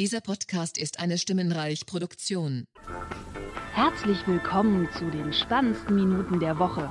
[0.00, 2.64] Dieser Podcast ist eine Stimmenreich-Produktion.
[3.74, 6.90] Herzlich willkommen zu den spannendsten Minuten der Woche.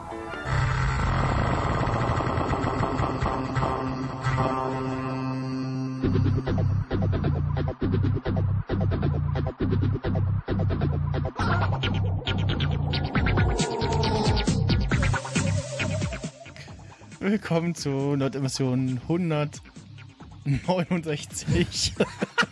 [17.19, 21.95] Willkommen zu Nordemission 169.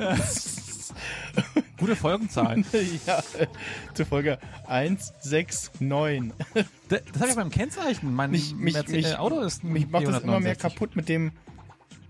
[1.78, 2.62] Gute Folgenzahl.
[3.06, 3.22] ja,
[3.94, 6.34] zur Folge 169.
[6.88, 8.14] Das, das habe ich beim Kennzeichen.
[8.14, 10.60] Mein Mich, mich, Merce- mich, äh, Auto ist mich macht das immer mehr 469.
[10.62, 11.32] kaputt mit dem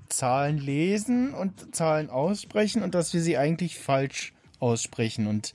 [0.09, 5.27] Zahlen lesen und Zahlen aussprechen und dass wir sie eigentlich falsch aussprechen.
[5.29, 5.55] Und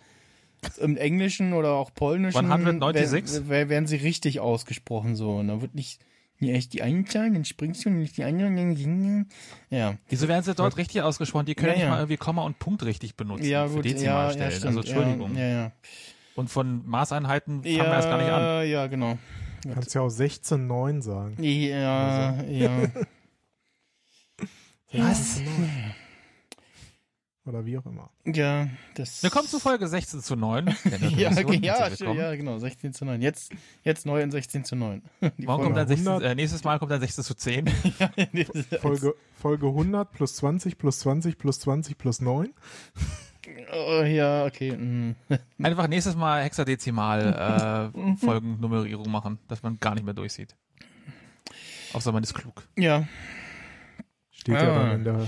[0.78, 3.34] im Englischen oder auch Polnischen 196?
[3.36, 5.36] werden, werden werden sie richtig ausgesprochen so.
[5.36, 6.00] Und da wird nicht,
[6.39, 9.25] nicht echt die eine Zahl, dann springst du nicht die andere.
[9.70, 9.95] Ja.
[10.09, 11.45] Wieso werden sie dort richtig ausgesprochen?
[11.45, 11.89] Die können Ja, nicht ja.
[11.89, 13.45] mal irgendwie Komma und Punkt richtig benutzen.
[13.45, 14.52] Ja, für gut, ja, Dezimalstellen.
[14.52, 15.36] ja, also Entschuldigung.
[15.38, 15.72] Ja, ja,
[16.36, 17.83] Und von Maßeinheiten fangen ja.
[17.83, 18.42] wir erst gar nicht an.
[18.42, 19.17] Ja, ja, genau.
[19.73, 21.42] Kannst ja auch 16,9 sagen.
[21.42, 22.70] Ja, ja.
[24.94, 25.42] Was?
[27.48, 28.10] Oder wie auch immer.
[28.26, 29.22] Ja, das.
[29.22, 30.66] Willkommen zu Folge 16 zu 9.
[30.86, 33.22] der Ja, ja, ja, genau, 16 zu 9.
[33.22, 33.52] Jetzt,
[33.84, 35.04] jetzt neu in 16 zu 9.
[35.38, 36.32] Die Morgen kommt dann 16, 100.
[36.32, 37.66] äh, nächstes Mal kommt dann 16 zu 10.
[38.32, 42.52] Nee, das ist- Folge, Folge 100 plus 20 plus 20 plus 20 plus 9.
[43.73, 44.76] Oh, ja, okay.
[44.76, 45.16] mm.
[45.62, 50.56] Einfach nächstes Mal Hexadezimal äh, Folgennummerierung machen, dass man gar nicht mehr durchsieht.
[51.94, 52.64] Außer man ist klug.
[52.76, 53.08] Ja,
[54.32, 54.64] Steht Ah.
[54.64, 55.28] ja dann in der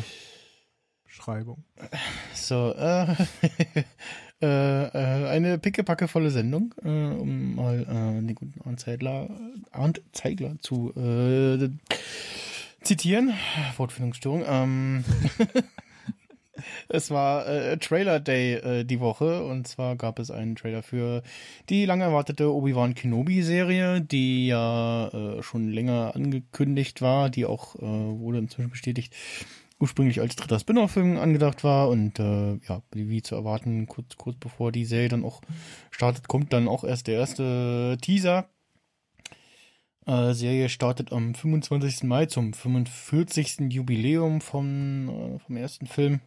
[1.28, 1.61] Beschreibung.
[2.33, 3.06] so, äh,
[4.42, 9.30] äh, äh, eine pickepackevolle Sendung, äh, um mal äh, den guten Arndt Zeigler,
[9.72, 10.94] Arndt Zeigler zu
[12.81, 13.33] zitieren.
[13.75, 14.45] Wortfindungsstörung.
[14.48, 15.03] Ähm,
[16.88, 21.23] es war äh, Trailer Day äh, die Woche und zwar gab es einen Trailer für
[21.67, 27.82] die lang erwartete Obi-Wan Kenobi-Serie, die ja äh, schon länger angekündigt war, die auch äh,
[27.82, 29.14] wurde inzwischen bestätigt,
[29.80, 34.71] ursprünglich als dritter Spin-off-Film angedacht war und äh, ja, wie zu erwarten, kurz, kurz bevor
[34.71, 35.42] die Serie dann auch
[35.92, 38.49] startet, kommt dann auch erst der erste Teaser.
[40.08, 42.04] Äh, Serie startet am 25.
[42.04, 43.71] Mai zum 45.
[43.71, 46.21] Jubiläum vom, äh, vom ersten Film.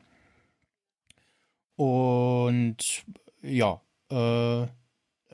[1.77, 3.05] Und
[3.43, 3.81] ja,
[4.11, 4.67] äh,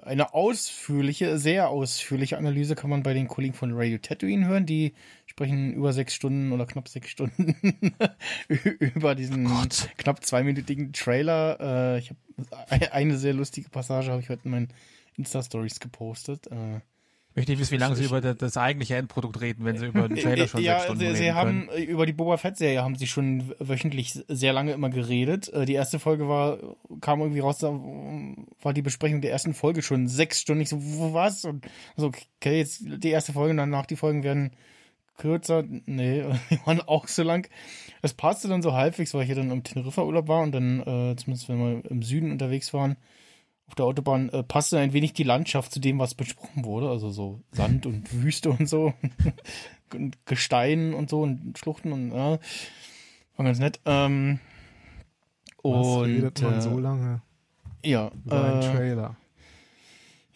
[0.02, 4.66] eine ausführliche, sehr ausführliche Analyse kann man bei den Kollegen von Radio Tatooine hören.
[4.66, 4.94] Die
[5.36, 7.54] sprechen über sechs Stunden oder knapp sechs Stunden
[8.48, 9.46] über diesen
[9.98, 11.58] knapp zweiminütigen Trailer.
[11.60, 14.68] Äh, ich habe eine sehr lustige Passage habe ich heute in meinen
[15.18, 16.46] Insta-Stories gepostet.
[16.46, 16.76] Äh,
[17.32, 20.08] Ich möchte nicht wissen, wie lange sie über das, eigentliche Endprodukt reden, wenn sie über
[20.08, 21.36] den Trailer schon ja, sechs Stunden sie, reden sie können.
[21.36, 25.52] haben äh, über die Boba Fett Serie haben sie schon wöchentlich sehr lange immer geredet.
[25.52, 26.58] Äh, Die erste Folge war
[27.02, 27.68] kam irgendwie raus, da
[28.62, 30.62] war die Besprechung der ersten Folge schon sechs Stunden.
[30.62, 31.44] Ich so, wo was?
[31.44, 34.52] Und so, okay, jetzt die erste Folge und danach die Folgen werden
[35.16, 35.64] kürzer.
[35.86, 37.48] Nee, die waren auch so lang.
[38.02, 41.16] Es passte dann so halbwegs, weil ich ja dann im Teneriffa-Urlaub war und dann, äh,
[41.16, 42.96] zumindest wenn wir im Süden unterwegs waren,
[43.68, 46.88] auf der Autobahn äh, passte ein wenig die Landschaft zu dem, was besprochen wurde.
[46.88, 48.92] Also so Sand und Wüste und so.
[49.94, 52.38] und Gestein und so und Schluchten und ja.
[53.36, 53.80] War ganz nett.
[53.84, 54.40] Ähm,
[55.62, 57.22] Was und redet man äh, so lange
[57.84, 59.16] ja, über einen äh, Trailer?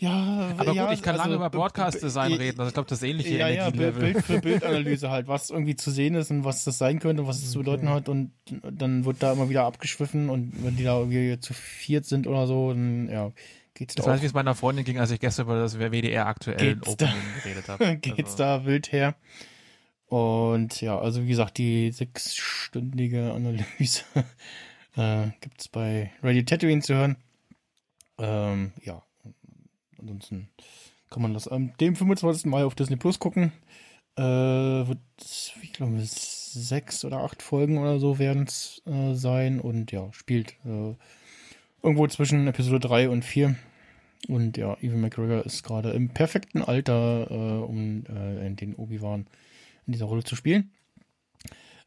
[0.01, 2.59] Ja, Aber ja, gut, ich kann lange also, über b- Broadcast-Design reden.
[2.59, 4.23] Also ich glaube, das ähnliche ja, ja, Bild, Energielevel.
[4.23, 7.51] Für Bildanalyse halt, was irgendwie zu sehen ist und was das sein könnte, was es
[7.53, 8.33] zu bedeuten hat und
[8.71, 12.47] dann wird da immer wieder abgeschwiffen und wenn die da irgendwie zu viert sind oder
[12.47, 13.31] so, dann ja,
[13.75, 15.59] geht's Das da weiß ich, auch, wie es meiner Freundin ging, als ich gestern über
[15.61, 17.97] das WDR aktuell Geht's da- Opening geredet habe.
[18.01, 19.15] geht's Also, da wild her.
[20.07, 24.03] Und ja, also wie gesagt, die sechsstündige Analyse
[24.97, 27.17] äh, gibt's bei Radio Tatooine zu hören.
[28.19, 29.03] Ähm, ja,
[30.01, 30.49] ansonsten
[31.11, 32.47] kann man das am dem 25.
[32.47, 33.53] Mai auf Disney Plus gucken.
[34.17, 34.99] Äh, wird,
[35.63, 40.53] ich glaube, sechs oder acht Folgen oder so werden es äh, sein und ja, spielt
[40.65, 40.95] äh,
[41.83, 43.57] irgendwo zwischen Episode 3 und 4.
[44.29, 49.27] Und ja, Evan McGregor ist gerade im perfekten Alter, äh, um äh, den Obi-Wan
[49.87, 50.71] in dieser Rolle zu spielen.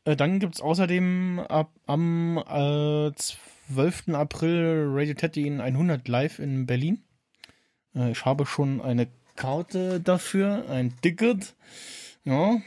[0.05, 4.09] Äh, dann gibt's außerdem ab, am äh, 12.
[4.13, 7.03] April Radio Tatooine 100 live in Berlin.
[7.95, 11.55] Äh, ich habe schon eine Karte dafür, ein Ticket.
[12.23, 12.57] Ja.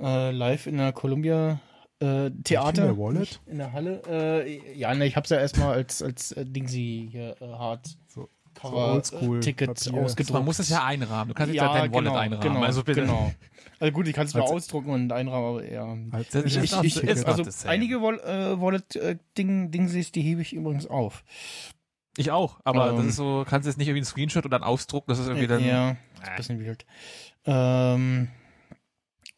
[0.00, 1.60] Äh, live in der Columbia
[2.00, 2.82] äh, Theater.
[2.82, 3.40] in der Wallet?
[3.46, 4.02] In der Halle.
[4.08, 7.96] Äh, ja, ne, ich hab's ja erstmal als, als äh, Dingsy hier äh, hart.
[8.08, 8.28] So.
[8.54, 10.02] Cover-Tickets Papier.
[10.02, 10.34] ausgedruckt.
[10.34, 11.28] Man muss es ja einrahmen.
[11.28, 12.40] Du kannst jetzt ja dein Wallet genau, einrahmen.
[12.40, 13.00] Genau, also bitte.
[13.00, 13.32] genau.
[13.80, 15.96] Also gut, ich kann es Als- ausdrucken und einrahmen, aber ja.
[16.10, 21.24] Als Ich, ich, ich, also einige Wall, äh, Wallet-Ding-Dingsies, die hebe ich übrigens auf.
[22.16, 22.96] Ich auch, aber Ähm.
[22.98, 25.46] das ist so, kannst jetzt nicht irgendwie einen Screenshot und dann ausdrucken, das ist irgendwie
[25.46, 25.64] dann.
[25.64, 26.84] ja, ist ein bisschen weird.
[27.46, 28.28] Ähm,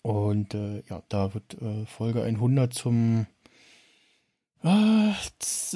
[0.02, 3.26] und äh, ja, da wird äh, Folge 100 zum
[4.62, 5.12] äh,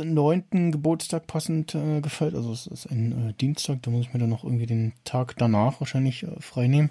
[0.02, 2.34] neunten Geburtstag passend äh, gefällt.
[2.34, 5.34] Also es ist ein äh, Dienstag, da muss ich mir dann noch irgendwie den Tag
[5.38, 6.90] danach wahrscheinlich äh, frei nehmen.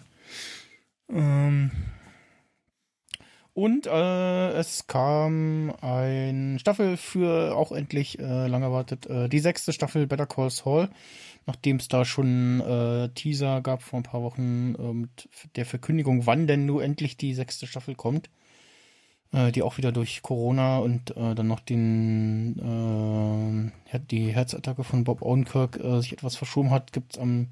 [1.10, 1.71] Ähm,
[3.57, 9.74] und äh, es kam ein Staffel für auch endlich äh, lang erwartet äh, die sechste
[9.74, 10.89] Staffel Better Call Saul,
[11.48, 16.27] nachdem es da schon äh, Teaser gab vor ein paar Wochen äh, mit der Verkündigung,
[16.27, 18.30] wann denn nur endlich die sechste Staffel kommt,
[19.31, 25.03] äh, die auch wieder durch Corona und äh, dann noch den äh, die Herzattacke von
[25.03, 27.48] Bob Odenkirk äh, sich etwas verschoben hat, gibt's am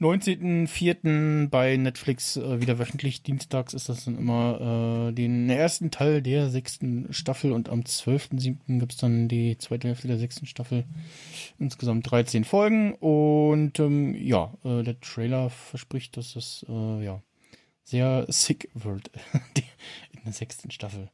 [0.00, 1.48] 19.04.
[1.48, 3.22] bei Netflix äh, wieder wöchentlich.
[3.22, 8.78] Dienstags ist das dann immer äh, den ersten Teil der sechsten Staffel und am 12.07.
[8.78, 10.84] gibt's dann die zweite Hälfte der sechsten Staffel.
[11.58, 17.22] Insgesamt 13 Folgen und ähm, ja, äh, der Trailer verspricht, dass es äh, ja
[17.84, 19.10] sehr sick wird
[20.12, 21.10] in der sechsten Staffel.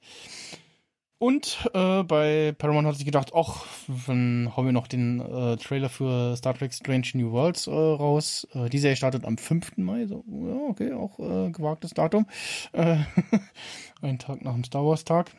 [1.19, 3.65] Und äh, bei Paramount hat sich gedacht, ach,
[4.07, 8.47] dann hauen wir noch den äh, Trailer für Star Trek Strange New Worlds äh, raus.
[8.53, 9.79] Äh, die Serie startet am 5.
[9.79, 12.27] Mai, so, ja, okay, auch äh, gewagtes Datum.
[12.73, 12.99] Äh,
[14.03, 15.31] ein Tag nach dem Star Wars Tag.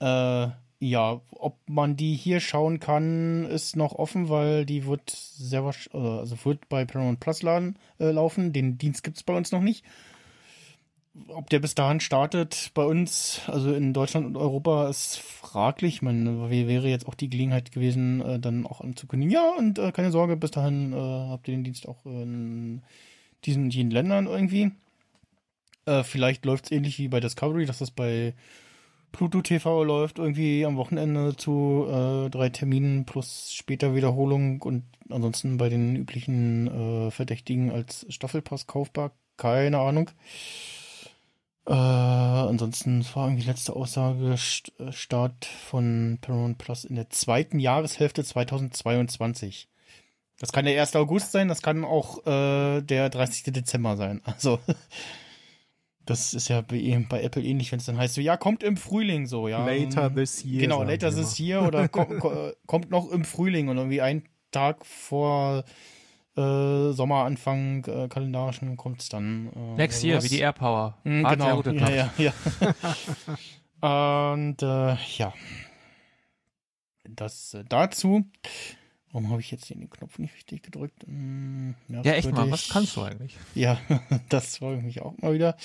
[0.00, 0.48] Äh,
[0.82, 6.02] ja, ob man die hier schauen kann, ist noch offen, weil die wird sehr wahrscheinlich,
[6.02, 8.54] also wird bei Paramount Plus laden, äh, laufen.
[8.54, 9.84] Den Dienst gibt's bei uns noch nicht
[11.28, 15.96] ob der bis dahin startet bei uns, also in Deutschland und Europa, ist fraglich.
[15.96, 19.92] Ich meine, wäre jetzt auch die Gelegenheit gewesen, äh, dann auch anzukündigen, ja, und äh,
[19.92, 22.82] keine Sorge, bis dahin äh, habt ihr den Dienst auch in
[23.44, 24.72] diesen und jenen Ländern irgendwie.
[25.86, 28.34] Äh, vielleicht läuft es ähnlich wie bei Discovery, dass das bei
[29.12, 35.56] Pluto TV läuft, irgendwie am Wochenende zu äh, drei Terminen plus später Wiederholung und ansonsten
[35.56, 39.10] bei den üblichen äh, Verdächtigen als Staffelpass kaufbar.
[39.36, 40.10] Keine Ahnung.
[41.70, 47.60] Äh, ansonsten war irgendwie letzte Aussage St äh, Start von Paramount Plus in der zweiten
[47.60, 49.68] Jahreshälfte 2022.
[50.40, 50.96] Das kann der 1.
[50.96, 53.52] August sein, das kann auch äh, der 30.
[53.52, 54.20] Dezember sein.
[54.26, 54.58] Also
[56.06, 58.76] das ist ja bei, bei Apple ähnlich, wenn es dann heißt so, ja, kommt im
[58.76, 59.64] Frühling so, ja.
[59.64, 60.62] Later this year.
[60.62, 64.24] Genau, later die this year oder ko ko kommt noch im Frühling und irgendwie einen
[64.50, 65.62] Tag vor
[66.40, 69.50] äh, Sommeranfang äh, kalendarischen kommt es dann.
[69.54, 70.24] Äh, Next Year, was.
[70.24, 70.98] wie die Air Power.
[71.04, 72.32] Mm, sehr genau, ja, ja, ja.
[74.36, 75.32] Und äh, ja,
[77.08, 78.24] das äh, dazu.
[79.12, 81.02] Warum habe ich jetzt den Knopf nicht richtig gedrückt?
[81.04, 82.52] Hm, Ja, echt mal, merkwürdig.
[82.52, 83.36] was kannst du eigentlich?
[83.56, 83.80] Ja,
[84.28, 85.56] das freue ich mich auch mal wieder.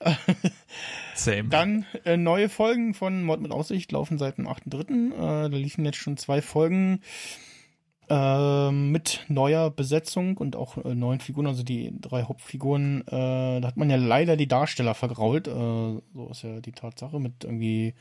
[1.16, 1.48] Same.
[1.48, 5.14] Dann äh, neue Folgen von Mord mit Aussicht laufen seit dem 8.3.
[5.46, 7.00] Äh, da liefen jetzt schon zwei Folgen
[8.70, 13.02] mit neuer Besetzung und auch äh, neuen Figuren, also die drei Hauptfiguren.
[13.06, 15.48] Äh, da hat man ja leider die Darsteller vergrault.
[15.48, 17.94] Äh, so ist ja die Tatsache mit irgendwie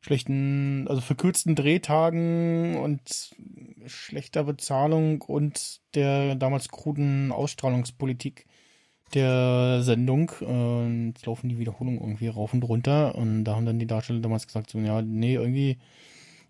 [0.00, 3.36] schlechten, also verkürzten Drehtagen und
[3.86, 8.46] schlechter Bezahlung und der damals kruden Ausstrahlungspolitik
[9.14, 10.32] der Sendung.
[10.40, 14.20] Äh, jetzt laufen die Wiederholungen irgendwie rauf und runter und da haben dann die Darsteller
[14.20, 15.78] damals gesagt, so, ja, nee, irgendwie,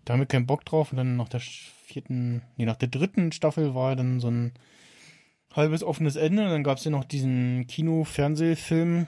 [0.05, 3.31] da haben wir keinen Bock drauf und dann nach der vierten, nee, nach der dritten
[3.31, 4.53] Staffel war dann so ein
[5.55, 6.43] halbes offenes Ende.
[6.49, 9.07] Dann gab es ja noch diesen Kino-Fernsehfilm.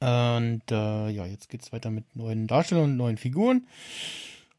[0.00, 3.66] Und äh, ja, jetzt geht's weiter mit neuen Darstellern und neuen Figuren.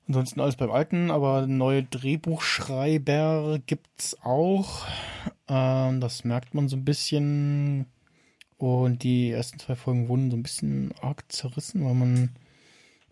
[0.08, 4.86] Ansonsten alles beim Alten, aber neue Drehbuchschreiber gibt's auch.
[5.48, 7.86] Ähm, das merkt man so ein bisschen.
[8.58, 12.30] Und die ersten zwei Folgen wurden so ein bisschen arg zerrissen, weil man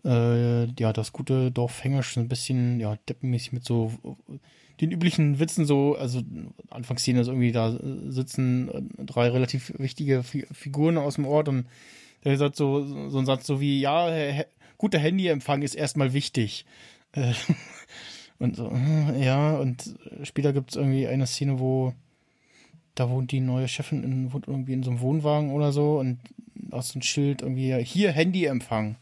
[0.04, 3.92] äh, ja das gute Dorf Hängisch so ein bisschen ja deppenmäßig mit so
[4.80, 6.22] den üblichen Witzen so, also
[6.70, 7.78] Anfangsszene ist irgendwie da
[8.08, 11.66] sitzen äh, drei relativ wichtige Fi Figuren aus dem Ort und
[12.24, 14.44] der sagt so so ein Satz so wie ja he-
[14.78, 16.64] guter Handyempfang ist erstmal wichtig.
[17.12, 17.32] Äh,
[18.38, 21.92] und so äh, ja und später gibt's irgendwie eine Szene wo
[22.94, 26.18] da wohnt die neue Chefin in, wohnt irgendwie in so einem Wohnwagen oder so und
[26.70, 28.96] aus so ein Schild irgendwie hier Handyempfang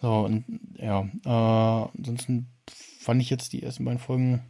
[0.00, 0.44] so und
[0.76, 2.48] ja äh, ansonsten
[2.98, 4.42] fand ich jetzt die ersten beiden Folgen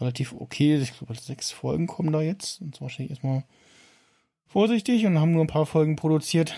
[0.00, 0.76] relativ okay.
[0.76, 2.60] Ich glaube, sechs Folgen kommen da jetzt.
[2.60, 3.44] Und zwar wahrscheinlich erstmal
[4.46, 6.54] vorsichtig und haben nur ein paar Folgen produziert.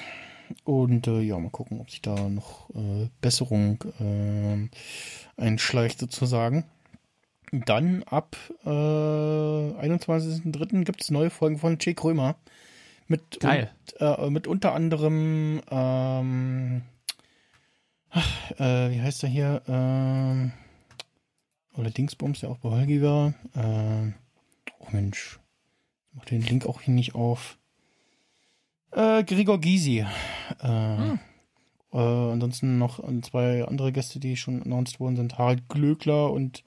[0.64, 4.68] Und äh, ja, mal gucken, ob sich da noch äh, Besserung äh,
[5.40, 6.64] einschleicht sozusagen.
[7.52, 10.84] Dann ab äh, 21.03.
[10.84, 12.36] gibt es neue Folgen von Che Krömer.
[13.08, 13.70] Mit, Geil.
[13.98, 16.82] Und, äh, mit unter anderem, ähm,
[18.16, 19.62] ach, äh, wie heißt er hier?
[19.68, 20.52] Ähm,
[21.76, 23.34] oder Dingsbums, der auch bei Holgi war.
[23.54, 24.12] Äh,
[24.80, 25.38] oh Mensch,
[26.10, 27.58] ich mach den Link auch hier nicht auf.
[28.92, 30.06] Äh, Gregor Gysi.
[30.62, 31.18] Äh, äh,
[31.92, 35.38] ansonsten noch zwei andere Gäste, die schon announced worden sind.
[35.38, 36.64] Harald Glöckler und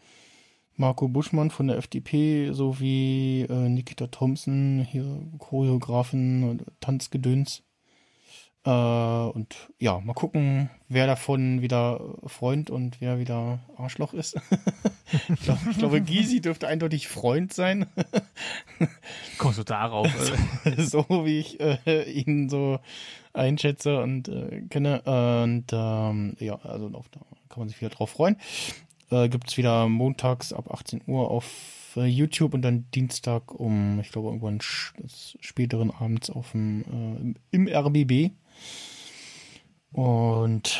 [0.75, 7.63] Marco Buschmann von der FDP sowie äh, Nikita Thompson, hier Choreografin und Tanzgedöns.
[8.65, 14.35] Äh, und ja, mal gucken, wer davon wieder Freund und wer wieder Arschloch ist.
[15.29, 17.85] ich, glaub, ich glaube, Gysi dürfte eindeutig Freund sein.
[19.37, 20.07] Kommst du darauf?
[20.65, 20.73] äh?
[20.81, 22.79] so wie ich äh, ihn so
[23.33, 25.01] einschätze und äh, kenne.
[25.03, 28.35] Und ähm, ja, also auf, da kann man sich wieder drauf freuen.
[29.09, 33.99] Äh, Gibt es wieder montags ab 18 Uhr auf äh, YouTube und dann Dienstag um,
[34.01, 38.31] ich glaube, irgendwann späteren Abends auf dem, äh, im, im RBB.
[39.91, 40.79] Und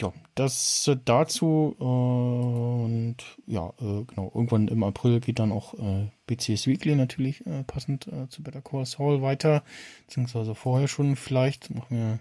[0.00, 1.76] ja, das äh, dazu.
[1.78, 3.16] Äh, und
[3.46, 8.06] ja, äh, genau, irgendwann im April geht dann auch äh, BCS Weekly natürlich äh, passend
[8.08, 9.62] äh, zu Better Call Saul weiter.
[10.06, 11.74] Beziehungsweise vorher schon vielleicht.
[11.74, 12.18] Machen wir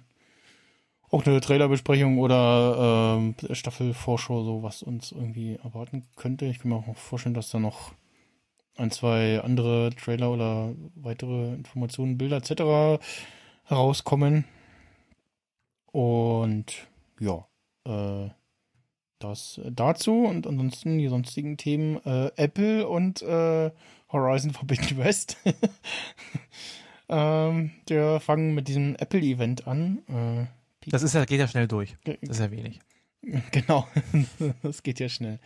[1.12, 6.46] auch eine Trailerbesprechung oder ähm, Staffelvorschau, so was uns irgendwie erwarten könnte.
[6.46, 7.92] Ich kann mir auch vorstellen, dass da noch
[8.78, 13.04] ein, zwei andere Trailer oder weitere Informationen, Bilder etc.
[13.66, 14.46] herauskommen.
[15.94, 16.88] Und
[17.20, 17.46] ja,
[17.86, 18.30] äh,
[19.20, 23.70] das dazu und ansonsten die sonstigen Themen äh, Apple und äh,
[24.12, 25.38] Horizon Forbidden West.
[27.10, 30.00] ähm, wir fangen mit diesem Apple-Event an.
[30.10, 31.96] Äh, Das ist ja, geht ja schnell durch.
[32.06, 32.80] Das ist ja wenig.
[33.52, 33.88] Genau,
[34.64, 35.40] das geht ja schnell.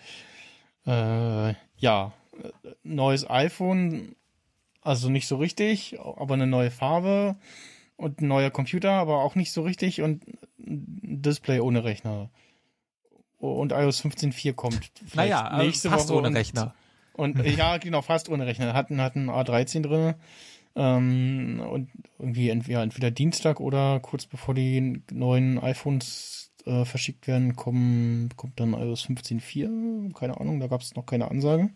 [0.88, 2.12] Äh, ja,
[2.42, 4.16] äh, neues iPhone,
[4.82, 7.36] also nicht so richtig, aber eine neue Farbe
[7.98, 10.24] und ein neuer Computer, aber auch nicht so richtig und
[10.60, 12.30] ein Display ohne Rechner.
[13.40, 16.74] Und iOS 15.4 kommt vielleicht Naja, also nächste fast Woche ohne und, Rechner.
[17.14, 18.74] Und ja, genau, fast ohne Rechner.
[18.74, 20.16] Hatten hatten A13 drin.
[20.76, 21.90] Ähm, und
[22.20, 28.60] irgendwie entweder, entweder Dienstag oder kurz bevor die neuen iPhones äh, verschickt werden, kommen, kommt
[28.60, 30.14] dann iOS 15.4.
[30.14, 31.70] Keine Ahnung, da gab es noch keine Ansage.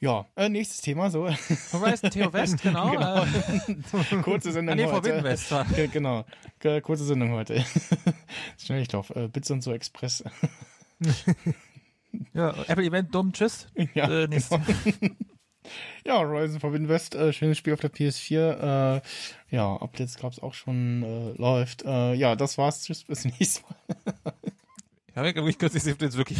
[0.00, 1.28] Ja, äh, nächstes Thema, so.
[1.72, 2.90] Horizon Theo West, genau.
[2.90, 3.24] Genau.
[3.24, 4.94] Äh, Kurze Sendung an den heute.
[4.96, 5.50] Forbidden West.
[5.50, 6.24] war- Ge- Genau,
[6.58, 7.64] Ge- kurze Sendung heute.
[8.58, 10.22] Schnelldurchlauf, äh, Bits und so Express.
[12.32, 13.66] Ja, Apple Event, dumm, tschüss.
[13.94, 14.60] ja, Äh, nächstes.
[15.00, 15.14] genau.
[16.06, 18.98] Ja, Horizon Forbidden West, äh, schönes Spiel auf der PS4.
[18.98, 19.00] Äh,
[19.50, 21.82] ja, Updates gab's auch schon, äh, läuft.
[21.84, 22.84] Äh, ja, das war's.
[22.84, 23.74] Tschüss, bis nächstes Mal.
[25.08, 26.38] Ich habe wirklich kürzlich jetzt wirklich.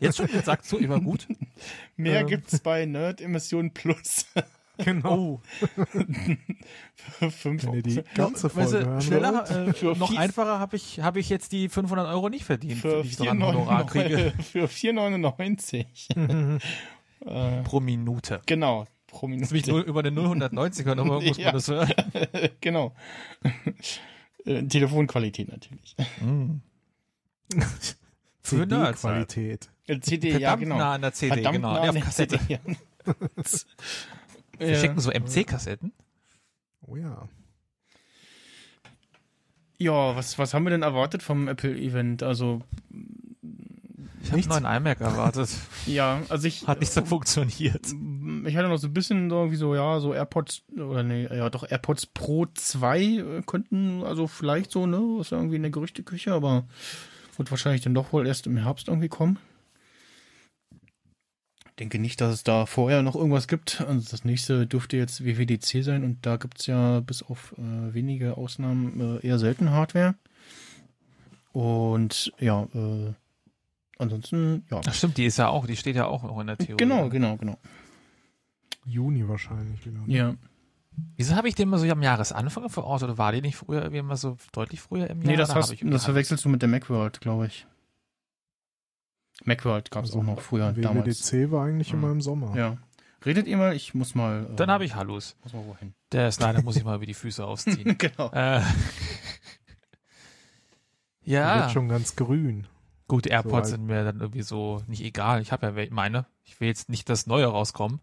[0.00, 1.26] Jetzt schon gesagt, so immer gut.
[1.96, 2.26] Mehr Ähm.
[2.26, 4.26] gibt's bei Nerd Emission Plus.
[4.82, 5.42] Genau.
[6.96, 10.18] Für fünf Wenn ihr die ganze Weißt Folge du, hören schneller, äh, Für noch vier-
[10.20, 13.26] einfacher habe ich, habe ich jetzt die 500 Euro nicht verdient, für die ich noch
[13.28, 16.60] an Honorar kriege 4,99 für 4,99.
[17.26, 18.40] äh, pro Minute.
[18.46, 19.70] genau, pro Das ist mich Minute.
[19.70, 21.92] nur über den 090er Nummer muss man das hören.
[22.62, 22.94] genau.
[24.46, 25.94] Äh, Telefonqualität natürlich.
[26.22, 26.62] Mm.
[28.42, 28.70] Für halt.
[28.98, 29.70] CD-Qualität.
[29.86, 30.78] Äh, CD, Verdammt ja, genau.
[30.78, 31.72] nah an der CD, Verdammt genau.
[31.74, 32.38] nah an der Kassette.
[32.38, 32.74] CD, ja.
[34.58, 34.78] Wir Ja.
[34.78, 35.92] schicken so MC-Kassetten.
[36.86, 37.28] Oh ja.
[39.78, 42.22] Ja, was, was haben wir denn erwartet vom Apple-Event?
[42.22, 42.60] Also,
[44.22, 45.48] Ich habe einen neuen iMac erwartet.
[45.86, 47.86] ja, also ich, Hat nicht so funktioniert.
[48.44, 51.48] ich hatte noch so ein bisschen so, wie so, ja, so AirPods, oder nee, ja,
[51.48, 55.70] doch AirPods Pro 2 äh, könnten, also vielleicht so, ne, ist ja irgendwie in der
[55.70, 56.66] Gerüchteküche, aber
[57.40, 59.38] wird wahrscheinlich dann doch wohl erst im Herbst irgendwie kommen.
[61.78, 63.80] denke nicht, dass es da vorher noch irgendwas gibt.
[63.80, 68.36] Also das nächste dürfte jetzt WWDC sein und da gibt's ja bis auf äh, wenige
[68.36, 70.14] Ausnahmen äh, eher selten Hardware.
[71.52, 73.14] Und ja, äh,
[73.96, 74.82] ansonsten, ja.
[74.86, 76.76] Ach stimmt, die ist ja auch, die steht ja auch noch in der Theorie.
[76.76, 77.56] Genau, genau, genau.
[78.84, 80.02] Juni wahrscheinlich ne?
[80.06, 80.34] Ja.
[81.16, 83.98] Wieso habe ich den mal so am Jahresanfang verortet oder war die nicht früher irgendwie
[83.98, 85.30] immer so deutlich früher im Jahr?
[85.32, 87.66] Nee, das, hast, das verwechselst du mit der Macworld, glaube ich.
[89.44, 91.32] Macworld gab's Also auch noch früher, damals.
[91.32, 91.98] WWDC war eigentlich Hm.
[92.00, 92.56] immer im Sommer.
[92.56, 92.76] Ja.
[93.24, 93.74] Redet ihr mal?
[93.74, 94.46] Ich muss mal.
[94.50, 95.36] äh, Dann habe ich Hallus.
[95.42, 95.94] Muss mal wohin.
[96.12, 97.94] Der Slider muss ich mal über die Füße ausziehen.
[97.98, 98.30] genau.
[98.32, 98.60] äh,
[101.22, 102.66] ja, Wird schon ganz grün.
[103.08, 105.42] gut, AirPods So, sind mir dann irgendwie so nicht egal.
[105.42, 106.26] Ich habe ja meine.
[106.44, 108.00] Ich will jetzt nicht das Neue rauskommen,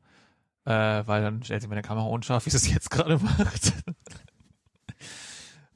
[0.68, 3.74] äh, weil dann stellt sich meine Kamera unscharf, wie sie es jetzt gerade macht.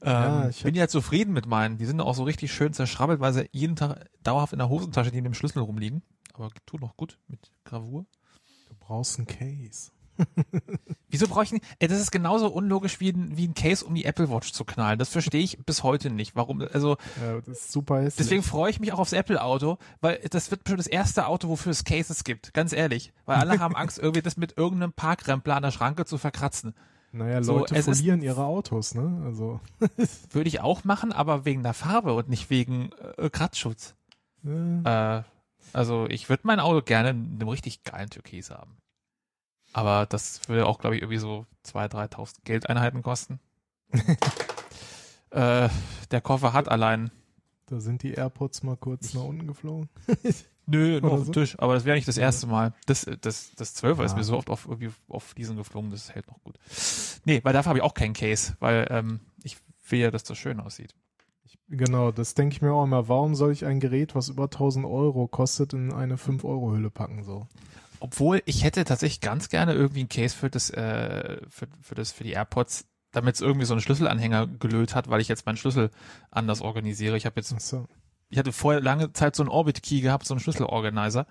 [0.04, 1.78] Ja, ähm, ich bin ja zufrieden mit meinen.
[1.78, 5.10] Die sind auch so richtig schön zerschrabbelt, weil sie jeden Tag dauerhaft in der Hosentasche
[5.12, 6.02] neben dem Schlüssel rumliegen.
[6.34, 8.06] aber tu noch gut mit Gravur.
[8.68, 9.92] Du brauchst ein Case.
[11.10, 11.64] Wieso brauche ich nicht?
[11.78, 14.64] Ey, das ist genauso unlogisch wie ein, wie ein Case, um die Apple Watch zu
[14.64, 14.98] knallen.
[14.98, 16.34] Das verstehe ich bis heute nicht.
[16.36, 16.62] Warum?
[16.72, 18.16] Also Ja, das ist super hässlich.
[18.16, 21.48] deswegen freue ich mich auch aufs Apple Auto, weil das wird schon das erste Auto,
[21.48, 22.54] wofür es Cases gibt.
[22.54, 26.16] Ganz ehrlich, weil alle haben Angst, irgendwie das mit irgendeinem Parkrempler an der Schranke zu
[26.18, 26.74] verkratzen.
[27.12, 29.22] naja, so, Leute ist- folieren ihre Autos, ne?
[29.26, 29.60] Also,
[30.30, 33.94] Würde ich auch machen, aber wegen der Farbe und nicht wegen äh, Kratzschutz.
[34.46, 35.22] äh, Äh,
[35.74, 38.76] also ich würde mein Auto gerne in einem richtig geilen Türkis haben.
[39.72, 43.40] Aber das würde auch, glaube ich, irgendwie so 2.000, 3.000 Geldeinheiten kosten.
[45.30, 45.68] äh,
[46.10, 47.10] der Koffer hat allein,
[47.66, 49.88] da sind die AirPods mal kurz nach unten geflogen.
[50.66, 51.32] nö, nur auf dem so?
[51.32, 52.74] Tisch, aber das wäre nicht das erste Mal.
[52.86, 54.18] Das, das, das 12er ist Ja.
[54.18, 56.58] mir so oft auf, irgendwie auf diesen geflogen, das hält noch gut.
[57.24, 59.56] Nee, weil dafür habe ich auch keinen Case, weil ähm, ich
[59.88, 60.94] will ja, dass das schön aussieht.
[61.68, 63.08] Genau, das denke ich mir auch immer.
[63.08, 67.24] Warum soll ich ein Gerät, was über 1000 Euro kostet, in eine 5-Euro-Hülle packen?
[67.24, 67.46] So.
[68.02, 72.10] Obwohl, ich hätte tatsächlich ganz gerne irgendwie ein Case für das, äh, für, für das,
[72.10, 75.56] für die AirPods, damit es irgendwie so einen Schlüsselanhänger gelöt hat, weil ich jetzt meinen
[75.56, 75.90] Schlüssel
[76.30, 77.16] anders organisiere.
[77.16, 77.86] Ich habe jetzt, Achso.
[78.28, 81.26] ich hatte vorher lange Zeit so einen Orbit Key gehabt, so einen Schlüsselorganizer,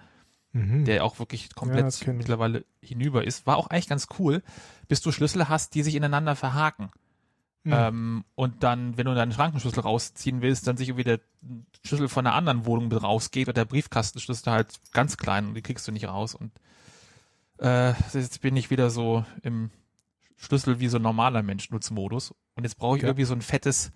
[0.54, 0.84] Mhm.
[0.86, 2.08] der auch wirklich Ja, komplett ich.
[2.08, 3.48] mittlerweile hinüber ist.
[3.48, 4.42] War auch eigentlich ganz cool,
[4.88, 6.90] bis du Schlüssel hast, die sich ineinander verhaken.
[7.64, 7.74] Mhm.
[7.76, 11.20] Ähm, und dann, wenn du deinen Schrankenschlüssel rausziehen willst, dann sich irgendwie der
[11.86, 15.88] Schlüssel von einer anderen Wohnung rausgeht und der Briefkastenschlüssel halt ganz klein und die kriegst
[15.88, 16.34] du nicht raus.
[16.34, 16.52] Und
[17.60, 19.70] äh, jetzt bin ich wieder so im
[20.38, 22.34] Schlüssel wie so ein normaler Mensch-Nutzmodus.
[22.56, 23.10] Und jetzt brauche ich Ja.
[23.10, 23.92] irgendwie so ein fettes,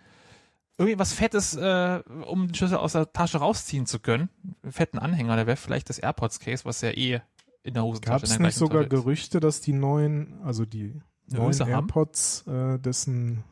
[0.77, 4.29] irgendwie was Fettes, äh, um den Schlüssel aus der Tasche rausziehen zu können.
[4.61, 7.21] Einen fetten Anhänger, der wäre vielleicht das AirPods-Case, was ja eh
[7.63, 8.85] in der Hosentasche Gab es nicht sogar.
[8.85, 11.63] Gerüchte, dass die neuen, also die neuen Öse?
[11.63, 13.43] AirPods, äh, dessen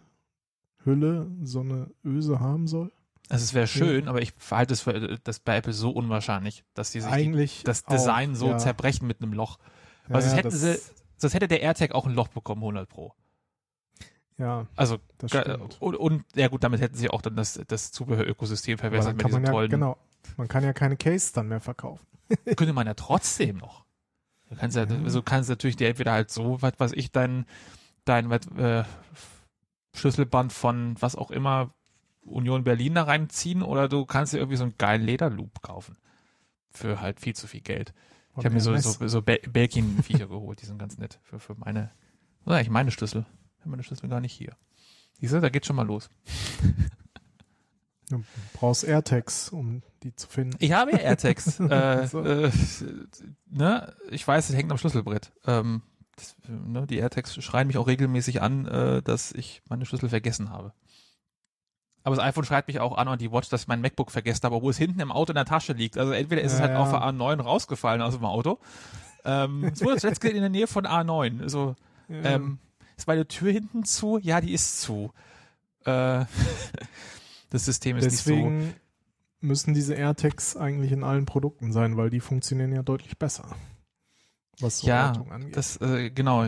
[0.86, 2.92] Hülle so eine Öse haben soll?
[3.30, 6.92] Also es wäre schön, aber ich halte es für das bei Apple so unwahrscheinlich, dass
[6.92, 8.58] die sich die, Eigentlich das auch, Design so ja.
[8.58, 9.60] zerbrechen mit einem Loch.
[10.10, 10.80] Ja, Weil sonst ja, hätten das- sie,
[11.18, 13.13] sonst hätte der AirTag auch ein Loch bekommen, 100 Pro.
[14.38, 15.32] Ja, Also das.
[15.80, 19.28] Und, und ja gut, damit hätten sie auch dann das, das Zubehörökosystem verwässert dann mit
[19.28, 19.70] diesen ja, tollen.
[19.70, 19.98] genau,
[20.38, 22.06] man kann ja keine Case dann mehr verkaufen.
[22.56, 23.86] Könnte man ja trotzdem noch.
[24.50, 25.10] Du kannst ja, Ja.
[25.10, 27.46] so kannst natürlich dir entweder halt so, was weiß ich, dein,
[28.06, 28.84] dein was, äh,
[29.93, 31.73] Schlüsselband von was auch immer
[32.21, 35.97] Union Berlin da reinziehen oder du kannst dir irgendwie so einen geilen Lederloop kaufen.
[36.71, 37.93] Für halt viel zu viel Geld.
[38.29, 41.19] Ich Von habe mir so, so, so Bel- Belkin-Viecher geholt, die sind ganz nett.
[41.23, 41.91] Für, für meine,
[42.43, 43.25] sind eigentlich meine Schlüssel.
[43.58, 44.56] Ich habe meine Schlüssel gar nicht hier.
[45.19, 46.10] Siehst du, da geht schon mal los.
[48.10, 48.21] Du
[48.53, 50.58] brauchst AirTags, um die zu finden.
[50.60, 51.60] Ich habe ja AirTags.
[51.62, 52.21] äh, So.
[52.23, 52.51] äh,
[53.49, 53.95] ne?
[54.12, 55.32] Ich weiß, es hängt am Schlüsselbrett.
[55.45, 55.82] Ähm,
[56.15, 56.86] das, ne?
[56.88, 60.73] Die AirTags schreien mich auch regelmäßig an, äh, dass ich meine Schlüssel vergessen habe.
[62.04, 64.43] Aber das iPhone schreit mich auch an und die Watch, dass ich mein MacBook vergessen
[64.43, 65.97] habe, obwohl es hinten im Auto in der Tasche liegt.
[65.97, 66.99] Also entweder ist es Ja, halt auf ja.
[66.99, 68.60] der A9 rausgefallen aus dem Auto.
[69.23, 71.41] Ähm, es wurde zuletzt in der Nähe von A9.
[71.41, 71.76] Also,
[72.10, 72.60] ähm,
[72.97, 74.17] ist meine Tür hinten zu?
[74.17, 75.12] Ja, die ist zu.
[75.86, 76.26] Äh,
[77.49, 78.32] das System ist nicht so.
[78.32, 78.73] Deswegen
[79.39, 83.45] müssen diese AirTags eigentlich in allen Produkten sein, weil die funktionieren ja deutlich besser.
[84.60, 85.58] Was so Ja, Ortung angeht.
[85.58, 86.46] Das, äh, genau.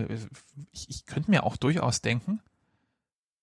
[0.72, 2.42] Ich, ich könnte mir auch durchaus denken,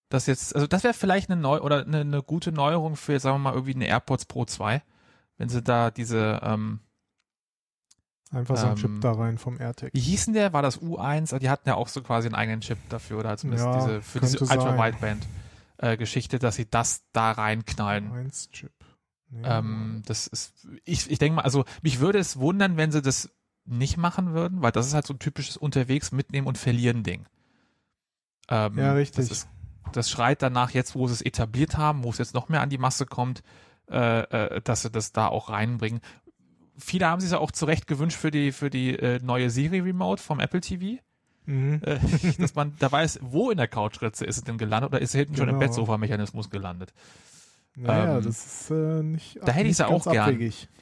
[0.08, 3.36] dass jetzt, also das wäre vielleicht eine neu oder eine, eine gute Neuerung für, sagen
[3.36, 4.82] wir mal, irgendwie eine AirPods Pro 2,
[5.38, 6.80] wenn sie da diese, ähm,
[8.30, 9.90] Einfach so ein ähm, Chip da rein vom AirTag.
[9.92, 10.54] wie hießen der?
[10.54, 11.20] War das U1?
[11.20, 14.00] Also Die hatten ja auch so quasi einen eigenen Chip dafür oder zumindest Ja, diese,
[14.00, 14.40] für diese.
[14.40, 18.10] Ultra-Wideband-Geschichte, dass sie das da reinknallen.
[18.10, 18.72] 1 Chip.
[19.28, 19.42] Nee.
[19.44, 23.30] Ähm, das ist, ich, ich denke mal, also mich würde es wundern, wenn sie das
[23.64, 27.26] nicht machen würden, weil das ist halt so ein typisches Unterwegs mitnehmen und verlieren Ding.
[28.48, 29.28] Ähm, ja, richtig.
[29.28, 29.48] Das, ist,
[29.92, 32.70] das schreit danach jetzt, wo sie es etabliert haben, wo es jetzt noch mehr an
[32.70, 33.42] die Masse kommt,
[33.90, 36.00] äh, äh, dass sie das da auch reinbringen.
[36.76, 40.20] Viele haben sich ja auch zurecht gewünscht für die für die äh, neue Siri Remote
[40.20, 41.00] vom Apple TV,
[41.46, 41.80] mhm.
[41.84, 41.98] äh,
[42.38, 45.20] dass man da weiß, wo in der Couchritze ist es denn gelandet oder ist es
[45.20, 45.66] hinten schon im Genau.
[45.68, 46.92] Bettsofa-Mechanismus gelandet.
[47.76, 50.28] Naja, ähm, das ist äh, nicht da hätte ich ganz auch gern.
[50.28, 50.68] abwegig.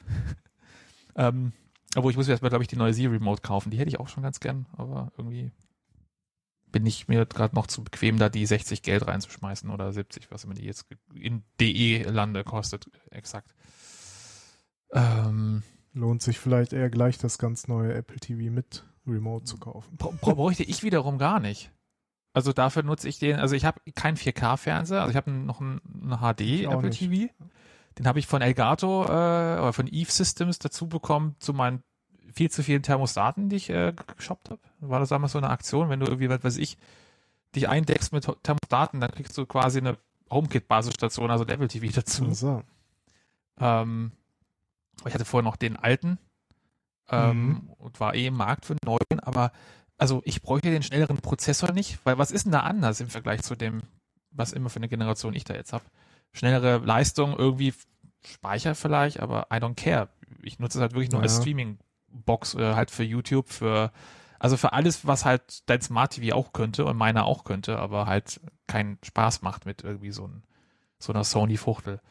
[1.13, 1.51] Ähm,
[1.95, 3.71] obwohl ich muss mir erstmal, glaube ich, die neue Siri Remote kaufen.
[3.71, 5.51] Die hätte ich auch schon ganz gern, aber irgendwie
[6.71, 10.45] bin ich mir gerade noch zu bequem, da die 60 Geld reinzuschmeißen oder 70, was
[10.45, 13.53] immer die jetzt in DE-Lande kostet, exakt.
[14.93, 19.97] Ähm, Lohnt sich vielleicht eher gleich das ganz neue Apple TV mit Remote zu kaufen.
[19.97, 21.71] bräuchte ich wiederum gar nicht.
[22.33, 25.81] Also dafür nutze ich den, also ich habe keinen 4K-Fernseher, also ich habe noch einen,
[26.01, 26.99] einen HD Ich auch Apple nicht.
[26.99, 27.33] TV.
[27.97, 29.07] Den habe ich von Elgato äh,
[29.59, 31.83] oder von Eve Systems dazu bekommen zu meinen
[32.33, 34.61] viel zu vielen Thermostaten, die ich äh, geshoppt habe.
[34.79, 36.77] War das damals so eine Aktion, wenn du irgendwie, was weiß ich,
[37.55, 39.97] dich eindeckst mit Thermostaten, dann kriegst du quasi eine
[40.29, 42.33] HomeKit-Basisstation, also Apple TV dazu.
[42.33, 42.63] So.
[43.59, 44.13] Ähm,
[45.05, 46.17] ich hatte vorher noch den alten
[47.09, 47.69] ähm, Mhm.
[47.77, 49.51] und war eh im Markt für einen neuen, aber
[49.97, 53.41] also ich bräuchte den schnelleren Prozessor nicht, weil was ist denn da anders im Vergleich
[53.43, 53.81] zu dem,
[54.31, 55.83] was immer für eine Generation ich da jetzt habe?
[56.33, 57.73] Schnellere Leistung, irgendwie
[58.25, 60.09] Speicher vielleicht, aber I don't care.
[60.43, 61.41] Ich nutze es halt wirklich nur als Ja.
[61.41, 63.91] Streaming-Box oder halt für YouTube, für
[64.39, 68.07] also für alles, was halt dein Smart TV auch könnte und meiner auch könnte, aber
[68.07, 70.41] halt keinen Spaß macht mit irgendwie so, ein,
[70.97, 72.01] so einer Sony-Fuchtel.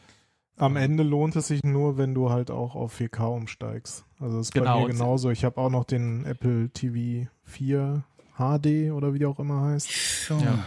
[0.56, 4.04] Am Ende lohnt es sich nur, wenn du halt auch auf 4K umsteigst.
[4.20, 5.30] Also das ist Genau, bei mir genauso.
[5.30, 8.04] Ich habe auch noch den Apple TV 4
[8.36, 10.28] HD oder wie der auch immer heißt.
[10.28, 10.66] Ja.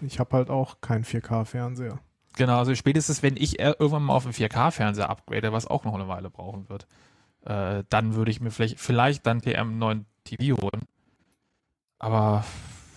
[0.00, 1.98] Ich habe halt auch keinen 4K-Fernseher.
[2.36, 5.94] Genau, also spätestens, wenn ich äh, irgendwann mal auf einen 4K-Fernseher upgrade, was auch noch
[5.94, 6.86] eine Weile brauchen wird,
[7.46, 10.82] äh, dann würde ich mir vielleicht, vielleicht dann TM einen neuen TV holen.
[11.98, 12.44] Aber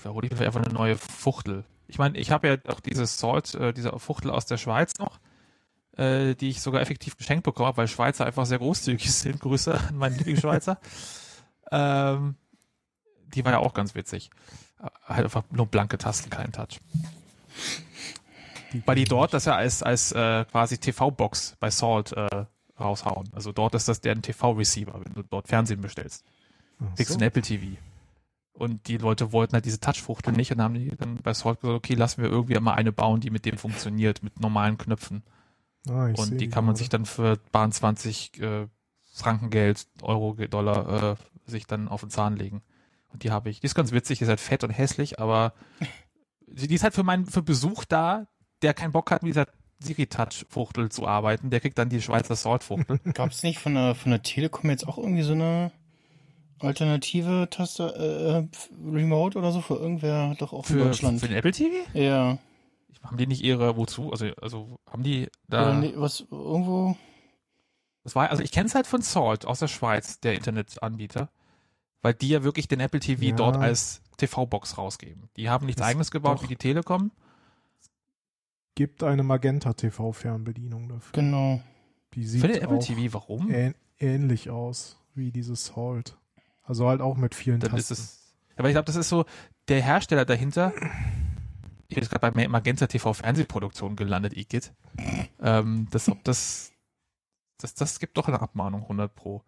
[0.04, 1.64] da hole ich mir einfach eine neue Fuchtel.
[1.88, 5.20] Ich meine, ich habe ja auch dieses Salt, äh, diese Fuchtel aus der Schweiz noch,
[5.96, 9.40] äh, die ich sogar effektiv geschenkt bekommen habe, weil Schweizer einfach sehr großzügig sind.
[9.40, 10.80] Grüße an meinen Lieblingsschweizer.
[11.72, 12.36] ähm,
[13.34, 14.32] die war ja auch ganz witzig.
[14.82, 16.82] Äh, Halt einfach nur blanke Tasten, kein Touch.
[18.86, 22.46] Weil die dort das ja als, als äh, quasi TV-Box bei Salt äh,
[22.80, 23.30] raushauen.
[23.34, 26.26] Also dort ist das deren TV-Receiver, wenn du dort Fernsehen bestellst.
[26.80, 27.20] Ach Kriegst so.
[27.20, 27.78] ein Apple TV.
[28.54, 31.78] Und die Leute wollten halt diese Touchfuchtel nicht und haben die dann bei Salt gesagt,
[31.78, 35.24] okay, lassen wir irgendwie mal eine bauen, die mit dem funktioniert, mit normalen Knöpfen.
[35.88, 36.80] Ah, ich und die kann man gerade.
[36.80, 38.68] sich dann für Bahn 20 äh,
[39.14, 41.16] Frankengeld, Euro, Dollar äh,
[41.50, 42.62] sich dann auf den Zahn legen.
[43.12, 43.60] Und die habe ich.
[43.60, 45.54] Die ist ganz witzig, die ist halt fett und hässlich, aber
[46.48, 48.28] die ist halt für meinen für Besuch da,
[48.62, 49.48] der keinen Bock hat, mit dieser
[49.80, 51.50] Siri-Touch-Fuchtel zu arbeiten.
[51.50, 53.00] Der kriegt dann die Schweizer Salt-Fuchtel.
[53.14, 55.72] Gab es nicht von der, von der Telekom jetzt auch irgendwie so eine
[56.60, 57.84] alternative Taste,
[58.52, 61.20] äh, Remote oder so für irgendwer doch auch in für, Deutschland?
[61.20, 61.76] für den Apple TV?
[61.94, 62.38] ja.
[63.02, 64.12] Haben die nicht ihre, wozu?
[64.12, 65.74] Also, also haben die da.
[65.74, 66.98] nee, was irgendwo.
[68.04, 71.30] Das war, also ich kenne es halt von Salt aus der Schweiz, der Internetanbieter,
[72.02, 73.36] weil die ja wirklich den Apple TV Ja.
[73.38, 75.30] dort als TV-Box rausgeben.
[75.38, 77.12] Die haben nichts Ist eigenes gebaut doch- wie die Telekom.
[78.80, 81.12] Gibt eine Magenta TV-Fernbedienung dafür.
[81.12, 81.62] Genau.
[82.14, 83.52] Die sieht Für den Apple auch TV, warum?
[83.52, 86.18] ähn ähnlich aus wie dieses Salt.
[86.64, 87.92] Also halt auch mit vielen Dann Tasten.
[87.94, 88.34] ist es.
[88.56, 89.26] Aber ich glaube, das ist so
[89.68, 90.72] der Hersteller dahinter.
[91.90, 94.72] Ich bin jetzt gerade bei Magenta TV Fernsehproduktion gelandet, Igitt.
[95.42, 96.72] Ähm, das, ob das,
[97.58, 99.44] das, das gibt doch eine Abmahnung, 100 pro.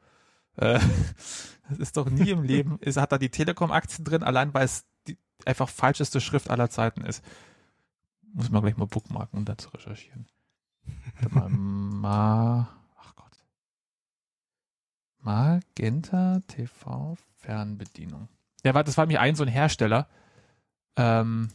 [0.57, 0.77] Äh,
[1.69, 4.83] das ist doch nie im Leben, ist, hat da die Telekom-Aktien drin, allein weil es
[5.07, 7.23] die einfach falscheste Schrift aller Zeiten ist.
[8.33, 10.27] Muss man gleich mal bookmarken, um da zu recherchieren.
[11.29, 13.45] Mal, Ma, ach Gott.
[15.19, 18.27] Magenta TV Fernbedienung.
[18.63, 20.07] Ja, war, das war mir ein so ein Hersteller.
[20.95, 21.49] Ähm,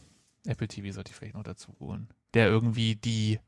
[0.44, 2.08] Apple TV sollte ich vielleicht noch dazu holen.
[2.34, 3.40] Der irgendwie die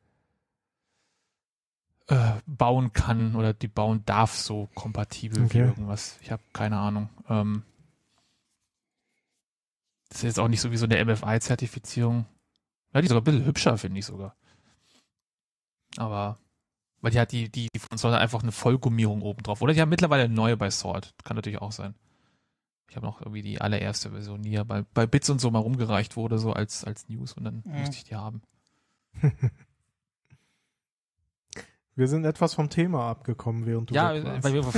[2.06, 5.58] äh, bauen kann oder die bauen darf, so kompatibel wie Okay.
[5.60, 6.18] irgendwas.
[6.22, 7.10] Ich habe keine Ahnung.
[7.28, 7.62] Ähm,
[10.08, 12.24] das ist jetzt auch nicht so wie so eine MFI-Zertifizierung.
[12.98, 14.34] Ja, die ist sogar ein bisschen hübscher, finde ich sogar.
[15.96, 16.38] Aber,
[17.00, 19.62] weil die hat die, die, die von hat einfach eine Vollgummierung oben drauf.
[19.62, 21.14] Oder die haben mittlerweile eine neue bei Salt.
[21.24, 21.94] Kann natürlich auch sein.
[22.90, 25.58] Ich habe noch irgendwie die allererste Version, die ja bei, bei Bits und so mal
[25.58, 27.78] rumgereicht wurde, so als, als News und dann Ja.
[27.78, 28.42] musste ich die haben.
[31.94, 34.62] Wir sind etwas vom Thema abgekommen, während du ja, weil wir,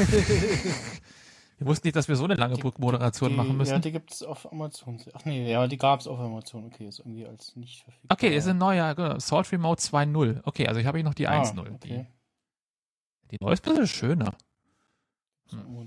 [1.60, 3.82] wir wussten nicht, dass wir so eine lange Die- Moderation die, machen Ja, müssen.
[3.82, 4.98] die gibt's auf Amazon.
[5.12, 6.64] Ach nee, ja, die gab's auf Amazon.
[6.64, 8.16] Okay, ist irgendwie als nicht verfügbar.
[8.16, 10.40] Okay, ist ein neuer, genau, Salt Remote 2.0.
[10.44, 11.74] Okay, also ich habe hier noch die ah, 1.0.
[11.74, 12.06] Okay.
[13.30, 14.34] Die, die neue ist ein bisschen schöner.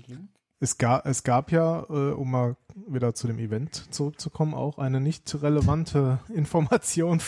[0.06, 0.30] Link.
[0.60, 2.56] Es gab, es gab ja, äh, um mal
[2.86, 7.20] wieder zu dem Event zurückzukommen, auch eine nicht relevante Information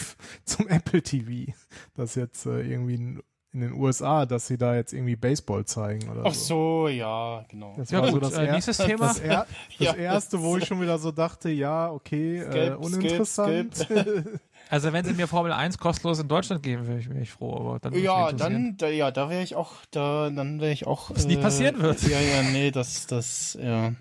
[0.44, 1.52] zum Apple TV,
[1.94, 3.18] das jetzt äh, irgendwie
[3.56, 6.84] in, den USA, dass sie da jetzt irgendwie Baseball zeigen oder Ach so.
[6.84, 7.74] so, ja, genau.
[7.76, 9.14] Das Ja war gut, so das, äh, er, nächstes das, Thema.
[9.22, 9.46] er,
[9.78, 12.84] das Ja, erste, wo das- ich schon wieder so dachte, ja, okay, äh, Skip, skip,
[12.84, 13.88] uninteressant.
[14.68, 17.54] Also wenn sie mir Formel 1 kostenlos in Deutschland geben, wäre ich, wär ich froh,
[17.56, 21.10] aber dann Ja, dann, da, ja, da wäre ich auch, da, dann wäre ich auch.
[21.10, 22.02] Was nie passieren wird.
[22.02, 23.92] Ja, ja, nee, das, das, ja.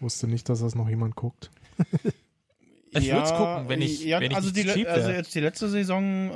[0.00, 1.50] Wusste nicht, dass das noch jemand guckt.
[2.94, 5.40] Ich ja, würd's gucken, wenn ich- ja, wenn ich also die, cheap also jetzt die
[5.40, 6.34] letzte Saison äh,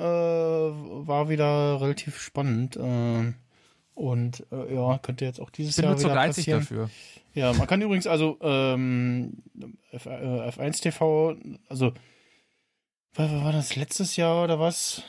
[1.07, 2.77] war wieder relativ spannend.
[2.77, 3.33] Äh,
[3.95, 6.61] und äh, ja, könnte jetzt auch dieses Ich bin Jahr nur zu wieder geizig passieren.
[6.61, 6.91] dafür.
[7.35, 9.43] Ja, man kann übrigens also ähm,
[9.93, 11.37] F, äh, F1 TV,
[11.69, 11.93] also
[13.15, 15.03] war, war das letztes Jahr oder was?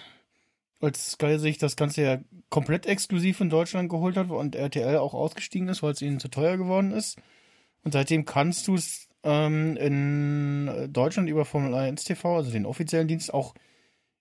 [0.80, 2.18] Als Sky sich das Ganze ja
[2.50, 6.28] komplett exklusiv in Deutschland geholt hat und RTL auch ausgestiegen ist, weil es ihnen zu
[6.30, 7.18] teuer geworden ist.
[7.84, 13.10] Und seitdem kannst du es ähm, in Deutschland über Formel 1 TV, also den offiziellen
[13.10, 13.54] Dienst, auch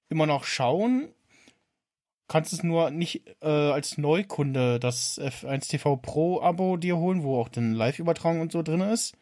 [0.08, 1.08] immer noch schauen.
[2.28, 7.40] kannst es nur nicht äh, als Neukunde das F1 TV Pro Abo dir holen, wo
[7.40, 9.14] auch den Live-Übertragung und so drin ist.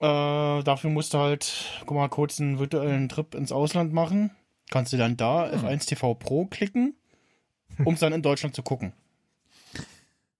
[0.00, 4.30] Äh, dafür musst du halt, guck mal, kurz einen virtuellen Trip ins Ausland machen.
[4.70, 5.60] Kannst du dann da Hm.
[5.60, 6.94] F1 TV Pro klicken,
[7.84, 8.92] um es dann in Deutschland zu gucken.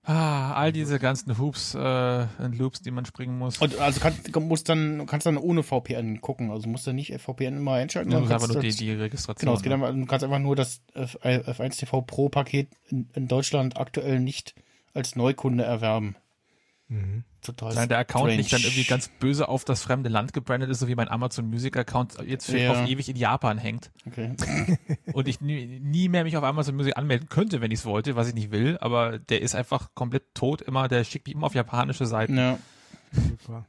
[0.06, 3.56] Ah, all diese ganzen Hoops äh, und Loops, die man springen muss.
[3.58, 6.50] Und also kannst, musst dann, kannst dann ohne VPN gucken.
[6.50, 8.10] Also musst du nicht VPN immer einschalten.
[8.10, 9.46] Ja, das ist einfach kannst nur du die, die Registration.
[9.46, 13.08] Genau, es geht einfach, du kannst einfach nur das F- F1 TV Pro Paket in,
[13.14, 14.54] in Deutschland aktuell nicht
[14.92, 16.16] als Neukunde erwerben.
[16.88, 17.24] Mhm.
[17.44, 18.36] Total Wenn der Account strange.
[18.38, 21.48] nicht dann irgendwie ganz böse auf das fremde Land gebrandet ist, so wie mein Amazon
[21.48, 22.72] Music Account jetzt für Ja.
[22.72, 24.34] auf ewig in Japan hängt Okay.
[25.12, 28.16] und ich nie, nie mehr mich auf Amazon Music anmelden könnte, wenn ich es wollte,
[28.16, 31.46] was ich nicht will, aber der ist einfach komplett tot immer, der schickt mich immer
[31.46, 32.36] auf japanische Seiten.
[32.36, 32.58] Ja.
[33.12, 33.66] Super.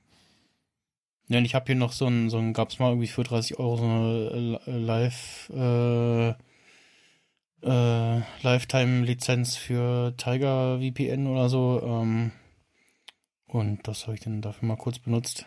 [1.27, 3.57] Ja, und ich habe hier noch so ein, so ein, gab's mal irgendwie für 30
[3.59, 6.29] Euro so eine äh, Live, äh,
[7.67, 11.81] äh, Lifetime-Lizenz für Tiger VPN oder so.
[11.83, 12.31] Ähm,
[13.55, 15.45] und das habe ich dann dafür mal kurz benutzt.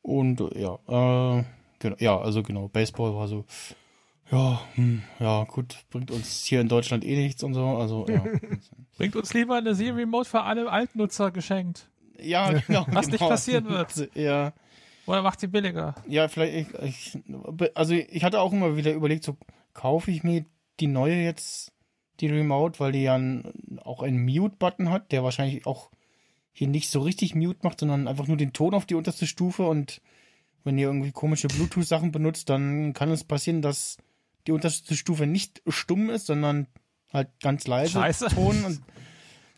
[0.00, 1.44] Und äh, ja, äh,
[1.78, 3.44] genau, ja, also genau, Baseball war so,
[4.30, 7.64] ja, hm, ja, gut, bringt uns hier in Deutschland eh nichts und so.
[7.64, 8.24] Also ja.
[8.96, 11.90] Bringt uns lieber eine Siri Remote für alle Altnutzer geschenkt.
[12.18, 12.86] ja, genau.
[12.90, 13.30] Was nicht genau.
[13.30, 14.10] passieren wird.
[14.14, 14.52] Ja.
[15.06, 15.94] Oder macht sie billiger.
[16.08, 17.22] Ja, vielleicht, ich, ich,
[17.76, 19.36] also ich hatte auch immer wieder überlegt, so
[19.72, 20.44] kaufe ich mir
[20.80, 21.72] die neue jetzt,
[22.18, 23.20] die Remote, weil die ja
[23.84, 25.90] auch einen Mute-Button hat, der wahrscheinlich auch
[26.56, 29.64] hier nicht so richtig Mute macht, sondern einfach nur den Ton auf die unterste Stufe
[29.66, 30.00] und
[30.64, 33.98] wenn ihr irgendwie komische Bluetooth-Sachen benutzt, dann kann es passieren, dass
[34.46, 36.66] die unterste Stufe nicht stumm ist, sondern
[37.12, 38.28] halt ganz leise Scheiße.
[38.28, 38.80] Ton und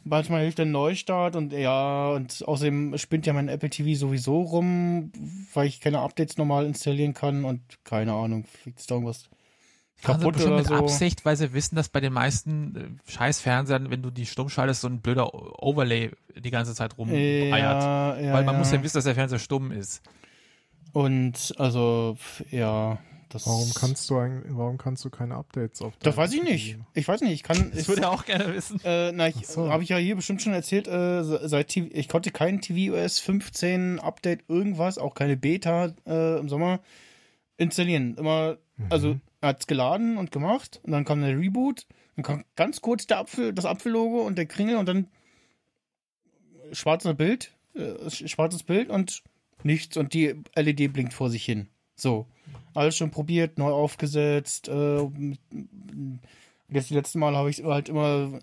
[0.03, 5.13] manchmal hilft der Neustart und ja, und außerdem spinnt ja mein Apple TV sowieso rum,
[5.55, 9.31] weil ich keine Updates normal installieren kann und keine Ahnung, fliegt da irgendwas
[10.03, 10.75] kaputt bestimmt oder mit so.
[10.75, 14.81] Absicht, weil sie wissen, dass bei den meisten äh, Scheiß-Fernsehern, wenn du die stumm schaltest,
[14.83, 15.33] so ein blöder
[15.63, 17.51] Overlay die ganze Zeit rumeiert.
[17.51, 18.59] Ja, ja, weil man ja.
[18.59, 20.03] muss ja wissen, dass der Fernseher stumm ist.
[20.93, 22.17] Und also,
[22.51, 23.47] ja, das.
[23.47, 26.79] Warum kannst du eigentlich, warum kannst du keine Updates auf Das weiß ich nicht.
[26.95, 27.71] Ich weiß nicht, ich kann.
[27.71, 28.81] Das ich, würde er auch gerne wissen.
[28.85, 29.71] Äh, na, ich so.
[29.71, 33.19] habe ich ja hier bestimmt schon erzählt, äh, se- seit TV, ich konnte kein tvOS
[33.19, 36.81] 15 Update irgendwas, auch keine Beta äh, im Sommer
[37.59, 38.17] installieren.
[38.17, 38.57] Immer,
[38.89, 43.07] also er hat's geladen und gemacht und dann kam der Reboot, dann kam ganz kurz
[43.07, 45.09] der Apfel, das Apfellogo und der Kringel und dann
[46.73, 49.23] schwarzes Bild, äh, sch- schwarzes Bild und
[49.63, 51.69] nichts und die LED blinkt vor sich hin.
[51.95, 52.27] So.
[52.75, 54.69] Alles schon probiert, neu aufgesetzt.
[54.69, 55.41] Äh, mit-
[56.71, 58.39] jetzt die letzten Mal habe ich halt immer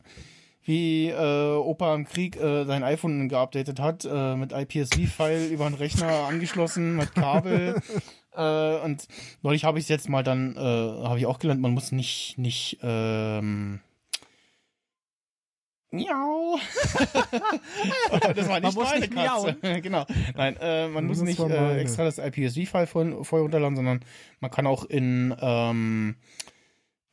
[0.63, 5.75] wie äh, Opa im Krieg äh, sein iPhone geupdatet hat, äh, mit IPSV-File über einen
[5.75, 7.81] Rechner angeschlossen, mit Kabel.
[8.35, 9.07] äh, und
[9.41, 12.37] neulich habe ich es jetzt mal dann, äh, habe ich auch gelernt, man muss nicht,
[12.37, 13.79] nicht, ähm,
[15.95, 16.59] Miau.
[18.35, 19.55] das war nicht muss meine nicht Katze.
[19.81, 20.05] genau.
[20.35, 23.99] Nein, äh, man muss Das nicht war äh, extra das IPSV-File vorher vorher runterladen, sondern
[24.39, 26.15] man kann auch in, ähm,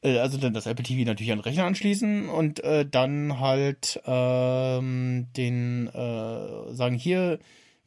[0.03, 4.01] äh, also dann das Apple TV natürlich an den Rechner anschließen und äh, dann halt
[4.05, 7.39] ähm, den äh, sagen hier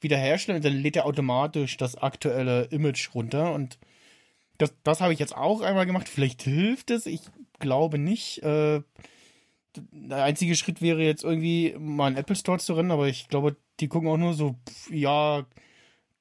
[0.06, 3.78] wiederherstellen und dann lädt er automatisch das aktuelle Image runter und
[4.58, 6.08] das, das habe ich jetzt auch einmal gemacht.
[6.08, 7.20] Vielleicht hilft es, ich
[7.60, 8.42] glaube nicht.
[8.44, 8.82] Äh,
[9.92, 13.58] der einzige Schritt wäre jetzt irgendwie mal in Apple Store zu rennen, aber ich glaube,
[13.82, 15.46] die gucken auch nur so, pff, ja,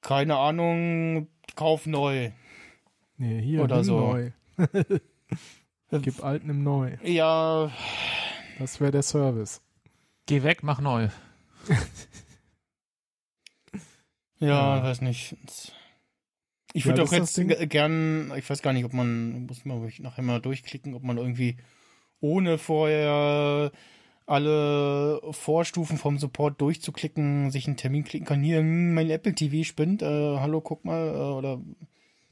[0.01, 2.31] keine Ahnung, kauf neu.
[3.17, 3.99] Nee, hier, Oder so.
[3.99, 4.31] neu.
[6.01, 6.97] Gib alten im Neu.
[7.03, 7.71] Ja,
[8.59, 9.61] Das wäre der Service.
[10.25, 11.07] Geh weg, mach neu.
[14.47, 14.83] Ja, Ja.
[14.83, 15.35] weiß nicht.
[16.73, 19.81] Ich Ja, würde das auch jetzt gern, ich weiß gar nicht, ob man, muss man
[19.99, 21.57] nachher mal durchklicken, ob man irgendwie
[22.19, 23.71] ohne vorher
[24.25, 28.41] alle Vorstufen vom Support durchzuklicken, sich einen Termin klicken kann.
[28.41, 30.05] Hier, hm, mein Apple TV spinnt, äh,
[30.39, 31.61] hallo, guck mal, äh, oder,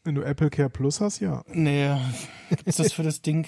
[0.04, 1.44] Wenn du Apple Care Plus hast, ja.
[1.54, 1.90] nee,
[2.66, 3.48] ist das für das Ding?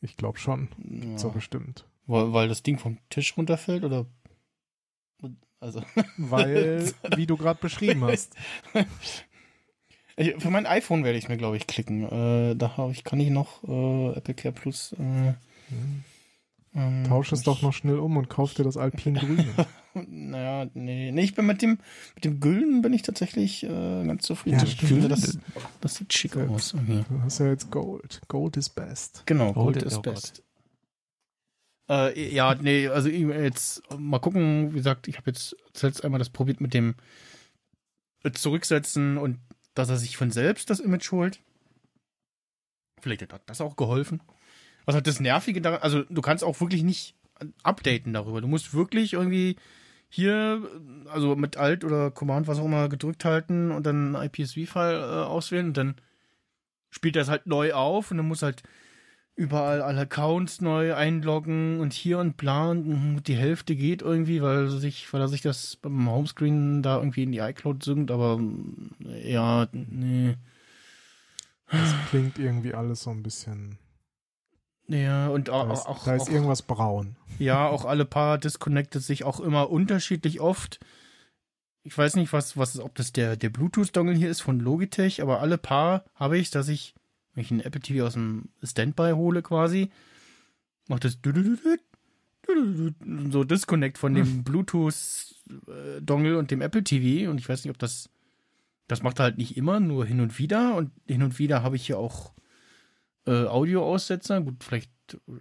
[0.00, 0.68] Ich glaube schon.
[0.82, 1.18] Ja.
[1.18, 1.86] So bestimmt.
[2.06, 4.06] Weil, weil das Ding vom Tisch runterfällt, oder?
[5.62, 5.80] Also,
[6.16, 8.34] Weil, wie du gerade beschrieben hast.
[10.38, 12.02] Für mein iPhone werde ich mir, glaube ich, klicken.
[12.02, 14.92] Äh, da habe ich, kann ich noch äh, Apple Care Plus.
[14.98, 15.34] Äh,
[16.74, 19.46] ähm, Tausch es ich- doch noch schnell um und kauf dir das Alpin Grüne.
[19.94, 21.76] Naja, nee, nee, ich bin mit dem,
[22.14, 23.68] mit dem Gülden bin ich tatsächlich äh,
[24.06, 24.56] ganz zufrieden.
[24.56, 25.38] Ja, ich finde, das,
[25.82, 26.74] das sieht schick aus.
[26.86, 27.04] Hier.
[27.10, 28.22] Du hast ja jetzt Gold.
[28.26, 29.22] Gold is best.
[29.26, 30.14] Genau, Gold Gold oh Gott.
[30.14, 30.42] best.
[31.88, 36.18] Äh, ja, nee, also ich- jetzt mal gucken, wie gesagt, ich habe jetzt zuletzt einmal
[36.18, 36.94] das probiert mit dem
[38.32, 39.38] Zurücksetzen und
[39.74, 41.40] dass er sich von selbst das Image holt.
[43.00, 44.20] Vielleicht hat das auch geholfen.
[44.84, 47.14] was halt das Nervige daran, also du kannst auch wirklich nicht
[47.62, 48.40] updaten darüber.
[48.40, 49.54] Du musst wirklich irgendwie
[50.08, 50.68] hier,
[51.08, 55.24] also mit Alt oder Command, was auch immer, gedrückt halten und dann einen IPSV-File äh,
[55.24, 55.94] auswählen und dann
[56.90, 58.64] spielt das halt neu auf und dann muss halt
[59.34, 64.68] überall alle Accounts neu einloggen und hier und bla und die Hälfte geht irgendwie, weil
[64.68, 68.40] sich, weil er sich das beim Homescreen da irgendwie in die iCloud synkt, aber
[69.24, 70.36] ja, nee.
[71.70, 73.78] Das klingt irgendwie alles so ein bisschen.
[74.88, 77.16] Ja, und Da auch, ist, auch, da ist auch irgendwas braun.
[77.38, 80.80] ja, auch alle Paar disconnectet sich auch immer unterschiedlich oft.
[81.84, 85.40] Ich weiß nicht, was, was, ob das der, der Bluetooth-Dongle hier ist von Logitech, aber
[85.40, 86.94] alle Paar habe ich, dass ich,
[87.34, 89.90] wenn ich einen Apple TV aus dem Standby hole quasi,
[90.88, 91.18] macht das
[93.30, 98.10] so Disconnect von dem Bluetooth-Dongle und dem Apple TV und ich weiß nicht, ob das,
[98.88, 101.76] das macht er halt nicht immer, nur hin und wieder und hin und wieder habe
[101.76, 102.32] ich hier auch
[103.26, 104.40] äh, Audioaussetzer.
[104.40, 104.90] Gut, vielleicht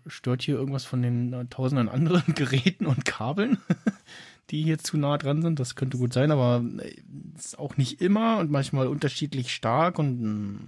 [0.07, 3.57] stört hier irgendwas von den äh, tausenden anderen Geräten und Kabeln,
[4.49, 5.59] die hier zu nah dran sind.
[5.59, 6.95] Das könnte gut sein, aber äh,
[7.35, 10.59] ist auch nicht immer und manchmal unterschiedlich stark und mh,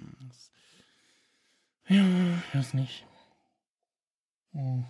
[1.88, 2.04] ja,
[2.54, 3.06] weiß nicht.
[4.54, 4.86] Hm.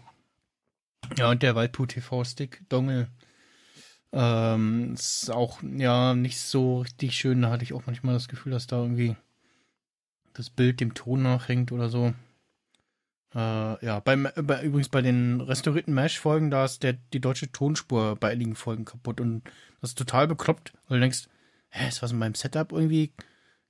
[1.17, 3.07] Ja, und der Waldpu TV Stick Dongle
[4.11, 7.41] ähm, ist auch ja nicht so richtig schön.
[7.41, 9.15] Da hatte ich auch manchmal das Gefühl, dass da irgendwie
[10.33, 12.13] das Bild dem Ton nachhängt oder so.
[13.33, 18.15] Äh, ja, beim, bei, übrigens bei den restaurierten Mesh-Folgen, da ist der, die deutsche Tonspur
[18.15, 19.43] bei einigen Folgen kaputt und
[19.81, 21.27] das ist total bekloppt, weil du denkst,
[21.69, 23.11] hä, ist was in meinem Setup irgendwie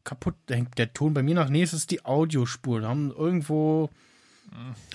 [0.04, 0.36] kaputt?
[0.48, 1.50] Da hängt der Ton bei mir nach.
[1.50, 2.82] Nee, es ist die Audiospur.
[2.82, 3.90] Da haben irgendwo,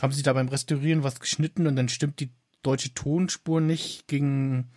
[0.01, 2.31] haben sie da beim Restaurieren was geschnitten und dann stimmt die
[2.63, 4.71] deutsche Tonspur nicht gegen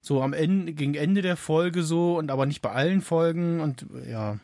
[0.00, 3.86] so am Ende, gegen Ende der Folge so und aber nicht bei allen Folgen und
[4.06, 4.38] ja.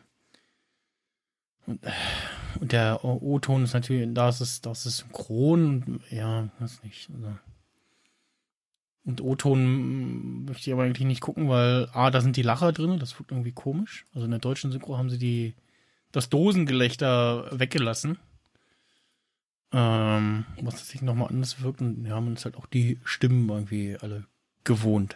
[1.65, 1.91] Und, äh,
[2.59, 7.09] und der O-Ton ist natürlich, da ist es, das ist synchron und ja, weiß nicht.
[7.13, 7.37] Also.
[9.05, 12.99] Und O-Ton möchte ich aber eigentlich nicht gucken, weil A, da sind die Lacher drin,
[12.99, 14.05] das wirkt irgendwie komisch.
[14.13, 15.55] Also in der deutschen Synchro haben sie die,
[16.11, 18.19] das Dosengelächter weggelassen.
[19.71, 23.97] Ähm, was tatsächlich nochmal anders wirkt und ja, man ist halt auch die Stimmen irgendwie
[23.99, 24.25] alle
[24.63, 25.15] gewohnt.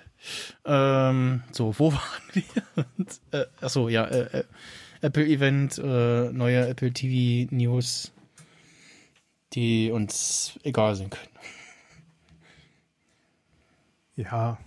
[0.65, 2.85] Ähm, so, wo waren wir?
[2.97, 4.43] Und, äh, achso, ja, äh, äh,
[5.01, 8.11] Apple Event, äh, neue Apple TV News,
[9.53, 11.29] die uns egal sein können.
[14.15, 14.57] Ja,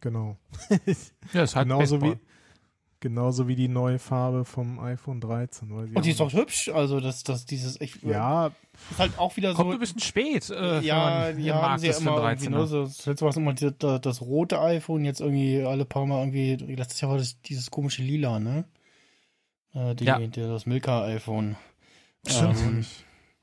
[0.00, 0.36] genau.
[1.32, 2.20] Ja, ist halt genauso, Baseball.
[2.20, 5.74] wie, genauso wie die neue Farbe vom iPhone 13.
[5.74, 8.50] Weil Und die ist doch hübsch, also das, das, dieses, ich, Ja,
[8.90, 9.72] ist halt auch wieder Kommt so.
[9.74, 10.50] ein bisschen spät.
[10.50, 12.66] Äh, ja, die im haben sie ja immer einen irgendwie, ne, 13er.
[12.66, 16.06] so, das letzte war es immer die, das, das rote iPhone, jetzt irgendwie alle paar
[16.06, 18.64] Mal irgendwie, letztes Jahr war das dieses komische Lila, ne?
[19.74, 20.18] Äh, die, Ja.
[20.18, 21.56] der, das Milka-iPhone.
[22.26, 22.58] stimmt.
[22.60, 22.84] Ähm,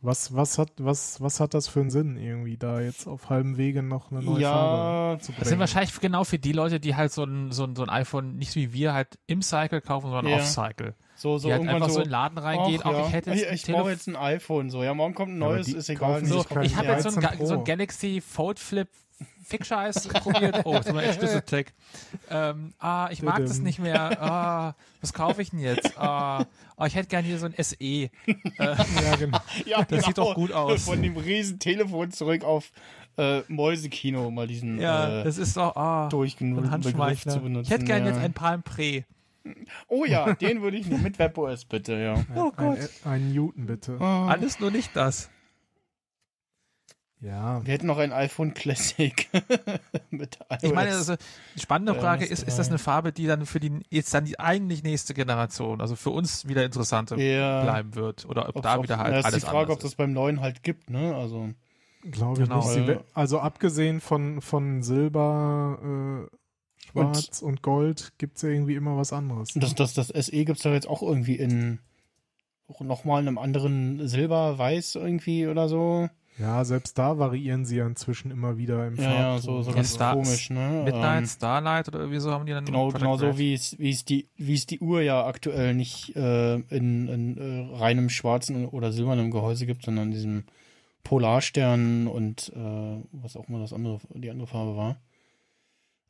[0.04, 3.58] Was, was, hat, was, was hat das für einen Sinn, irgendwie da jetzt auf halbem
[3.58, 5.40] Wege noch eine neue Ja, Farbe zu bringen?
[5.42, 7.90] Das sind wahrscheinlich genau für die Leute, die halt so ein, so ein, so ein
[7.90, 10.38] iPhone nicht wie wir halt im Cycle kaufen, sondern Ja.
[10.38, 10.96] off-Cycle.
[11.22, 13.06] So, so die halt irgendwann einfach so, so, in den Laden reingeht, ach, auch ja,
[13.08, 15.38] ich hätte jetzt ich, ein ich brauche jetzt ein iPhone, so, ja, morgen kommt ein
[15.38, 16.26] neues, ist egal.
[16.26, 17.64] So, ich habe jetzt so ein, 13 Ga- so ein.
[17.64, 18.88] Galaxy Fold Flip
[19.44, 20.62] Fick-Scheiß probiert.
[20.66, 21.68] Oh, das ist mal echt Schlüsseltech.
[22.30, 24.20] Ähm, ah, ich mag das nicht mehr.
[24.22, 25.98] Ah, was kaufe ich denn jetzt?
[25.98, 26.46] Ah,
[26.78, 27.76] oh, ich hätte gerne hier so ein SE.
[27.76, 28.10] Äh,
[28.58, 29.40] Ja, genau.
[29.66, 30.86] ja, das sieht doch gut aus.
[30.86, 32.72] Von dem riesen Telefon zurück auf
[33.18, 37.34] äh, Mäusekino, mal diesen ja, äh, das ist doch ah, so durchgenutzt ein Begriff Handschmeichler.
[37.34, 37.66] zu benutzen.
[37.66, 38.16] Ich hätte gerne ja.
[38.16, 39.04] jetzt ein Palm Pre.
[39.88, 42.16] Oh ja, den würde ich nehmen, mit WebOS bitte, ja.
[42.36, 43.98] Oh Ein, ein Newton, bitte.
[44.00, 45.30] Ah, Alles nur nicht das.
[47.24, 49.30] Ja, Wir hätten noch ein iPhone Classic
[50.10, 50.64] mit iOS.
[50.64, 51.16] Ich meine, also,
[51.56, 54.26] die spannende Ja, Frage ist, ist das eine Farbe, die dann für die jetzt dann
[54.26, 58.64] die eigentlich nächste Generation, also für uns wieder interessante ja, bleiben wird oder ob ob's
[58.64, 59.98] da auch- wieder halt ja, ist alles die Frage, ob anders das ist.
[59.98, 61.16] beim neuen halt gibt, ne?
[61.16, 61.50] Also
[62.10, 62.62] glaube ich Genau.
[62.62, 62.70] nicht.
[62.74, 66.36] Sie Weil- we- Also abgesehen von, von Silber, äh,
[66.86, 69.54] Schwarz und, Gold gibt es ja irgendwie immer was anderes.
[69.56, 71.80] das, das, das SE gibt's doch jetzt auch irgendwie in
[72.80, 76.10] nochmal in einem anderen Silber, Weiß irgendwie oder so.
[76.38, 79.42] Ja, selbst da variieren sie ja inzwischen immer wieder im Ja, ja, Farbton.
[79.42, 80.82] so, so Ja, ganz Star- komisch, ne?
[80.86, 83.90] Midnight, Ähm, Starlight oder irgendwie so haben die dann Genau, genau so wie es, wie
[83.92, 88.66] es die, wie es die Uhr ja aktuell nicht äh, in, in äh, reinem schwarzen
[88.66, 90.44] oder silbernem Gehäuse gibt, sondern in diesem
[91.04, 94.96] Polarstern und äh, was auch immer das andere, die andere Farbe war.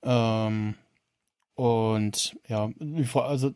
[0.03, 0.75] Ähm,
[1.55, 2.69] und ja,
[3.13, 3.53] also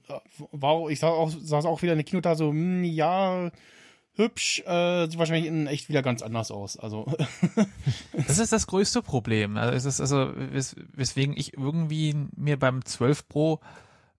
[0.51, 3.51] war, ich sah auch, saß auch wieder in der Kino da so, hm, ja,
[4.15, 6.77] hübsch, äh, sieht wahrscheinlich in echt wieder ganz anders aus.
[6.77, 7.05] Also
[8.27, 9.57] Das ist das größte Problem.
[9.57, 13.59] Also, es ist also wes weswegen ich irgendwie mir beim 12 Pro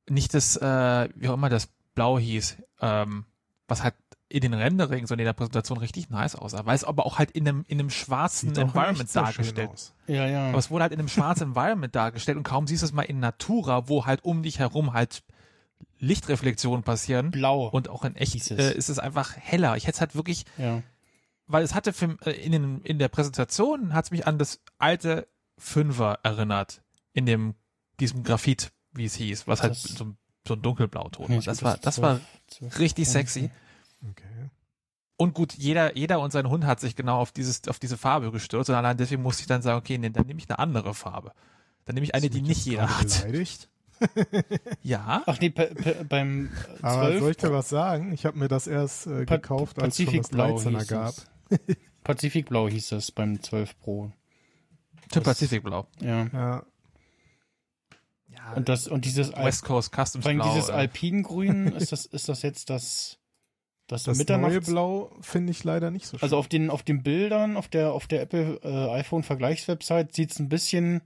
[0.09, 3.25] nicht das, äh, wie auch immer das Blau hieß, ähm,
[3.69, 3.95] was halt
[4.29, 7.31] in den Renderings und in der Präsentation richtig nice aussah, weil es aber auch halt
[7.31, 9.93] in einem, in einem schwarzen Sieht Environment dargestellt.
[10.09, 10.49] Ja, ja.
[10.49, 13.03] Aber es wurde halt in einem schwarzen Environment dargestellt und kaum siehst du es mal
[13.03, 15.23] in Natura, wo halt um dich herum halt
[15.99, 17.31] Lichtreflexionen passieren.
[17.31, 17.69] Blau.
[17.69, 19.77] Und auch in echt äh, ist es einfach heller.
[19.77, 20.83] Ich hätte es halt wirklich, ja.
[21.47, 24.61] weil es hatte für, äh, in, den, in der Präsentation hat es mich an das
[24.79, 25.27] alte
[25.59, 26.83] Fünfer erinnert.
[27.13, 27.55] In dem,
[28.01, 30.17] diesem Graphit, wie es hieß, was halt Das- so, ein-
[30.47, 31.43] so ein dunkelblauton Nee, war.
[31.45, 32.21] Das war, das war
[32.79, 33.51] richtig sexy.
[34.11, 34.51] Okay.
[35.19, 38.31] Und gut, jeder, jeder und sein Hund hat sich genau auf dieses, auf diese Farbe
[38.33, 40.93] gestürzt und allein deswegen musste ich dann sagen, okay, nee, dann nehme ich eine andere
[40.95, 41.33] Farbe.
[41.87, 43.07] Dann nehme ich eine, die nicht jeder hat.
[43.23, 43.69] Beleidigt?
[44.83, 45.23] Ja.
[45.25, 48.13] Ach nee, beim äh, Aber 12 soll ich dir was sagen?
[48.13, 51.15] Ich habe mir das erst äh, gekauft, als schon das Pazifikblau 13er hieß gab.
[51.49, 51.77] es.
[52.05, 54.13] Pazifikblau hieß das beim 12 Pro.
[55.13, 55.87] Das- Pazifikblau.
[56.03, 56.27] Ja.
[56.27, 56.63] Ja,
[58.29, 60.53] Ja, Und das und dieses West Coast Customs vor allem Blau.
[60.55, 63.16] dieses Alpingrün, ist das ist das jetzt das
[63.87, 66.23] das, das neue Blau finde ich leider nicht so schön.
[66.25, 70.39] Also auf den auf den Bildern auf der auf der Apple äh, iPhone Vergleichswebsite sieht's
[70.39, 71.03] ein bisschen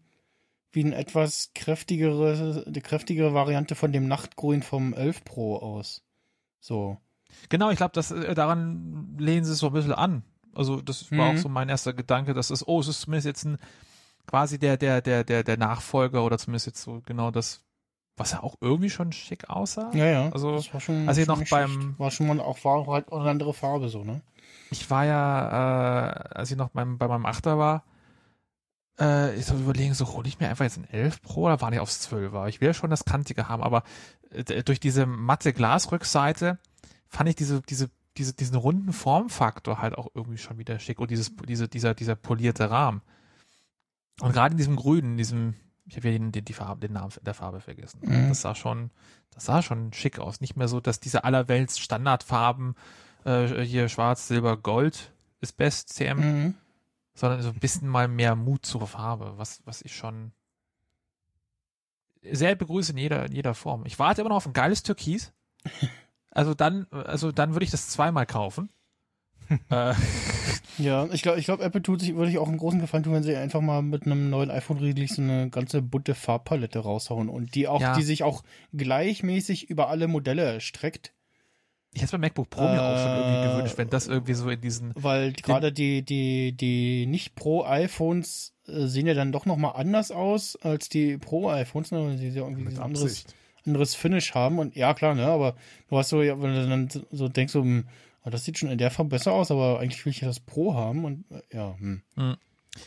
[0.73, 6.03] wie eine etwas kräftigere die kräftigere Variante von dem Nachtgrün vom 11 Pro aus.
[6.61, 6.97] So.
[7.49, 10.23] Genau, ich glaube, das äh, daran lehnen sie es so ein bisschen an.
[10.55, 11.37] Also das war Mhm.
[11.37, 13.59] auch so mein erster Gedanke, dass es, oh, es ist zumindest jetzt ein
[14.27, 17.63] quasi der, der, der, der, der Nachfolger oder zumindest jetzt so genau das,
[18.21, 19.91] was ja auch irgendwie schon schick aussah.
[19.95, 20.31] Ja, ja.
[20.31, 23.11] Also, das war schon, als ich schon noch beim- war schon mal auch war halt
[23.11, 24.21] auch eine andere Farbe so, ne?
[24.71, 27.83] Ich war ja, äh, als ich noch beim, bei meinem Achter war,
[29.01, 31.71] äh, ich so überlegen, so hole ich mir einfach jetzt ein 11 Pro oder war
[31.71, 32.47] nicht aufs 12er?
[32.49, 33.83] Ich will ja schon das Kantige haben, aber
[34.31, 36.59] äh, durch diese matte Glasrückseite
[37.09, 41.11] fand ich diese, diese, diese, diesen runden Formfaktor halt auch irgendwie schon wieder schick und
[41.11, 43.01] dieses, diese, dieser, dieser polierte Rahmen.
[44.21, 45.55] Und gerade in diesem Grünen, in diesem,
[45.91, 48.01] ich habe ja den, den, die Farbe, den Namen der Farbe vergessen.
[48.03, 48.29] Mhm.
[48.29, 48.91] Das sah schon,
[49.35, 50.41] das sah schon schick aus.
[50.41, 52.77] Nicht mehr so, dass diese allerwelts Standardfarben,
[53.25, 56.55] äh, hier Schwarz, Silber, Gold ist best CM, Mhm.
[57.15, 60.33] sondern so ein bisschen mal mehr Mut zur Farbe, was, was ich schon
[62.23, 63.85] sehr begrüße in jeder, in jeder Form.
[63.87, 65.33] Ich warte immer noch auf ein geiles Türkis.
[66.33, 68.71] Also dann, also dann würde ich das zweimal kaufen.
[69.69, 69.95] äh,
[70.81, 73.13] Ja, ich glaube, ich glaube, Apple tut sich, würde ich auch einen großen Gefallen tun,
[73.13, 77.55] wenn sie einfach mal mit einem neuen iPhone-Release so eine ganze bunte Farbpalette raushauen und
[77.55, 77.95] die auch, Ja.
[77.95, 78.43] die sich auch
[78.77, 81.13] gleichmäßig über alle Modelle erstreckt,
[81.93, 84.35] ich hätte es bei MacBook Pro mir auch schon irgendwie Äh, gewünscht, wenn das irgendwie
[84.35, 89.45] so in diesen, weil gerade die, die, die nicht Pro-iPhones äh, sehen ja dann doch
[89.45, 93.25] nochmal anders aus als die Pro-iPhones, ne, weil sie ja irgendwie ein anderes,
[93.67, 95.57] anderes Finish haben und ja, klar, ne, aber
[95.89, 97.67] du hast so, ja, wenn du dann so denkst, so,
[98.23, 100.29] hm, ah, das sieht schon in der Form besser aus, aber eigentlich will ich ja
[100.29, 102.03] das Pro haben und äh, ja, hm.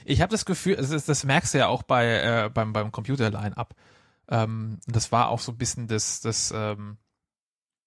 [0.05, 2.05] Ich habe das Gefühl, es ist, das merkst du ja auch bei
[2.45, 3.75] äh, beim beim Computer-Line-Up.
[4.29, 6.97] Ähm, das war auch so ein bisschen das das ähm,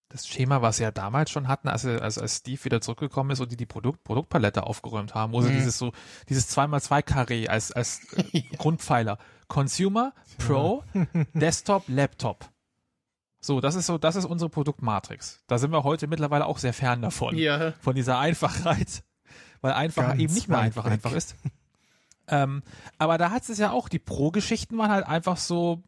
[0.08, 3.40] das Schema, was sie ja damals schon hatten, als, als, als Steve wieder zurückgekommen ist
[3.40, 5.54] und die die Produkt, Produktpalette aufgeräumt haben, wo sie Mhm.
[5.56, 5.92] dieses so
[6.28, 9.18] dieses 2x2 Karree als als äh, Grundpfeiler
[9.48, 10.84] Consumer, Pro,
[11.34, 12.48] Desktop, Laptop.
[13.40, 15.42] So, das ist so, das ist unsere Produktmatrix.
[15.46, 17.72] Da sind wir heute mittlerweile auch sehr fern davon Ja.
[17.80, 19.04] von dieser Einfachheit,
[19.60, 20.92] weil einfach Ganz eben nicht mehr einfach weg.
[20.92, 21.36] einfach ist.
[22.28, 22.62] ähm,
[22.98, 25.82] aber da hat es ja auch, die Pro-Geschichten waren halt einfach so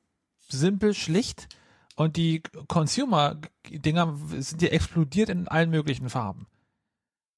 [0.49, 1.49] simpel, schlicht
[1.96, 6.46] und die Consumer-Dinger sind ja explodiert in allen möglichen Farben.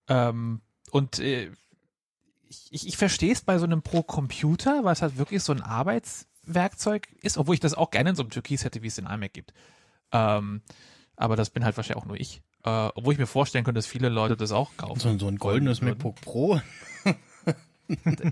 [0.08, 1.50] Ähm, und äh,
[2.48, 5.62] ich, ich, ich verstehe es bei so einem Pro-Computer, weil es halt wirklich so ein
[5.62, 9.06] Arbeitswerkzeug ist, obwohl ich das auch gerne in so einem Türkis hätte, wie es den
[9.06, 9.54] iMac gibt.
[10.12, 10.62] Ähm,
[11.16, 12.42] aber das bin halt wahrscheinlich auch nur ich.
[12.64, 15.00] Äh, obwohl ich mir vorstellen könnte, dass viele Leute das auch kaufen.
[15.00, 15.80] So, so ein goldenes.
[15.80, 16.60] MacBook Pro.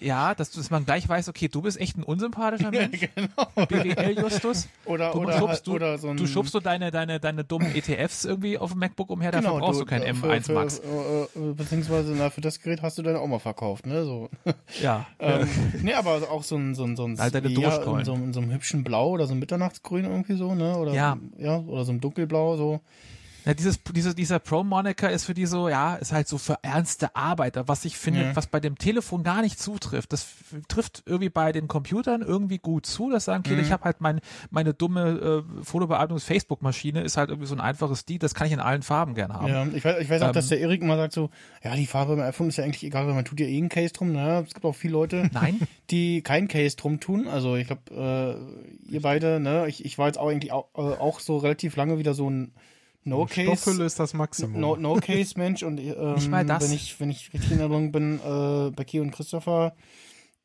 [0.01, 3.01] Ja, dass, dass man gleich weiß, okay, du bist echt ein unsympathischer Mensch.
[3.15, 3.67] genau.
[3.67, 4.69] BWL Justus.
[4.85, 7.75] Oder, Du oder, schubst, du, oder so ein, du schubst so deine, deine, deine dummen
[7.75, 10.79] ETFs irgendwie auf dem MacBook umher, dafür genau, brauchst du, kein äh, M1 für, Max.
[10.81, 14.05] Für, äh, äh, beziehungsweise, na, für das Gerät hast du deine mal verkauft, ne?
[14.05, 14.29] So.
[14.83, 15.07] Ja.
[15.19, 15.49] ähm,
[15.83, 18.33] nee, aber auch so ein, so ein, so ein, Halt deine ja, in, so, in
[18.33, 20.77] so einem hübschen Blau oder so einem Mitternachtsgrün irgendwie so, ne?
[20.77, 21.17] Oder, Ja.
[21.39, 21.59] ja.
[21.59, 22.81] Oder so einem Dunkelblau, so.
[23.45, 27.17] Ja, dieses, dieses, dieser Pro-Moniker ist für die so, ja, ist halt so für ernste
[27.17, 28.37] Arbeiter, was ich finde, Ja.
[28.37, 30.13] was bei dem Telefon gar nicht zutrifft.
[30.13, 30.27] Das
[30.69, 33.61] trifft irgendwie bei den Computern irgendwie gut zu, dass sagen, okay, Mhm.
[33.63, 34.21] ich habe halt mein,
[34.51, 38.61] meine dumme äh, Fotobearbeitungs-Facebook-Maschine, ist halt irgendwie so ein einfaches Die, das kann ich in
[38.61, 39.49] allen Farben gern haben.
[39.49, 41.31] Ja, ich weiß, ich weiß auch, Ähm, dass der Erik mal sagt so,
[41.63, 43.69] ja, die Farbe beim iPhone ist ja eigentlich egal, weil man tut ja eh einen
[43.69, 44.45] Case drum, ne?
[44.47, 45.59] Es gibt auch viele Leute, Nein?
[45.91, 47.29] die keinen Case drum tun.
[47.29, 47.83] Also ich glaube,
[48.89, 49.67] äh, ihr beide, ne?
[49.69, 52.53] Ich, ich war jetzt auch eigentlich auch, äh, auch so relativ lange wieder so ein
[53.05, 53.57] No-Case.
[53.57, 54.61] Stoffhülle ist das Maximum.
[54.61, 56.65] No, no Case Mensch und ähm, Nicht mal das.
[56.65, 59.75] wenn ich wenn ich richtig in Erinnerung bin, äh, Becky und Christopher,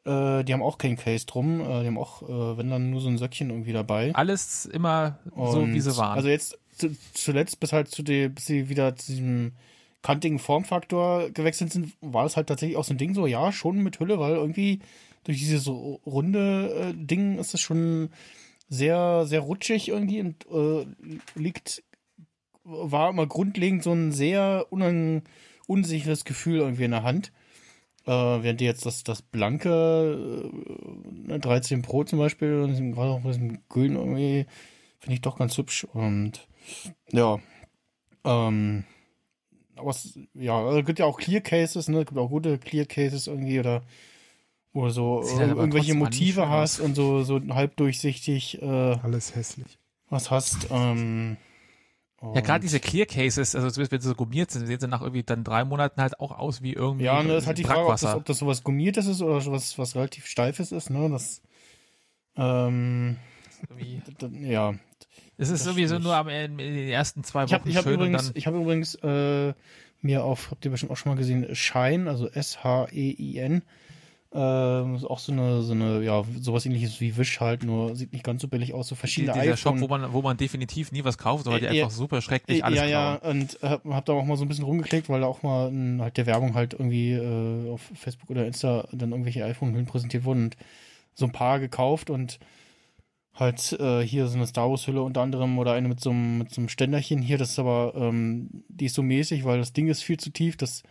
[0.05, 3.01] äh, die haben auch keinen Case drum, äh, die haben auch äh, wenn dann nur
[3.01, 4.13] so ein Söckchen irgendwie dabei.
[4.15, 6.17] Alles immer so, Und wie sie waren.
[6.17, 9.53] Also jetzt zu, zuletzt bis halt zu die, bis sie wieder zu diesem
[10.01, 13.77] kantigen Formfaktor gewechselt sind, war es halt tatsächlich auch so ein Ding, so ja, schon
[13.77, 14.79] mit Hülle, weil irgendwie
[15.23, 18.09] durch dieses so runde äh, Ding ist es schon
[18.69, 20.85] sehr, sehr rutschig irgendwie und äh,
[21.35, 21.83] liegt,
[22.63, 24.67] war immer grundlegend so ein sehr
[25.67, 27.31] unsicheres Gefühl irgendwie in der Hand.
[28.05, 30.51] Äh, während jetzt das, das blanke
[31.29, 34.45] äh, 13 Pro zum Beispiel, gerade auch mit diesem Grün irgendwie,
[34.99, 35.85] finde ich doch ganz hübsch.
[35.93, 36.47] Und
[37.11, 37.39] ja,
[38.25, 38.83] ähm,
[39.77, 42.01] aber es, ja, also es gibt ja auch Clear Cases, ne?
[42.01, 43.83] Es gibt auch gute Clear Cases irgendwie oder
[44.73, 49.77] wo so äh, irgendwelche Motive hast und so, so halb durchsichtig äh, Alles hässlich.
[50.09, 50.67] was hast.
[50.71, 51.37] Ähm,
[52.33, 54.87] Ja, gerade und- diese Clear Cases, also zumindest wenn sie so gummiert sind, sehen sie
[54.87, 57.57] nach irgendwie dann drei Monaten halt auch aus wie irgendwie Ja, ne, das ist halt
[57.57, 60.89] die Frage, ob das, ob das sowas Gummiertes ist oder was, was relativ Steifes ist,
[60.89, 61.09] ne?
[61.09, 61.41] Das,
[62.35, 63.17] ähm,
[63.69, 64.73] Irgendwie- d- ja.
[65.37, 67.77] Es ist das sowieso nur am Ende, in den ersten zwei Ich habe Wochen ich
[67.77, 69.53] hab schön und übrigens, ich hab übrigens äh,
[70.01, 73.61] mir auf, habt ihr bestimmt auch schon mal gesehen, Shine, also S-H-E-I-N,
[74.35, 78.13] ähm, ist auch so eine, so eine, ja, sowas ähnliches wie Wish halt, nur sieht
[78.13, 80.37] nicht ganz so billig aus, so die, verschiedene dieser Shop, iPhone- wo man, wo man
[80.37, 83.37] definitiv nie was kauft, weil die Äh, einfach super schrecklich alles ja, ja, klauen.
[83.37, 86.01] und hab, hab da auch mal so ein bisschen rumgeklickt, weil da auch mal in,
[86.01, 90.45] halt der Werbung halt irgendwie äh, auf Facebook oder Insta dann irgendwelche iPhone-Hüllen präsentiert wurden
[90.45, 90.57] und
[91.13, 92.39] so ein paar gekauft und
[93.35, 96.51] halt äh, hier so eine Star Wars-Hülle unter anderem oder eine mit so einem, mit
[96.51, 99.87] so einem Ständerchen hier, das ist aber, ähm, die ist so mäßig, weil das Ding
[99.87, 100.83] ist viel zu tief, das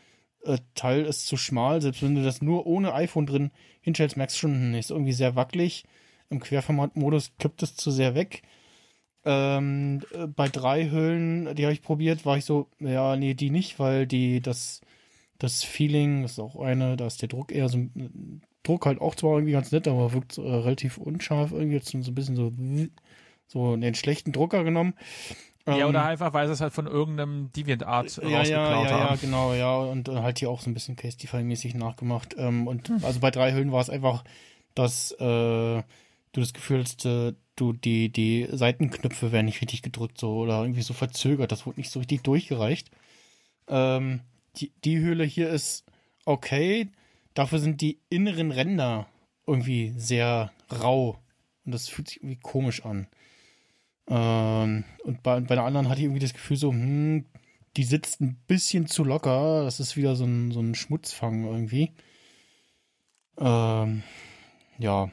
[0.44, 4.36] äh, Teil ist zu schmal, selbst wenn du das nur ohne iPhone drin hinstellst, merkst
[4.36, 5.84] du schon, hm, ist irgendwie sehr wackelig.
[6.30, 8.42] Im Querformat-Modus kippt es zu sehr weg.
[9.24, 13.50] Ähm, äh, bei drei Hüllen, die habe ich probiert, war ich so, ja, nee, die
[13.50, 14.80] nicht, weil die, das,
[15.38, 17.86] das Feeling, ist auch eine, da ist der Druck eher so,
[18.64, 21.98] Druck halt auch zwar irgendwie ganz nett, aber wirkt äh, relativ unscharf irgendwie, jetzt so
[21.98, 22.52] ein bisschen so,
[23.46, 24.94] so den schlechten Drucker genommen.
[25.66, 28.98] Ja, Ähm, oder einfach, weil es halt von irgendeinem DeviantArt ja, ja, rausgeklaut ja, ja,
[29.10, 29.20] haben.
[29.20, 32.34] genau, ja, und äh, halt hier auch so ein bisschen Castify-mäßig nachgemacht.
[32.36, 33.04] Ähm, und Hm.
[33.04, 34.24] also bei drei Hüllen war es einfach,
[34.74, 35.82] dass äh, du
[36.40, 40.82] das Gefühl hast, äh, du die die Seitenknöpfe werden nicht richtig gedrückt so oder irgendwie
[40.82, 41.52] so verzögert.
[41.52, 42.90] Das wurde nicht so richtig durchgereicht.
[43.68, 44.20] Ähm,
[44.56, 45.84] die die Hülle hier ist
[46.24, 46.88] okay.
[47.34, 49.06] Dafür sind die inneren Ränder
[49.46, 50.50] irgendwie sehr
[50.82, 51.18] rau
[51.64, 53.06] und das fühlt sich irgendwie komisch an.
[54.08, 57.24] Ähm, und bei, bei der anderen hatte ich irgendwie das Gefühl so, hm,
[57.76, 59.64] die sitzt ein bisschen zu locker.
[59.64, 61.92] Das ist wieder so ein, so ein Schmutzfang irgendwie.
[63.38, 64.02] Ähm,
[64.78, 65.10] ja.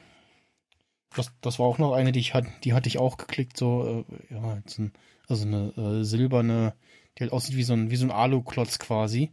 [1.14, 4.04] Das, das war auch noch eine, die ich hatte, die hatte ich auch geklickt, so,
[4.30, 4.92] äh, ja, ein,
[5.28, 6.74] also eine äh, silberne,
[7.18, 9.30] die halt aussieht wie so ein, wie so ein Aluklotz quasi.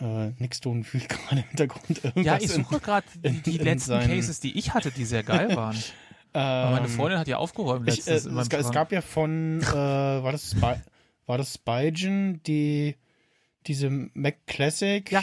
[0.00, 2.24] Äh, Nickstone fühlt gerade im Hintergrund irgendwas.
[2.24, 5.22] Ja, ich suche gerade die, die in letzten seinen- Cases, die ich hatte, die sehr
[5.22, 5.76] geil waren.
[6.32, 9.72] Aber meine Ähm, Freundin hat ja aufgeräumt Ich, äh, es, es gab ja von, äh,
[9.74, 10.74] war das Spy,
[11.26, 12.96] war das Spygen, die
[13.66, 15.10] diese Mac Classic?
[15.10, 15.22] Ja,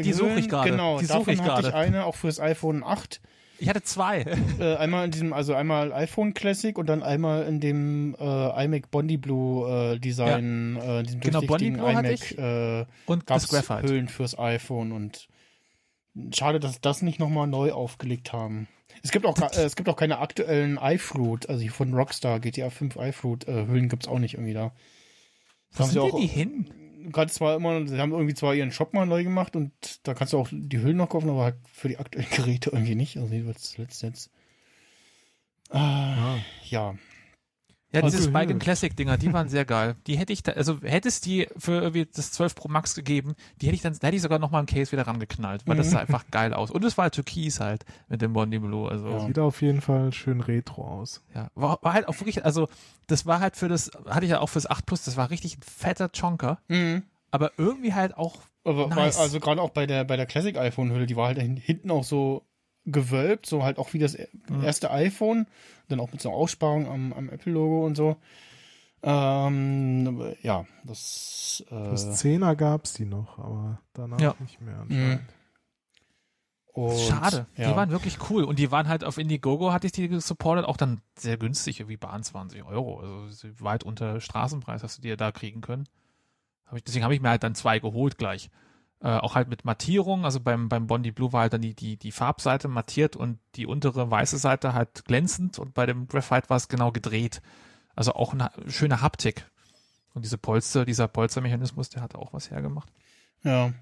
[0.00, 0.70] die suche ich gerade.
[0.70, 1.74] Genau, Die suche davon ich hatte ich gerade.
[1.76, 3.20] eine, auch fürs iPhone 8.
[3.58, 4.24] Ich hatte zwei.
[4.58, 8.90] Äh, einmal in diesem, also einmal iPhone Classic und dann einmal in dem äh, iMac
[8.90, 12.12] Bondi Blue äh, Design, äh, diesem Genau, Bondi Blue hatte iMac.
[12.32, 12.38] ich.
[12.38, 13.88] Äh, Und gab's das Graphite.
[13.88, 15.28] Hüllen fürs iPhone und
[16.34, 18.68] schade, dass sie das nicht nochmal neu aufgelegt haben.
[19.02, 22.70] Es gibt auch, äh, es gibt auch keine aktuellen iFruit, also hier von Rockstar, GTA
[22.70, 24.72] 5 iFruit, äh, Hüllen gibt's auch nicht irgendwie da.
[25.72, 26.74] Wo haben sie sind auch, denn die hin?
[27.10, 29.72] kannst zwar immer, sie haben irgendwie zwar ihren Shop mal neu gemacht und
[30.04, 32.94] da kannst du auch die Hüllen noch kaufen, aber halt für die aktuellen Geräte irgendwie
[32.94, 33.16] nicht.
[33.16, 34.30] Also jedenfalls zuletzt jetzt.
[35.70, 36.94] Ah, ja.
[37.94, 38.58] Ja, diese Also, Spike hm.
[38.58, 39.96] Classic Dinger, die waren sehr geil.
[40.06, 43.34] Die hätte ich da, also hätte es die für irgendwie das 12 Pro Max gegeben,
[43.60, 45.76] die hätte ich dann, da hätte ich sogar noch mal im Case wieder rangeknallt, weil
[45.76, 45.90] das Mhm.
[45.90, 46.70] sah einfach geil aus.
[46.70, 49.26] Und es war halt Türkis halt mit dem Bondi Blue, also Ja.
[49.26, 51.22] Sieht auf jeden Fall schön retro aus.
[51.34, 52.68] Ja, war, war halt auch wirklich, also
[53.08, 55.58] das war halt für das, hatte ich ja auch fürs 8 Plus, das war richtig
[55.58, 57.02] ein fetter Chonker, Mhm.
[57.30, 59.18] aber irgendwie halt auch, Aber Nice.
[59.18, 61.90] also gerade auch bei der bei der Classic iPhone Hülle, die war halt hin- hinten
[61.90, 62.46] auch so
[62.84, 64.62] gewölbt, so halt auch wie das e- Mhm.
[64.64, 65.46] erste iPhone,
[65.92, 68.16] dann auch mit so einer Aussparung am, am Apple Logo und so.
[69.04, 74.34] Ähm, ja, das Fürs äh, 10er gab's die noch, aber danach Ja.
[74.38, 75.24] nicht mehr anscheinend.
[76.72, 77.46] und, schade.
[77.56, 77.70] Ja.
[77.70, 80.76] Die waren wirklich cool und die waren halt auf Indiegogo, hatte ich die gesupportet, auch
[80.76, 85.16] dann sehr günstig, irgendwie waren 20 Euro, also weit unter Straßenpreis hast du die ja
[85.16, 85.88] da kriegen können.
[86.66, 88.50] Hab ich, deswegen habe ich mir halt dann zwei geholt gleich.
[89.02, 91.96] Äh, auch halt mit Mattierung, also beim, beim Bondi Blue war halt dann die, die,
[91.96, 96.56] die Farbseite mattiert und die untere weiße Seite halt glänzend und bei dem Graphite war
[96.56, 97.42] es genau gedreht.
[97.96, 99.50] Also auch eine schöne Haptik.
[100.14, 102.92] Und diese Polster, dieser Polstermechanismus, der hat auch was hergemacht.
[103.44, 103.72] Ja.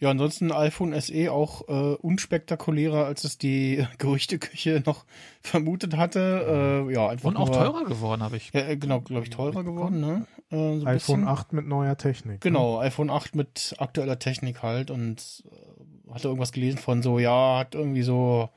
[0.00, 5.04] Ja, ansonsten iPhone SE auch äh, unspektakulärer, als es die Gerüchteküche noch
[5.42, 6.86] vermutet hatte.
[6.88, 8.50] Äh, ja, einfach Und auch nur, teurer geworden, habe ich.
[8.54, 10.26] Ja, äh, genau, glaube ich, teurer geworden, ne?
[10.50, 11.28] Äh, so ein iPhone bisschen.
[11.28, 12.32] 8 mit neuer Technik.
[12.32, 12.38] ne?
[12.40, 17.58] Genau, iPhone 8 mit aktueller Technik halt und äh, hatte irgendwas gelesen von so, ja,
[17.58, 18.48] hat irgendwie so,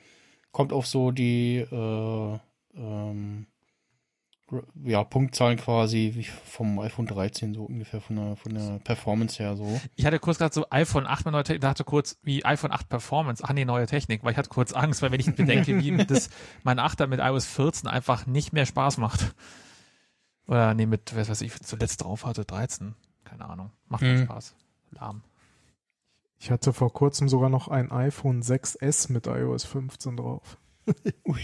[0.54, 2.38] kommt auf so die äh,
[2.78, 3.48] ähm,
[4.84, 9.56] ja, Punktzahlen quasi wie vom iPhone 13 so ungefähr von der, von der Performance her
[9.56, 9.80] so.
[9.96, 12.90] Ich hatte kurz gerade so iPhone 8 mit neuer Technik, dachte kurz, wie iPhone 8
[12.90, 15.98] Performance, ach nee, neue Technik, weil ich hatte kurz Angst, weil wenn ich bedenke, wie
[16.06, 16.30] das
[16.64, 19.36] mein 8er mit iOS 14 einfach nicht mehr Spaß macht.
[20.48, 22.96] Oder nee, mit, was weiß ich, zuletzt drauf hatte, 13.
[23.24, 23.72] Keine Ahnung.
[23.88, 24.26] Macht keinen Hm.
[24.26, 24.56] Spaß.
[24.92, 25.24] Lahm.
[26.38, 30.58] Ich hatte vor kurzem sogar noch ein iPhone 6S mit iOS 15 drauf.
[31.26, 31.40] Ui.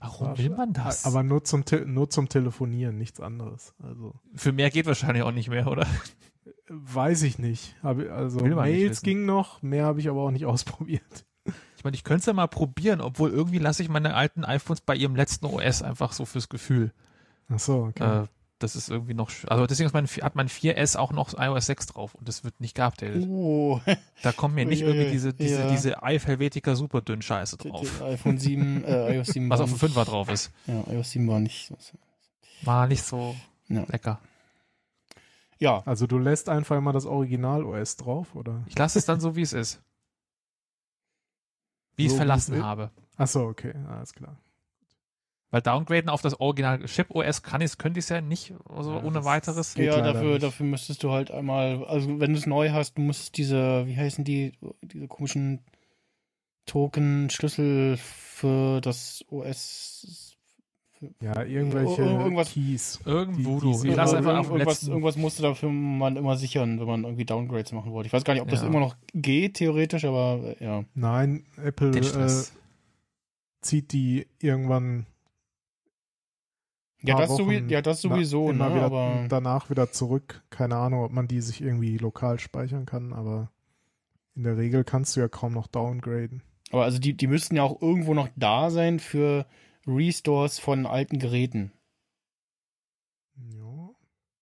[0.00, 1.04] Warum will man das?
[1.04, 3.74] Aber nur zum, Te nur zum Telefonieren, nichts anderes.
[3.82, 5.86] Also für mehr geht wahrscheinlich auch nicht mehr, oder?
[6.68, 7.76] weiß ich nicht.
[7.82, 11.26] Also Mails ging noch, mehr habe ich aber auch nicht ausprobiert.
[11.76, 14.80] Ich meine, ich könnte es ja mal probieren, obwohl irgendwie lasse ich meine alten iPhones
[14.80, 16.92] bei ihrem letzten OS einfach so fürs Gefühl.
[17.48, 18.22] Ach so, okay.
[18.22, 18.26] Äh,
[18.62, 21.86] das ist irgendwie noch, also deswegen ist mein, hat mein 4S auch noch iOS 6
[21.86, 23.26] drauf und das wird nicht geupdatet.
[23.28, 23.80] Oh,
[24.22, 25.70] Da kommt mir nicht irgendwie diese, diese, ja.
[25.70, 28.00] diese Helvetica super dünn Scheiße drauf.
[28.02, 30.52] iPhone 7, äh, iOS 7 Was auf dem nicht- 5er drauf ist.
[30.66, 31.72] Ja, iOS 7 war nicht.
[32.62, 33.34] War nicht so
[33.68, 33.84] Ja.
[33.88, 34.20] lecker.
[35.58, 38.62] Ja, also du lässt einfach immer das Original OS drauf, oder?
[38.66, 39.82] Ich lasse es dann so, wie es ist.
[41.96, 42.64] Wie ich es So, verlassen es ist?
[42.64, 42.90] habe.
[43.16, 44.38] Ach so, okay, alles klar.
[45.52, 48.92] Weil downgraden auf das Original Chip OS kann ich, könnte ich es ja nicht so
[48.92, 49.74] Ja, ohne das- weiteres.
[49.74, 50.42] Ja, dafür, nicht.
[50.44, 53.96] dafür müsstest du halt einmal, also wenn du es neu hast, du musstest diese, wie
[53.96, 55.60] heißen die, diese komischen
[56.66, 60.36] Token-Schlüssel für das OS.
[61.22, 63.00] Ja, irgendwelche Ir- irgendwas- Keys.
[63.06, 63.88] Irgendwo Die- die du.
[63.88, 67.72] Ich lasse einfach irgendwas, irgendwas, irgendwas musste dafür man immer sichern, wenn man irgendwie Downgrades
[67.72, 68.08] machen wollte.
[68.08, 68.68] Ich weiß gar nicht, ob das Ja.
[68.68, 70.84] immer noch geht, theoretisch, aber äh, ja.
[70.94, 72.44] Nein, Apple äh,
[73.62, 75.06] zieht die irgendwann
[77.02, 78.74] Ja, das, sowie, Wochen ja, das na- sowieso, immer ne?
[78.76, 80.42] wieder Aber danach wieder zurück.
[80.50, 83.50] Keine Ahnung, ob man die sich irgendwie lokal speichern kann, aber
[84.34, 86.42] in der Regel kannst du ja kaum noch downgraden.
[86.70, 89.46] Aber also die, die müssten ja auch irgendwo noch da sein für
[89.86, 91.72] Restores von alten Geräten.
[93.52, 93.90] Ja,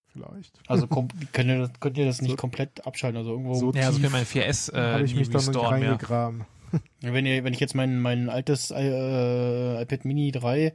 [0.07, 0.59] vielleicht.
[0.67, 0.87] Also
[1.33, 3.19] könnt, ihr das, könnt ihr das nicht So- komplett abschalten?
[3.19, 3.55] Also irgendwo.
[3.55, 5.91] so Ja, also für mein 4S äh, habe ich mich da noch nicht restoren mehr.
[5.93, 6.45] reingegraben.
[7.01, 10.75] wenn, ihr, wenn ich jetzt mein, mein altes äh, iPad Mini 3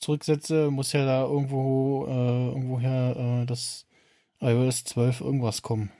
[0.00, 3.86] zurücksetze, muss ja da irgendwo äh, irgendwoher äh, das
[4.40, 5.90] iOS 12 irgendwas kommen.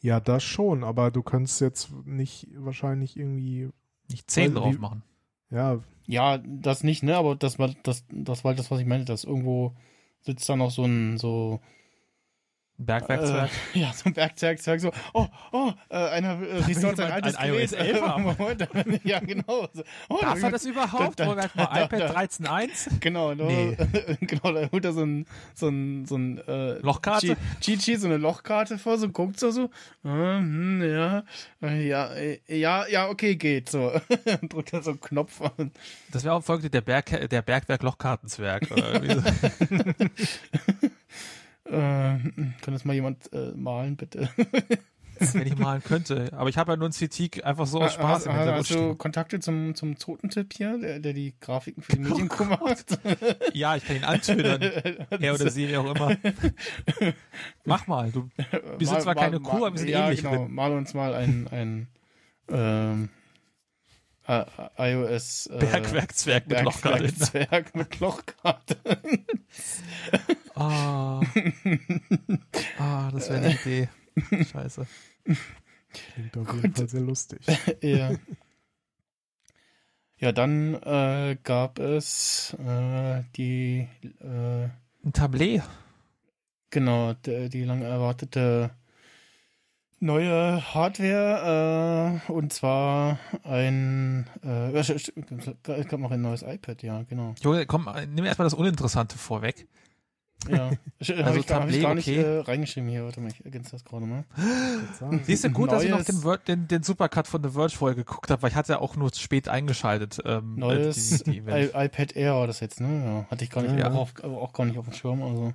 [0.00, 3.68] Ja, das schon, aber du könntest jetzt nicht wahrscheinlich irgendwie,
[4.08, 5.02] Nicht 10 Also drauf wie- machen.
[5.50, 7.16] ja, Ja, das nicht, ne?
[7.16, 9.74] Aber das war das, das war das, was ich meinte, dass irgendwo
[10.22, 11.60] sitzt da noch so ein so
[12.84, 13.50] Bergwerkzeug.
[13.74, 17.48] Äh, ja, so ein Bergwerkzeug, so, oh, oh, äh, einer äh, restort sein altes ein
[17.50, 17.94] iOS Gerät.
[17.94, 18.22] 11 haben?
[18.38, 18.68] Moment,
[19.04, 19.68] ja, genau.
[19.72, 21.20] So, oh, Darf da- er das überhaupt?
[21.20, 23.00] da- da- Moment mal, da- iPad da- 13.1?
[23.00, 23.76] Genau, da, Nee.
[24.20, 27.36] genau, da holt er so ein, so ein, so ein, äh, Lochkarte?
[27.60, 29.64] Cheat Sheet, so eine Lochkarte vor, so guckt so, so,
[30.04, 31.22] äh, hm, ja,
[31.62, 32.10] äh, ja,
[32.48, 33.92] ja, ja, okay, geht, so.
[34.48, 35.70] Drückt er so einen Knopf an.
[36.12, 38.70] Das wäre auch folgende der, Berg, der Bergwerk Lochkartenzwerg.
[38.70, 39.22] oder so.
[41.70, 42.18] Äh,
[42.60, 44.28] kann das mal jemand äh, malen, bitte?
[45.34, 46.32] Wenn ich malen könnte.
[46.32, 48.70] Aber ich habe ja nur ein Citic einfach so aus Spaß im hast, Hintergrund hast
[48.74, 48.94] du.
[48.94, 52.98] Kontakte zum, zum Totentipp hier, der, der die Grafiken für die Medienkuh macht?
[53.52, 54.62] Ja, ich kann ihn antödern.
[55.20, 56.16] Er oder sie, wie auch immer.
[57.66, 58.10] Mach mal.
[58.10, 58.30] Du
[58.78, 60.48] bist Mal- zwar mal- keine Kuh, aber wir sind ja, ähnlich genau.
[60.48, 61.88] Mal uns mal ein, ein
[62.48, 63.08] ähm,
[64.30, 64.44] äh,
[64.78, 67.02] iOS äh, Bergwerkzwerg mit Lochkarte.
[67.02, 68.76] Bergwerkzwerg mit Lochkarte.
[70.54, 71.20] Ah,
[72.78, 73.88] ah das wäre eine Idee.
[74.52, 74.86] Scheiße.
[75.92, 77.40] klingt auf jeden Fall sehr lustig.
[77.82, 78.12] ja.
[80.18, 83.88] ja, dann äh, gab es äh, die
[84.20, 84.68] äh,
[85.04, 85.62] Ein Tablet.
[86.70, 88.70] Genau, d- die lang erwartete
[90.00, 97.34] neue Hardware äh, und zwar ein äh, es gab noch ein neues iPad, ja, genau.
[97.42, 99.68] Junge, komm, nimm erstmal das Uninteressante vorweg.
[100.48, 100.70] Ja.
[100.98, 102.22] also habe ich, hab ich gar nicht okay.
[102.22, 104.24] äh, reingeschrieben hier, warte mal, ich ergänze das gerade mal.
[105.24, 107.76] Siehst du, gut, dass ich noch Neues- den, Word, den, den Supercut von The Verge
[107.76, 110.18] vorher geguckt habe, weil ich hatte ja auch nur spät eingeschaltet.
[110.24, 111.74] Ähm, Neues äh, die, die Event.
[111.74, 113.04] I iPad Air war das jetzt, ne?
[113.04, 113.90] Ja, hatte ich gar nicht Ja.
[113.90, 115.52] auch, auf, auch gar nicht auf dem Schirm, also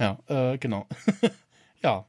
[0.00, 0.88] ja, äh, genau.
[1.82, 2.04] ja,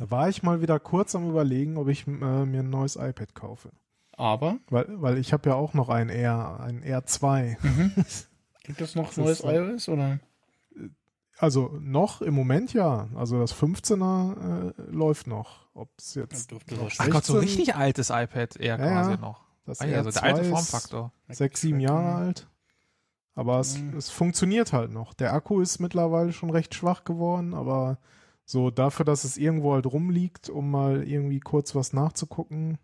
[0.00, 3.34] Da war ich mal wieder kurz am überlegen, ob ich äh, mir ein neues iPad
[3.34, 3.70] kaufe.
[4.12, 7.56] aber Weil, weil ich habe ja auch noch ein R, ein R2.
[7.62, 7.92] mhm.
[8.64, 10.18] gibt es noch neues so- iOS oder?
[11.38, 13.08] Also noch im Moment ja.
[13.14, 15.68] Also das 15er äh, läuft noch.
[15.74, 16.52] Ob es jetzt
[16.98, 19.16] Ach Gott, so 16 richtig altes iPad eher Ja, quasi ja.
[19.18, 19.44] noch.
[19.64, 21.12] Das Ah, ja, also der alte R2 ist Formfaktor.
[21.28, 22.48] Sechs, sieben Jahre alt.
[23.34, 23.96] Aber es, Mhm.
[23.96, 25.14] es funktioniert halt noch.
[25.14, 27.98] Der Akku ist mittlerweile schon recht schwach geworden, aber
[28.50, 32.78] so dafür, dass es irgendwo halt rumliegt, um mal irgendwie kurz was nachzugucken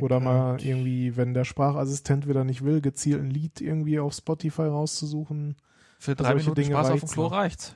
[0.00, 4.62] oder mal irgendwie, wenn der Sprachassistent wieder nicht will, gezielt ein Lied irgendwie auf Spotify
[4.62, 5.56] rauszusuchen.
[5.98, 7.32] Für drei solche Minuten Dinge Spaß auf dem reicht's Klo noch.
[7.32, 7.74] reicht's.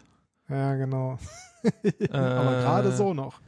[0.48, 1.18] Ja, genau.
[1.82, 3.40] Äh, aber gerade so noch.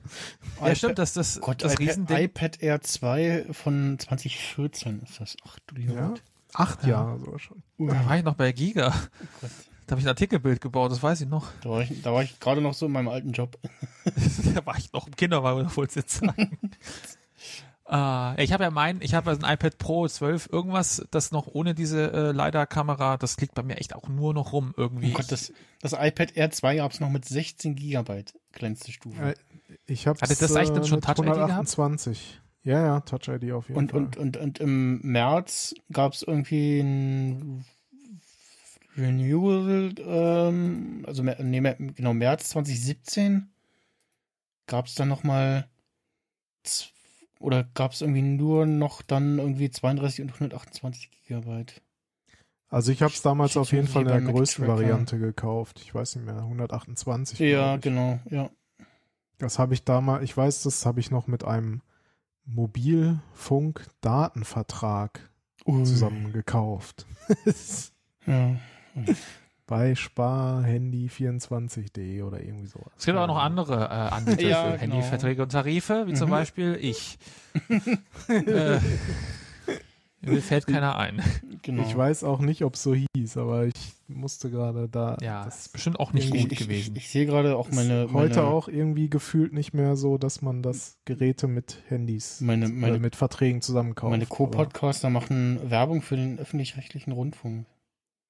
[0.61, 2.17] Ja, stimmt, dass das, Gott, das iPad, Riesending.
[2.19, 5.37] iPad Air 2 von 2014 ist das.
[5.47, 6.09] Ach du lieber Ja?
[6.09, 6.23] Gott.
[6.55, 6.89] Acht Ja.
[6.91, 7.63] Jahre sogar schon.
[7.79, 8.93] Da war ich noch bei Giga.
[9.41, 9.51] Gott.
[9.87, 11.49] Da habe ich ein Artikelbild gebaut, das weiß ich noch.
[11.63, 13.59] Da war ich, da war ich gerade noch so in meinem alten Job.
[14.55, 16.61] da war ich noch im Kinderwagen, wollte ich jetzt sagen.
[17.91, 21.75] äh, ich habe ja mein, ich habe ein iPad Pro 12 irgendwas, das noch ohne
[21.75, 25.11] diese äh, LiDAR-Kamera, das liegt bei mir echt auch nur noch rum irgendwie.
[25.11, 29.21] Oh Gott, das, das iPad Air 2 gab es noch mit 16 Gigabyte, kleinste Stufe.
[29.31, 29.35] Äh,
[29.87, 31.41] Ich habe Hatte das eigentlich dann schon Touch ID gehabt?
[31.41, 32.40] 128.
[32.63, 34.01] Ja, ja, Touch ID auf jeden und, Fall.
[34.01, 37.65] und, und, und im März gab es irgendwie ein
[38.97, 41.61] Renewal, ähm, also nee,
[41.97, 43.49] genau März 2017
[44.67, 45.69] gab es dann nochmal
[47.39, 51.81] oder gab es irgendwie nur noch dann irgendwie 32 und 128 Gigabyte.
[52.69, 54.67] Also ich habe es damals Ich- auf jeden Fall in der größten.
[54.67, 55.81] Variante gekauft.
[55.83, 57.39] Ich weiß nicht mehr, 128.
[57.41, 58.51] Ja, genau, ja.
[59.39, 61.81] Das habe ich damals, ich weiß, das habe ich noch mit einem
[62.47, 65.31] Mobilfunk-Datenvertrag
[65.67, 65.85] Ui.
[65.85, 67.07] zusammen gekauft.
[68.27, 68.55] Ja.
[69.67, 72.93] Bei sparhandy24.de oder irgendwie sowas.
[72.99, 74.97] Es gibt aber noch andere äh, Anbieter Ja, für genau.
[74.97, 76.33] Handyverträge und Tarife, wie zum Mhm.
[76.33, 77.19] Beispiel ich.
[78.29, 78.79] äh,
[80.21, 81.23] mir fällt keiner ein.
[81.63, 81.83] Genau.
[81.83, 83.75] Ich weiß auch nicht, ob es so hieß, aber ich
[84.09, 85.19] musste gerade da.
[85.21, 86.97] Ja, das ist bestimmt auch nicht gut ich, gewesen.
[86.97, 90.17] Ich, ich sehe gerade auch ist meine, heute meine, auch irgendwie gefühlt nicht mehr so,
[90.17, 94.11] dass man das Geräte mit Handys, Meine- oder meine- mit Verträgen zusammenkauft.
[94.11, 97.67] meine Co-Podcaster machen Werbung für den öffentlich-rechtlichen Rundfunk.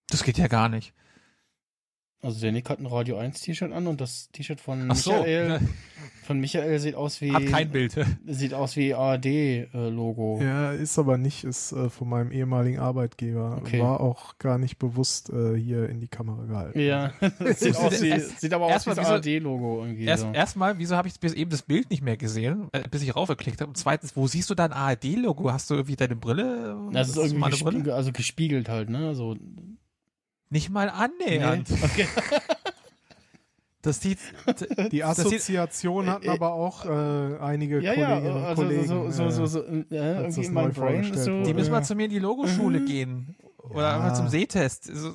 [0.09, 0.93] Das geht ja gar nicht.
[2.23, 5.11] Also der Nick hat ein Radio 1 T-Shirt an und das T-Shirt von Ach so,
[5.13, 5.61] Michael,
[6.23, 7.95] von Michael sieht aus wie hat kein Bild.
[8.27, 10.39] sieht aus wie ARD äh, Logo.
[10.43, 13.57] Ja, ist aber nicht, ist äh, von meinem ehemaligen Arbeitgeber.
[13.63, 13.81] Okay.
[13.81, 16.79] War auch gar nicht bewusst äh, hier in die Kamera gehalten.
[16.79, 17.15] Ja,
[17.57, 20.31] sieht aus wie sieht aber aus wie das ARD Logo irgendwie Erst, so.
[20.31, 23.71] Erstmal, wieso habe ich bis eben das Bild nicht mehr gesehen, bis ich raufgeklickt habe?
[23.71, 25.51] Und zweitens, wo siehst du dein ARD-Logo?
[25.51, 26.77] Hast du irgendwie deine Brille?
[26.93, 27.95] Das ist irgendwie gespiegelt, Brille?
[27.95, 29.15] also gespiegelt halt, ne?
[29.15, 29.37] So
[30.51, 31.69] Nicht mal annähernd.
[31.83, 32.07] Okay.
[33.83, 34.59] Das Die Das
[34.91, 38.87] sieht- Assoziation hatten Äh, äh, aber auch äh, einige Ja, ja, Kolleginnen und also Kollegen.
[38.87, 41.43] so, so, so, äh, so, äh, ja, als irgendwie das in meinem Brain so.
[41.45, 42.85] die müssen mal äh, zu mir in die Logoschule Mhm.
[42.87, 43.37] gehen.
[43.71, 43.97] Oder Ja.
[43.97, 44.85] einfach zum Sehtest.
[44.85, 45.15] So-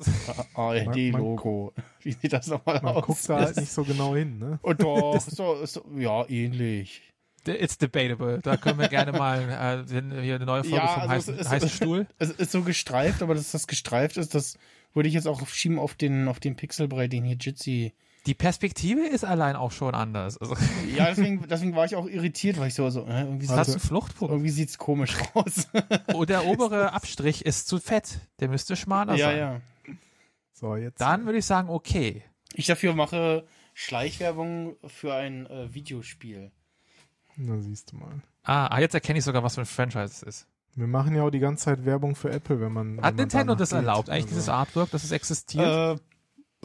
[0.54, 1.74] ARD Logo.
[2.02, 3.04] Wie sieht das nochmal man aus?
[3.06, 4.58] guckt da halt nicht so genau hin, ne?
[4.62, 7.02] Und doch, ist doch, ist doch, ja, ähnlich.
[7.46, 8.40] It's debatable.
[8.42, 9.88] Da können wir gerne mal äh,
[10.20, 12.06] hier eine neue Folge Ja, vom also heißen, es ist- heißen Stuhl.
[12.18, 14.58] Es ist so gestreift, aber dass das gestreift ist, das
[14.96, 17.94] würde ich jetzt auch schieben auf den, auf den Pixelbrei, den hier Jitsi.
[18.26, 20.36] Die Perspektive ist allein auch schon anders.
[20.38, 20.56] Also,
[20.96, 23.80] Ja, deswegen, deswegen war ich auch irritiert, weil ich so, so äh, irgendwie, Also- einen
[23.80, 24.32] Fluchtpunkt.
[24.32, 25.68] irgendwie sieht's komisch aus.
[26.12, 28.18] Und der obere Abstrich ist zu fett.
[28.40, 29.38] Der müsste schmaler ja, sein.
[29.38, 29.60] ja.
[30.52, 31.00] So, jetzt.
[31.00, 32.24] Dann würde ich sagen, okay.
[32.54, 36.50] Ich dafür mache Schleichwerbung für ein äh, Videospiel.
[37.36, 38.22] Na, siehst du mal.
[38.42, 40.48] Ah, ah, jetzt erkenne ich sogar, was für ein Franchise es ist.
[40.76, 42.96] Wir machen ja auch die ganze Zeit Werbung für Apple, wenn man.
[42.98, 43.76] wenn Hat man Nintendo das geht.
[43.78, 44.08] erlaubt?
[44.10, 45.98] Eigentlich Also, dieses Artwork, dass es existiert?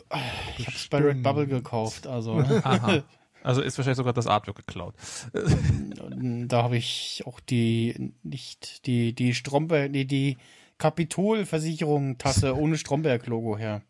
[0.10, 0.18] Äh,
[0.58, 2.34] ich hab's bei Red Bubble gekauft, also
[2.64, 3.04] Aha.
[3.44, 4.94] Also ist wahrscheinlich sogar das Artwork geklaut.
[5.34, 10.38] da habe ich auch die nicht die die Stromberg die, die
[10.78, 13.82] Kapitolversicherung Tasse ohne Stromberg Logo her.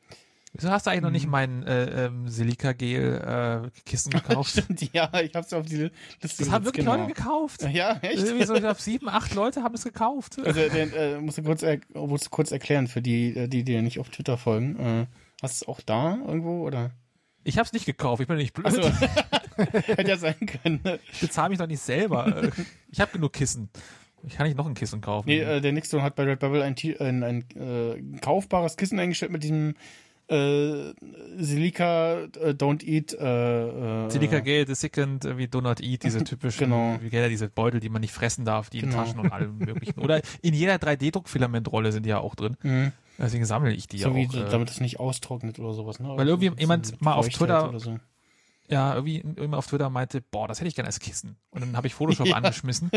[0.54, 1.32] Wieso hast du eigentlich noch nicht Mhm.
[1.32, 4.52] mein äh, ähm, Silika-Gel-Kissen gekauft?
[4.52, 5.90] Stimmt, ja, ich hab's auf die
[6.22, 6.98] Liste das haben wirklich genau.
[6.98, 7.62] Leute gekauft.
[7.72, 8.18] Ja, echt?
[8.24, 10.38] Irgendwie so, ich glaube, sieben, acht Leute haben es gekauft.
[10.44, 13.64] Also, den, äh, musst du kurz, er, musst du kurz erklären für die, äh, die
[13.64, 14.78] dir nicht auf Twitter folgen.
[14.80, 15.06] Äh,
[15.42, 16.92] hast du es auch da irgendwo oder?
[17.44, 18.66] Ich habe es nicht gekauft, ich bin nicht blöd.
[18.68, 18.82] Also,
[19.58, 20.82] hätte ja sein können.
[21.14, 22.44] Ich bezahle mich doch nicht selber.
[22.44, 22.52] Äh,
[22.92, 23.70] Ich habe genug Kissen.
[24.28, 25.28] Ich kann nicht noch ein Kissen kaufen.
[25.30, 29.32] Nee, äh, der Nixon hat bei Redbubble ein, T- ein, ein äh, kaufbares Kissen eingestellt
[29.32, 29.74] mit diesem
[30.32, 30.94] äh,
[31.38, 33.14] Silica äh, Don't Eat.
[33.14, 36.98] Äh, äh, Silika Gel, The Second, wie Do Not Eat, diese typischen, Genau.
[37.02, 39.04] wie ihr diese Beutel, die man nicht fressen darf, die in Genau.
[39.04, 40.00] Taschen und allem möglichen.
[40.00, 42.58] Oder in jeder 3D-Druckfilamentrolle sind die ja auch drin.
[42.64, 42.92] Mhm.
[43.18, 44.34] Deswegen sammle ich die So ja wie, auch.
[44.48, 46.00] äh, damit es nicht austrocknet oder sowas.
[46.00, 46.10] Ne?
[46.16, 48.00] Weil irgendwie jemand mal auf Twitter- Oder so.
[48.68, 51.36] ja, irgendwie irgendjemand auf Twitter meinte, boah, das hätte ich gerne als Kissen.
[51.52, 52.36] Und dann habe ich Photoshop Ja.
[52.38, 52.90] angeschmissen.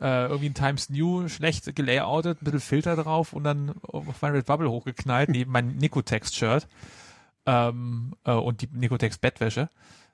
[0.00, 4.32] Äh, irgendwie ein Times New, schlecht gelayoutet, ein bisschen Filter drauf und dann auf mein
[4.32, 6.66] Redbubble hochgeknallt, neben mein Nicotext-Shirt.
[7.46, 9.68] ähm, äh, und die Nicotex Bettwäsche.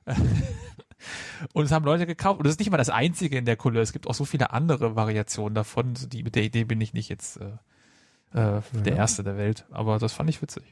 [1.53, 2.39] und es haben Leute gekauft.
[2.39, 3.83] Und das ist nicht mal das einzige in der Couleur.
[3.83, 5.95] Es gibt auch so viele andere Variationen davon.
[5.95, 9.65] Die, mit der Idee bin ich nicht jetzt äh, äh, der Erste der Welt.
[9.71, 10.65] Aber das fand ich witzig.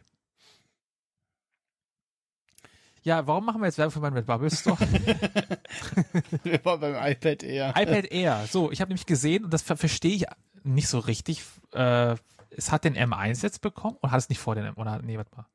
[3.02, 4.76] Ja, warum machen wir jetzt Werbung für meinen Red Bubble Store?
[6.42, 7.74] Wir waren beim iPad Air.
[7.76, 8.46] iPad Air.
[8.50, 10.24] So, ich habe nämlich gesehen, und das ver verstehe ich
[10.64, 11.42] nicht so richtig.
[11.72, 12.16] Äh,
[12.50, 15.16] es hat den M1 jetzt bekommen und hat es nicht vor den M oder nee,
[15.16, 15.46] warte mal.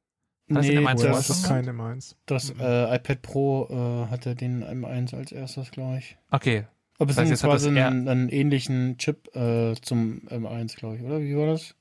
[0.54, 1.66] Hat es den Nee, M1 Oder vorher ist schon das gehabt?
[1.66, 2.16] kein M1?
[2.26, 6.18] Das äh, iPad Pro äh, hatte den M1 als erstes, glaube ich.
[6.32, 6.66] Okay.
[7.00, 11.04] Aber es Das ist das quasi einen, einen ähnlichen Chip äh, zum M1, glaube ich,
[11.04, 11.20] oder?
[11.22, 11.76] Wie war das?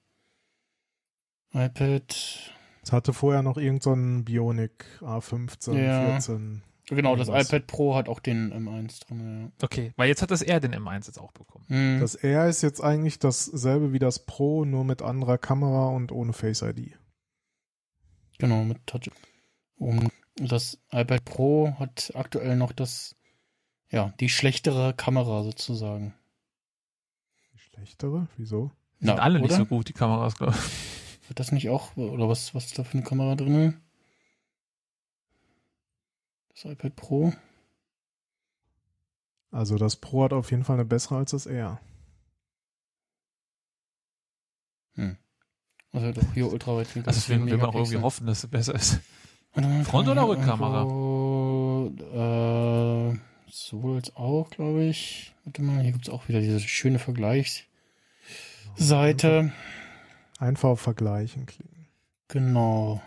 [1.55, 2.53] iPad.
[2.83, 6.07] Es hatte vorher noch irgendeinen Bionic A15, Ja.
[6.13, 6.63] 14.
[6.89, 7.49] Genau, das Irgendwas.
[7.49, 9.53] iPad Pro hat auch den M1 drin.
[9.63, 11.65] Okay, weil jetzt hat das R den M1 jetzt auch bekommen.
[11.69, 11.77] Ja.
[11.77, 12.01] Hm.
[12.01, 16.33] Das R ist jetzt eigentlich dasselbe wie das Pro, nur mit anderer Kamera und ohne
[16.33, 16.99] Face ID.
[18.39, 19.11] Genau, mit Touch.
[19.77, 23.15] Und das iPad Pro hat aktuell noch das,
[23.91, 26.15] ja, die schlechtere Kamera sozusagen.
[27.55, 28.27] Die schlechtere?
[28.37, 28.73] Wieso?
[28.99, 30.92] Sind alle nicht so gut, die Kameras, glaube ich.
[31.33, 33.81] Hat das nicht auch, oder was, was ist da für eine Kamera drin?
[36.51, 37.33] Das iPad Pro?
[39.51, 41.81] Also das Pro hat auf jeden Fall eine bessere als das R.
[45.93, 47.09] Also doch hier Ultraweitwinkel.
[47.09, 49.01] Also deswegen will man auch irgendwie hoffen, dass es besser ist.
[49.85, 50.83] Front- oder Rückkamera?
[52.13, 53.17] Äh,
[53.51, 55.33] sowohl als auch, glaube ich.
[55.47, 59.55] Warte mal, hier gibt es auch wieder diese schöne Vergleichsseite.
[60.43, 61.87] Einfach Vergleichen klicken.
[62.27, 63.01] Genau.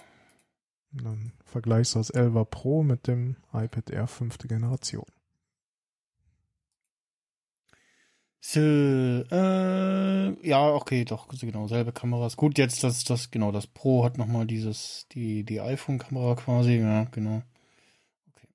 [0.94, 5.04] Und dann vergleichst du das 11er Pro mit dem iPad Air fünfte Generation.
[8.40, 12.38] So, äh, ja, okay, doch, genau, selbe Kameras.
[12.38, 17.04] Gut, jetzt das, das, genau, das Pro hat nochmal dieses, die, die iPhone-Kamera quasi, ja,
[17.12, 17.44] genau.
[18.30, 18.48] Okay.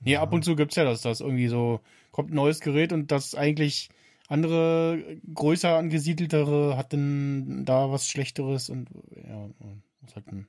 [0.00, 1.80] Nee, ab und zu gibt's ja das, dass irgendwie so,
[2.10, 3.88] kommt ein neues Gerät und das eigentlich
[4.32, 9.48] andere, größer angesiedeltere hat dann da was Schlechteres und, ja,
[10.00, 10.46] muss halt ein,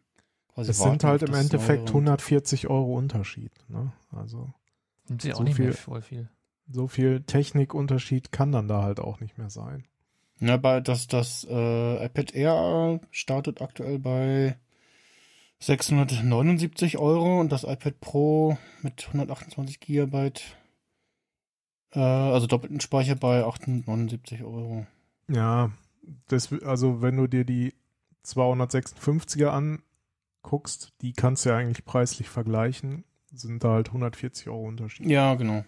[0.53, 3.51] quasi Es warten sind halt im Endeffekt Neuere und- 140 Euro Unterschied.
[3.69, 3.91] Ne?
[4.11, 4.53] Also
[5.05, 6.29] Sind sie auch So nicht mehr viel- voll viel.
[6.69, 9.83] so viel Technikunterschied kann dann da halt auch nicht mehr sein.
[10.39, 14.57] Ja, bei das, das äh, iPad Air startet aktuell bei
[15.59, 20.57] 679 Euro und das iPad Pro mit 128 Gigabyte,
[21.93, 24.85] äh, also doppelten Speicher bei 879 Euro.
[25.27, 25.71] Ja,
[26.27, 27.73] das, also wenn du dir die
[28.25, 35.07] 256er anguckst, die kannst du ja eigentlich preislich vergleichen, sind da halt 140 Euro Unterschied.
[35.07, 35.65] Ja, genau.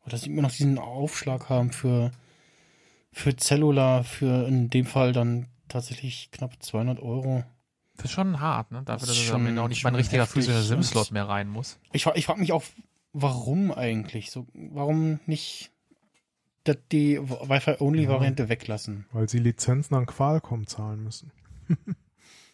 [0.00, 2.10] Aber dass sie immer noch diesen Aufschlag haben für,
[3.12, 7.44] für Cellular, für in dem Fall dann tatsächlich knapp 200 Euro.
[7.96, 8.82] Das ist schon hart, ne?
[8.84, 11.78] Dafür, Das dass Ende auch nicht mal ein richtiger physischer SIM-Slot mehr rein muss.
[11.92, 12.62] Ich, ich frage mich auch,
[13.22, 14.30] warum eigentlich?
[14.30, 15.70] So, warum nicht
[16.92, 19.06] die Wi-Fi-Only-Variante weglassen?
[19.12, 21.30] Weil sie Lizenzen an Qualcomm zahlen müssen.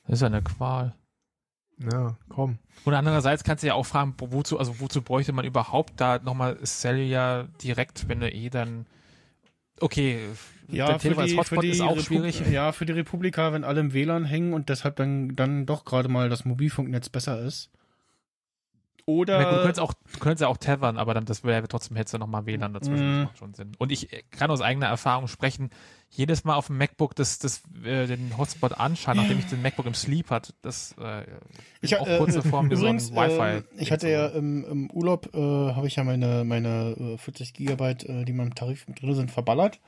[0.07, 0.95] Das ist ja eine Qual.
[1.91, 2.59] Ja, komm.
[2.85, 6.19] Und andererseits kannst du ja auch fragen, wo- wozu, also wozu bräuchte man überhaupt da
[6.19, 8.85] nochmal Cellular direkt, wenn du eh dann,
[9.81, 10.19] okay,
[10.69, 12.43] dein Telefon als Hotspot ist auch Repu- schwierig.
[12.51, 16.11] Ja, für die Republika, wenn alle im WLAN hängen und deshalb dann, dann doch gerade
[16.11, 17.71] mal das Mobilfunknetz besser ist.
[19.07, 21.97] Oder gut, du könntest auch, du könntest ja auch tethern, aber dann das wäre trotzdem
[21.97, 23.07] hättest du nochmal WLAN dazwischen.
[23.07, 23.19] Mhm.
[23.19, 23.73] Das macht schon Sinn.
[23.79, 25.71] Und ich äh, kann aus eigener Erfahrung sprechen,
[26.09, 29.85] jedes Mal auf dem MacBook das, das, äh, den Hotspot anschauen, nachdem ich den MacBook
[29.85, 31.25] im Sleep hat, das äh,
[31.83, 33.59] Ich auch kurz äh, davor, mir Übrigens, so ein Wi-Fi.
[33.59, 37.53] äh, ich hatte ja im, im Urlaub, äh, habe ich ja meine, meine äh, 40
[37.53, 39.81] Gigabyte, äh, die in meinem Tarif mit drin sind, verballert.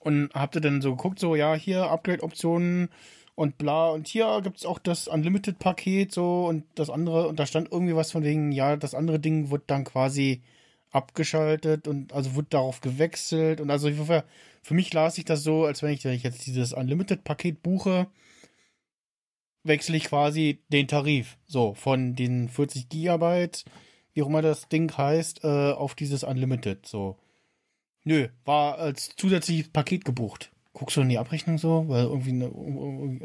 [0.00, 2.88] Und habte dann so geguckt, so, ja, hier Upgrade-Optionen
[3.34, 3.90] und bla.
[3.90, 7.28] Und hier gibt's auch das Unlimited-Paket so und das andere.
[7.28, 10.42] Und da stand irgendwie was von wegen, ja, das andere Ding wird dann quasi
[10.90, 13.60] abgeschaltet und also wird darauf gewechselt.
[13.60, 14.24] Und also für,
[14.62, 18.06] für mich las ich das so, als wenn ich, wenn ich jetzt dieses Unlimited-Paket buche,
[19.64, 21.38] wechsle ich quasi den Tarif.
[21.46, 23.64] So, von den 40 Gigabyte,
[24.14, 26.86] wie auch immer das Ding heißt, äh, auf dieses Unlimited.
[26.86, 27.16] So.
[28.04, 30.50] Nö, war als zusätzliches Paket gebucht.
[30.74, 33.24] Guckst du in die Abrechnung so, weil irgendwie, eine, irgendwie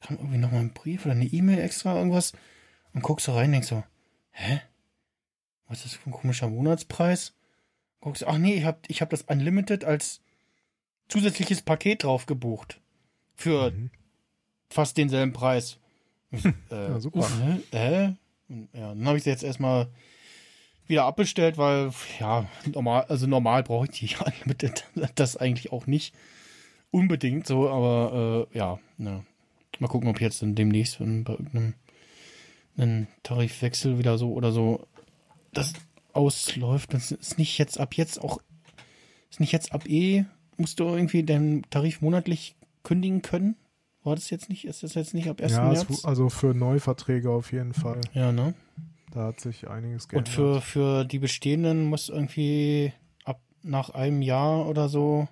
[0.00, 2.32] kam irgendwie nochmal ein Brief oder eine E-Mail extra irgendwas
[2.92, 3.82] und guckst du rein denkst so,
[4.30, 4.60] hä?
[5.66, 7.34] Was ist das für ein komischer Monatspreis?
[8.00, 10.20] Guckst du, ach nee, ich hab, ich hab das Unlimited als
[11.08, 12.80] zusätzliches Paket drauf gebucht.
[13.34, 13.90] Für Mhm.
[14.70, 15.78] fast denselben Preis.
[16.30, 17.28] Ich, äh, Ja, super.
[17.72, 18.14] Hä?
[18.48, 19.88] Und, ja, dann habe ich sie jetzt erstmal
[20.86, 24.84] wieder abbestellt, weil ja, normal, also normal brauche ich die Unlimited
[25.14, 26.14] das eigentlich auch nicht
[26.94, 29.24] unbedingt so, aber äh, ja, ne,
[29.80, 31.74] Mal gucken, ob jetzt dann demnächst wenn bei irgendeinem
[32.76, 34.86] einen Tarifwechsel wieder so oder so
[35.52, 35.72] das
[36.12, 36.94] ausläuft.
[36.94, 38.38] Das ist nicht jetzt ab jetzt auch,
[39.30, 40.24] ist nicht jetzt ab eh,
[40.56, 43.56] musst du irgendwie deinen Tarif monatlich kündigen können?
[44.02, 45.52] War das jetzt nicht, ist das jetzt nicht ab 1.
[45.52, 46.04] Ja, es, März?
[46.04, 48.00] also für Neuverträge auf jeden Fall.
[48.12, 48.54] Ja, ne?
[49.12, 50.34] Da hat sich einiges Und geändert.
[50.34, 52.92] für, für die bestehenden muss irgendwie
[53.24, 55.28] ab nach einem Jahr oder so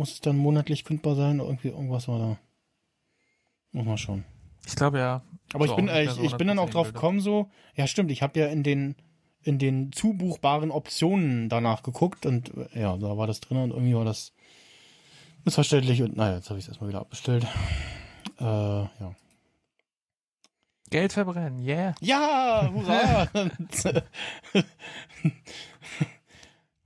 [0.00, 1.40] muss es dann monatlich kündbar sein.
[1.40, 2.38] Irgendwie irgendwas war da.
[3.72, 4.24] Muss man schon.
[4.66, 5.22] Ich glaube ja.
[5.52, 7.50] Aber So, ich bin, äh, ich, so ich bin dann auch 100% drauf gekommen, so,
[7.74, 8.96] ja stimmt, ich habe ja in den
[9.42, 13.94] in den zubuchbaren Optionen danach geguckt und äh, ja, da war das drin und irgendwie
[13.94, 14.32] war das
[15.44, 17.46] missverständlich und naja, jetzt habe ich es erstmal wieder abbestellt.
[18.38, 19.14] Äh, ja.
[20.88, 21.94] Geld verbrennen, yeah.
[22.00, 23.28] Ja, hurra!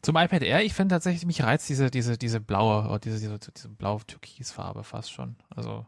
[0.04, 3.38] Zum iPad Air, ich finde tatsächlich, mich reizt diese, diese, diese blaue, oder diese, diese,
[3.38, 5.36] diese blau-türkisfarbe fast schon.
[5.54, 5.86] Also,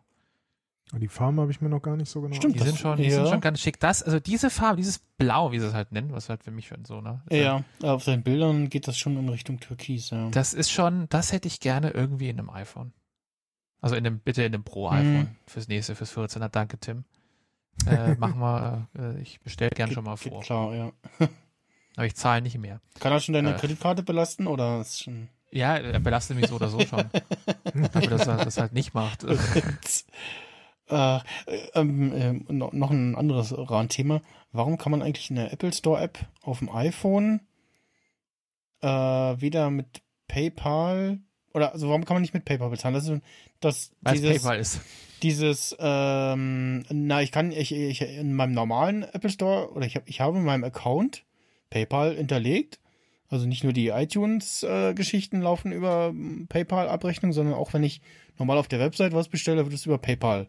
[0.93, 2.97] Die Farben habe ich mir noch gar nicht so genau Stimmt, die Das- sind schon,
[2.97, 3.11] die ja.
[3.17, 3.79] sind schon ganz schick.
[3.81, 6.69] Das, also diese Farbe, dieses Blau, wie sie es halt nennen, was halt für mich
[6.69, 7.23] schon so, ne?
[7.29, 10.31] Ist halt- ja, auf seinen Bildern geht das schon in Richtung Türkis, ja.
[10.31, 12.93] Das ist schon, das hätte ich gerne irgendwie in einem iPhone.
[13.81, 15.37] Also in dem, bitte in dem Pro-iPhone Mhm.
[15.47, 16.49] fürs nächste, fürs 14er.
[16.49, 17.05] Danke, Tim.
[17.87, 20.43] Äh, machen wir, äh, ich bestelle gern schon mal Geht vor.
[20.43, 20.93] klar, ja.
[21.97, 22.81] Aber ich zahle nicht mehr.
[23.01, 23.59] Kann er schon deine Äh.
[23.59, 25.29] Kreditkarte belasten oder ist schon.
[25.51, 27.05] Ja, er belastet mich so oder so schon.
[27.93, 29.25] Dafür, dass er das halt nicht macht.
[30.89, 31.19] äh,
[31.75, 34.21] ähm, ähm, noch ein anderes Randthema.
[34.53, 37.41] Warum kann man eigentlich in der Apple Store App auf dem iPhone
[38.83, 41.19] äh, weder mit PayPal
[41.55, 42.95] oder also warum kann man nicht mit PayPal bezahlen?
[42.95, 43.23] Das ist
[43.61, 44.81] das Weil es dieses, PayPal ist.
[45.23, 50.07] dieses ähm, na ich kann ich, ich in meinem normalen Apple Store oder ich habe
[50.09, 51.25] ich habe in meinem Account
[51.77, 52.81] PayPal hinterlegt.
[53.29, 56.15] Also nicht nur die iTunes-Geschichten laufen über
[56.49, 58.01] PayPal-Abrechnung, sondern auch wenn ich
[58.39, 60.47] normal auf der Website was bestelle, wird es über PayPal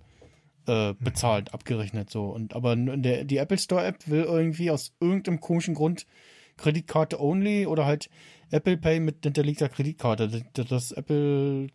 [0.68, 2.26] äh, bezahlt, abgerechnet so.
[2.26, 6.06] Und aber der, die Apple Store App will irgendwie aus irgendeinem komischen Grund
[6.56, 8.10] Kreditkarte only oder halt
[8.52, 10.44] Apple Pay mit hinterlegter Kreditkarte.
[10.54, 11.68] Das, das Apple,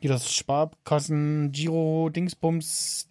[0.00, 3.08] hier das Sparkassen, Giro, Dingsbums,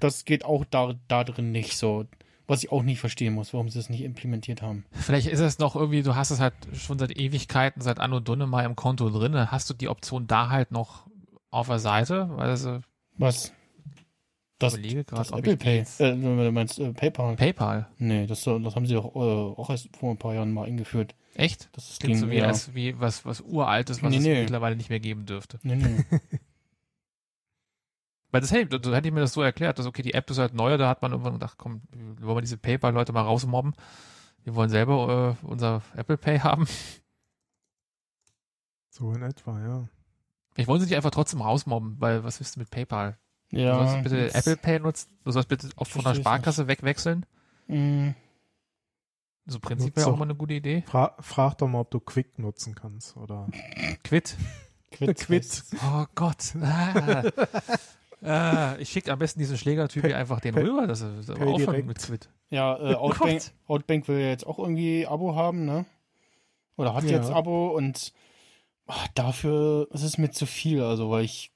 [0.00, 2.04] das geht auch da, da drin nicht so.
[2.46, 4.84] Was ich auch nicht verstehen muss, warum sie es nicht implementiert haben.
[4.92, 8.46] Vielleicht ist es noch irgendwie, du hast es halt schon seit Ewigkeiten, seit Anno Dunne
[8.46, 11.06] mal im Konto drin, hast du die Option da halt noch
[11.50, 12.80] auf der Seite, also,
[13.16, 13.52] Was?
[14.58, 15.84] Das, überlege gerade, das ob Apple Pay.
[15.98, 17.36] Äh, du meinst äh, PayPal?
[17.36, 17.88] PayPal.
[17.98, 21.14] Nee, das, das haben sie auch, äh, auch erst vor ein paar Jahren mal eingeführt.
[21.34, 21.68] Echt?
[21.72, 22.46] Das ist Klingt so wie, ja.
[22.46, 24.40] als wie was, was uraltes, was Nee, es nee.
[24.40, 25.58] mittlerweile nicht mehr geben dürfte.
[25.62, 26.04] Nee, nee.
[28.34, 30.38] Weil das hätte, so hätte ich mir das so erklärt, dass okay, die App ist
[30.38, 31.82] halt neu, da hat man irgendwann gedacht, komm,
[32.20, 33.74] wollen wir diese PayPal-Leute mal rausmobben.
[34.42, 36.66] Wir wollen selber äh, unser Apple Pay haben.
[38.90, 39.88] So in etwa, ja.
[40.56, 43.16] Ich wollen sie nicht einfach trotzdem rausmobben, weil was willst du mit PayPal?
[43.50, 43.78] Du ja.
[43.86, 47.26] sollst bitte Apple Pay nutzen, du sollst bitte auch von der Sparkasse wegwechseln.
[47.68, 48.08] Mm,
[49.46, 50.82] So prinzipiell Nutz auch immer eine gute Idee.
[50.88, 53.46] Fra frag doch mal, ob du Quick nutzen kannst, oder?
[54.02, 54.36] Quit.
[54.90, 55.18] Quit.
[55.20, 55.64] Quit.
[55.84, 56.56] Oh Gott.
[56.60, 57.22] Ah.
[58.24, 61.10] Ah, ich schicke am besten diesen Schlägertyp hier einfach den rüber, dass er
[61.40, 61.86] aufhört direkt.
[61.86, 62.28] mit Quit.
[62.50, 63.42] Ja, äh, Outbank.
[63.66, 65.84] Outbank will ja jetzt auch irgendwie Abo haben, ne?
[66.76, 67.10] Oder hat Ja.
[67.10, 68.12] jetzt Abo und
[68.86, 71.52] ach, dafür ist es mir zu viel, also weil ich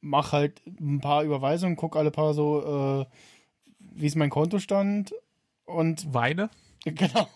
[0.00, 3.06] mache halt ein paar Überweisungen, gucke alle paar so, äh,
[3.78, 5.12] wie ist mein Kontostand
[5.64, 6.48] und Weine?
[6.84, 7.28] genau.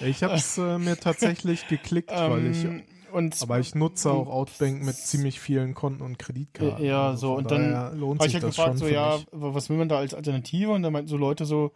[0.00, 4.28] Ich habe es äh, mir tatsächlich geklickt, weil ich, Ähm, und aber ich nutze auch
[4.28, 6.84] Outbank mit ziemlich vielen Konten und Kreditkarten.
[6.84, 9.26] Ja, Also so, und dann habe ich sich halt das gefragt, schon so, ja, mich.
[9.32, 10.72] was will man da als Alternative?
[10.72, 11.72] Und dann meinten so Leute so,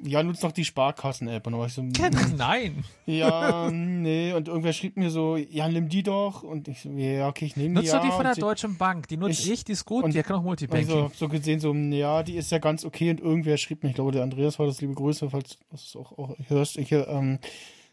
[0.00, 1.44] ja, nutzt doch die Sparkassen-App.
[1.46, 1.82] Und dann war ich so,
[2.36, 2.84] Nein.
[3.06, 4.32] ja, nee.
[4.32, 6.44] Und irgendwer schrieb mir so, ja, nimm die doch.
[6.44, 7.74] Und ich so, ja, okay, ich nehme die.
[7.80, 7.98] Nutzt ja.
[7.98, 9.08] doch die von der Deutschen Bank.
[9.08, 10.88] Die nutze Ich- ich, die ist gut, und- die kann auch Multibanking.
[10.88, 13.10] so, hab so gesehen, so, ja, die ist ja ganz okay.
[13.10, 15.96] Und irgendwer schrieb mir, ich glaube, der Andreas war das, liebe Grüße, falls du das
[15.96, 16.76] auch, auch hörst.
[16.78, 17.40] Ich, ähm,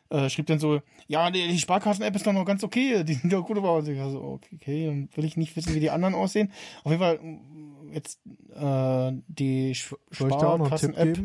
[0.10, 3.04] äh, schrieb dann so, ja, die, die Sparkassen-App ist doch noch ganz okay.
[3.04, 5.80] Die sind doch gut aber Und ich so, okay, dann will ich nicht wissen, wie
[5.80, 6.52] die anderen aussehen.
[6.84, 8.20] Auf jeden Fall, mm, jetzt,
[8.56, 11.20] äh, die Sparkassen-App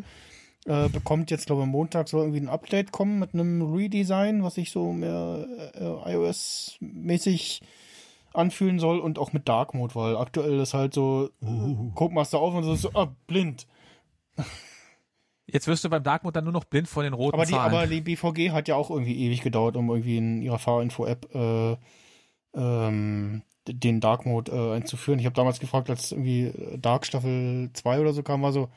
[0.66, 4.54] äh, bekommt jetzt, glaube ich, Montag soll irgendwie ein Update kommen mit einem Redesign, was
[4.54, 7.62] sich so mehr äh, iOS-mäßig
[8.32, 11.90] anfühlen soll und auch mit Dark Mode, weil aktuell ist halt so, Uh.
[11.94, 13.66] guck mal da auf und so, so ah, blind.
[15.52, 17.52] Jetzt wirst du beim Dark Mode dann nur noch blind von den roten Aber die,
[17.52, 17.74] Zahlen.
[17.74, 21.76] aber die BVG hat ja auch irgendwie ewig gedauert, um irgendwie in ihrer Fahrinfo-App äh,
[22.54, 25.18] ähm, den Dark Mode äh, einzuführen.
[25.20, 28.68] Ich habe damals gefragt, als irgendwie Dark Staffel 2 oder so kam, war so,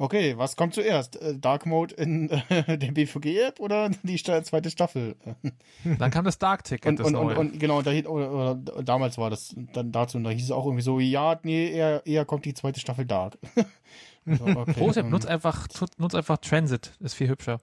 [0.00, 1.20] Okay, was kommt zuerst?
[1.20, 5.16] Äh, Dark Mode in äh, der BVG-App oder die zweite Staffel?
[5.98, 7.38] Dann kam das Dark Ticket, Und, das und, und, neue.
[7.38, 10.66] und genau, da, oder, oder, damals war das dann dazu und da hieß es auch
[10.66, 13.38] irgendwie so, ja, nee, eher, eher kommt die zweite Staffel Dark.
[14.40, 17.60] okay, Pro-Tipp, ähm, nutz einfach, tut- nutz einfach Transit, ist viel hübscher.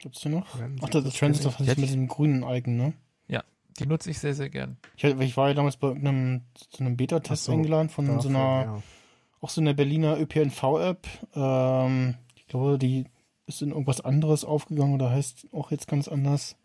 [0.00, 0.48] Gibt's die noch?
[0.56, 2.92] Transit, Ach, das, das das Transit, das ich mit diesem grünen Icon, ne?
[3.80, 4.76] Die nutze ich sehr, sehr gern.
[4.96, 8.28] Ich, ich war ja damals bei einem, zu einem Beta-Test so, eingeladen von Dafür, so
[8.28, 8.82] einer, ja.
[9.40, 11.06] auch so einer Berliner ÖPNV-App.
[11.36, 13.04] Ähm, ich glaube, die
[13.46, 16.56] ist in irgendwas anderes aufgegangen oder heißt auch jetzt ganz anders.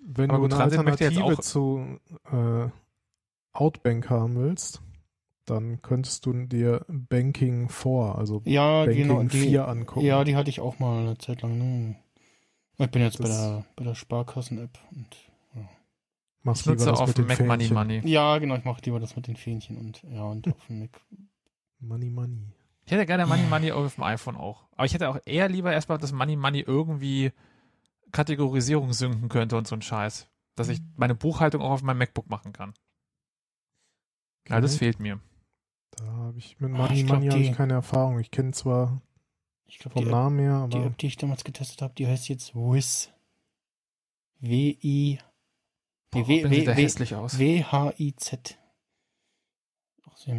[0.00, 2.00] Wenn Aber du gut, eine Transit möchte jetzt Alternative auch- zu
[2.32, 2.70] äh,
[3.52, 4.80] Outbank haben willst,
[5.46, 9.22] dann könntest du dir Banking 4, also Ja, Banking genau.
[9.24, 10.06] Die, 4 angucken.
[10.06, 11.58] ja, die hatte ich auch mal eine Zeit lang.
[11.58, 11.96] Ne?
[12.78, 14.78] Ich bin jetzt bei Das- der, bei der Sparkassen-App.
[14.92, 15.06] und
[16.42, 17.74] Machst Ich nutze das auf mit dem den Mac Money Fähnchen.
[17.76, 18.00] Money.
[18.08, 20.98] Ja, genau, ich mache lieber das mit den Fähnchen und ja, und auf dem Mac.
[21.80, 22.54] Money Money.
[22.86, 24.64] Ich hätte gerne Money Money auf dem iPhone auch.
[24.72, 27.32] Aber ich hätte auch eher lieber erstmal, dass Money Money irgendwie
[28.10, 30.28] Kategorisierung synken könnte und so ein Scheiß.
[30.56, 32.72] Dass ich meine Buchhaltung auch auf meinem MacBook machen kann.
[34.48, 34.78] Ja, das Okay.
[34.86, 35.20] fehlt mir.
[35.96, 38.18] Da habe ich mit Ah, Money glaub, Money habe ich die- keine Erfahrung.
[38.20, 39.00] Ich kenne zwar
[39.66, 42.06] Ich glaube, vom die, Namen her, die aber App, die ich damals getestet habe, die
[42.06, 43.10] heißt jetzt Wiz.
[44.40, 45.18] W-I.
[46.10, 47.38] Boah, W- sieht der W- hässlich aus.
[47.38, 48.58] W-H-I-Z.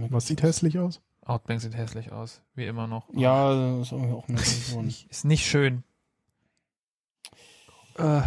[0.09, 1.01] Was sieht hässlich aus?
[1.21, 2.41] Outbank sieht hässlich aus.
[2.55, 3.07] Wie immer noch.
[3.13, 4.87] Ja, das ist irgendwie auch eine Version.
[5.09, 5.83] Ist nicht schön.
[7.95, 8.21] Äh,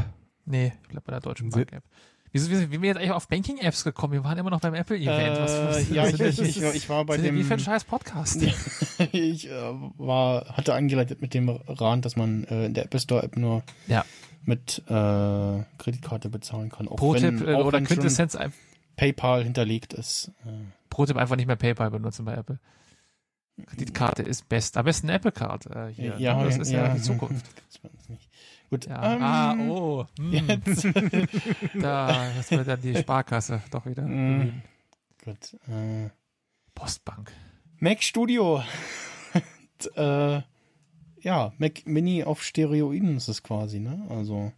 [0.45, 1.66] nee, ich bleib bei der Deutschen Sie-
[2.35, 4.12] Wieso, wie, sind wir jetzt eigentlich auf Banking-Apps gekommen?
[4.12, 5.39] Wir waren immer noch beim Apple-Event.
[5.39, 7.37] Äh, ja, ich, ich, ich, ich war bei dem.
[7.37, 8.43] Wie für ein scheiß Podcast.
[9.12, 13.22] ich äh, war, hatte angeleitet mit dem Rand, dass man äh, in der Apple Store
[13.22, 14.05] App nur Ja.
[14.43, 16.87] mit äh, Kreditkarte bezahlen kann.
[16.87, 18.37] Pro-Tipp oder Quintessenz,
[18.97, 20.32] PayPal hinterlegt ist.
[20.45, 20.51] Äh,
[20.91, 22.59] Pro-Tipp einfach nicht mehr PayPal benutzen bei Apple.
[23.64, 24.76] Kreditkarte ist best.
[24.76, 26.16] Am besten Apple Card äh, hier.
[26.18, 27.47] ja, das ist ja, ja, die Zukunft.
[28.75, 28.87] Gut.
[28.87, 29.14] Ja.
[29.14, 30.07] ähm, ah, oh.
[30.18, 30.33] hm.
[30.33, 30.85] Jetzt.
[31.81, 34.03] Da, das wird dann die Sparkasse doch wieder.
[34.03, 34.62] Mm.
[35.25, 35.55] Gut.
[35.68, 36.11] Äh,
[36.75, 37.33] Postbank.
[37.79, 38.64] Mac Studio.
[39.35, 40.43] Und, äh,
[41.20, 44.07] ja, Mac Mini auf Steroiden ist es quasi, ne?
[44.09, 44.53] Also.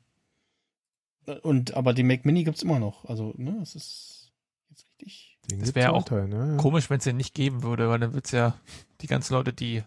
[1.26, 3.04] äh, Und, aber die Mac Mini gibt's immer noch.
[3.04, 4.32] Also, ne, es ist
[4.70, 5.38] jetzt richtig.
[5.50, 6.56] Den Das gibt's wär auch ja, ja.
[6.56, 8.54] Komisch, wenn es den nicht geben würde, weil dann wird's ja
[9.02, 9.82] die ganzen Leute, die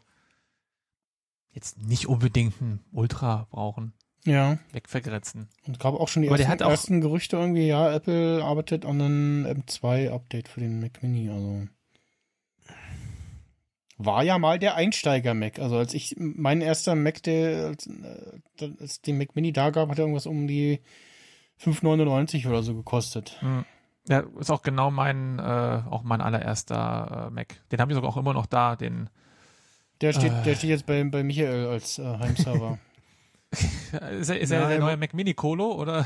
[1.51, 3.93] jetzt nicht unbedingt ein Ultra brauchen,
[4.25, 4.57] Ja.
[4.73, 5.47] wegvergrätzen.
[5.65, 9.45] Und gab auch schon die ersten, auch- ersten Gerüchte irgendwie, ja, Apple arbeitet an einem
[9.45, 11.67] M2-Update für den Mac Mini, also.
[14.01, 15.59] War ja mal der Einsteiger-Mac.
[15.59, 19.89] Also als ich, mein erster Mac, der, als, äh, als den Mac Mini da gab,
[19.89, 20.79] hat er irgendwas um die
[21.61, 23.35] 5,99 oder so gekostet.
[23.41, 23.65] Hm.
[24.07, 25.41] Ja, ist auch genau mein, äh,
[25.89, 27.55] auch mein allererster äh, Mac.
[27.71, 29.09] Den habe ich sogar auch immer noch da, den
[29.99, 30.43] Der steht, Äh.
[30.43, 32.79] der steht jetzt bei, bei Michael als äh, Heimserver.
[33.51, 36.05] ist er, ist Ja, er der im- neue Mac Mini Colo oder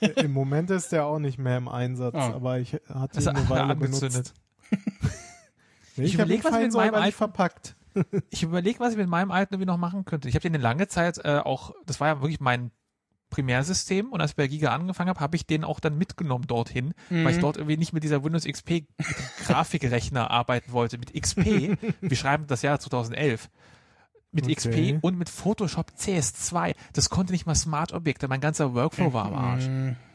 [0.00, 2.34] Im Moment ist der auch nicht mehr im Einsatz, Ah.
[2.34, 4.12] aber ich hatte ihn er eine Weile angezündet?
[4.12, 4.34] benutzt.
[5.98, 7.74] Nee, Ich ich habe ihn überleg, was ich mit meinem verpackt.
[8.28, 10.28] Ich überlege, was ich mit meinem alten irgendwie noch machen könnte.
[10.28, 12.70] Ich habe den eine lange Zeit äh, auch, das war ja wirklich mein
[13.30, 16.92] Primärsystem und als ich bei Giga angefangen habe, habe ich den auch dann mitgenommen dorthin,
[17.08, 17.28] weil Mhm.
[17.28, 18.84] ich dort irgendwie nicht mit dieser Windows XP
[19.46, 20.98] Grafikrechner arbeiten wollte.
[20.98, 23.48] Mit XP, wir schreiben das Jahr 2011,
[24.36, 24.54] mit Okay.
[24.54, 26.74] XP und mit Photoshop CS2.
[26.92, 29.66] Das konnte nicht mal Smart Objekte, mein ganzer Workflow war am Arsch.
[29.66, 29.96] Mhm.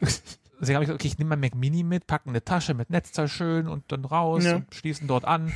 [0.60, 2.88] Deswegen habe ich gesagt, okay, ich nehme mein Mac Mini mit, packe eine Tasche mit
[2.88, 4.56] Netzteil schön und dann raus Ja.
[4.56, 5.52] und schließen dort an.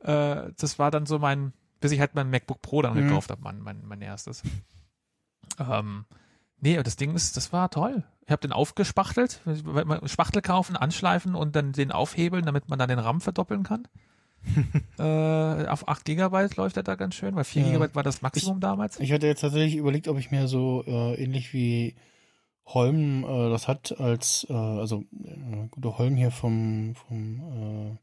[0.00, 3.08] Äh, das war dann so mein, bis ich halt mein MacBook Pro dann Mhm.
[3.08, 4.42] gekauft habe, mein, mein, mein erstes.
[5.58, 6.04] Ähm,
[6.60, 8.04] nee, und das Ding ist, das war toll.
[8.26, 9.40] Ich habe den aufgespachtelt,
[10.04, 13.88] Spachtel kaufen, anschleifen und dann den aufhebeln, damit man dann den RAM verdoppeln kann.
[14.98, 17.68] Äh, auf 8 Gigabyte läuft er da ganz schön, weil 4 Ja.
[17.68, 18.98] Gigabyte war das Maximum damals.
[19.00, 21.94] Ich hatte jetzt tatsächlich überlegt, ob ich mir so äh, ähnlich wie
[22.66, 27.96] Holm äh, das hat als äh, also äh, guter Holm hier vom vom äh,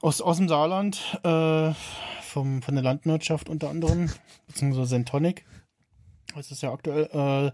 [0.00, 1.72] aus aus dem Saarland äh,
[2.22, 4.10] vom von der Landwirtschaft unter anderem
[4.46, 5.44] beziehungsweise Sentonic
[6.36, 7.52] das ist ja aktuell äh,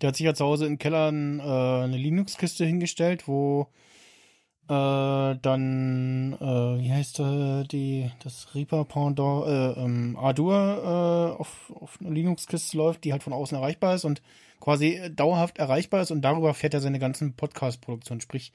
[0.00, 3.68] der hat sich ja zu Hause im Keller ein, äh, eine Linux-Kiste hingestellt wo
[4.68, 11.72] äh, dann, äh, wie heißt äh, die, das Reaper Pendant, äh, ähm, Ardour äh, auf,
[11.80, 14.20] auf einer Linux-Kiste läuft, die halt von außen erreichbar ist und
[14.60, 18.20] quasi äh, dauerhaft erreichbar ist und darüber fährt er seine ganzen Podcast-Produktionen.
[18.20, 18.52] Sprich,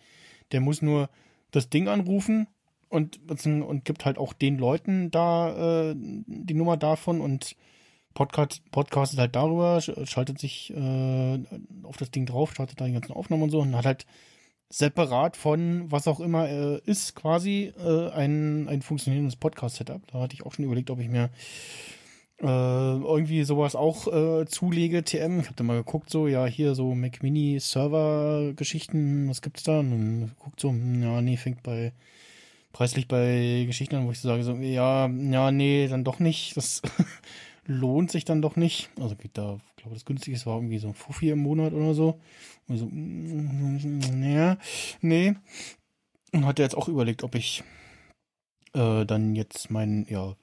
[0.51, 1.09] der muss nur
[1.51, 2.47] das Ding anrufen
[2.89, 7.55] und, und gibt halt auch den Leuten da äh, die Nummer davon und
[8.13, 11.39] Podcast, podcastet halt darüber, sch- schaltet sich äh,
[11.81, 14.05] auf das Ding drauf, startet da die ganzen Aufnahmen und so und hat halt
[14.73, 20.01] separat von was auch immer äh, ist, quasi äh, ein, ein funktionierendes Podcast-Setup.
[20.11, 21.29] Da hatte ich auch schon überlegt, ob ich mir
[22.41, 25.41] äh, irgendwie sowas auch äh, zulege, TM.
[25.41, 29.79] Ich hatte mal geguckt, so, ja, hier so Mac Mini Server-Geschichten, was gibt's da?
[29.79, 31.93] Und dann guckt so, hm, ja, nee, fängt bei
[32.71, 36.57] preislich bei Geschichten an, wo ich so sage, so, ja, ja, nee, dann doch nicht.
[36.57, 36.81] Das
[37.65, 38.89] lohnt sich dann doch nicht.
[38.99, 41.93] Also geht da, ich glaube, das günstigste war irgendwie so ein Fuffi im Monat oder
[41.93, 42.19] so.
[42.67, 44.57] Und so, naja,
[45.01, 45.35] nee.
[46.31, 47.63] Und hatte jetzt auch überlegt, ob ich
[48.73, 50.35] äh, dann jetzt meinen, ja,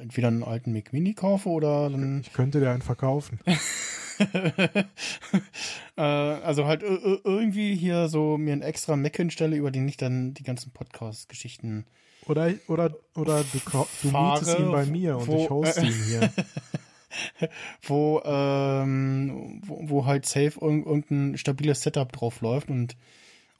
[0.00, 2.20] entweder einen alten Mac Mini kaufe oder dann.
[2.20, 3.40] Ich könnte dir einen verkaufen.
[5.96, 10.34] äh, also halt irgendwie hier so mir einen extra Mac hinstelle, über den ich dann
[10.34, 11.86] die ganzen Podcast-Geschichten
[12.28, 13.58] Oder, oder, oder du,
[14.02, 16.32] du mietest ihn bei mir und wo- ich hoste äh, ihn hier.
[17.82, 22.96] wo, ähm, wo, wo halt safe irg irgendein stabiles Setup drauf läuft und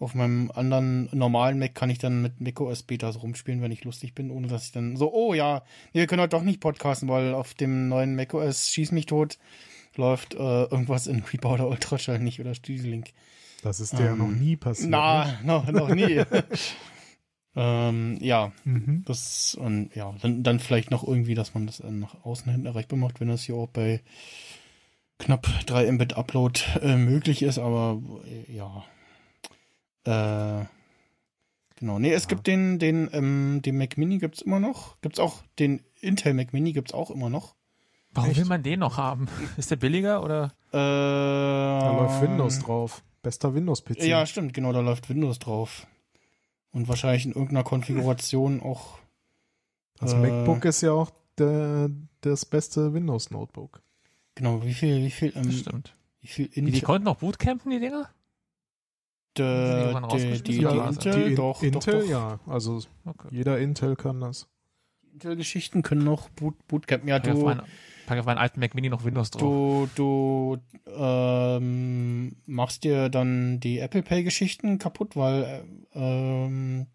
[0.00, 4.14] auf meinem anderen normalen Mac kann ich dann mit macOS Betas rumspielen, wenn ich lustig
[4.14, 5.62] bin, ohne dass ich dann so, oh ja,
[5.92, 9.38] nee, wir können halt doch nicht podcasten, weil auf dem neuen macOS Schieß mich tot
[9.96, 13.10] läuft äh, irgendwas in Reaper oder Ultraschall nicht oder Studio Link.
[13.62, 14.90] Das ist dir ja noch Ähm, nie passiert.
[14.90, 15.38] Na, ne?
[15.44, 16.20] noch, noch nie.
[17.56, 19.04] ähm, ja, Mhm.
[19.06, 22.98] das und ja, dann, dann vielleicht noch irgendwie, dass man das nach außen hin erreichbar
[22.98, 24.02] macht, wenn das hier auch bei
[25.18, 28.00] knapp 3 Mbit Upload äh, möglich ist, aber
[28.48, 28.84] äh, ja.
[30.04, 30.64] Äh,
[31.76, 31.98] genau.
[31.98, 32.28] Nee, es Ja.
[32.28, 35.00] gibt den, den, ähm, den Mac Mini gibt's immer noch.
[35.00, 37.54] Gibt's auch, den Intel Mac Mini gibt's auch immer noch.
[38.12, 38.38] Warum Echt?
[38.40, 39.26] will man den noch haben?
[39.56, 40.52] Ist der billiger oder?
[40.72, 43.02] Äh, Da läuft Windows drauf.
[43.22, 44.02] Bester Windows-PC.
[44.06, 45.86] Ja, stimmt, genau, da läuft Windows drauf.
[46.74, 48.98] Und wahrscheinlich in irgendeiner Konfiguration auch.
[49.98, 51.88] Das äh, MacBook ist ja auch der,
[52.20, 53.80] das beste Windows-Notebook.
[54.34, 55.96] Genau, wie viel, wie viel, ähm, Das stimmt.
[56.20, 58.10] wie viel Die, die Intel, konnten noch Bootcampen, die Dinger?
[59.36, 60.96] die, irgendwann die, die, die was?
[60.96, 62.08] Intel, In- doch, Intel, doch, doch.
[62.08, 62.40] ja.
[62.46, 63.28] Also Okay.
[63.30, 64.48] jeder Intel kann das.
[65.12, 67.06] Intel-Geschichten können noch Boot, Bootcamp.
[67.06, 67.62] Ja, du, meinen,
[68.06, 69.40] pack auf meinen alten Mac Mini noch Windows drauf.
[69.42, 70.58] du, du
[70.96, 75.64] ähm, machst dir dann die Apple Pay-Geschichten kaputt, weil
[75.94, 76.86] äh, ähm,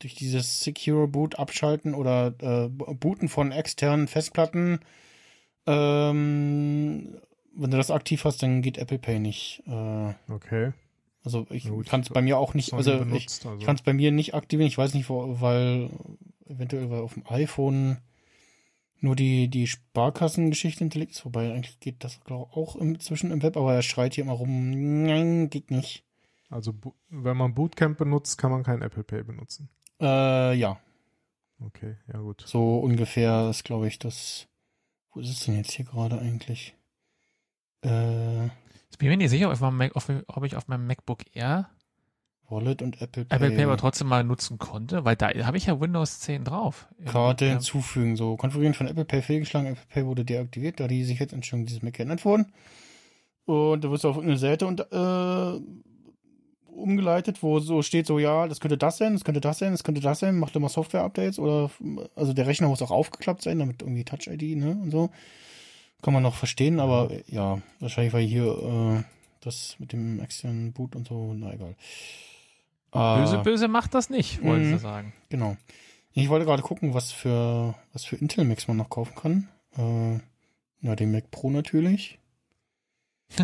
[0.00, 4.80] durch dieses Secure Boot abschalten oder äh, Booten von externen Festplatten,
[5.66, 7.16] ähm,
[7.54, 9.62] wenn du das aktiv hast, dann geht Apple Pay nicht.
[9.66, 10.72] Äh, Okay.
[11.24, 13.58] also ich kann es bei mir auch nicht, also ich, benutzt, also.
[13.58, 14.68] ich kann es bei mir nicht aktivieren.
[14.68, 15.90] Ich weiß nicht, wo, weil
[16.48, 17.98] eventuell weil auf dem iPhone
[19.02, 23.42] nur die, die Sparkassengeschichte hinterlegt ist, wobei eigentlich geht das glaube ich auch inzwischen im
[23.42, 26.04] Web, aber er schreit hier immer rum, nein, geht nicht.
[26.50, 26.74] Also
[27.08, 29.68] wenn man Bootcamp benutzt, kann man kein Apple Pay benutzen.
[30.00, 30.78] Äh, ja,
[31.64, 32.42] Okay, ja gut.
[32.46, 34.48] so ungefähr ist, glaube ich, das.
[35.12, 36.74] Wo ist es denn jetzt hier gerade eigentlich?
[37.84, 38.46] Äh,
[38.90, 41.70] Ich bin mir nicht sicher, ob ich auf meinem MacBook Air
[42.52, 43.34] Wallet und Apple Pay.
[43.36, 46.86] Apple Pay aber trotzdem mal nutzen konnte, weil da habe ich ja Windows 10 drauf.
[47.06, 47.52] Karte Ja.
[47.52, 51.82] hinzufügen, so konfigurieren von Apple Pay fehlgeschlagen, Apple Pay wurde deaktiviert, da die Sicherheitseinstellungen dieses
[51.82, 52.52] Mac geändert wurden.
[53.46, 55.60] Und da wirst du auf irgendeine Seite und, äh,
[56.74, 59.84] umgeleitet, wo so steht so, ja, das könnte das sein, das könnte das sein, das
[59.84, 61.70] könnte das sein, macht immer Software-Updates oder,
[62.16, 65.10] also der Rechner muss auch aufgeklappt sein, damit irgendwie Touch-ID, ne, und so.
[66.02, 69.02] Kann man noch verstehen, aber ja, wahrscheinlich war hier, äh,
[69.40, 71.74] das mit dem externen Boot und so, na egal.
[72.92, 73.42] Böse, Ah.
[73.42, 74.74] böse macht das nicht, wollte Mhm.
[74.76, 75.12] ich sagen.
[75.30, 75.56] Genau.
[76.12, 79.48] Ich wollte gerade gucken, was für, was für Intel Macs man noch kaufen kann.
[79.78, 80.20] Äh,
[80.86, 82.18] ja, den Mac Pro natürlich.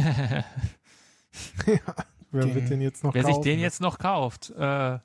[2.31, 3.35] Wer Den- wird den jetzt noch Wer kaufen?
[3.43, 4.99] sich den jetzt noch kauft, äh,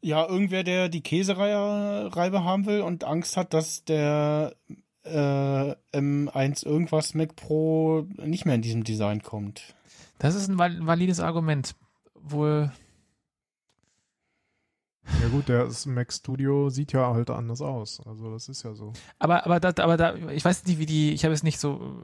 [0.00, 4.54] Ja, irgendwer, der die Käsereibe haben will und Angst hat, dass der
[5.04, 9.74] äh, M1 irgendwas Mac Pro nicht mehr in diesem Design kommt.
[10.18, 11.74] das ist ein val- valides Argument.
[12.14, 12.70] Wohl,
[15.22, 18.00] Ja gut, der ist- Mac Studio sieht ja halt anders aus.
[18.06, 18.92] Also das ist ja so.
[19.18, 22.02] aber, aber da, aber da, ich weiß nicht, wie die, ich habe es nicht so,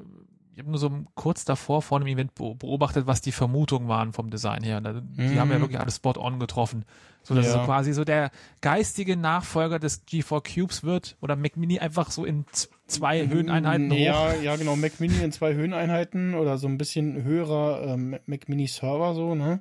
[0.52, 4.12] ich habe nur so kurz davor vor einem Event be- beobachtet, was die Vermutungen waren
[4.12, 4.78] vom Design her.
[4.78, 5.38] Und da- Die Mhm.
[5.40, 6.84] haben ja wirklich alles spot on getroffen.
[7.24, 7.52] So dass Ja.
[7.52, 12.10] es so quasi so der geistige Nachfolger des G4 Cubes wird oder Mac Mini einfach
[12.10, 12.44] so in
[12.86, 13.96] zwei Höheneinheiten hoch.
[13.96, 14.76] Ja, ja, genau.
[14.76, 19.34] Mac Mini in zwei Höheneinheiten oder so ein bisschen höherer ähm, Mac Mini Server so,
[19.34, 19.60] ne?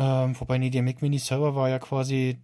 [0.00, 2.38] Ähm, wobei, nee, der Mac Mini Server war ja quasi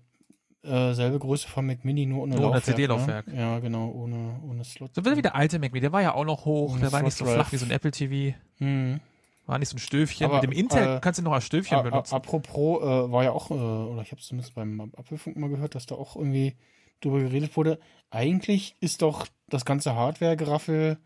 [0.62, 2.64] äh, selbe Größe von Mac Mini, nur ohne ohne Laufwerk.
[2.64, 3.26] CD-Laufwerk.
[3.28, 3.40] Ne?
[3.40, 4.94] Ja, genau, ohne, ohne Slot.
[4.94, 7.02] So wie der alte Mac Mini, der war ja auch noch hoch, Ohne der war
[7.02, 9.00] nicht so flach wie so ein Apple TV, Hm.
[9.46, 10.26] war nicht so ein Stöfchen.
[10.26, 12.14] Aber, Mit dem Intel äh, kannst du noch als Stöfchen benutzen.
[12.14, 15.74] Apropos, äh, war ja auch, äh, oder ich habe es zumindest beim Apfelfunk mal gehört,
[15.74, 16.56] dass da auch irgendwie
[17.00, 17.78] drüber geredet wurde.
[18.10, 20.98] Eigentlich ist doch das ganze Hardware-Geraffel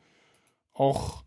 [0.73, 1.25] auch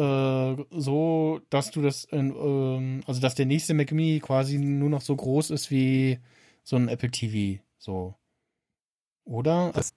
[0.00, 4.88] äh, so, dass du das, in, ähm, also dass der nächste Mac Mini quasi nur
[4.88, 6.18] noch so groß ist wie
[6.62, 8.14] so ein Apple TV, so.
[9.24, 9.72] Oder?
[9.74, 9.92] Das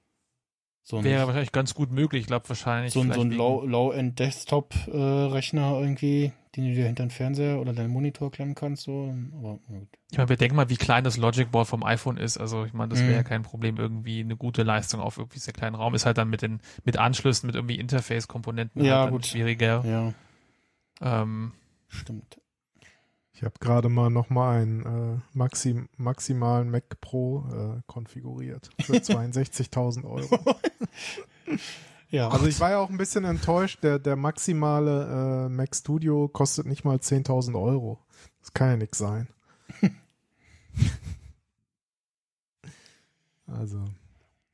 [0.86, 2.20] so ein, Wäre wahrscheinlich ganz gut möglich.
[2.22, 2.92] Ich glaube wahrscheinlich.
[2.92, 8.30] so ein, so ein Low-End-Desktop-Rechner irgendwie, den du dir hinter den Fernseher oder deinen Monitor
[8.32, 9.14] klemmen kannst, so.
[9.38, 9.88] Aber na gut.
[10.12, 12.38] Ich meine, bedenk mal, wie klein das Logic Board vom iPhone ist.
[12.38, 13.16] Also ich meine, das wäre Mhm.
[13.16, 15.96] ja kein Problem, irgendwie eine gute Leistung auf irgendwie sehr kleinen Raum.
[15.96, 19.26] Ist halt dann mit den mit Anschlüssen, mit irgendwie Interface-Komponenten Ja, halt gut.
[19.26, 19.84] schwieriger.
[19.86, 20.14] Ja,
[21.02, 21.54] Ähm,
[21.88, 22.40] stimmt.
[23.36, 24.86] Ich habe gerade mal nochmal einen
[25.18, 30.40] äh, Maxim, maximalen Mac Pro äh, konfiguriert für 62.000 Euro.
[32.14, 36.28] Ja, Also ich war ja auch ein bisschen enttäuscht, der, der maximale äh, Mac Studio
[36.28, 37.98] kostet nicht mal 10.000 Euro.
[38.40, 39.30] Das kann ja nix sein.
[43.48, 43.84] also,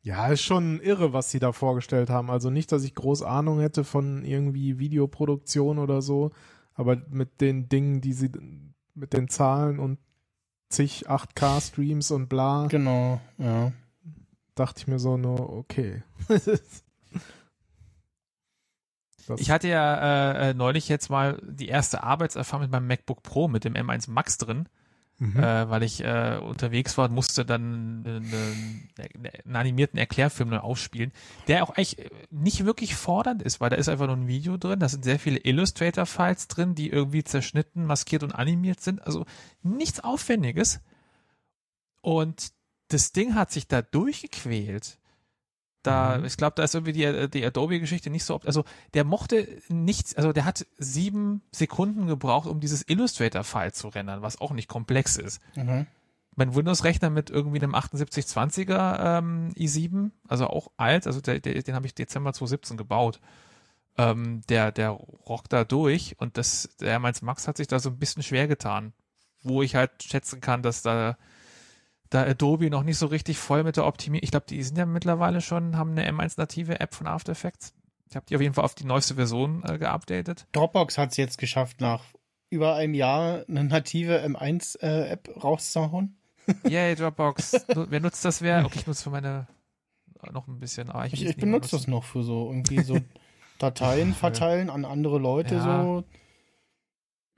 [0.02, 2.31] ja, ist schon irre, was sie da vorgestellt haben.
[2.31, 6.31] Also nicht, dass ich groß Ahnung hätte von irgendwie Videoproduktion oder so,
[6.76, 8.31] aber mit den Dingen, die sie,
[8.94, 9.99] mit den Zahlen und
[10.69, 13.73] zig 8K-Streams und bla, genau, ja.
[14.56, 16.03] dachte ich mir so nur, okay.
[19.30, 23.23] Das- ich hatte ja äh, äh, neulich jetzt mal die erste Arbeitserfahrung mit meinem MacBook
[23.23, 24.68] Pro mit dem M1 Max drin.
[25.22, 25.35] Mhm.
[25.38, 28.34] äh, weil ich äh, unterwegs war und musste dann einen,
[29.45, 31.11] einen animierten Erklärfilm neu aufspielen,
[31.49, 34.56] der auch eigentlich äh, nicht wirklich fordernd ist, weil da ist einfach nur ein Video
[34.56, 39.26] drin, da sind sehr viele Illustrator-Files drin, die irgendwie zerschnitten, maskiert und animiert sind, also
[39.61, 40.80] nichts Aufwendiges.
[41.99, 42.53] Und
[42.88, 44.99] das Ding hat sich da durchgequält.
[45.84, 46.26] Da, Mhm.
[46.26, 50.14] ich glaube, da ist irgendwie die, die Adobe-Geschichte nicht so, ob- also der mochte nichts,
[50.15, 55.15] also der hat sieben Sekunden gebraucht, um dieses Illustrator-File zu rendern, was auch nicht komplex
[55.15, 55.41] ist.
[55.56, 55.88] Mhm.
[56.35, 61.76] Mein Windows-Rechner mit irgendwie einem 7820er ähm, i7, also auch alt, also der, der, den
[61.76, 63.19] habe ich Dezember 2017 gebaut.
[63.97, 67.89] Ähm, der, der rockt da durch und das, der M1 Max hat sich da so
[67.89, 68.93] ein bisschen schwer getan,
[69.43, 71.18] wo ich halt schätzen kann, dass da
[72.10, 74.86] da Adobe noch nicht so richtig voll mit der Optimierung, ich glaube, die sind ja
[74.86, 77.73] mittlerweile schon, haben eine M1-native App von After Effects.
[78.10, 80.48] Ich habe die auf jeden Fall auf die neueste Version äh, geupdatet.
[80.53, 82.03] Dropbox hat es jetzt geschafft, nach
[82.49, 86.18] über einem Jahr eine native M1-App rauszuhauen.
[86.68, 87.65] Yay, Dropbox.
[87.76, 88.41] Wer nutzt das?
[88.41, 88.65] Wer?
[88.65, 89.48] Okay, ich nutze für meine
[90.23, 90.90] äh, noch ein bisschen.
[90.90, 92.98] Ah, Ich, ich nicht benutze das noch für so irgendwie so
[93.60, 95.84] Dateien verteilen an andere Leute Ja.
[95.84, 96.03] so.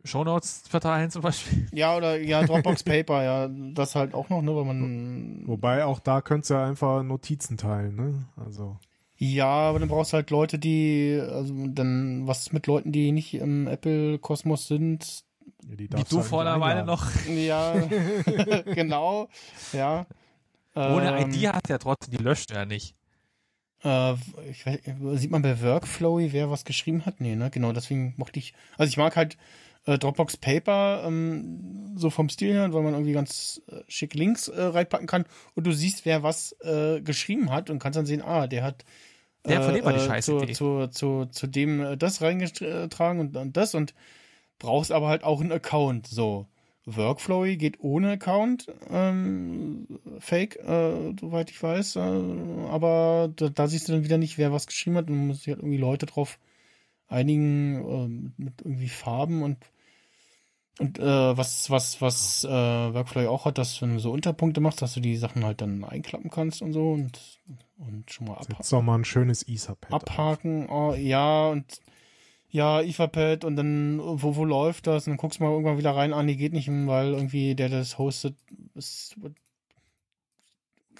[0.04, 1.68] Shownotes verteilen zum Beispiel.
[1.72, 5.44] Ja, oder ja, Dropbox Paper, ja, das halt auch noch, ne, weil man.
[5.46, 8.26] Wobei auch da könntest du ja einfach Notizen teilen, ne?
[8.36, 8.78] Also.
[9.18, 13.36] Ja, aber dann brauchst du halt Leute, die, also dann, was mit Leuten, die nicht
[13.36, 15.24] im Apple-Kosmos sind?
[15.70, 17.06] Ja, die Wie darfst du halt vor einer Weile noch.
[17.28, 17.74] Ja,
[18.66, 19.30] genau,
[19.74, 20.08] ja.
[20.74, 22.96] Ohne Ähm, ID hat er trotzdem, die löscht er nicht.
[23.84, 24.14] Äh,
[24.50, 24.80] ich weiß,
[25.16, 27.20] sieht man bei Workflowy, wer was geschrieben hat?
[27.20, 27.50] Nee, ne?
[27.52, 28.54] Genau, deswegen mochte ich.
[28.78, 29.38] Also ich mag halt
[29.86, 34.48] äh, Dropbox Paper ähm, so vom Stil her, weil man irgendwie ganz äh, schick Links
[34.48, 35.26] äh, reinpacken kann
[35.56, 38.86] und du siehst, wer was äh, geschrieben hat und kannst dann sehen, ah, der hat
[39.46, 43.20] Der von dem war die äh, scheiße zu, zu, zu, zu dem äh, das reingetragen
[43.20, 43.94] und, und das und
[44.60, 46.08] brauchst aber halt auch einen Account.
[46.08, 46.48] So.
[46.86, 49.88] Workflowy geht ohne Account, ähm,
[50.20, 54.52] Fake, äh, soweit ich weiß, äh, aber da, da siehst du dann wieder nicht, wer
[54.52, 56.40] was geschrieben hat und man muss sich halt irgendwie Leute drauf
[57.12, 59.58] einigen ähm, mit irgendwie Farben und
[60.80, 64.82] und äh, was was was äh, Workflowy auch hat, dass wenn du so Unterpunkte machst,
[64.82, 67.20] dass du die Sachen halt dann einklappen kannst und so und
[67.78, 69.94] und schon mal abhaken Setz doch mal ein schönes Etherpad.
[69.94, 71.82] abhaken, oh, ja, und
[72.50, 75.08] ja, Etherpad und dann, wo, wo läuft das?
[75.08, 77.70] Und dann guckst du mal irgendwann wieder rein, ah, nee, geht nicht, weil irgendwie der
[77.70, 78.36] das hostet,
[78.76, 79.16] ist,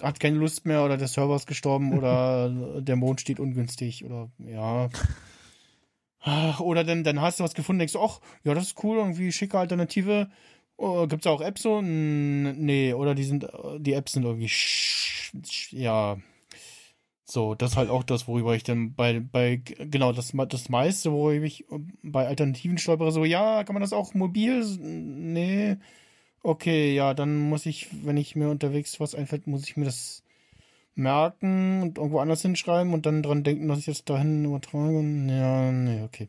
[0.00, 2.48] hat keine Lust mehr oder der Server ist gestorben oder
[2.80, 4.88] der Mond steht ungünstig oder ja.
[6.60, 9.32] Oder dann, dann hast du was gefunden, denkst du, ach, ja, das ist cool, irgendwie
[9.32, 10.30] schicke Alternative.
[10.76, 11.80] Oh, gibt's auch Apps so?
[11.82, 13.46] Nee, oder die sind,
[13.78, 14.50] die Apps sind irgendwie,
[15.70, 16.16] ja,
[17.24, 21.12] so, das ist halt auch das, worüber ich dann bei, bei, genau, das, das meiste,
[21.12, 21.64] worüber ich
[22.02, 24.64] bei Alternativen stolpere, so, ja, kann man das auch mobil?
[24.78, 25.78] Nee.
[26.42, 30.21] Okay, ja, dann muss ich, wenn ich mir unterwegs was einfällt, muss ich mir das
[30.94, 35.00] merken und irgendwo anders hinschreiben und dann dran denken, dass ich das dahin übertrage.
[35.28, 36.28] Ja, nee, okay.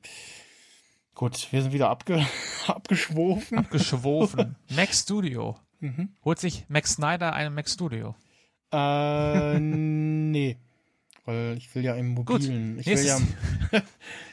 [1.15, 2.25] Gut, wir sind wieder abge
[2.67, 3.59] abgeschwofen.
[3.59, 4.55] Abgeschwofen.
[4.75, 5.57] Mac Studio.
[5.79, 6.09] Mhm.
[6.23, 8.15] Holt sich Mac Snyder einen Mac Studio.
[8.71, 10.57] Äh, nee.
[11.25, 12.79] Weil ich will ja im mobilen.
[12.79, 13.19] Ich will ja,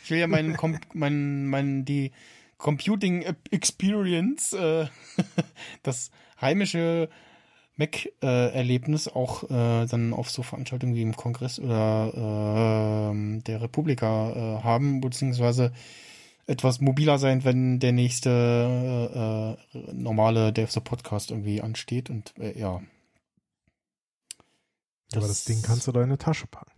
[0.02, 2.12] ich will ja meinen, Kom mein, mein, die
[2.56, 4.86] Computing Experience, äh,
[5.82, 7.08] das heimische
[7.80, 14.62] Mac-Erlebnis auch äh, dann auf so Veranstaltungen wie im Kongress oder äh, der Republika äh,
[14.62, 15.72] haben, beziehungsweise
[16.46, 22.36] etwas mobiler sein, wenn der nächste äh, äh, normale Dev the Podcast irgendwie ansteht und
[22.38, 22.82] äh, ja.
[25.14, 26.72] Aber das Ding kannst du da in eine Tasche packen.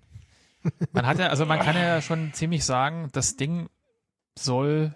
[0.93, 3.69] Man hat ja, also man kann ja schon ziemlich sagen, das Ding
[4.39, 4.95] soll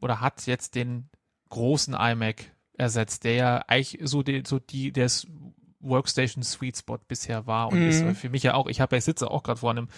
[0.00, 1.08] oder hat jetzt den
[1.48, 5.06] großen iMac ersetzt, der ja eigentlich so die, so die, der
[5.80, 7.88] Workstation Sweet Spot bisher war und Mhm.
[7.88, 9.88] ist für mich ja auch, ich habe ja ich sitze auch gerade vor einem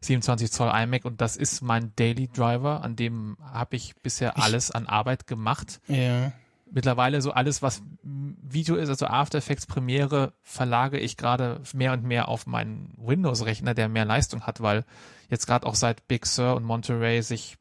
[0.00, 4.70] 27 Zoll iMac und das ist mein Daily Driver, an dem habe ich bisher alles
[4.70, 5.80] an Arbeit gemacht.
[5.86, 6.32] Ja.
[6.74, 12.02] Mittlerweile so alles, was Video ist, also After Effects Premiere, verlage ich gerade mehr und
[12.02, 14.84] mehr auf meinen Windows-Rechner, der mehr Leistung hat, weil
[15.28, 17.58] jetzt gerade auch seit Big Sur und Monterey sich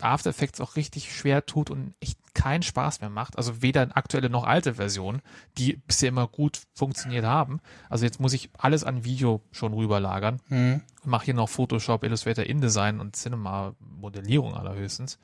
[0.00, 3.38] After Effects auch richtig schwer tut und echt keinen Spaß mehr macht.
[3.38, 5.22] Also weder aktuelle noch alte Versionen,
[5.56, 7.60] die bisher immer gut funktioniert haben.
[7.88, 10.40] Also jetzt muss ich alles an Video schon rüberlagern.
[10.48, 10.80] Hm.
[11.04, 15.18] Mache hier noch Photoshop, Illustrator, InDesign und Cinema-Modellierung allerhöchstens.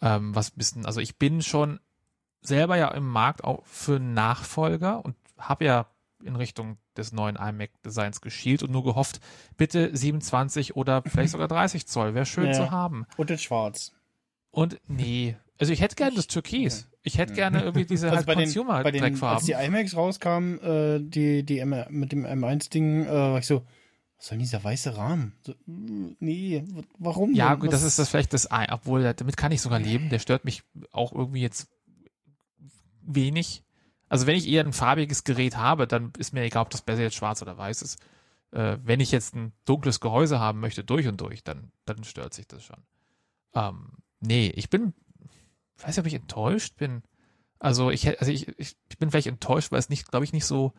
[0.00, 1.80] Ähm, was bisschen, also ich bin schon
[2.42, 5.86] selber ja im Markt auch für Nachfolger und habe ja
[6.22, 9.20] in Richtung des neuen iMac-Designs geschielt und nur gehofft,
[9.56, 12.52] bitte 27 oder vielleicht sogar 30 Zoll, wäre schön Ja.
[12.52, 13.06] zu haben.
[13.16, 13.92] Und in Schwarz.
[14.50, 16.88] Und nee, also ich hätte gerne das Türkis.
[17.02, 18.52] Ich hätte gerne irgendwie diese Also halt bei den,
[18.82, 23.38] bei den, als die iMacs rauskamen, äh, die, die M mit dem M1-Ding, äh, war
[23.38, 23.64] ich so,
[24.16, 25.34] was soll denn dieser weiße Rahmen?
[25.42, 26.64] So, mm, nee,
[26.98, 27.60] warum Ja, denn?
[27.60, 30.08] gut, Was- das ist das vielleicht das, Ei, obwohl damit kann ich sogar leben.
[30.08, 31.68] Der stört mich auch irgendwie jetzt
[33.02, 33.62] wenig.
[34.08, 37.02] Also wenn ich eher ein farbiges Gerät habe, dann ist mir egal, ob das besser
[37.02, 37.98] jetzt schwarz oder weiß ist.
[38.52, 42.32] Äh, wenn ich jetzt ein dunkles Gehäuse haben möchte, durch und durch, dann, dann stört
[42.34, 42.76] sich das schon.
[43.54, 44.94] Ähm, nee, ich bin,
[45.78, 47.02] weiß nicht, ob ich enttäuscht bin.
[47.58, 50.72] Also ich, also ich, ich, bin vielleicht enttäuscht, weil es nicht, glaube ich, nicht so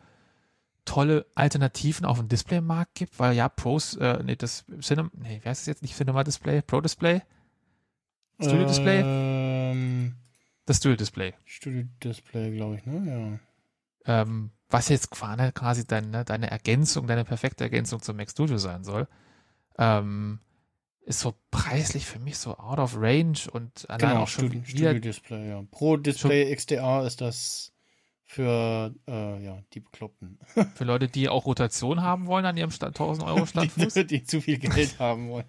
[0.84, 5.48] tolle Alternativen auf dem Displaymarkt gibt, weil ja, Pros, äh, nee, das Cinema, nee, wie
[5.48, 6.62] heißt es jetzt nicht Cinema Display?
[6.62, 7.22] Pro Display?
[8.40, 9.02] Studio Display?
[9.04, 10.14] Ähm,
[10.66, 11.34] Das Dual Display.
[11.44, 13.40] Studio Display, glaube ich, ne?
[14.06, 14.22] Ja.
[14.22, 18.84] Ähm, was jetzt quasi quasi deine, deine Ergänzung, deine perfekte Ergänzung zum Mac Studio sein
[18.84, 19.08] soll,
[19.78, 20.40] ähm,
[21.08, 24.62] ist so preislich für mich so out of range und allein Genau, auch schon Studio,
[24.64, 25.62] Studio Display, ja.
[25.70, 27.72] Pro Display XDR ist das
[28.30, 30.38] für, äh, ja, die Bekloppten.
[30.74, 33.94] für Leute, die auch Rotation haben wollen an ihrem Sta- 1000 Euro Standfuß.
[33.94, 35.46] die, die zu viel Geld haben wollen.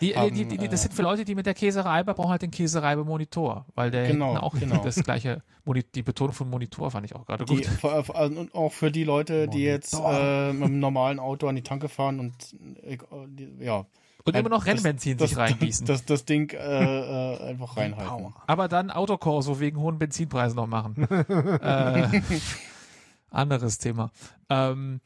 [0.00, 2.30] Die, haben, die, die, die, das äh, sind für Leute, die mit der Käsereibe brauchen
[2.30, 4.80] halt den Käsereibe-Monitor, weil der Genau, auch genau.
[4.84, 5.42] das gleiche,
[5.96, 7.66] die Betonung von Monitor fand ich auch gerade gut.
[7.66, 10.20] vor- und auch für die Leute, die jetzt Monitor.
[10.20, 12.34] äh, mit einem normalen Auto an die Tanke fahren und
[12.84, 12.96] äh,
[13.58, 13.86] ja.
[14.24, 15.86] Und immer noch das- Rennbenzin das, sich reingießen.
[15.86, 18.34] Das, das Ding äh, äh, einfach reinhalten.
[18.46, 20.96] Aber dann Autokorso wegen hohen Benzinpreisen noch machen.
[21.62, 22.20] äh,
[23.30, 24.10] anderes Thema.
[24.48, 25.00] Ähm,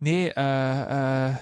[0.00, 1.34] nee, äh, äh,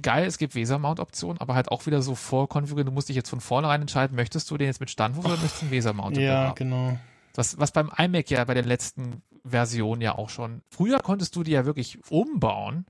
[0.00, 2.86] geil, es gibt Weser-Mount-Optionen, aber halt auch wieder so vorkonfigurieren.
[2.86, 5.62] Du musst dich jetzt von vornherein entscheiden, möchtest du den jetzt mit Standfuß oder möchtest
[5.62, 6.54] du einen Weser-Mount Ja, haben?
[6.54, 6.98] genau.
[7.34, 10.62] Was, was beim iMac ja bei der letzten Version ja auch schon.
[10.68, 12.84] Früher konntest du die ja wirklich umbauen.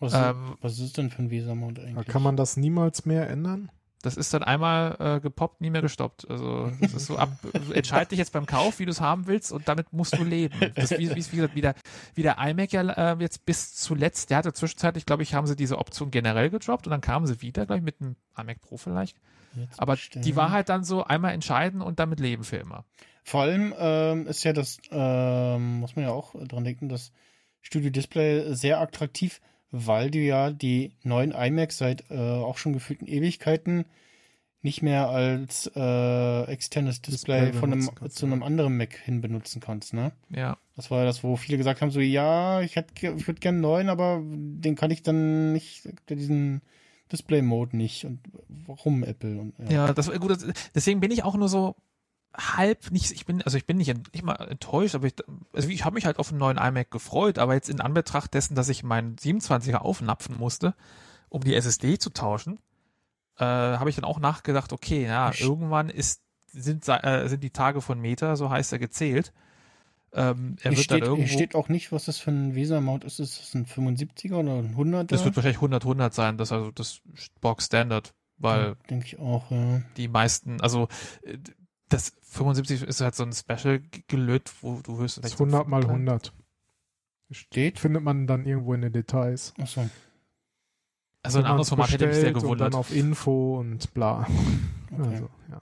[0.00, 2.06] Was, Ähm, was ist denn für ein Wesermount Da eigentlich?
[2.06, 3.70] kann man das niemals mehr ändern?
[4.02, 6.28] Das ist dann einmal äh, gepoppt, nie mehr gestoppt.
[6.28, 7.30] Also das ist so ab,
[7.72, 10.54] entscheid dich jetzt beim Kauf, wie du es haben willst und damit musst du leben.
[10.74, 11.74] Das wie, wie, wie gesagt, wie der,
[12.14, 15.56] wie der iMac ja äh, jetzt bis zuletzt, der hatte zwischenzeitlich, glaube ich, haben sie
[15.56, 18.76] diese Option generell gedroppt und dann kamen sie wieder, glaube ich, mit einem iMac Pro
[18.76, 19.16] vielleicht.
[19.56, 20.22] Jetzt Aber bestellen.
[20.22, 22.84] die war halt dann so einmal entscheiden und damit leben für immer.
[23.22, 27.10] Vor allem ähm, ist ja das, ähm, muss man ja auch dran denken, das
[27.62, 29.40] Studio Display sehr attraktiv,
[29.74, 33.84] weil du ja die neuen iMacs seit äh, auch schon gefühlten Ewigkeiten
[34.62, 39.20] nicht mehr als äh, externes Display, Display von einem, kannst, zu einem anderen Mac hin
[39.20, 40.12] benutzen kannst, ne?
[40.30, 40.56] Ja.
[40.76, 43.56] Das war ja das, wo viele gesagt haben, so ja, ich hätte, ich würde gerne
[43.56, 46.62] einen neuen, aber den kann ich dann nicht, diesen
[47.12, 48.06] Display-Mode nicht.
[48.06, 48.20] Und
[48.66, 49.38] warum Apple?
[49.38, 50.30] Und, Ja, das gut.
[50.30, 51.76] Das, deswegen bin ich auch nur so
[52.36, 53.12] halb nicht.
[53.12, 55.14] Ich bin also ich bin nicht, nicht mal enttäuscht, aber ich
[55.52, 58.54] also ich habe mich halt auf einen neuen iMac gefreut, aber jetzt in Anbetracht dessen,
[58.54, 60.74] dass ich meinen 27er aufnapfen musste,
[61.28, 62.58] um die SSD zu tauschen,
[63.38, 67.80] äh, habe ich dann auch nachgedacht, okay, ja, irgendwann ist sind äh, sind die Tage
[67.80, 69.32] von Meter, so heißt er gezählt.
[70.12, 71.26] Ähm, er Hier wird steht, dann irgendwo.
[71.26, 73.18] hier steht auch nicht, was das für ein Weser-Mount ist.
[73.18, 75.04] Ist das ein 75er oder ein 100er?
[75.04, 77.00] das wird wahrscheinlich 100 100 sein, das ist also das
[77.40, 79.82] Box Standard, weil Denke ich auch, ja.
[79.96, 80.86] die meisten, also
[81.22, 81.38] äh,
[81.94, 85.82] das 75 ist halt so ein Special gelöt, wo du höchst Das ist 100 mal
[85.84, 86.32] 100.
[87.30, 87.78] Steht?
[87.78, 89.54] Findet man dann irgendwo in den Details.
[89.58, 89.88] Achso.
[91.22, 92.74] Also ein anderes Format hätte mich sehr bestellt Und gewundert.
[92.74, 94.26] dann auf Info und bla.
[94.92, 95.02] Okay.
[95.10, 95.60] Also, ja.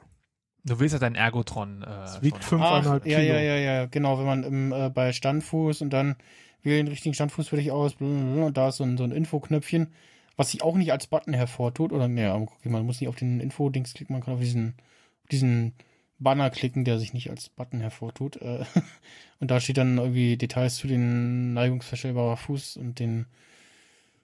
[0.64, 1.82] Du willst ja deinen Ergotron.
[1.82, 3.14] Äh, Es wiegt Ach, 5,5 Kilo.
[3.16, 4.18] ja, ja, ja, ja, genau.
[4.18, 6.16] Wenn man im, äh, bei Standfuß und dann
[6.62, 9.92] wähle den richtigen Standfuß für dich aus und da ist so ein, so ein Infoknöpfchen,
[10.36, 11.92] was sich auch nicht als Button hervortut.
[11.92, 14.74] Oder, okay, man muss nicht auf den Info-Dings klicken, man kann auf diesen,
[15.22, 15.74] auf diesen
[16.22, 18.36] Banner klicken, der sich nicht als Button hervortut.
[18.36, 18.64] Äh,
[19.40, 23.26] und da steht dann irgendwie Details zu den neigungsverstellbarer Fuß und den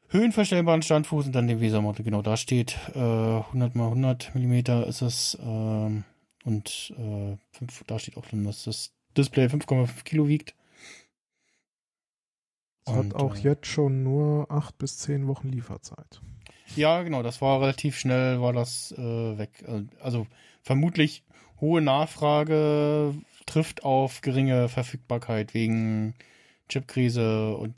[0.08, 2.04] höhenverstellbaren Standfuß und dann dem Wesermodell.
[2.04, 5.38] Genau, da steht äh, 100 mal 100 Millimeter ist es.
[5.40, 6.04] Ähm,
[6.44, 7.36] und äh,
[7.86, 10.54] da steht auch drin, dass das Display 5,5 Kilo wiegt.
[12.86, 16.22] Es hat auch äh, jetzt schon nur acht bis zehn Wochen Lieferzeit.
[16.76, 19.64] Ja, genau, das war relativ schnell, war das äh, weg.
[19.66, 20.26] Also, Also
[20.62, 21.22] vermutlich
[21.60, 23.14] hohe Nachfrage
[23.46, 26.14] trifft auf geringe Verfügbarkeit wegen
[26.68, 27.74] Chipkrise und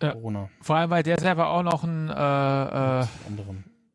[0.00, 0.12] Ja.
[0.12, 0.48] Corona.
[0.60, 2.12] Vor allem, weil der selber auch noch ein, äh,
[3.02, 3.06] äh,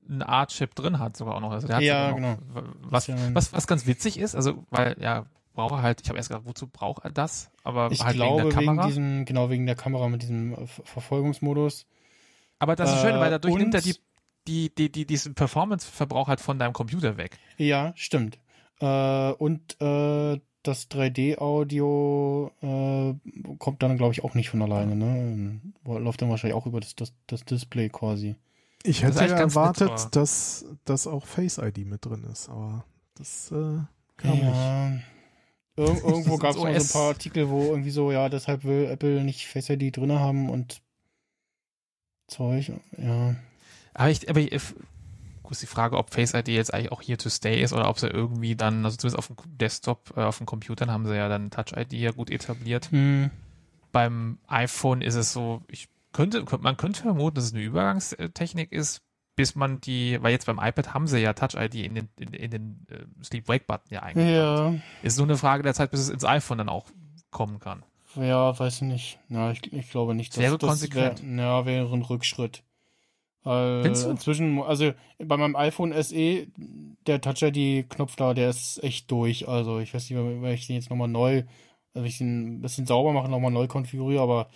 [0.09, 1.51] ein Art-Chip drin hat, sogar auch noch.
[1.51, 2.37] Also Ja, noch,
[2.81, 6.17] Was, ja was, was ganz witzig ist, also, weil, ja, braucht er halt, ich habe
[6.17, 7.51] erst gedacht, wozu braucht er das?
[7.63, 8.87] Aber Ich halt glaube wegen der wegen Kamera.
[8.87, 11.85] diesem, genau wegen der Kamera mit diesem äh, Ver- Verfolgungsmodus.
[12.59, 13.95] aber das ist äh, schön, weil dadurch nimmt er die,
[14.47, 17.37] die, die, die, diesen Performance-Verbrauch halt von deinem Computer weg.
[17.57, 18.39] Ja, stimmt.
[18.79, 23.13] Äh, und äh, das 3D-Audio äh,
[23.57, 24.95] kommt dann, glaube ich, auch nicht von alleine.
[24.95, 25.61] Ne?
[25.85, 28.35] Läuft dann wahrscheinlich auch über das, das, das Display quasi.
[28.83, 32.85] Ich hätte ganz erwartet, nett, aber- dass, dass auch Face ID mit drin ist, aber
[33.15, 33.79] das äh,
[34.17, 34.43] kam nicht.
[34.43, 34.89] Ja.
[35.77, 38.85] Ir irgendwo gab es mal so ein paar Artikel, wo irgendwie so, ja, deshalb will
[38.85, 40.81] Apple nicht Face ID drin haben und
[42.27, 42.71] Zeug.
[42.97, 43.35] Ja.
[43.93, 44.59] Aber ich, aber ich, äh,
[45.51, 47.99] ist die Frage, ob Face ID jetzt eigentlich auch hier to stay ist oder ob
[47.99, 51.29] sie irgendwie dann, also zumindest auf dem Desktop, äh, auf dem Computern haben sie ja
[51.29, 52.91] dann Touch ID ja gut etabliert.
[52.91, 53.29] Hm.
[53.91, 59.01] Beim iPhone ist es so, ich könnte, man könnte vermuten, dass es eine Übergangstechnik ist,
[59.35, 62.33] bis man die, weil jetzt beim iPad haben sie ja Touch ID in den, in,
[62.33, 64.29] in den äh, Sleep-Wake-Button ja eingebaut.
[64.29, 64.73] Ja.
[65.01, 66.87] Ist nur eine Frage der Zeit, bis es ins iPhone dann auch
[67.31, 67.83] kommen kann.
[68.15, 69.19] Ja, weiß ich nicht.
[69.29, 70.33] Ja, ich, ich glaube nicht.
[70.33, 71.23] Das wäre das konsequent.
[71.23, 72.63] Wär, ja, wäre ein Rückschritt.
[73.43, 74.09] Weil Findest du?
[74.11, 76.47] inzwischen, also bei meinem iPhone SE,
[77.07, 79.47] der Touch ID-Knopf da, der ist echt durch.
[79.47, 81.43] Also ich weiß nicht, wenn ich den jetzt nochmal neu,
[81.93, 84.49] also ich den ein bisschen sauber mache, nochmal neu konfiguriere, aber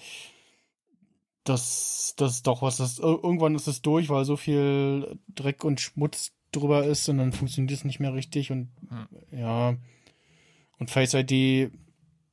[1.44, 5.64] das, das ist doch was, das, ir- irgendwann ist es durch, weil so viel Dreck
[5.64, 9.08] und Schmutz drüber ist und dann funktioniert es nicht mehr richtig und Hm.
[9.40, 9.76] ja.
[10.80, 11.72] Und Face ID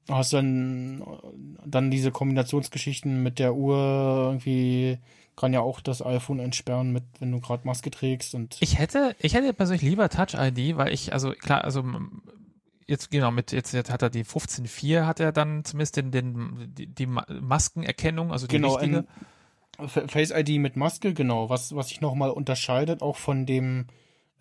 [0.08, 1.04] hast dann,
[1.64, 3.76] dann diese Kombinationsgeschichten mit der Uhr
[4.26, 4.98] irgendwie
[5.40, 9.16] kann ja auch das iPhone entsperren mit, wenn du gerade Maske trägst und Ich hätte,
[9.18, 11.82] ich hätte persönlich lieber Touch ID, weil ich, also klar, also
[12.86, 16.72] jetzt genau mit jetzt, jetzt hat er die 15.4 hat er dann zumindest den, den
[16.76, 19.06] die, die Ma- Maskenerkennung, also die genau richtige.
[20.08, 23.86] Face ID mit Maske, genau, was, was sich nochmal unterscheidet, auch von dem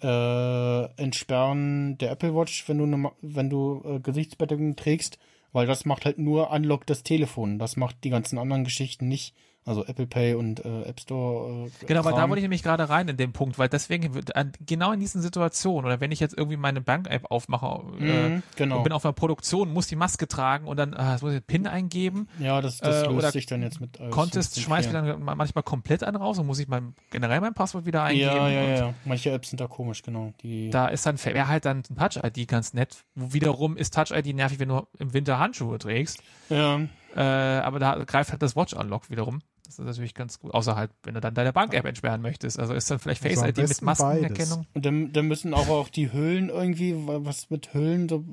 [0.01, 5.17] äh, Entsperren der Apple Watch, wenn du, ne, wenn du äh, Gesichtsbedeckung trägst,
[5.53, 7.57] weil das macht halt nur Unlock das Telefon.
[7.59, 9.33] Das macht die ganzen anderen Geschichten nicht.
[9.65, 11.67] Also Apple Pay und äh, App Store.
[11.67, 14.53] Äh, Genau, aber da wollte ich nämlich gerade rein in den Punkt, weil deswegen an-
[14.65, 18.77] genau in diesen Situationen oder wenn ich jetzt irgendwie meine Bank-App aufmache äh, Mhm, genau.
[18.77, 21.45] und bin auf einer Produktion, muss die Maske tragen und dann jetzt muss ich den
[21.45, 22.27] PIN eingeben.
[22.39, 24.61] Ja, das, das Äh, löst sich dann jetzt mit iOS Contest 15.4.
[24.61, 27.85] schmeißt mir dann ma- manchmal komplett einen raus und muss ich mein, generell mein Passwort
[27.85, 28.25] wieder eingeben.
[28.31, 28.93] Ja, ja, ja.
[29.05, 30.33] Manche Apps sind da komisch, genau.
[30.41, 33.03] Die, Da ist dann, wäre halt dann Touch-ID ganz nett.
[33.13, 36.23] Wiederum ist Touch-ID nervig, wenn du im Winter Handschuhe trägst.
[36.49, 36.79] ja,
[37.15, 39.39] Äh, aber da greift halt das Watch-Unlock wiederum.
[39.65, 40.53] Das ist natürlich ganz gut.
[40.53, 42.57] Außer halt, wenn du dann deine Bank-App entsperren möchtest.
[42.59, 44.65] Also ist dann vielleicht Also am Face-ID mit besten Maskenerkennung.
[44.73, 48.25] und dann, dann müssen auch, auch die Hüllen irgendwie, wa- was mit Hüllen, so,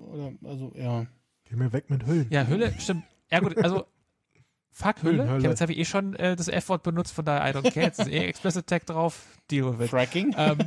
[0.00, 1.06] oder, also, ja.
[1.48, 2.26] Geh mir weg mit Hüllen.
[2.30, 3.04] Ja, Hülle, stimmt.
[3.30, 3.86] Ja gut, also
[4.70, 5.24] fuck Hülle.
[5.24, 7.70] Ich habe jetzt hab ich eh schon äh, das F-Wort benutzt, von daher I don't
[7.72, 7.86] care.
[7.86, 9.24] Jetzt ist eh Explicit Tag drauf.
[9.50, 9.90] Deal with it.
[9.90, 10.34] Fracking?
[10.36, 10.58] ähm,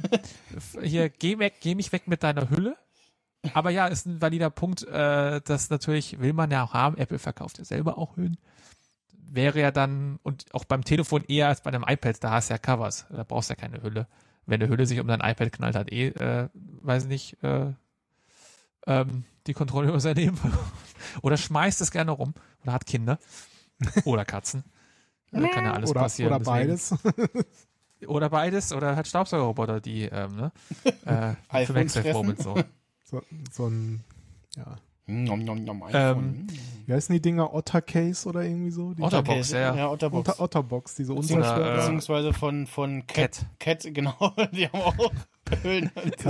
[0.82, 2.76] hier, geh weg, geh mich weg mit deiner Hülle.
[3.54, 6.98] Aber ja, ist ein valider Punkt, äh, das natürlich will man ja auch haben.
[6.98, 8.38] Apple verkauft ja selber auch Hüllen.
[9.12, 12.54] Wäre ja dann, und auch beim Telefon eher als bei einem iPad, da hast du
[12.54, 13.08] ja Covers.
[13.10, 14.08] Da brauchst du ja keine Hülle.
[14.46, 17.74] Wenn eine Hülle sich um dein iPad knallt, hat eh, äh, weiß nicht, äh,
[18.88, 20.38] ähm, die Kontrolle über sein Leben.
[21.22, 22.34] Oder schmeißt es gerne rum.
[22.64, 23.20] Oder hat Kinder.
[24.06, 24.64] Oder Katzen.
[25.32, 26.34] Da kann ja alles oder, passieren.
[26.34, 26.94] oder beides.
[28.06, 30.52] oder beides, oder hat Staubsaugerroboter, die, ähm, ne?
[31.06, 32.14] Äh, für?
[32.14, 32.56] Moment so.
[33.12, 33.22] So,
[33.52, 34.04] so ein,
[34.56, 34.78] ja.
[35.08, 36.48] Nom, nom, nom, Ähm, iPhone.
[36.86, 37.54] Wie heißen die Dinger?
[37.54, 38.94] Ottercase oder irgendwie so?
[38.94, 39.76] Die Otterbox, ja.
[39.76, 39.90] ja.
[39.90, 40.30] Otterbox.
[40.30, 41.74] Otter, Otterbox, diese Beziehungs- Oder, unzerstörbar.
[41.74, 43.46] äh, beziehungsweise von, von Cat.
[43.60, 43.84] Cat.
[43.84, 44.14] Cat, genau.
[44.54, 45.12] Die haben auch
[45.64, 45.92] Hüllen.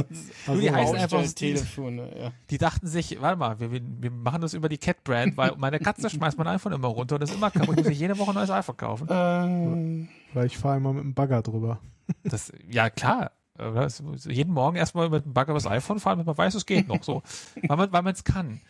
[0.48, 2.32] Also, die heißen einfach- Telefone, ja.
[2.50, 6.10] Die dachten sich, warte mal, wir, wir machen das über die Cat-Brand, weil meine Katze
[6.10, 7.78] schmeißt mein iPhone immer runter und ist immer kaputt.
[7.78, 9.08] Ich muss ich jede Woche ein neues iPhone kaufen.
[9.12, 11.80] Ähm, weil ich fahre immer mit dem Bagger drüber.
[12.24, 13.32] Das, ja, klar.
[13.62, 16.88] Es- Jeden Morgen erstmal mit dem Bagger das iPhone fahren, damit man weiß, es geht
[16.88, 17.22] noch so.
[17.68, 18.62] Weil man es kann.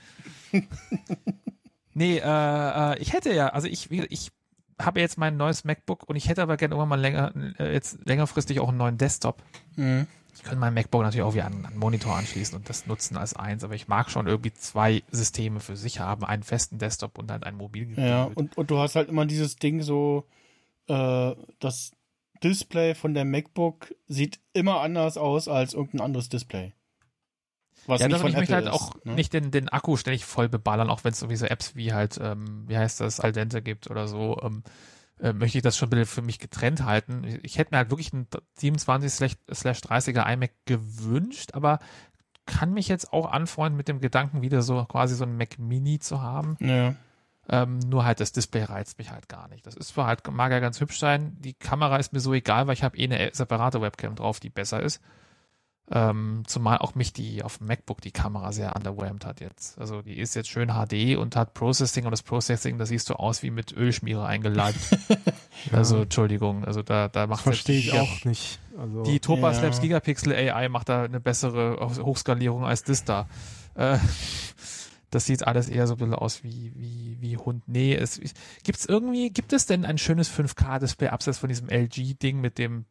[1.94, 2.22] Nee, äh,
[2.94, 4.32] äh, ich hätte ja, also ich, ich
[4.80, 8.00] habe jetzt mein neues MacBook und ich hätte aber gerne irgendwann mal länger, äh, jetzt
[8.06, 9.44] längerfristig auch einen neuen Desktop.
[9.76, 10.08] mhm.
[10.34, 13.36] Ich könnte meinen MacBook natürlich auch wie an einen Monitor anschließen und das nutzen als
[13.36, 17.30] eins, aber ich mag schon irgendwie zwei Systeme für sich haben, einen festen Desktop und
[17.30, 18.10] halt ein Mobilgerät.
[18.10, 20.26] Ja, und, und du hast halt immer dieses Ding so,
[20.88, 21.92] äh, das
[22.44, 26.74] Display von der MacBook sieht immer anders aus als irgendein anderes Display.
[27.88, 29.14] Was ja, nicht das, von ich möchte Apple halt ist, auch ne?
[29.14, 32.66] nicht den, den Akku ständig voll beballern, auch wenn es sowieso Apps wie halt, ähm,
[32.68, 34.64] wie heißt das, Aldente gibt oder so, ähm,
[35.20, 37.24] äh, möchte ich das schon ein bisschen für mich getrennt halten.
[37.24, 38.28] Ich, ich hätte mir halt wirklich einen
[38.60, 41.80] 27/30er iMac gewünscht, aber
[42.46, 46.00] kann mich jetzt auch anfreunden mit dem Gedanken, wieder so quasi so ein Mac Mini
[46.00, 46.58] zu haben.
[46.60, 46.96] Ja.
[47.50, 49.66] Ähm, nur halt das Display reizt mich halt gar nicht.
[49.66, 51.36] Das ist zwar halt, mag ja ganz hübsch sein.
[51.40, 54.50] Die Kamera ist mir so egal, weil ich habe eh eine separate Webcam drauf, die
[54.50, 55.02] besser ist.
[55.94, 59.78] Ähm, zumal auch mich die auf dem MacBook die Kamera sehr underwhelmed hat jetzt.
[59.78, 63.16] Also die ist jetzt schön HD und hat Processing und das Processing, da siehst du
[63.16, 64.80] aus wie mit Ölschmiere eingeladen.
[65.72, 68.60] Also Entschuldigung, also da, da macht Verstehe ich auch nicht.
[68.80, 69.64] Also, Die Topaz Ja.
[69.64, 73.28] Labs Gigapixel AI macht da eine bessere Hochskalierung als das da.
[73.76, 74.00] Äh,
[75.12, 77.64] das sieht alles eher so ein bisschen aus wie, wie, wie Hund.
[77.68, 78.20] Nee, es
[78.64, 82.86] gibt's irgendwie, gibt es denn ein schönes 5K-Display abseits von diesem LG-Ding mit dem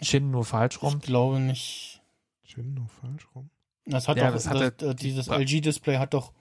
[0.00, 0.96] Chin nur falsch rum?
[1.00, 2.02] Ich glaube nicht.
[2.44, 3.50] Schön nur falsch rum.
[3.84, 5.36] Das hat Ja, doch, das das hat äh, dieses Ja.
[5.38, 6.32] LG-Display hat doch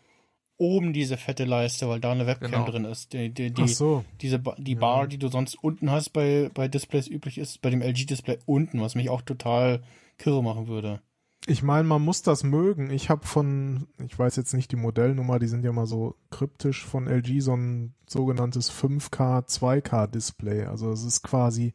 [0.58, 2.66] oben diese fette Leiste, weil da eine Webcam Genau.
[2.66, 3.12] drin ist.
[3.14, 4.06] Die, die, Ach die, so.
[4.22, 4.80] diese ba die Ja.
[4.80, 8.80] Bar, die du sonst unten hast bei, bei Displays üblich ist, bei dem LG-Display unten,
[8.82, 9.84] was mich auch total
[10.18, 11.02] kirre machen würde.
[11.48, 12.90] Ich meine, man muss das mögen.
[12.90, 16.84] Ich habe von, ich weiß jetzt nicht die Modellnummer, die sind ja mal so kryptisch
[16.84, 20.66] von LG, so ein sogenanntes 5K, 2K Display.
[20.66, 21.74] Also es ist quasi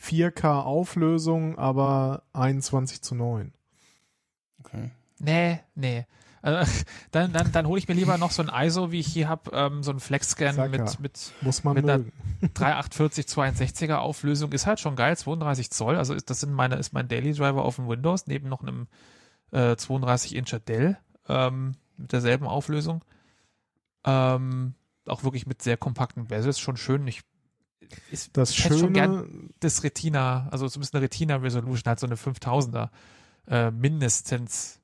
[0.00, 3.52] 4K Auflösung, aber 21 zu 9.
[4.60, 4.90] Okay.
[5.20, 6.04] Nee, nee.
[6.42, 6.70] Also,
[7.10, 9.50] dann dann, dann hole ich mir lieber noch so ein ISO, wie ich hier habe,
[9.52, 10.68] ähm, so ein Flexscan ja.
[10.68, 12.12] mit, mit Muss man Mit einer- mögen.
[12.54, 16.92] 3840 62er Auflösung ist halt schon geil, 32 Zoll, also ist, das sind meine, ist
[16.92, 18.86] mein Daily Driver auf dem Windows, neben noch einem
[19.52, 20.98] äh, 32 Incher Dell
[21.28, 23.02] ähm, mit derselben Auflösung.
[24.04, 24.74] Ähm,
[25.06, 27.06] auch wirklich mit sehr kompakten Bezels, schon schön.
[27.06, 27.22] Ich,
[28.10, 32.06] ist, Das hätte schon gern Schöne, das Retina, also zumindest eine Retina Resolution, halt so
[32.06, 32.90] eine 5000er
[33.48, 34.80] äh, mindestens.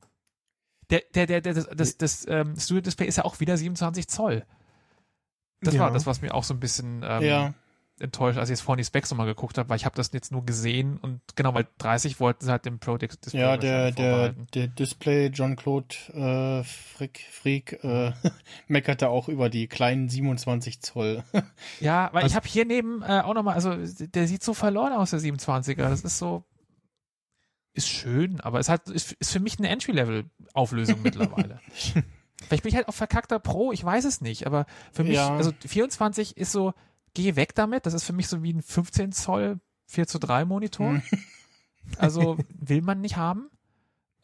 [0.93, 4.06] Der, der, der, der, das, das, das ähm, Studio Display ist ja auch wieder 27
[4.09, 4.44] Zoll.
[5.60, 5.81] Das Ja.
[5.81, 7.55] war das, was mir auch so ein bisschen ähm, ja,
[8.01, 10.32] enttäuscht, als ich jetzt vorhin die Specs nochmal geguckt habe, weil ich habe das jetzt
[10.32, 13.93] nur gesehen und genau, weil 30 wollten sie halt dem Pro Dis- Display ja, der,
[13.93, 18.12] der, der Display John-Claude äh, Frick, Freak äh,
[18.66, 21.23] meckerte auch über die kleinen 27 Zoll.
[21.81, 24.93] Ja, weil ich Also- habe hier neben äh, auch nochmal, also der sieht so verloren
[24.93, 25.77] aus, der 27er.
[25.89, 26.43] Das ist so,
[27.74, 31.60] ist schön, aber es hat, ist, ist für mich eine Entry-Level-Auflösung mittlerweile.
[32.46, 35.34] Vielleicht bin ich halt auch verkackter Pro, ich weiß es nicht, aber für mich, Ja.
[35.34, 36.74] also 24 ist so,
[37.14, 40.44] geh weg damit, das ist für mich so wie ein 15 Zoll 4 zu 3
[40.44, 40.90] Monitor.
[40.94, 41.02] Hm.
[41.98, 43.50] Also will man nicht haben.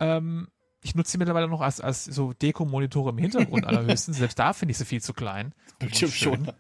[0.00, 0.48] Ähm,
[0.80, 4.18] ich nutze sie mittlerweile noch als, als so Deko-Monitore im Hintergrund allerhöchstens.
[4.18, 5.52] Selbst da finde ich sie viel zu klein.
[5.78, 6.44] Bildschirm Schön.
[6.44, 6.52] schon.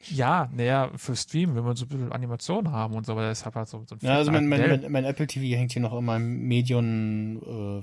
[0.00, 3.44] Ja, naja, für Stream, wenn wir so ein bisschen Animation haben und so, aber das
[3.44, 5.82] hat halt so, so ein Ja, also mein, mein, mein, mein Apple TV hängt hier
[5.82, 7.82] noch in meinem Medion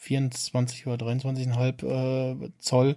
[0.00, 2.96] 24 oder 23,5 äh, Zoll.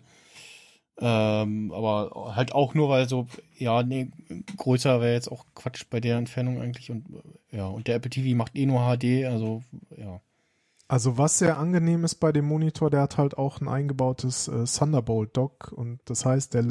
[0.99, 3.27] Ähm, aber halt auch nur, weil so,
[3.57, 4.11] ja, nee,
[4.57, 6.91] größer wäre jetzt auch Quatsch bei der Entfernung eigentlich.
[6.91, 7.07] Und
[7.51, 9.63] äh, ja, und der Apple TV macht eh nur HD, also
[9.97, 10.21] ja.
[10.87, 14.65] also was sehr angenehm ist bei dem Monitor, der hat halt auch ein eingebautes äh,
[14.65, 16.67] Thunderbolt-Dock und das heißt, der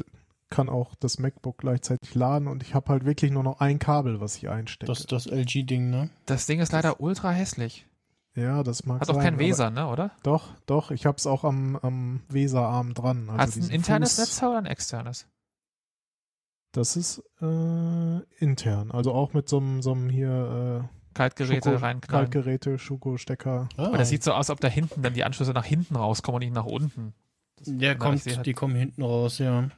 [0.52, 4.20] kann auch das MacBook gleichzeitig laden und ich habe halt wirklich nur noch ein Kabel,
[4.20, 4.86] was ich einstecke.
[4.92, 6.10] Das, das LG-Ding, ne?
[6.26, 7.86] Das Ding ist leider ultra hässlich.
[8.34, 9.16] ja, das mag Hat sein.
[9.16, 10.12] auch kein Weser, ne, oder?
[10.22, 13.28] Doch, doch, ich hab's auch am, am Weserarm dran.
[13.30, 15.26] Also Hat es ein internes Fuß- Netzteil oder ein externes?
[16.74, 22.30] Das ist äh, intern, also auch mit so einem hier äh, Kaltgeräte Schoko- reinknallen.
[22.30, 23.68] Kaltgeräte, Schuko-Stecker.
[23.76, 26.36] Ah, Aber das sieht so aus, ob da hinten dann die Anschlüsse nach hinten rauskommen
[26.36, 27.12] und nicht nach unten.
[27.58, 29.68] Das, der na, kommt, das die kommen hinten raus, ja.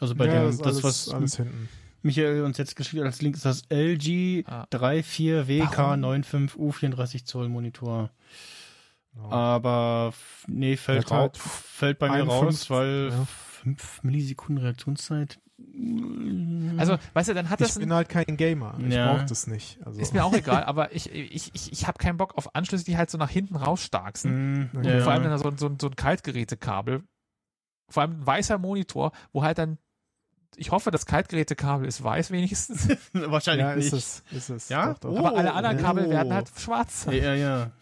[0.00, 1.68] Also bei ja, dem, das, das, alles, was alles hinten.
[2.02, 4.66] Michael uns jetzt geschrieben hat als Link, ist das LG Ah.
[4.72, 8.10] 34WK95U34 Zoll Monitor.
[9.14, 9.30] Genau.
[9.30, 10.12] Aber
[10.46, 13.26] nee, fällt, halt fällt bei mir 51, raus, weil ja.
[13.62, 15.40] 5 Millisekunden Reaktionszeit.
[16.78, 18.74] Also, weißt du, dann hat das ich bin halt kein Gamer.
[18.78, 19.12] Ich Ja.
[19.12, 19.78] brauche das nicht.
[19.84, 22.84] Also, ist mir auch egal, aber ich, ich, ich, ich habe keinen Bock auf Anschlüsse,
[22.84, 24.70] die halt so nach hinten rausstarksen.
[24.72, 25.00] Mm, Ja.
[25.00, 27.02] Vor allem dann so, ein- so, ein- so ein Kaltgerätekabel.
[27.90, 29.76] Vor allem ein weißer Monitor, wo halt dann,
[30.56, 33.86] ich hoffe, das Kaltgerätekabel ist weiß wenigstens, Wahrscheinlich ja, nicht.
[33.86, 34.68] ist es, ist es.
[34.68, 34.94] Ja?
[34.94, 35.10] Doch, doch.
[35.12, 35.18] Oh.
[35.18, 36.10] aber alle anderen Kabel oh.
[36.10, 37.06] werden halt schwarz.
[37.06, 37.72] Ja, ja, ja.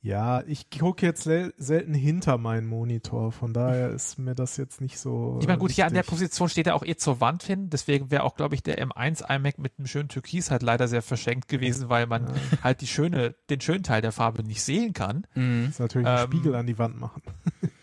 [0.00, 4.80] Ja, ich gucke jetzt sel selten hinter meinen Monitor, von daher ist mir das jetzt
[4.80, 5.38] nicht so.
[5.40, 6.10] Ich meine, gut, hier an der wichtig.
[6.10, 9.28] Position steht er auch eh zur Wand hin, deswegen wäre auch, glaube ich, der M1
[9.28, 12.32] iMac mit einem schönen Türkis halt leider sehr verschenkt gewesen, weil man
[12.62, 15.26] halt die schöne, den schönen Teil der Farbe nicht sehen kann.
[15.34, 15.66] Mhm.
[15.66, 17.22] Muss natürlich einen Ähm, Spiegel an die Wand machen.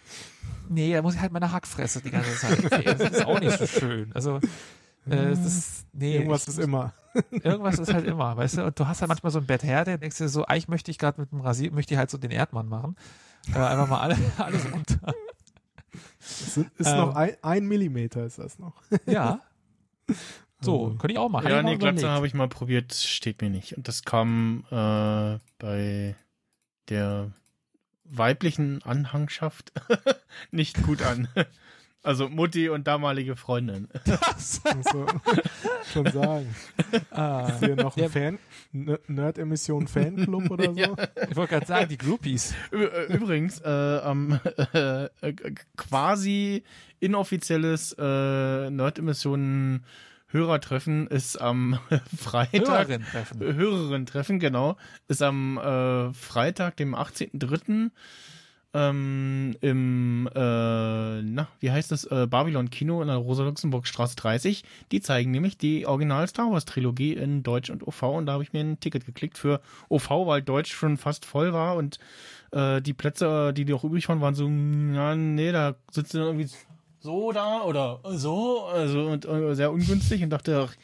[0.69, 2.65] Nee, da muss ich halt meine Hackfresse die ganze Zeit.
[2.65, 4.11] Okay, das ist auch nicht so schön.
[4.13, 4.39] Also,
[5.09, 6.93] äh, es ist, nee, Irgendwas ich- ist immer.
[7.31, 8.65] Irgendwas ist halt immer, weißt du?
[8.65, 10.91] Und du hast halt manchmal so ein Bett her, der denkst dir so, eigentlich möchte
[10.91, 12.95] ich gerade mit dem Rasier, möchte ich halt so den Erdmann machen.
[13.53, 15.13] Äh, einfach mal alle, alles runter.
[16.19, 16.97] Es ist, ist Ähm.
[16.97, 18.73] noch ein, ein Millimeter ist das noch.
[19.05, 19.39] Ja.
[20.61, 21.47] So, Also, könnte ich auch machen.
[21.49, 23.77] Ja, nee, Glatze habe ich mal probiert, steht mir nicht.
[23.77, 26.15] Und das kam äh, bei
[26.89, 27.31] der
[28.05, 29.71] weiblichen Anhangschaft
[30.51, 31.27] nicht gut an.
[32.03, 33.87] Also Mutti und damalige Freundin.
[34.05, 35.07] Das, Also,
[35.91, 36.55] schon sagen.
[37.09, 38.09] ah, Ist hier noch ein Ja.
[38.09, 38.37] Fan,
[39.07, 40.79] Nerd-Emission Fanclub oder so?
[40.79, 40.93] Ja.
[41.27, 42.53] ich wollte gerade sagen, die Groupies.
[42.71, 43.67] Äh, Übrigens, äh,
[44.03, 44.39] am
[44.75, 45.33] äh, äh,
[45.77, 46.63] quasi
[46.99, 49.83] inoffizielles äh, Nerd-Emissionen
[50.35, 51.79] Hörertreffen ist am
[52.17, 52.89] Freitag.
[52.89, 53.39] Hörerin treffen.
[53.39, 54.75] Hörerin-Treffen, genau.
[55.07, 57.91] Ist am äh, Freitag, dem 18.03.
[58.73, 64.65] Ähm, im, äh, na, wie heißt das, äh, Babylon Kino in der Rosa-Luxemburg-Straße 30.
[64.91, 68.43] Die zeigen nämlich die Original Star Wars Trilogie in Deutsch und OV und da habe
[68.43, 71.99] ich mir ein Ticket geklickt für OV, weil Deutsch schon fast voll war und
[72.51, 76.49] äh, die Plätze, die noch übrig waren, waren so, ja, nee, da sitzen irgendwie
[77.05, 80.75] so da oder so, also und äh, sehr ungünstig und dachte, ach,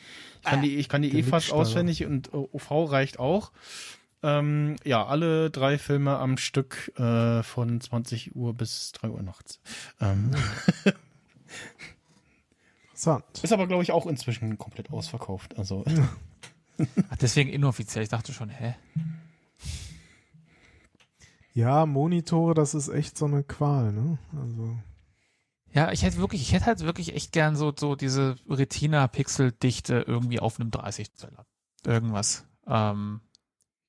[0.43, 3.51] ich kann die, ich kann die eh fast auswendig und OV reicht auch.
[4.23, 9.59] Ähm, ja, alle drei Filme am Stück äh, von 20 Uhr bis 3 Uhr nachts.
[9.99, 10.31] Ähm,
[12.89, 13.25] Interessant.
[13.41, 15.57] ist aber, glaube ich, auch inzwischen komplett ausverkauft.
[15.57, 15.83] Also,
[17.09, 18.03] Ach, deswegen inoffiziell.
[18.03, 18.75] Ich dachte schon, hä?
[21.53, 24.19] Ja, Monitore, das ist echt so eine Qual, ne?
[24.39, 24.77] Also,
[25.73, 30.39] Ja, ich hätte wirklich, ich hätte halt wirklich echt gern so, so diese Retina-Pixel-Dichte irgendwie
[30.39, 31.45] auf einem 30 Zeller.
[31.85, 32.45] Irgendwas.
[32.67, 33.21] Ähm,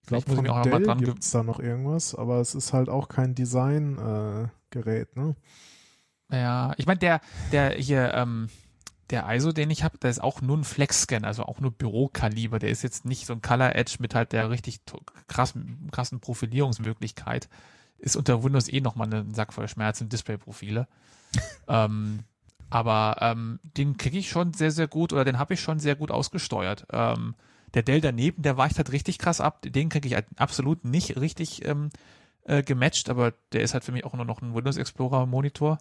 [0.02, 3.08] ich glaube, von auch Dell dran gibt's da noch irgendwas, aber es ist halt auch
[3.08, 5.36] kein Design-Gerät, ne?
[6.30, 7.20] Ja, ich meine, der,
[7.52, 8.48] der hier, ähm,
[9.10, 12.58] der ISO, den ich habe, der ist auch nur ein Flex-Scan, also auch nur Bürokaliber.
[12.58, 14.80] Der ist jetzt nicht so ein Color Edge mit halt der richtig
[15.28, 17.48] krassen, krassen Profilierungsmöglichkeit.
[17.98, 20.88] Ist unter Windows eh nochmal ein Sack voll Schmerzen, Displayprofile.
[21.68, 22.20] Ähm,
[22.70, 25.94] aber ähm, den kriege ich schon sehr, sehr gut oder den habe ich schon sehr
[25.94, 26.86] gut ausgesteuert.
[26.90, 27.34] Ähm,
[27.74, 29.62] der Dell daneben, der weicht halt richtig krass ab.
[29.62, 31.90] Den kriege ich halt absolut nicht richtig ähm,
[32.44, 35.78] äh, gematcht, aber der ist halt für mich auch nur noch ein Windows Explorer Monitor.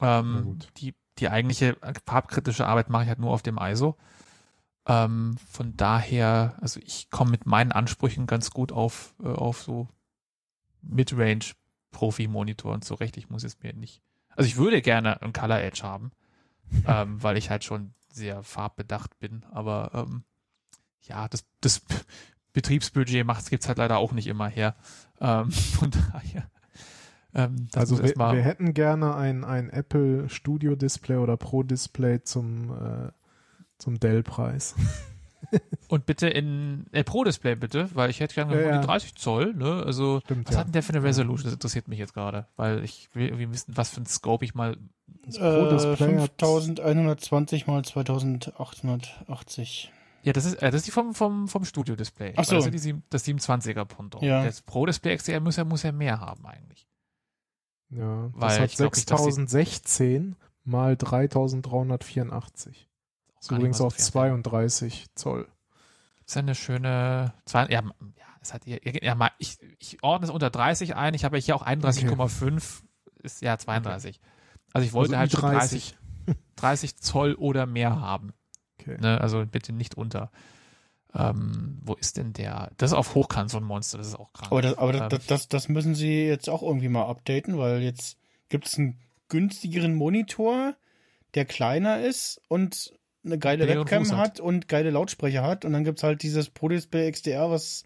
[0.00, 3.96] Ähm, die, die eigentliche farbkritische Arbeit mache ich halt nur auf dem ISO.
[4.86, 9.88] Ähm, von daher, also ich komme mit meinen Ansprüchen ganz gut auf, äh, auf so
[10.82, 11.52] Midrange
[11.90, 13.16] Profi-Monitoren zurecht.
[13.16, 14.02] Ich muss jetzt mir nicht.
[14.36, 16.12] Also ich würde gerne ein Color Edge haben,
[16.86, 20.24] ähm, weil ich halt schon sehr farbbedacht bin, aber ähm,
[21.02, 21.82] ja, das, das
[22.52, 24.74] Betriebsbudget macht gibt's halt leider auch nicht immer her.
[25.20, 26.50] Ähm, von daher.
[27.34, 32.22] Ähm, das Also wir, wir hätten gerne ein, ein Apple Studio Display oder Pro Display
[32.22, 33.12] zum, äh,
[33.78, 34.74] zum Dell-Preis.
[35.88, 38.80] Und bitte in äh, Pro-Display bitte, weil ich hätte gerne Ja, ja, ja.
[38.80, 39.82] die 30 Zoll, ne?
[39.84, 40.60] Also Stimmt, was ja.
[40.60, 41.44] hat denn der für eine Resolution?
[41.44, 44.54] Das interessiert mich jetzt gerade, weil ich will irgendwie wissen, was für ein Scope ich
[44.54, 44.76] mal.
[45.24, 49.92] Das Pro Display hat 5120 mal 2880.
[50.22, 52.32] Ja, das ist, äh, das ist die vom, vom, vom Studio-Display.
[52.36, 52.56] Ach so.
[52.56, 54.24] Weil Das ist die, das 27er Pendant.
[54.24, 54.44] Ja.
[54.44, 56.88] Das Pro-Display XDR muss ja, muss ja mehr haben eigentlich.
[57.90, 60.34] Ja, Weil das hat ich glaub nicht, dass sie- 6016
[60.64, 62.85] mal 3384.
[63.40, 64.04] Ist übrigens auf viel.
[64.04, 65.48] 32 Zoll.
[66.26, 70.26] Ist ja eine schöne, zwei, ja, ja, es hat hier, ja, mal, ich, ich ordne
[70.26, 72.82] es unter 30 ein, ich habe hier auch 31,5,
[73.22, 74.20] ist ja 32.
[74.72, 75.94] Also ich wollte Also halt schon i30.
[76.26, 78.32] 30, 30 Zoll oder mehr haben.
[78.80, 78.98] Okay.
[79.00, 79.20] Ne?
[79.20, 80.30] Also bitte nicht unter.
[81.14, 82.70] Ähm, wo ist denn der?
[82.76, 84.52] Das ist auf Hochkant so ein Monster, das ist auch krank.
[84.52, 87.80] Aber, das, aber Ähm, das, das, das müssen sie jetzt auch irgendwie mal updaten, weil
[87.80, 88.18] jetzt
[88.48, 88.98] gibt es einen
[89.28, 90.74] günstigeren Monitor,
[91.34, 92.92] der kleiner ist und
[93.26, 94.40] eine geile ihren Webcam Fuß hat.
[94.40, 95.64] und geile Lautsprecher hat.
[95.64, 97.84] Und dann gibt's halt dieses Pro Display XDR, was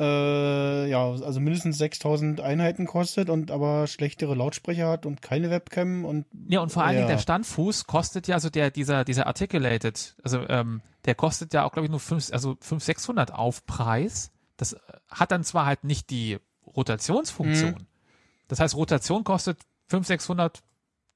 [0.00, 6.04] äh, ja, also mindestens 6000 Einheiten kostet und aber schlechtere Lautsprecher hat und keine Webcam
[6.04, 7.14] und Ja, und vor allen Dingen Ja.
[7.16, 11.72] der Standfuß kostet ja, also der, dieser, dieser Articulated, also ähm, der kostet ja auch,
[11.72, 14.30] glaube ich, nur 5, also 5, 600 Aufpreis.
[14.56, 14.78] Das äh,
[15.10, 16.38] hat dann zwar halt nicht die
[16.76, 17.72] Rotationsfunktion.
[17.72, 17.86] Mhm.
[18.46, 20.62] Das heißt, Rotation kostet 5, 600,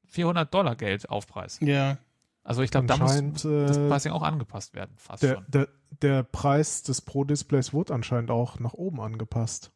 [0.09, 1.59] 400 Dollar Geld Aufpreis.
[1.61, 1.99] ja.
[2.45, 5.45] Also ich glaube, da muss das äh, Pricing auch angepasst werden, fast Der, schon.
[5.49, 5.69] der,
[6.03, 9.71] der Preis des Pro-Displays wurde anscheinend auch nach oben angepasst.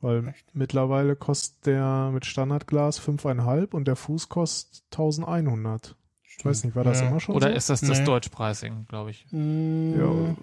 [0.00, 5.96] Weil mittlerweile kostet der mit Standardglas 5,5 und der Fuß kostet 1100.
[6.36, 7.08] Ich weiß nicht, war das Ja.
[7.08, 7.54] immer schon Oder so?
[7.56, 8.04] ist das das Nee.
[8.04, 9.26] Deutschpricing, glaube ich.
[9.30, 10.36] Mm, Ja,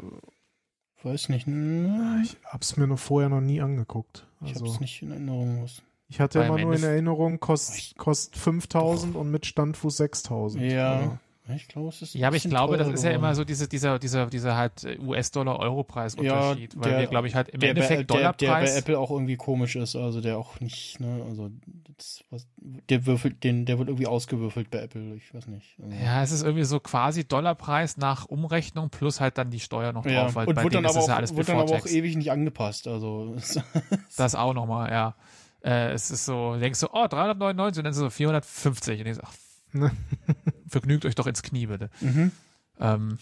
[1.04, 1.46] Weiß nicht.
[1.48, 4.26] Mm, ich hab's mir noch vorher noch nie angeguckt.
[4.42, 5.64] Ich Also, hab's nicht in Erinnerung.
[5.64, 5.84] Was.
[6.08, 10.64] ich hatte Weil immer im nur in Erinnerung, kost, kostet 5000 und mit Standfuß 6000.
[10.64, 11.20] Ja.
[11.54, 12.16] Ich glaube, es ist.
[12.16, 16.74] Ja, aber ich glaube, das ist ja immer so diese, dieser, dieser, dieser halt US-Dollar-Euro-Preis-Unterschied,
[16.74, 18.76] Ja, weil der- wir, glaube ich, halt im der bei, Endeffekt der, der bei Dollarpreis.
[18.78, 21.52] Apple auch irgendwie komisch ist, also der auch nicht, ne, also
[21.98, 25.78] das, was, der würfelt, den, der wird irgendwie ausgewürfelt bei Apple, ich weiß nicht.
[25.84, 29.94] Also, Ja, es ist irgendwie so quasi Dollarpreis nach Umrechnung plus halt dann die Steuer
[29.94, 31.48] noch Ja, drauf, weil und bei wird denen dann ist aber es ja alles wird
[31.50, 33.36] dann aber auch ewig nicht angepasst, also
[34.18, 35.16] Das auch nochmal, ja.
[35.64, 39.16] Äh, es ist so, du denkst so, oh, 399 und dann so 450 und ich
[39.16, 39.34] so, ach,
[39.76, 39.92] Ne.
[40.68, 41.90] vergnügt euch doch ins Knie, bitte.
[42.02, 42.32] mhm.
[42.80, 43.18] Ähm,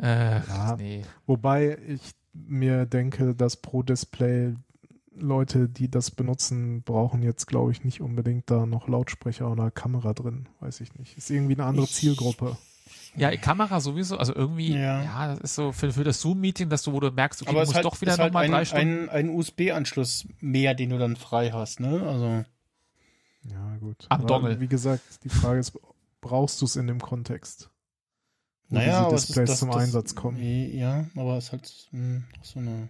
[0.00, 0.76] äh, Ja.
[0.76, 1.02] nee.
[1.26, 2.00] Wobei ich
[2.32, 4.54] mir denke, dass pro Display
[5.16, 10.12] Leute, die das benutzen, brauchen jetzt, glaube ich, nicht unbedingt da noch Lautsprecher oder Kamera
[10.12, 10.48] drin.
[10.58, 11.16] Weiß ich nicht.
[11.16, 12.56] Ist irgendwie eine andere Ich- Zielgruppe.
[13.16, 15.26] Ja, Kamera sowieso, also irgendwie, ja, Ja.
[15.28, 17.66] das ist so für, für das Zoom-Meeting, dass du, wo du merkst, okay, aber du
[17.66, 19.08] musst halt, doch wieder halt nochmal ein, drei Stunden.
[19.08, 22.44] ein, ein USB-Anschluss mehr, den du dann frei hast, ne, also
[23.44, 24.06] Ja, gut.
[24.08, 24.60] Am Aber Dongle.
[24.60, 25.78] Wie gesagt, die Frage ist,
[26.20, 27.70] brauchst du es in dem Kontext?
[28.68, 30.38] Wo naja, diese aber es ist Displays das, zum das, Einsatz kommen.
[30.38, 32.88] Ja, aber es ist halt mh, so eine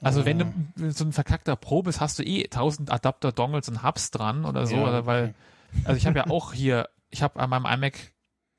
[0.00, 3.82] Also wenn du so ein verkackter Pro bist, hast du eh 1000 Adapter, Dongles und
[3.82, 5.34] Hubs dran oder so, ja, oder weil,
[5.74, 5.82] okay.
[5.84, 8.12] also ich habe ja auch hier, ich habe an meinem iMac,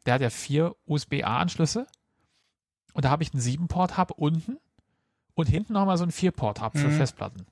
[0.06, 1.88] der hat ja vier USB-A-Anschlüsse
[2.94, 4.58] und da habe ich einen 7-Port-Hub unten
[5.34, 6.98] und hinten nochmal so einen 4-Port-Hub für Mhm.
[6.98, 7.46] Festplatten.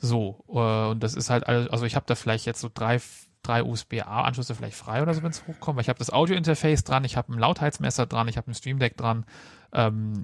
[0.00, 3.00] So, äh, und das ist halt alles, also ich habe da vielleicht jetzt so drei,
[3.42, 7.04] drei USB-A-Anschlüsse vielleicht frei oder so, wenn es hochkommt, weil ich habe das Audio-Interface dran,
[7.04, 9.26] ich habe ein Lautheitsmesser dran, ich habe ein Stream Deck dran,
[9.72, 10.20] ähm,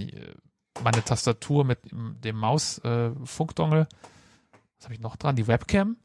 [0.82, 3.86] meine Tastatur mit dem Maus-Funkdongel.
[4.78, 5.36] Was habe ich noch dran?
[5.36, 5.96] Die Webcam.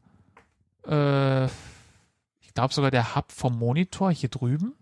[0.86, 4.74] Äh, ich glaube sogar der Hub vom Monitor hier drüben.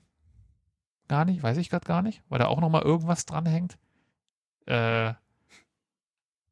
[1.08, 3.78] Gar nicht, weiß ich gerade gar nicht, weil da auch noch mal irgendwas dran hängt.
[4.66, 5.14] Äh,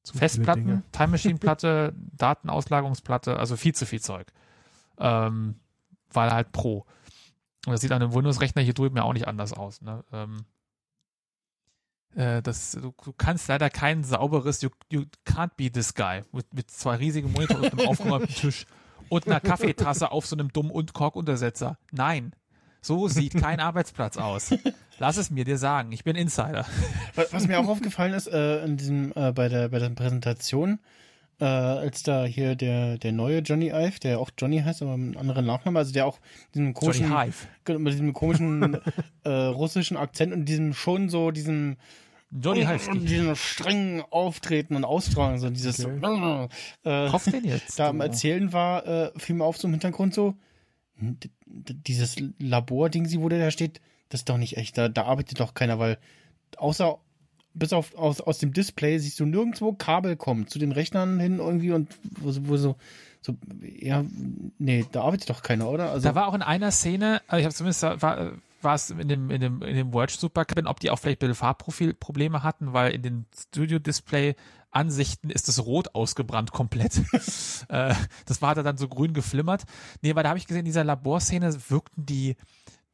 [0.06, 0.84] Zu Festplatten.
[0.92, 4.28] Time Machine Platte, Datenauslagerungsplatte, also viel zu viel Zeug.
[4.98, 5.56] Ähm,
[6.12, 6.86] weil halt Pro.
[7.66, 9.82] Und das sieht an einem Windows-Rechner hier drüben ja auch nicht anders aus.
[9.82, 10.04] Ne?
[10.12, 10.44] Ähm,
[12.14, 16.54] äh, das, du, du kannst leider kein sauberes, you, you can't be this guy, mit,
[16.54, 18.64] mit zwei riesigen Monitoren und einem aufgeräumten Tisch
[19.08, 21.78] und einer Kaffeetasse auf so einem dummen und Korkuntersetzer.
[21.90, 22.32] Nein,
[22.86, 24.54] so sieht kein Arbeitsplatz aus.
[24.98, 26.64] Lass es mir dir sagen, ich bin Insider.
[27.14, 30.78] Was, was mir auch aufgefallen ist, äh, in diesem, äh, bei der, bei der Präsentation,
[31.40, 35.16] äh, als da hier der, der neue Johnny Ive, der auch Johnny heißt, aber mit
[35.16, 36.18] einem anderen Nachnamen, also der auch
[36.54, 37.78] diesem Johnny komischen, Hive.
[37.78, 38.78] mit diesem komischen
[39.24, 41.76] äh, russischen Akzent und diesem schon so diesem
[42.30, 42.90] Johnny und, Hive.
[42.90, 46.48] und diesem strengen Auftreten und Austragen, so dieses Okay.
[46.84, 47.78] äh, Kauf den jetzt.
[47.78, 48.00] da am.
[48.00, 50.36] Erzählen war, äh, fiel mir auf so im Hintergrund so,
[50.98, 55.54] dieses Labor-Ding, wo der da steht, das ist doch nicht echt, da, da arbeitet doch
[55.54, 55.98] keiner, weil
[56.56, 56.98] außer
[57.54, 60.46] bis auf aus, aus dem Display siehst du nirgendwo Kabel kommen.
[60.46, 61.88] Zu den Rechnern hin irgendwie und
[62.20, 62.76] wo, so- wo so,
[63.22, 64.04] so, ja,
[64.58, 65.90] nee, da arbeitet doch keiner, oder?
[65.90, 68.32] Also, Da war auch in einer Szene, also ich habe zumindest war,
[68.62, 71.28] war es in dem in dem in dem Watch Supercabin, ob die auch vielleicht ein
[71.28, 74.34] bisschen Farbprofilprobleme hatten, weil in den Studio Display
[74.76, 76.98] Ansichten ist das rot ausgebrannt komplett.
[77.68, 77.94] äh,
[78.26, 79.64] das war da dann so grün geflimmert.
[80.02, 82.36] Nee, weil da habe ich gesehen, in dieser Laborszene wirkten die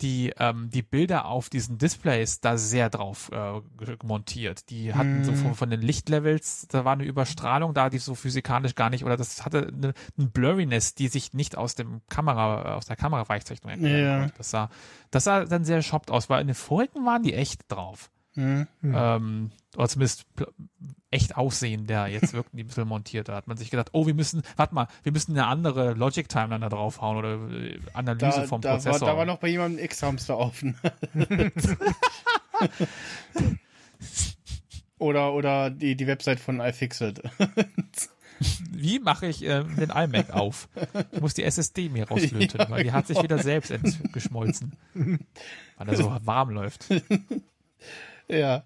[0.01, 3.61] die, ähm, die Bilder auf diesen Displays da sehr drauf äh,
[4.03, 4.69] montiert.
[4.69, 5.37] Die hatten so Mm.
[5.37, 9.17] von, von den Lichtlevels, da war eine Überstrahlung da, die so physikalisch gar nicht, oder
[9.17, 14.05] das hatte eine, eine Blurriness, die sich nicht aus dem Kamera, aus der Kameraweichzeichnung erklären
[14.05, 14.19] Ja.
[14.19, 14.35] konnte.
[14.39, 14.71] Das sah,
[15.13, 18.11] das sah dann sehr shoppt aus, weil in den vorigen waren die echt drauf.
[18.35, 18.95] hm, Hm.
[18.97, 20.25] Ähm, oder zumindest
[21.12, 23.28] echt aussehen, der jetzt wirkten die ein bisschen montiert.
[23.28, 26.28] Da hat man sich gedacht, oh, wir müssen, warte mal, wir müssen eine andere Logic
[26.28, 29.09] Timeline da draufhauen oder äh, Analyse da, vom da, war, Prozessor.
[29.09, 30.76] da war noch bei jemandem X-Hamster offen.
[34.98, 37.22] oder, oder die, die Website von iFixit.
[38.72, 40.68] Wie mache ich äh, den iMac auf?
[41.12, 43.24] Ich muss die SSD mir rauslöten, Ja, weil die hat sich genau.
[43.24, 44.72] wieder selbst entgeschmolzen.
[44.94, 46.86] Weil er so warm läuft.
[48.28, 48.64] ja.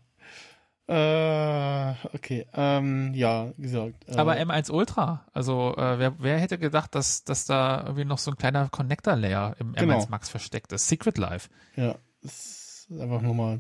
[0.89, 2.47] Äh, okay.
[2.55, 4.09] Ähm, ja, wie gesagt.
[4.09, 8.19] Äh, Aber M1 Ultra, also äh, wer, wer hätte gedacht, dass, dass da irgendwie noch
[8.19, 9.99] so ein kleiner Connector-Layer im Genau.
[9.99, 10.89] M1 Max versteckt ist?
[10.89, 11.49] Secret Life.
[11.77, 13.59] Ja, das ist einfach nur mal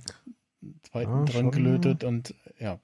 [0.89, 1.51] zweiten Ja, dran schon.
[1.51, 2.78] gelötet und ja.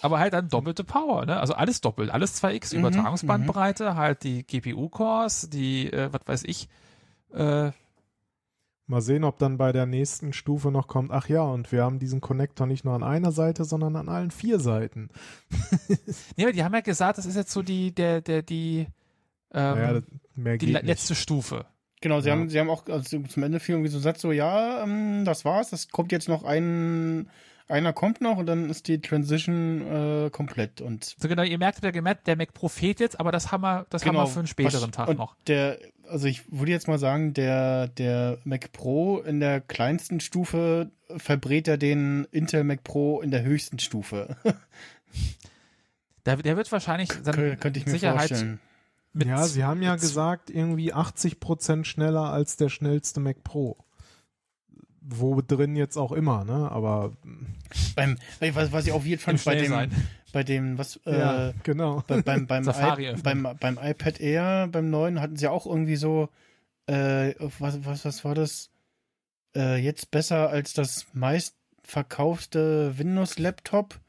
[0.00, 1.38] Aber halt dann doppelte Power, ne?
[1.40, 6.68] Also alles doppelt, alles 2x, Mhm, Übertragungsbandbreite, halt die GPU-Cores, die, äh, was weiß ich,
[7.34, 7.70] äh,
[8.86, 11.98] Mal sehen, ob dann bei der nächsten Stufe noch kommt, ach ja, und wir haben
[11.98, 15.08] diesen Connector nicht nur an einer Seite, sondern an allen vier Seiten.
[16.36, 18.86] Nee, aber die haben ja gesagt, das ist jetzt so die, der, der, die,
[19.52, 20.00] ähm, naja,
[20.36, 20.84] die geht le- nicht.
[20.86, 21.64] letzte Stufe.
[22.02, 22.34] Genau, sie Ja.
[22.36, 25.24] haben, sie haben auch also zum Ende viel irgendwie so einen Satz so, ja, ähm,
[25.24, 27.30] das war's, das kommt jetzt noch ein,
[27.68, 31.80] einer kommt noch und dann ist die Transition äh, komplett und So genau, ihr merkt,
[31.80, 34.46] gemerkt, der Mac Pro fehlt jetzt, aber das haben wir, das haben wir für einen
[34.48, 35.36] späteren was- Tag und noch.
[35.46, 35.78] Der,
[36.08, 41.66] also ich würde jetzt mal sagen, der, der Mac Pro in der kleinsten Stufe verbrät
[41.68, 44.36] er den Intel Mac Pro in der höchsten Stufe.
[46.26, 48.60] Der, der wird wahrscheinlich dann Kö- Könnte ich mir Sicherheit vorstellen.
[49.12, 53.83] mit, ja, sie haben ja gesagt, irgendwie 80% schneller als der schnellste Mac Pro.
[55.06, 56.70] Wo drin jetzt auch immer, ne?
[56.70, 57.12] Aber
[57.94, 59.90] Beim, was, was ich auch weird fand, bei dem, Schnellsein.
[60.32, 62.02] bei dem, was, ja, äh, genau.
[62.06, 65.96] bei, beim, beim, Safari I, beim, beim iPad Air, beim neuen, hatten sie auch irgendwie
[65.96, 66.28] so,
[66.86, 68.70] äh, was, was, was war das?
[69.54, 74.00] Äh, jetzt besser als das meistverkaufte Windows-Laptop.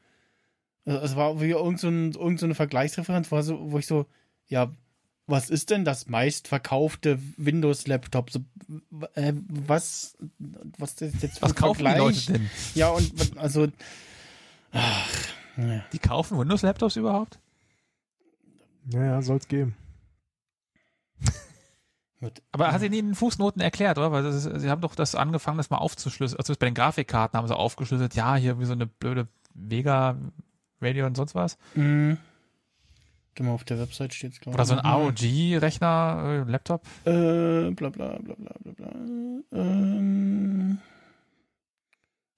[0.84, 3.86] Also, es war wie irgend so, ein, irgend so eine Vergleichsreferenz, wo, so, wo ich
[3.86, 4.06] so,
[4.48, 4.72] ja,
[5.26, 8.30] was ist denn das meistverkaufte Windows-Laptop?
[8.30, 8.40] So,
[9.14, 10.16] äh, was,
[10.78, 11.98] was ist jetzt Was kaufen die?
[11.98, 12.50] Leute denn?
[12.74, 13.66] Ja, und also,
[14.72, 15.08] ach,
[15.56, 15.84] naja.
[15.92, 17.40] Die kaufen Windows-Laptops überhaupt?
[18.92, 19.74] Ja, ja, soll's geben.
[22.52, 24.12] Aber hat sie nie in den Fußnoten erklärt, oder?
[24.12, 26.38] Weil das ist, sie haben doch das angefangen, das mal aufzuschlüsseln.
[26.38, 30.16] Also bei den Grafikkarten haben sie aufgeschlüsselt, ja, hier wie so eine blöde Vega,
[30.80, 31.58] Radio und sonst was.
[31.74, 32.18] Mhm.
[33.36, 34.80] Geh mal auf der Website steht's glaube Oder so ein.
[34.80, 36.86] ROG-Rechner, äh, Laptop.
[37.04, 38.90] Äh, bla bla bla bla bla bla.
[39.52, 40.78] Ähm,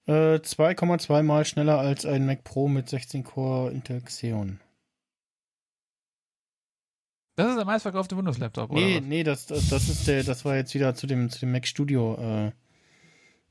[0.07, 4.59] äh, 2,2 mal schneller als ein Mac Pro mit 16 Core Intel Xeon.
[7.37, 8.81] Das ist der meistverkaufte Windows-Laptop, oder?
[8.81, 11.53] Nee, nee, das, das, das ist der, das war jetzt wieder zu dem, zu dem
[11.53, 12.51] Mac Studio, äh,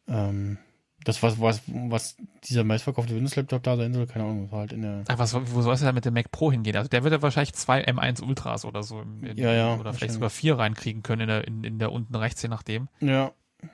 [0.06, 0.58] ähm,
[1.04, 4.82] das was, was, was dieser meistverkaufte Windows-Laptop da sein soll, keine Ahnung, war halt in
[4.82, 6.76] der, Ach, was, wo soll es denn mit dem Mac Pro hingehen?
[6.76, 9.92] Also der wird ja wahrscheinlich zwei M1 Ultras oder so im, in, Ja, ja, oder
[9.94, 12.88] vielleicht sogar vier reinkriegen können in der, in, in der unten rechts, je nachdem.
[13.00, 13.32] ja,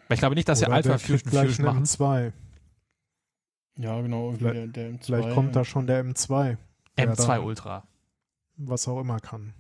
[0.09, 1.85] Weil ich glaube nicht, dass sie Oder Alpha der kriegt Fusion Fusion machen.
[1.85, 2.33] M2.
[3.79, 5.05] ja, genau, Vielleicht- der, der M2.
[5.05, 6.57] Vielleicht kommt da schon der M2,
[6.99, 7.85] der M2 dann Ultra.
[8.57, 9.55] was auch immer kann.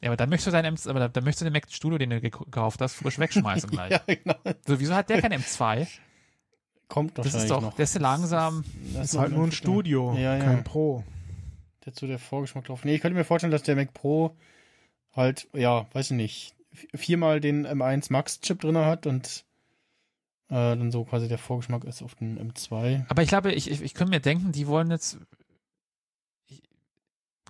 [0.00, 1.98] Ja, aber dann möchtest du dein M aber dann, dann möchtest du den Mac Studio,
[1.98, 3.90] den du gek- gekauft hast, frisch wegschmeißen gleich.
[3.90, 4.34] ja, genau.
[4.66, 5.86] So, wieso hat der kein M2?
[6.88, 7.74] Kommt Das wahrscheinlich ist doch, noch.
[7.74, 8.64] der ist langsam.
[8.94, 9.52] Das Ist halt nur ein.
[9.52, 10.44] Studio, Ja, ja.
[10.44, 11.02] kein Pro.
[11.86, 12.84] Der zu der Vorgeschmack drauf.
[12.84, 14.36] Nee, ich könnte mir vorstellen, dass der Mac Pro
[15.12, 16.54] halt, ja, weiß ich nicht,
[16.94, 19.44] viermal den M1 Max Chip drin hat und
[20.48, 23.04] äh, dann so quasi der Vorgeschmack ist auf den M2.
[23.08, 25.18] Aber ich glaube, ich, ich, ich könnte mir denken, die wollen jetzt.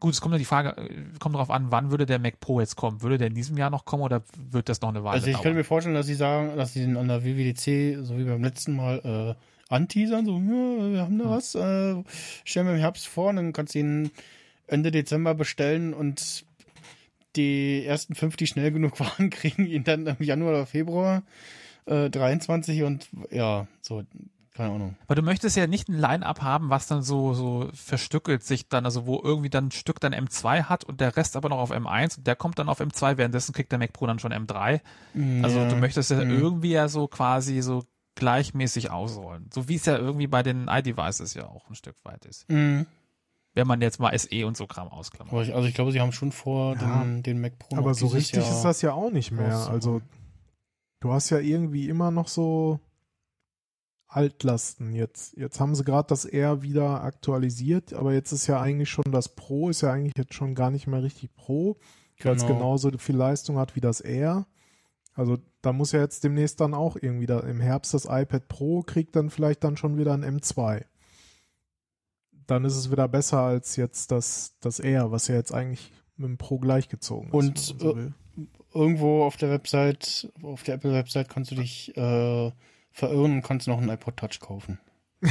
[0.01, 2.61] Gut, es kommt nur die Frage, äh, kommt darauf an, wann würde der Mac Pro
[2.61, 3.01] jetzt kommen?
[3.03, 5.35] Würde der in diesem Jahr noch kommen oder wird das noch eine Weile Also ich
[5.35, 5.57] könnte dauern?
[5.59, 8.75] mir vorstellen, dass sie sagen, dass sie den an der WWDC, so wie beim letzten
[8.77, 11.31] Mal, äh, anteasern, so, ja, wir haben da Hm.
[11.31, 12.03] was, äh,
[12.45, 14.11] stellen wir im Herbst vor und dann kannst du ihn
[14.67, 16.45] Ende Dezember bestellen und
[17.37, 21.23] die ersten fünf, die schnell genug waren, kriegen ihn dann im Januar oder Februar
[21.87, 24.03] äh, 23 und ja, so,
[24.55, 24.97] keine Ahnung.
[25.07, 28.85] Aber du möchtest ja nicht ein Line-Up haben, was dann so, so verstückelt sich dann,
[28.85, 31.73] also wo irgendwie dann ein Stück dann M2 hat und der Rest aber noch auf
[31.73, 34.81] M1 und der kommt dann auf M2, währenddessen kriegt der Mac Pro dann schon M3.
[35.43, 35.69] Also Ja.
[35.69, 36.31] du möchtest ja Mhm.
[36.31, 39.51] irgendwie ja so quasi so gleichmäßig ausrollen.
[39.53, 42.49] So wie es ja irgendwie bei den iDevices ja auch ein Stück weit ist.
[42.49, 42.87] Mhm.
[43.55, 45.33] Wenn man jetzt mal SE und so Kram ausklammert.
[45.33, 47.95] Aber ich, also ich glaube, sie haben schon vor, Ja, den, den Mac Pro Aber
[47.95, 49.69] so richtig Jahr ist das ja auch nicht mehr.
[49.69, 50.01] Also
[51.01, 52.79] du hast ja irgendwie immer noch so
[54.15, 54.95] Altlasten.
[54.95, 59.11] Jetzt, jetzt haben sie gerade das R wieder aktualisiert, aber jetzt ist ja eigentlich schon
[59.11, 61.77] das Pro, ist ja eigentlich jetzt schon gar nicht mehr richtig Pro,
[62.23, 62.55] weil es Genau.
[62.59, 64.47] genauso viel Leistung hat wie das R.
[65.15, 68.83] Also da muss ja jetzt demnächst dann auch irgendwie da im Herbst das iPad Pro
[68.83, 70.85] kriegt dann vielleicht dann schon wieder ein M2.
[72.47, 76.29] Dann ist es wieder besser als jetzt das, das R, was ja jetzt eigentlich mit
[76.29, 77.35] dem Pro gleichgezogen ist.
[77.35, 78.11] Und, so äh,
[78.73, 82.53] irgendwo auf der Website, auf der Apple-Website kannst du dich äh,
[82.95, 84.79] verirren und kannst noch einen iPod Touch kaufen.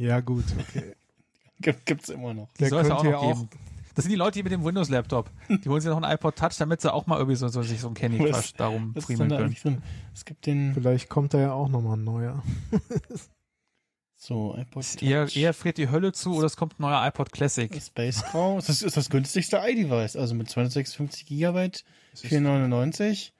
[0.00, 0.94] Ja, gut, okay.
[1.60, 2.52] Gibt, gibt's immer noch.
[2.52, 3.48] Der soll es auch noch ja geben.
[3.96, 5.28] Das sind die Leute, die mit dem Windows-Laptop.
[5.48, 7.80] Die holen sich noch einen iPod Touch, damit sie auch mal irgendwie so, so sich
[7.80, 9.48] so ein Candy Crush darum friemeln da können.
[9.48, 9.82] eigentlich drin?
[10.14, 12.44] Es gibt den, Vielleicht kommt da ja auch nochmal ein neuer.
[14.16, 15.02] so, iPod Touch.
[15.02, 17.74] Eher, eher friert die Hölle zu oder es kommt ein neuer iPod Classic.
[17.82, 18.54] Space Grau.
[18.54, 20.14] Das ist, ist das günstigste iDevice.
[20.14, 21.84] Also mit 256 Gigabyte,
[22.14, 23.32] 499.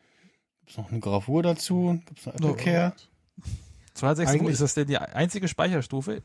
[0.68, 1.98] Gibt's noch eine Gravur dazu?
[2.04, 2.54] Gibt's noch Apple Oh.
[2.54, 2.92] Care?
[3.94, 6.22] 256, Eigentlich- ist das denn die einzige Speicherstufe?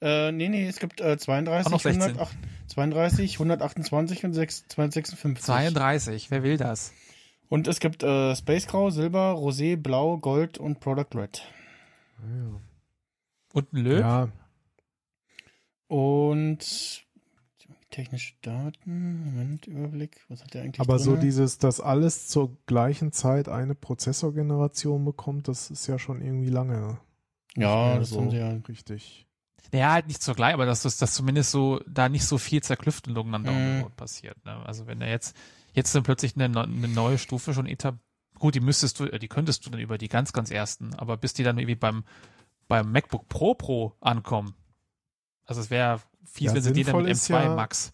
[0.00, 2.02] Äh, nee, nee, es gibt äh, 32, Auch noch 16.
[2.02, 2.36] 108,
[2.68, 5.44] 32, 128 und 6, 256.
[5.44, 6.94] 32, wer will das?
[7.50, 11.42] Und es gibt äh, Space Grau, Silber, Rosé, Blau, Gold und Product Red.
[12.22, 12.60] Ja.
[13.52, 14.00] Und ein Löw?
[14.00, 14.28] ja,
[15.88, 17.03] Und
[17.94, 21.26] technische Daten, Moment, Überblick, was hat der eigentlich aber so drinne?
[21.26, 26.98] dieses, dass alles zur gleichen Zeit eine Prozessorgeneration bekommt, das ist ja schon irgendwie lange.
[27.56, 28.50] Ja, nicht mehr das haben sie ja.
[28.68, 29.26] richtig.
[29.72, 32.62] Naja, halt nicht so gleich, aber dass das, dass zumindest so, da nicht so viel
[32.62, 33.46] Zerklüftelung dann Mhm.
[33.46, 34.44] download passiert.
[34.44, 34.54] Ne?
[34.66, 35.36] Also wenn da jetzt,
[35.72, 37.98] jetzt dann plötzlich eine, eine neue Stufe schon etab
[38.40, 41.16] gut, die müsstest du, äh, die könntest du dann über die ganz, ganz ersten, aber
[41.16, 42.02] bis die dann irgendwie beim,
[42.66, 44.54] beim MacBook Pro Pro ankommen.
[45.46, 47.92] Also es wäre fies, Ja, wenn sie die dann sinnvoll mit ist M2 ja- Max.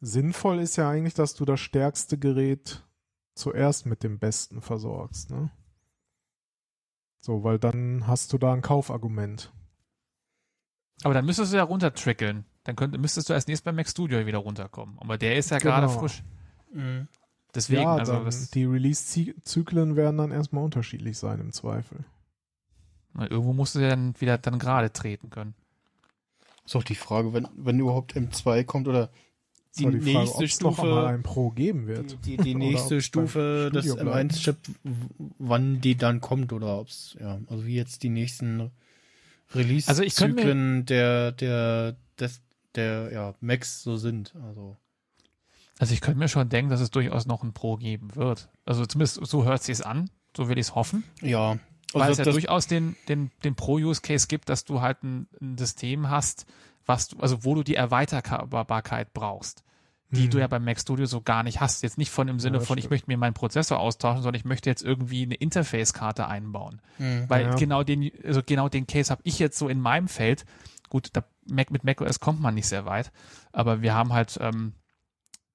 [0.00, 2.84] Sinnvoll ist ja eigentlich, dass du das stärkste Gerät
[3.34, 5.50] zuerst mit dem besten versorgst, ne?
[7.20, 9.52] So, weil dann hast du da ein Kaufargument.
[11.02, 12.44] Aber dann müsstest du ja runtertrickeln.
[12.64, 14.98] Dann könnt, müsstest du erst nächstes beim Mac Studio wieder runterkommen.
[15.00, 15.98] Aber der ist ja gerade Genau.
[15.98, 16.22] frisch.
[16.72, 17.08] Mhm.
[17.54, 22.04] Deswegen, ja, also das, die Release-Zyklen werden dann erstmal unterschiedlich sein im Zweifel.
[23.14, 25.54] irgendwo musst du ja dann wieder dann gerade treten können.
[26.68, 29.08] Ist auch die Frage, wenn, wenn überhaupt M2 kommt oder
[29.78, 32.18] die die Frage, nächste ob es noch Stufe- einmal ein Pro geben wird.
[32.26, 34.32] die, die, die nächste Stufe des Studio bleibt.
[34.32, 34.92] M1-Chip, w-
[35.38, 41.32] wann die dann kommt oder ob's, ja, also wie jetzt die nächsten Also Release-Zyklen der,
[41.32, 42.42] der, des,
[42.74, 44.76] der, ja, Macs so sind, also.
[45.78, 48.50] Also ich könnte mir schon denken, dass es durchaus noch ein Pro geben wird.
[48.66, 51.04] Also zumindest so hört sich an, so will ich es hoffen.
[51.22, 51.58] Ja,
[51.92, 55.56] Weil also es ja durchaus den, den, den Pro-Use-Case gibt, dass du halt ein, ein
[55.56, 56.46] System hast,
[56.84, 59.64] was du, also wo du die Erweiterbarkeit brauchst,
[60.10, 60.30] die Hm.
[60.30, 61.82] du ja beim Mac Studio so gar nicht hast.
[61.82, 64.44] Jetzt nicht von im Sinne das von, ich möchte mir meinen Prozessor austauschen, sondern ich
[64.46, 66.80] möchte jetzt irgendwie eine Interface-Karte einbauen.
[66.98, 67.24] Mhm.
[67.28, 67.54] Weil Ja.
[67.54, 70.44] genau den, also genau den Case habe ich jetzt so in meinem Feld.
[70.88, 73.12] Gut, da, Mac, mit macOS kommt man nicht sehr weit,
[73.52, 74.72] aber wir haben halt ähm,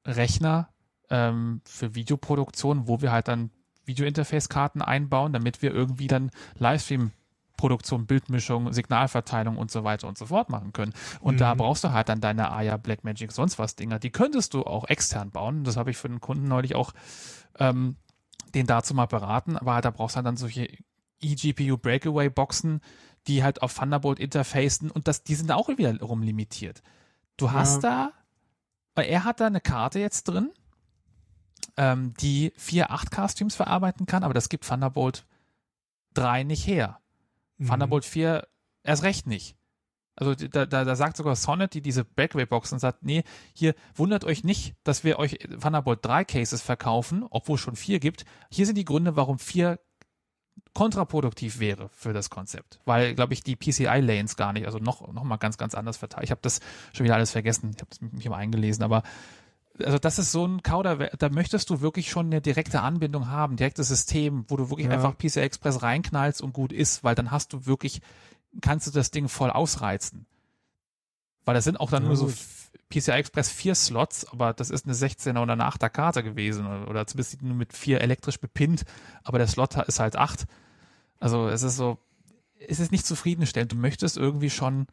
[0.06, 0.70] Rechner
[1.10, 3.50] ähm, für Videoproduktion, wo wir halt dann
[3.86, 10.50] Videointerface-Karten einbauen, damit wir irgendwie dann Livestream-Produktion, Bildmischung, Signalverteilung und so weiter und so fort
[10.50, 10.94] machen können.
[11.20, 11.58] Und da Mhm.
[11.60, 14.00] brauchst du halt dann deine Aya, Blackmagic, sonst was Dinger.
[14.00, 15.64] Die könntest du auch extern bauen.
[15.64, 16.94] Das habe ich für den Kunden neulich auch
[17.60, 17.96] ähm,
[18.54, 20.68] den dazu mal beraten, aber halt, da brauchst du halt dann solche
[21.22, 22.82] eGPU Breakaway Boxen,
[23.28, 26.84] die halt auf Thunderbolt interfacen und das, die sind auch wiederum limitiert.
[27.38, 28.12] Du hast da,
[28.96, 30.52] weil er hat da eine Karte jetzt drin,
[31.78, 35.26] ähm, die vier 8K-Streams verarbeiten kann, aber das gibt Thunderbolt
[36.14, 37.00] 3 nicht her.
[37.58, 37.68] Mhm.
[37.68, 38.48] Thunderbolt 4
[38.84, 39.56] erst recht nicht.
[40.16, 43.24] Also da, da, da sagt sogar Sonnet, die diese Breakaway-Boxen sagt, nee,
[43.54, 48.00] hier wundert euch nicht, dass wir euch Thunderbolt 3 Cases verkaufen, obwohl es schon vier
[48.00, 48.26] gibt.
[48.52, 49.80] Hier sind die Gründe, warum vier
[50.74, 52.80] kontraproduktiv wäre für das Konzept.
[52.86, 56.26] Weil, glaube ich, die PCI-Lanes gar nicht, also noch, noch mal ganz, ganz anders verteilt.
[56.26, 56.60] Ich habe das
[56.94, 57.72] schon wieder alles vergessen.
[57.76, 59.04] Ich habe es mich mal eingelesen, aber
[59.80, 63.56] also das ist so ein Kauder, da möchtest du wirklich schon eine direkte Anbindung haben,
[63.56, 64.94] direktes System, wo du wirklich Ja.
[64.94, 68.02] einfach PCI Express reinknallst und gut ist, weil dann hast du wirklich,
[68.62, 70.26] kannst du das Ding voll ausreizen.
[71.46, 72.32] Weil das sind auch dann Ja, nur so
[72.90, 76.88] PCI Express vier Slots, aber das ist eine 16er oder eine 8er Karte gewesen oder,
[76.88, 78.86] oder zumindest nur mit vier elektrisch bepinnt,
[79.24, 80.46] aber der Slot ist halt acht.
[81.20, 81.98] Also es ist so,
[82.68, 83.72] es ist nicht zufriedenstellend.
[83.72, 84.88] Du möchtest irgendwie schon,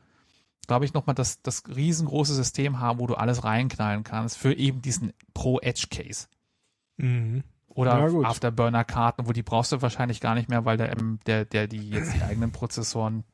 [0.67, 4.83] glaube ich, nochmal das, das riesengroße System haben, wo du alles reinknallen kannst für eben
[4.83, 6.29] diesen Pro-Edge-Case.
[6.97, 7.43] Mhm.
[7.69, 8.29] Oder Ja.
[8.29, 10.95] Afterburner-Karten, wo die brauchst du wahrscheinlich gar nicht mehr, weil der,
[11.27, 13.25] der, der die jetzt die eigenen Prozessoren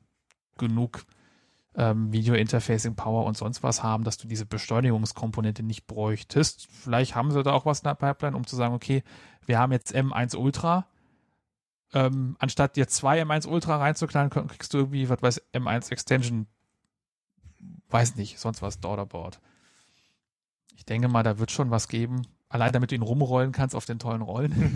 [0.59, 1.05] genug
[1.75, 6.69] ähm, Video-Interfacing-Power und sonst was haben, dass du diese Beschleunigungskomponente nicht bräuchtest.
[6.71, 9.03] Vielleicht haben sie da auch was in der Pipeline, um zu sagen, okay,
[9.45, 10.87] wir haben jetzt M1 Ultra.
[11.93, 16.47] Ähm, anstatt dir zwei M1 Ultra reinzuknallen, kriegst du irgendwie, was weiß M1 Extension,
[17.91, 19.41] weiß nicht, sonst was Daughterboard.
[20.77, 22.23] Ich denke mal, da wird schon was geben.
[22.49, 24.73] Allein damit du ihn rumrollen kannst auf den tollen Rollen.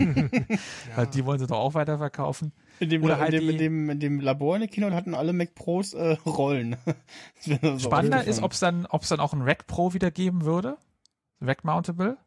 [0.95, 2.51] Weil die wollen sie doch auch weiterverkaufen.
[2.79, 4.93] In dem, Oder in, halt dem, die- in, dem, in dem Labor in der Keynote
[4.95, 6.75] hatten alle Mac Pros äh, Rollen.
[7.77, 10.77] Spannender ist, ob es dann, ob's dann auch ein Rack Pro wieder geben würde.
[11.39, 12.17] Rack Mountable.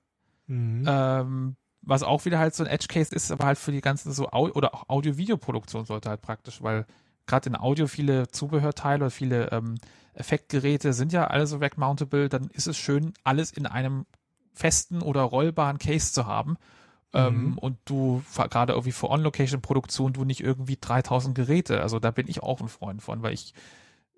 [0.47, 0.85] Mhm.
[0.89, 4.13] Ähm, was auch wieder halt so ein Edge Case ist, aber halt für die ganzen
[4.13, 6.87] so Au oder auch Audio-Video-Produktion sollte halt praktisch, weil
[7.27, 9.77] gerade in Audio viele Zubehörteile oder viele ähm,
[10.15, 14.07] Effektgeräte sind ja alle so Rack Mountable, dann ist es schön, alles in einem
[14.53, 16.57] festen oder rollbaren Case zu haben.
[17.13, 17.59] Ähm, Mhm.
[17.59, 21.81] und du, gerade irgendwie für On-Location-Produktion, du nicht irgendwie 3000 Geräte.
[21.81, 23.55] Also da bin ich auch ein Freund von, weil ich,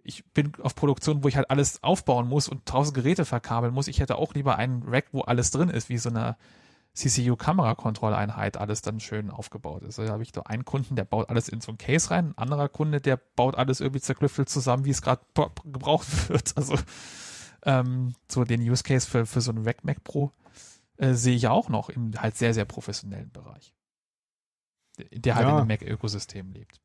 [0.02, 3.88] ich bin auf Produktion, wo ich halt alles aufbauen muss und 1000 Geräte verkabeln muss.
[3.88, 6.36] Ich hätte auch lieber einen Rack, wo alles drin ist, wie so eine
[6.96, 9.98] CCU-Kamerakontrolleinheit, alles dann schön aufgebaut ist.
[9.98, 12.38] Da habe ich doch einen Kunden, der baut alles in so ein Case rein, ein
[12.38, 15.22] anderer Kunde, der baut alles irgendwie zerklüftelt zusammen, wie es gerade
[15.64, 16.56] gebraucht wird.
[16.56, 16.76] Also
[17.62, 20.32] ähm, so den Use Case für, für so einen Rack Mac Pro
[20.96, 23.74] äh, sehe ich auch noch im halt sehr, sehr professionellen Bereich.
[24.98, 25.52] Der, der halt Ja.
[25.52, 26.80] in einem Mac-Ökosystem lebt.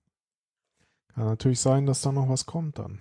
[1.14, 3.00] Kann natürlich sein, dass da noch was kommt dann.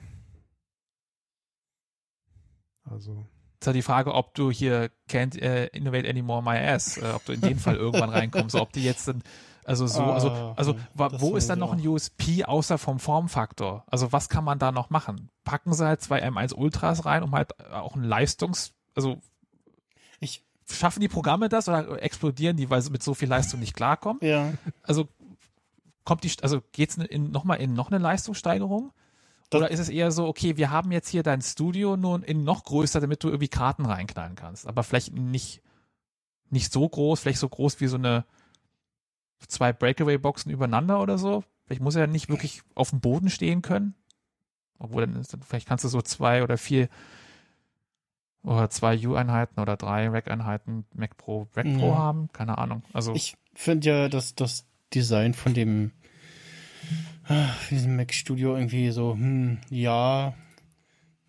[2.84, 3.26] Also,
[3.60, 7.24] ist halt die Frage, ob du hier can't äh, innovate anymore my ass, äh, ob
[7.26, 9.22] du in den Fall irgendwann reinkommst, ob die jetzt dann,
[9.64, 11.86] also so, also, Ah, also wo ist dann noch ein.
[11.86, 13.84] USP außer vom Formfaktor?
[13.86, 15.28] Also was kann man da noch machen?
[15.44, 19.18] Packen sie halt zwei M1 Ultras rein, um halt auch ein Leistungs, also
[20.20, 23.74] Ich, schaffen die Programme das oder explodieren die, weil sie mit so viel Leistung nicht
[23.74, 24.20] klarkommen?
[24.22, 24.52] ja.
[24.82, 25.08] Also
[26.04, 28.92] kommt die, also geht's in, in, nochmal in noch eine Leistungssteigerung?
[29.52, 32.64] Oder ist es eher so, okay, wir haben jetzt hier dein Studio nur in noch
[32.64, 34.66] größer, damit du irgendwie Karten reinknallen kannst.
[34.66, 35.60] Aber vielleicht nicht,
[36.50, 38.24] nicht so groß, vielleicht so groß wie so eine
[39.48, 41.42] zwei Breakaway-Boxen übereinander oder so.
[41.66, 43.94] Vielleicht muss er nicht wirklich auf dem Boden stehen können.
[44.78, 46.88] Obwohl dann ist, vielleicht kannst du so zwei oder vier
[48.42, 51.96] oder zwei U-Einheiten oder drei Rack-Einheiten Mac Pro, Rack Pro Ja.
[51.96, 52.28] haben.
[52.32, 52.82] Keine Ahnung.
[52.92, 54.64] Also Ich finde ja, dass das
[54.94, 55.92] Design von dem
[57.34, 60.34] von diesem Mac Studio irgendwie so, hm, ja,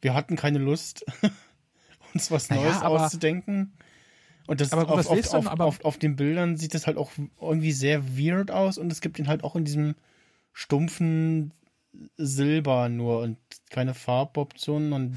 [0.02, 1.06] wir hatten keine Lust,
[2.14, 3.73] uns was Naja, Neues aber- auszudenken.
[4.48, 5.48] Und das Aber auf, was auf, auf, denn?
[5.48, 8.99] Aber- auf, auf den Bildern sieht das halt auch irgendwie sehr weird aus und es
[8.99, 9.95] gibt ihn halt auch in diesem
[10.52, 11.52] stumpfen
[12.18, 13.38] Silber nur und
[13.69, 15.15] keine Farboptionen und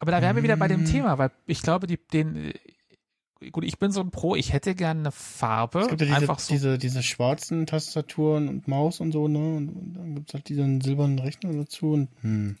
[0.00, 0.86] Aber da wären wir wieder bei dem Mm.
[0.86, 2.52] Thema, weil ich glaube, die, den,
[3.52, 6.18] gut, ich bin so ein Pro, ich hätte gerne eine Farbe, es gibt ja diese,
[6.18, 6.52] einfach so.
[6.54, 9.56] diese, diese schwarzen Tastaturen und Maus und so, ne?
[9.56, 12.56] Und, und dann gibt's halt diesen silbernen Rechner dazu und hm.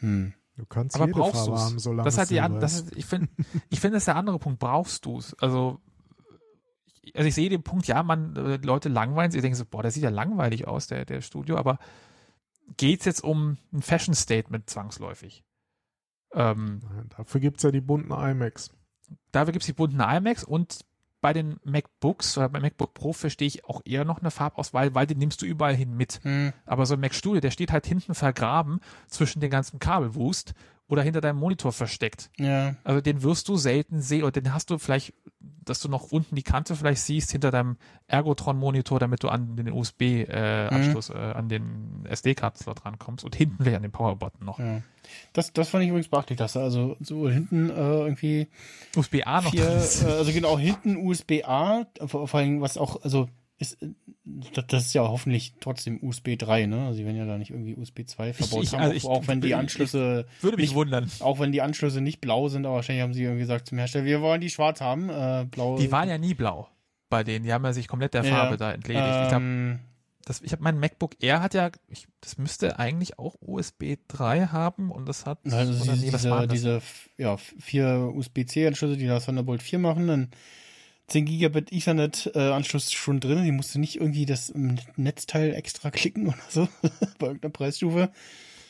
[0.00, 0.32] Hm.
[0.56, 1.82] du kannst aber jede brauchst Farbe du haben, es?
[1.82, 2.96] solange Das halt es die, an, das ist.
[2.96, 3.28] ich finde,
[3.70, 4.58] ich finde, das ist der andere Punkt.
[4.60, 5.34] Brauchst du es?
[5.40, 5.80] Also,
[7.02, 9.64] ich- also ich sehe den Punkt, ja, man, äh, Leute langweilen sich, ich denke so,
[9.64, 11.78] boah, der sieht ja langweilig aus, der, der Studio, aber
[12.76, 15.42] geht's jetzt um ein Fashion Statement zwangsläufig?
[16.32, 18.70] Ähm, Nein, dafür gibt's ja die bunten iMacs.
[19.32, 20.84] Dafür gibt's die bunten iMacs und
[21.20, 25.06] bei den MacBooks oder bei MacBook Pro verstehe ich auch eher noch eine Farbauswahl, weil
[25.06, 26.20] den nimmst du überall hin mit.
[26.22, 26.52] Hm.
[26.64, 30.54] Aber so ein Mac Studio, der steht halt hinten vergraben zwischen den ganzen Kabelwust
[30.86, 32.30] oder hinter deinem Monitor versteckt.
[32.38, 32.76] Ja.
[32.84, 36.34] Also den wirst du selten sehen oder den hast du vielleicht, dass du noch unten
[36.34, 42.06] die Kante vielleicht siehst hinter deinem Ergotron-Monitor, damit du an den USB-Anschluss, äh, an den
[42.08, 44.58] SD-Kartenslot rankommst und hinten vielleicht an den Power-Button noch.
[44.58, 44.82] Ja.
[45.32, 48.48] Das, das fand ich übrigens beachtlich, dass da also so hinten äh, irgendwie
[48.96, 53.28] USB-A noch vier, äh, also genau hinten USB-A, vor, vor allem was auch, also
[53.58, 53.88] ist, äh,
[54.68, 56.86] das, ist ja hoffentlich trotzdem USB 3, ne?
[56.86, 59.04] Also sie werden ja da nicht irgendwie USB 2 verbaut ich- haben, also auch, ich-
[59.04, 61.10] auch wenn die ich- Anschlüsse, Würde mich nicht- wundern.
[61.20, 64.04] auch wenn die Anschlüsse nicht blau sind, aber wahrscheinlich haben sie irgendwie gesagt zum Hersteller,
[64.04, 65.76] wir wollen die schwarz haben, äh, blau.
[65.78, 66.68] Die waren ja nie blau
[67.10, 67.44] bei denen.
[67.44, 69.06] Die haben ja sich komplett der Ja, Farbe da entledigt.
[69.26, 69.80] ich ähm,
[70.42, 74.90] ich habe mein MacBook Air hat ja, ich, das müsste eigentlich auch USB 3 haben
[74.90, 76.82] und das hat, Also oder diese, nee, was diese, diese
[77.16, 80.28] ja, vier USB-C-Anschlüsse, die das Thunderbolt 4 machen, dann
[81.08, 83.44] 10 Gigabit Ethernet-Anschluss schon drin.
[83.44, 84.52] Die musste nicht irgendwie das
[84.96, 86.68] Netzteil extra klicken oder so
[87.18, 88.10] bei irgendeiner Preisstufe.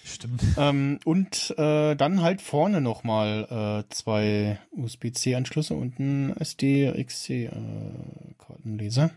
[0.05, 0.43] Stimmt.
[0.57, 9.11] Ähm, und äh, dann halt vorne nochmal äh, zwei USB-C-Anschlüsse und ein SD-XC-Kartenleser.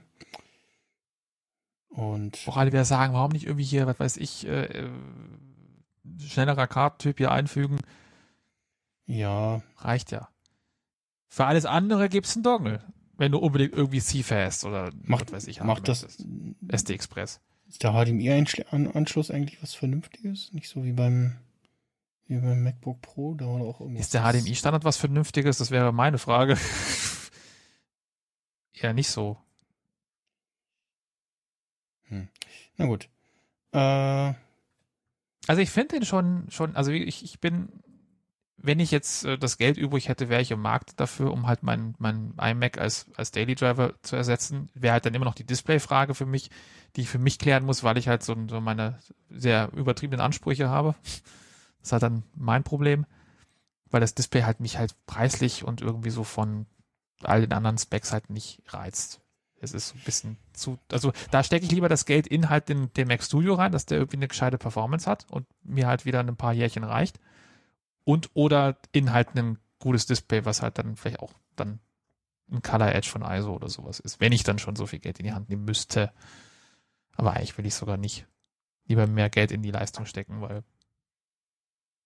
[1.90, 4.90] und Auch alle wieder sagen, warum nicht irgendwie hier, was weiß ich, äh, äh,
[6.20, 7.80] schnellerer Kartentyp hier einfügen,
[9.06, 10.28] ja, reicht ja.
[11.30, 12.84] Für alles andere gibt's einen Dongle,
[13.22, 16.26] wenn du unbedingt irgendwie C-Fast oder macht, was weiß ich macht das.
[16.68, 17.40] SD Express.
[17.70, 20.52] Ist der HDMI-Anschluss eigentlich was Vernünftiges?
[20.54, 21.38] Nicht so wie beim,
[22.26, 23.36] wie beim MacBook Pro?
[23.36, 24.08] Da war auch irgendwas.
[24.08, 25.60] Ist der HDMI-Standard was Vernünftiges?
[25.60, 26.58] Das wäre meine Frage.
[28.74, 29.38] ja, nicht so.
[32.78, 33.08] Na gut.
[33.72, 34.34] Äh,
[35.48, 37.70] Also ich finde den schon, schon, also ich, ich bin,
[38.64, 41.64] wenn ich jetzt äh, das Geld übrig hätte, wäre ich im Markt dafür, um halt
[41.64, 44.70] mein, mein iMac als, als Daily Driver zu ersetzen.
[44.74, 46.50] Wäre halt dann immer noch die Display-Frage für mich,
[46.96, 50.70] die ich für mich klären muss, weil ich halt so, so meine sehr übertriebenen Ansprüche
[50.70, 50.96] habe.
[51.80, 53.06] Das ist halt dann mein Problem,
[53.90, 56.68] weil das Display halt mich halt preislich und irgendwie so von
[57.24, 59.22] all den anderen Specs halt nicht reizt.
[59.60, 62.92] Es ist ein bisschen zu, also da stecke ich lieber das Geld in halt den,
[62.94, 66.20] den Mac Studio rein, dass der irgendwie eine gescheite Performance hat und mir halt wieder
[66.20, 67.20] ein paar Jährchen reicht.
[68.04, 71.80] Und oder in halt ein gutes Display, was halt dann vielleicht auch dann
[72.52, 75.20] ein Color Edge von ISO oder sowas ist, wenn ich dann schon so viel Geld
[75.20, 76.12] in die Hand nehmen müsste.
[77.16, 78.26] Aber eigentlich will ich sogar nicht.
[78.88, 80.64] Lieber mehr Geld in die Leistung stecken, weil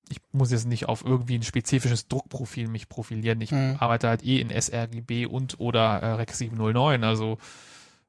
[0.10, 3.42] ich muss jetzt nicht auf irgendwie ein spezifisches Druckprofil mich profilieren.
[3.42, 3.78] Ich Mhm.
[3.80, 7.04] arbeite halt eh in sRGB und oder äh, Rec 709.
[7.04, 7.40] Also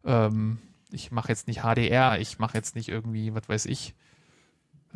[0.04, 0.58] ähm,
[0.90, 3.94] ich mache jetzt nicht HDR, ich mache jetzt nicht irgendwie, was weiß ich,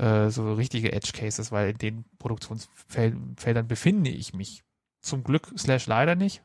[0.01, 4.65] äh, so richtige Edge Cases, weil in den Produktionsfeldern befinde ich mich
[5.03, 6.43] zum Glück slash leider nicht.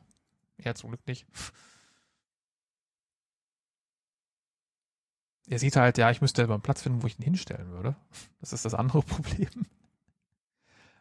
[0.58, 1.26] Ja, zum Glück nicht.
[5.48, 7.96] Er sieht halt, ja, ich müsste aber einen Platz finden, wo ich ihn hinstellen würde.
[8.40, 9.66] Das ist das andere Problem.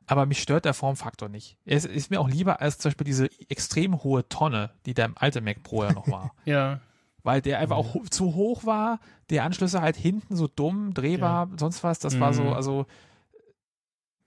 [0.05, 1.57] Aber mich stört der Formfaktor nicht.
[1.65, 5.17] Er ist, mir auch lieber als zum Beispiel diese extrem hohe Tonne, die der im
[5.17, 6.33] alten Mac Pro ja noch war.
[6.45, 6.79] Ja.
[7.25, 8.99] Weil der einfach auch ho zu hoch war,
[9.31, 11.99] die Anschlüsse halt hinten so dumm, drehbar, sonst was.
[11.99, 12.53] Das war so, Mhm.
[12.53, 12.85] also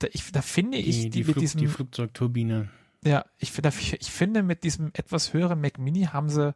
[0.00, 2.68] da, ich, da finde ich Die, die, mit Flug, diesem die Flugzeugturbine.
[3.04, 6.54] ja, ich finde, ich finde, mit diesem etwas höheren Mac Mini haben sie.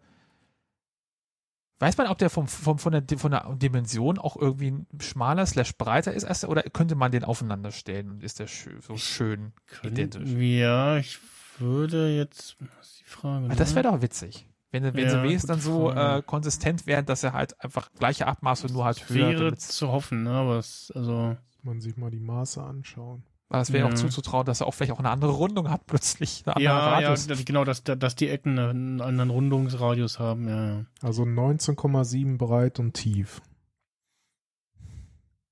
[1.78, 5.76] Weiß man, ob der vom, vom, von, der, von der Dimension auch irgendwie schmaler slash
[5.76, 9.52] breiter ist, als, oder könnte man den aufeinander stellen und ist der so schön
[9.82, 10.28] identisch?
[10.30, 11.18] Ja, ich
[11.58, 12.56] würde jetzt.
[12.78, 13.48] Was ist die Frage?
[13.50, 13.76] Ah, das ne?
[13.76, 14.46] wäre doch witzig.
[14.72, 18.26] Wenn, wenn Ja, sie wenigstens dann so äh, konsistent wären, dass er halt einfach gleiche
[18.26, 19.28] Abmaße nur halt höher.
[19.38, 20.30] Wäre zu hoffen, ne?
[20.30, 21.36] Aber es, also.
[21.64, 23.22] Man sich mal die Maße anschauen.
[23.48, 23.92] Aber es wäre Ja.
[23.92, 26.42] auch zuzutrauen, dass er auch vielleicht auch eine andere Rundung hat plötzlich.
[26.46, 27.44] Eine Ja, ja, Radius.
[27.44, 30.86] genau, dass, dass die Ecken einen anderen Rundungsradius haben, ja.
[31.02, 33.42] Also 19,7 breit und tief.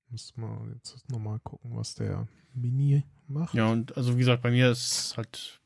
[0.09, 3.53] Müssen wir jetzt nochmal gucken, was der Mini macht.
[3.53, 5.60] Ja, und also wie gesagt, bei mir ist halt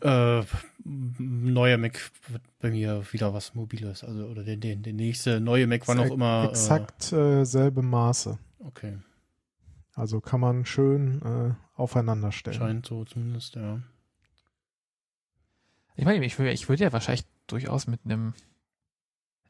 [0.00, 0.42] äh,
[0.84, 4.04] neuer Mac wird bei mir wieder was Mobiles.
[4.04, 6.48] Also, oder der, der, der nächste neue Mac war noch immer.
[6.50, 8.38] Exakt äh, selbe Maße.
[8.60, 8.98] Äh, okay,
[9.94, 12.56] Also kann man schön äh, aufeinander stellen.
[12.56, 13.80] scheint so zumindest, ja.
[15.96, 18.34] Ich meine, ich würde, ich würde ja wahrscheinlich durchaus mit einem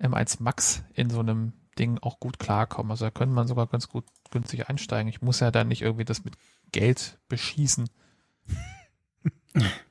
[0.01, 2.91] M1 Max in so einem Ding auch gut klarkommen.
[2.91, 5.09] Also da könnte man sogar ganz gut günstig einsteigen.
[5.09, 6.35] Ich muss ja dann nicht irgendwie das mit
[6.73, 7.89] Geld beschießen.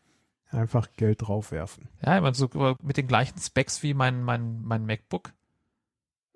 [0.55, 1.89] Einfach Geld draufwerfen.
[2.01, 2.49] Ja, ich meine, so
[2.81, 5.33] mit den gleichen Specs wie mein, mein, mein MacBook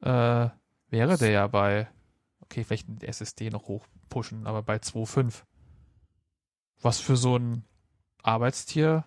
[0.02, 0.50] äh,
[0.90, 1.88] wäre der ja bei,
[2.42, 5.44] okay, vielleicht ein SSD noch hochpushen, aber bei 2.5.
[6.82, 7.64] Was für so ein
[8.22, 9.06] Arbeitstier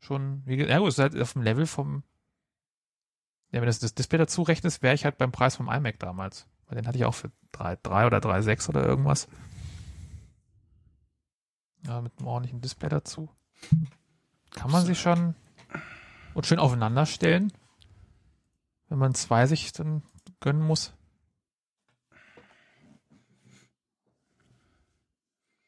[0.00, 2.02] schon, wie gesagt, ja gut, ist halt auf dem Level vom,
[3.50, 6.48] ja, wenn du das Display dazu rechnest, wäre ich halt beim Preis vom iMac damals.
[6.66, 9.28] Weil den hatte ich auch für 3, 3 oder 3,6 oder irgendwas.
[11.86, 13.28] Ja, mit einem ordentlichen Display dazu.
[14.54, 15.34] Kann man sich schon
[16.34, 17.52] und schön aufeinander stellen,
[18.88, 20.02] wenn man zwei sich dann
[20.40, 20.92] gönnen muss.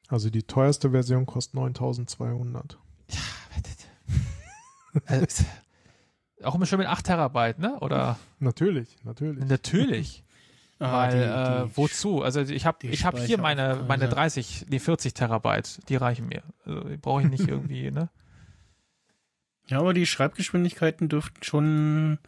[0.08, 2.78] Also die teuerste Version kostet 9200.
[5.04, 5.44] Also, ist-
[6.42, 7.78] auch immer schön mit 8 Terabyte, ne?
[7.80, 9.44] Oder Natürlich, natürlich.
[9.44, 10.22] natürlich.
[10.78, 12.22] Ah, Weil, die- äh, die- wozu?
[12.22, 16.28] Also ich habe die ich hab hier meine, meine 30, nee, 40 Terabyte, die reichen
[16.28, 16.42] mir.
[16.66, 18.10] Also, die brauche ich nicht irgendwie, ne?
[19.68, 22.18] Ja, aber die Schreibgeschwindigkeiten dürften schon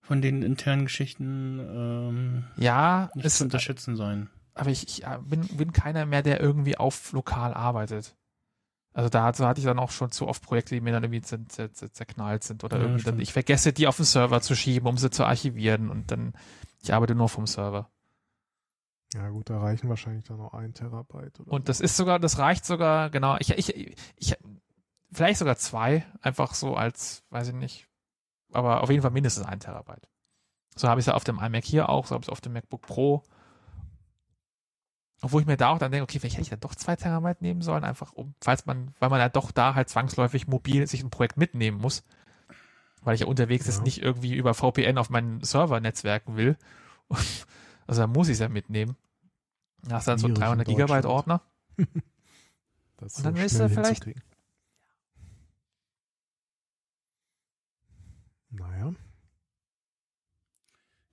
[0.00, 4.30] von den internen Geschichten ähm, Ja, nicht es, zu unterschätzen sein.
[4.54, 8.16] aber ich, ich äh, bin, bin keiner mehr, der irgendwie auf lokal arbeitet.
[8.94, 11.22] Also da so hatte ich dann auch schon zu oft Projekte, die mir dann irgendwie
[11.22, 14.40] zer, zer, zer, zerknallt sind oder Ja, irgendwie dann, ich vergesse die auf den Server
[14.42, 16.34] zu schieben, um sie zu archivieren und dann,
[16.82, 17.90] ich arbeite nur vom Server.
[19.14, 21.40] Ja gut, da reichen wahrscheinlich dann noch ein Terabyte.
[21.40, 21.84] Oder Und das so.
[21.84, 23.74] ist sogar, das reicht sogar, genau, ich, ich,
[24.16, 24.36] ich,
[25.12, 27.88] vielleicht sogar zwei, einfach so als, weiß ich nicht,
[28.52, 30.08] aber auf jeden Fall mindestens ein Terabyte.
[30.74, 32.40] So habe ich es ja auf dem iMac hier auch, so habe ich es auf
[32.40, 33.22] dem MacBook Pro.
[35.22, 37.40] Obwohl ich mir da auch dann denke, okay, vielleicht hätte ich dann doch zwei Terabyte
[37.40, 41.02] nehmen sollen, einfach um, falls man, weil man ja doch da halt zwangsläufig mobil sich
[41.02, 42.04] ein Projekt mitnehmen muss,
[43.02, 43.72] weil ich ja unterwegs Ja.
[43.72, 46.56] jetzt nicht irgendwie über VPN auf meinen Server netzwerken will.
[47.88, 48.96] Also da muss ich es ja mitnehmen.
[49.84, 51.06] Da hast du dann so einen Schwierig in 300 Gigabyte.
[51.06, 51.40] Ordner.
[52.96, 54.22] das und dann so willst du vielleicht- hinzukriegen.
[58.50, 58.92] Naja,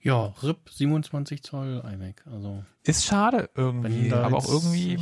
[0.03, 2.25] Ja, RIP 27 Zoll iMac.
[2.27, 4.97] Also Ist schade irgendwie, wenn da aber auch irgendwie.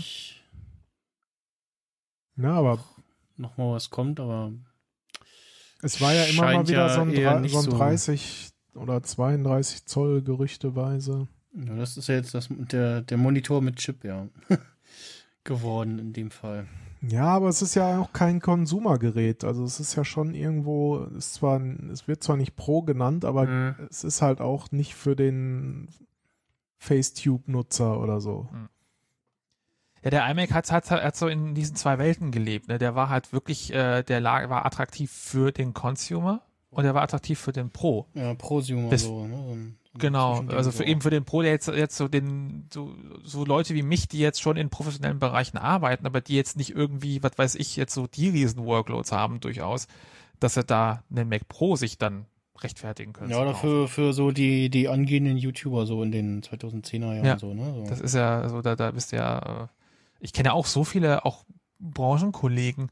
[2.35, 2.79] na, aber
[3.37, 4.51] noch mal was kommt, aber
[5.81, 7.15] es war ja immer mal wieder ja so ein,
[7.49, 11.27] so ein so- 30 oder 32 Zoll gerüchteweise.
[11.53, 14.27] ja, das ist ja jetzt das, der, der Monitor mit Chip, ja.
[15.43, 16.67] geworden in dem Fall.
[17.01, 19.43] Ja, aber es ist ja auch kein Konsumergerät.
[19.43, 21.59] Also es ist ja schon irgendwo, ist zwar,
[21.91, 23.75] es wird zwar nicht Pro genannt, aber Mhm.
[23.89, 25.89] es ist halt auch nicht für den
[26.77, 28.47] Facetube-Nutzer oder so.
[30.03, 32.67] Ja, der iMac hat, hat, hat so in diesen zwei Welten gelebt.
[32.67, 32.77] Ne?
[32.77, 36.41] Der war halt wirklich, äh, der lag, war attraktiv für den Consumer
[36.72, 38.07] und der war attraktiv für den Pro.
[38.14, 39.35] Ja, Prosumer Das- so, ne?
[39.35, 42.07] So ein, so ein Genau, also für eben für den Pro, der jetzt, jetzt so
[42.07, 46.35] den, so, so Leute wie mich, die jetzt schon in professionellen Bereichen arbeiten, aber die
[46.35, 49.88] jetzt nicht irgendwie, was weiß ich, jetzt so die riesen Workloads haben durchaus,
[50.39, 52.26] dass sie da einen Mac Pro sich dann
[52.61, 53.31] rechtfertigen können.
[53.31, 57.38] Ja, oder für, für so die, die angehenden YouTuber so in den 2010er Jahren Ja,
[57.39, 57.73] so, ne?
[57.73, 57.84] So.
[57.89, 59.68] Das ist ja, also da, da bist du ja, äh,
[60.22, 61.43] ich kenne ja auch so viele, auch
[61.80, 62.91] Branchenkollegen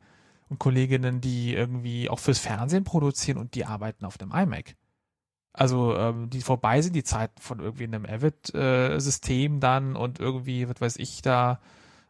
[0.50, 4.76] und Kolleginnen, die irgendwie auch fürs Fernsehen produzieren und die arbeiten auf dem iMac.
[5.54, 10.82] Also ähm, die vorbei sind die Zeiten von irgendwie einem Avid-System dann und irgendwie, was
[10.82, 11.60] weiß ich, da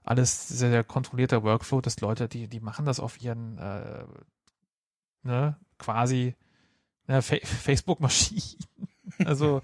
[0.03, 4.03] alles sehr, sehr kontrollierter Workflow, dass Leute, die, die machen das auf ihren äh,
[5.23, 6.35] ne, quasi
[7.07, 8.65] ne, Fa Facebook-Maschinen.
[9.25, 9.61] Also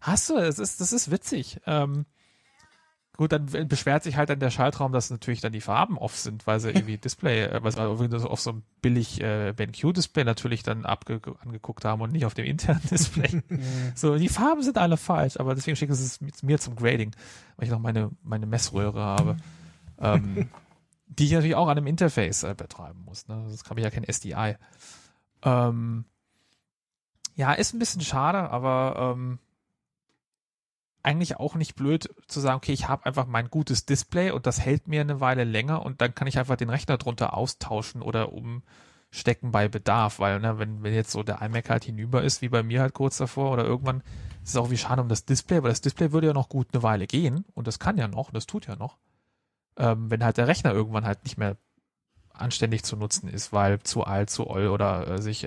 [0.00, 1.60] hast du, das ist, das ist witzig.
[1.66, 2.06] Ähm,
[3.18, 6.46] Gut, dann beschwert sich halt dann der Schaltraum, dass natürlich dann die Farben off sind,
[6.46, 10.86] weil sie irgendwie Display, äh, was wir auf so einem billig äh, BenQ-Display natürlich dann
[10.86, 13.42] abge angeguckt haben und nicht auf dem internen Display.
[13.96, 17.10] so, die Farben sind alle falsch, aber deswegen schicken sie es mir zum Grading,
[17.56, 19.36] weil ich noch meine, meine Messröhre habe.
[20.00, 20.48] ähm,
[21.08, 23.26] die ich natürlich auch an einem Interface äh, betreiben muss.
[23.26, 23.44] Ne?
[23.50, 24.54] Das kann ich ja kein SDI.
[25.42, 26.04] Ähm,
[27.34, 29.40] ja, ist ein bisschen schade, aber ähm,
[31.08, 34.60] eigentlich auch nicht blöd zu sagen, okay, ich habe einfach mein gutes Display und das
[34.60, 38.30] hält mir eine Weile länger und dann kann ich einfach den Rechner drunter austauschen oder
[38.30, 42.50] umstecken bei Bedarf, weil ne, wenn, wenn jetzt so der iMac halt hinüber ist, wie
[42.50, 44.02] bei mir halt kurz davor oder irgendwann,
[44.42, 46.68] ist es auch wie schade um das Display, weil das Display würde ja noch gut
[46.74, 48.98] eine Weile gehen und das kann ja noch, das tut ja noch.
[49.78, 51.56] Ähm, wenn halt der Rechner irgendwann halt nicht mehr
[52.34, 55.46] anständig zu nutzen ist, weil zu alt, zu oll oder äh, sich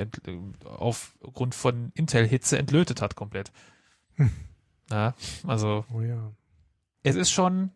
[0.66, 3.52] aufgrund von Intel-Hitze entlötet hat komplett.
[4.16, 4.32] Hm.
[4.92, 5.16] Ja,
[5.48, 6.32] also Oh ja.
[7.04, 7.72] es ist schon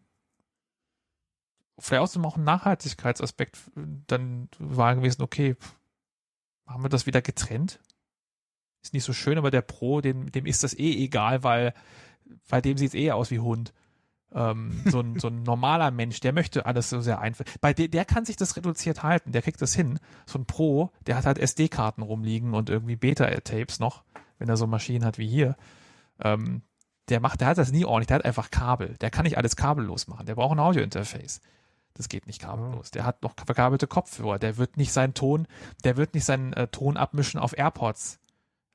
[1.80, 3.58] vielleicht außerdem auch ein Nachhaltigkeitsaspekt
[4.08, 5.56] dann war gewesen, okay,
[6.66, 7.80] machen wir das wieder getrennt?
[8.82, 11.74] Ist nicht so schön, aber der Pro, dem, dem ist das eh egal, weil
[12.50, 13.74] bei dem sieht es eh aus wie Hund.
[14.32, 17.46] Ähm, so, ein, so ein normaler Mensch, der möchte alles so sehr einfach.
[17.62, 20.00] Bei der, der kann sich das reduziert halten, der kriegt das hin.
[20.26, 24.04] So ein Pro, der hat halt SD-Karten rumliegen und irgendwie Beta-Tapes noch,
[24.38, 25.56] wenn er so Maschinen hat wie hier.
[26.20, 26.62] Ähm,
[27.10, 28.96] der macht, der hat das nie ordentlich, der hat einfach Kabel.
[29.02, 30.26] Der kann nicht alles kabellos machen.
[30.26, 31.42] Der braucht ein Audiointerface.
[31.94, 32.92] Das geht nicht kabellos.
[32.92, 34.40] Der hat noch verkabelte Kopfhörer.
[34.40, 35.48] Der wird nicht seinen Ton,
[35.84, 38.20] der wird nicht seinen äh, Ton abmischen auf AirPods.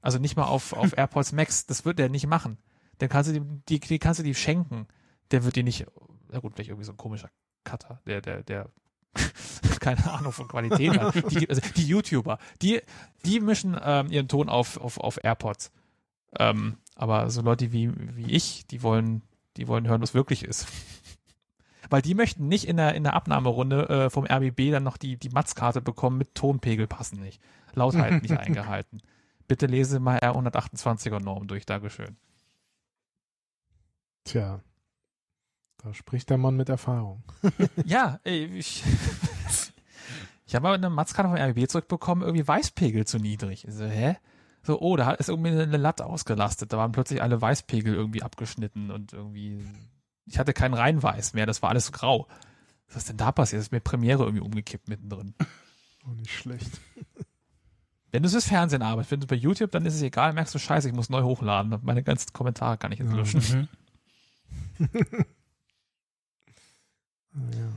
[0.01, 1.67] Also nicht mal auf, auf AirPods Max.
[1.67, 2.59] Das wird der nicht machen.
[2.99, 4.87] Dann kannst du die, die, die kannst du die schenken.
[5.33, 5.87] Der wird die nicht,
[6.31, 7.31] na gut, vielleicht irgendwie so ein komischer
[7.65, 8.71] Cutter, der, der, der
[9.81, 11.15] keine Ahnung von Qualität hat.
[11.31, 12.81] Die, also die YouTuber, die,
[13.25, 15.73] die mischen ähm, ihren Ton auf, auf, auf AirPods.
[16.39, 19.23] Ähm, aber so Leute wie, wie ich, die wollen,
[19.57, 20.67] die wollen hören, was wirklich ist.
[21.91, 25.17] Weil die möchten nicht in der, in der Abnahmerunde äh, vom RBB dann noch die,
[25.17, 27.41] die Matzkarte bekommen mit Tonpegel passen nicht.
[27.73, 29.01] Lautheit nicht eingehalten.
[29.49, 32.17] Bitte lese mal R128er Norm durch, Dankeschön.
[34.25, 34.61] Tja.
[35.79, 37.23] Da spricht der Mann mit Erfahrung.
[37.87, 38.85] ja, ich,
[40.47, 43.67] ich habe aber eine Matzkarte vom RBB zurückbekommen, irgendwie Weißpegel zu niedrig.
[43.67, 44.19] Ich so, hä?
[44.63, 46.73] So, oh, da ist irgendwie eine Latte ausgelastet.
[46.73, 49.65] Da waren plötzlich alle Weißpegel irgendwie abgeschnitten und irgendwie,
[50.27, 52.29] ich hatte kein Reinweiß mehr, das war alles grau.
[52.89, 53.61] Was ist denn da passiert?
[53.61, 55.35] Das ist mir Premiere irgendwie umgekippt mittendrin.
[56.07, 56.81] Oh, nicht schlecht.
[58.13, 60.53] Wenn du es fürs Fernsehen arbeitest, wenn du bei YouTube, dann ist es egal, merkst
[60.53, 61.79] du, scheiße, ich muss neu hochladen.
[61.83, 63.69] Meine ganzen Kommentare kann ich jetzt löschen.
[64.81, 64.89] Mhm.
[64.93, 65.19] ja.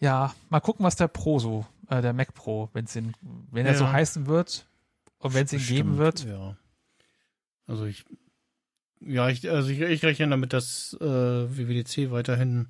[0.00, 3.14] Ja, mal gucken, was der Pro so, äh, der Mac Pro, wenn's ihn,
[3.50, 3.78] wenn er Ja.
[3.78, 4.66] so heißen wird
[5.24, 6.24] und wenn es ihn geben wird.
[6.24, 6.56] Ja.
[7.66, 8.04] Also ich,
[9.00, 12.68] ja, ich, also ich, ich rechne damit, dass äh, WWDC weiterhin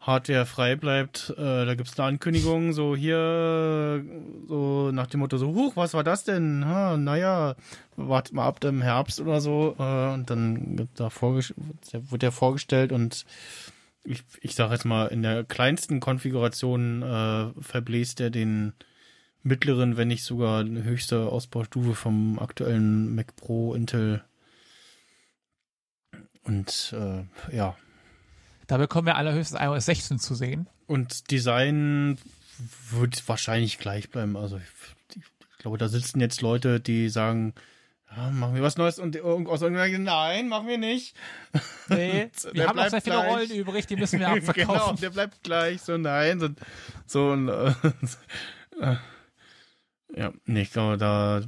[0.00, 1.32] Hardware frei bleibt.
[1.36, 4.02] Äh, da gibt's eine Ankündigung, so hier,
[4.48, 6.64] so nach dem Motto, so, huch, was war das denn?
[6.66, 7.54] Ha, naja,
[7.96, 9.76] wartet mal ab im Herbst oder so.
[9.78, 13.26] Äh, und dann wird da wird der vorgestellt und
[14.02, 18.72] ich, ich sage jetzt mal, in der kleinsten Konfiguration äh, verbläst er den
[19.42, 24.22] mittleren, wenn nicht sogar höchste Ausbaustufe vom aktuellen Mac Pro Intel.
[26.42, 27.76] Und äh, ja.
[28.66, 30.68] Da bekommen wir allerhöchstens iOS 16 zu sehen.
[30.86, 32.18] Und Design
[32.90, 34.36] wird wahrscheinlich gleich bleiben.
[34.36, 37.54] Also ich, ich glaube, da sitzen jetzt Leute, die sagen,
[38.16, 41.14] ja, machen wir was Neues und aus irgendeiner nein, machen wir nicht.
[41.88, 43.30] Nee, Und wir haben noch sehr viele gleich.
[43.30, 45.00] Rollen übrig, die müssen wir genau, abverkaufen.
[45.00, 46.48] der bleibt gleich, so nein, so,
[47.06, 47.72] so äh,
[48.80, 48.96] äh,
[50.16, 51.40] ja, nee, ich glaube, da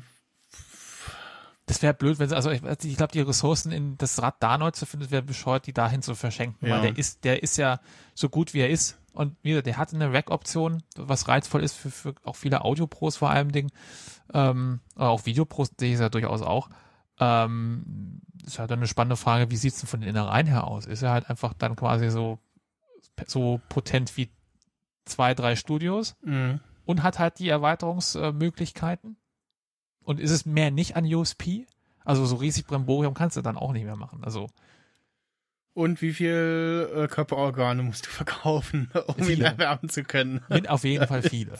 [1.66, 4.58] Das wäre blöd, wenn sie, also ich, ich glaube, die Ressourcen in das Rad da
[4.58, 6.74] neu zu finden, wäre bescheuert, die dahin zu verschenken, Ja.
[6.76, 7.80] weil der ist, der ist ja
[8.14, 8.98] so gut wie er ist.
[9.12, 13.16] Und wie gesagt, der hat eine Rack-Option, was reizvoll ist für, für auch viele Audio-Pros
[13.16, 13.70] vor allem Ding.
[14.32, 16.70] Ähm, aber auch Videopros sehe ich es ja durchaus auch.
[17.20, 20.86] Ähm, ist halt dann eine spannende Frage, wie sieht's denn von den Innereien her aus?
[20.86, 22.38] Ist er halt einfach dann quasi so,
[23.26, 24.30] so potent wie
[25.04, 26.16] zwei, drei Studios?
[26.22, 26.58] mh.
[26.84, 29.16] Und hat halt die Erweiterungsmöglichkeiten.
[30.04, 31.66] Und ist es mehr nicht an USP?
[32.04, 34.24] Also so riesig Bremborium kannst du dann auch nicht mehr machen.
[34.24, 34.48] Also
[35.74, 39.44] Und wie viel äh, Körperorgane musst du verkaufen, um ihn Viele.
[39.46, 40.40] erwerben zu können?
[40.48, 41.58] Mit auf jeden Fall viele.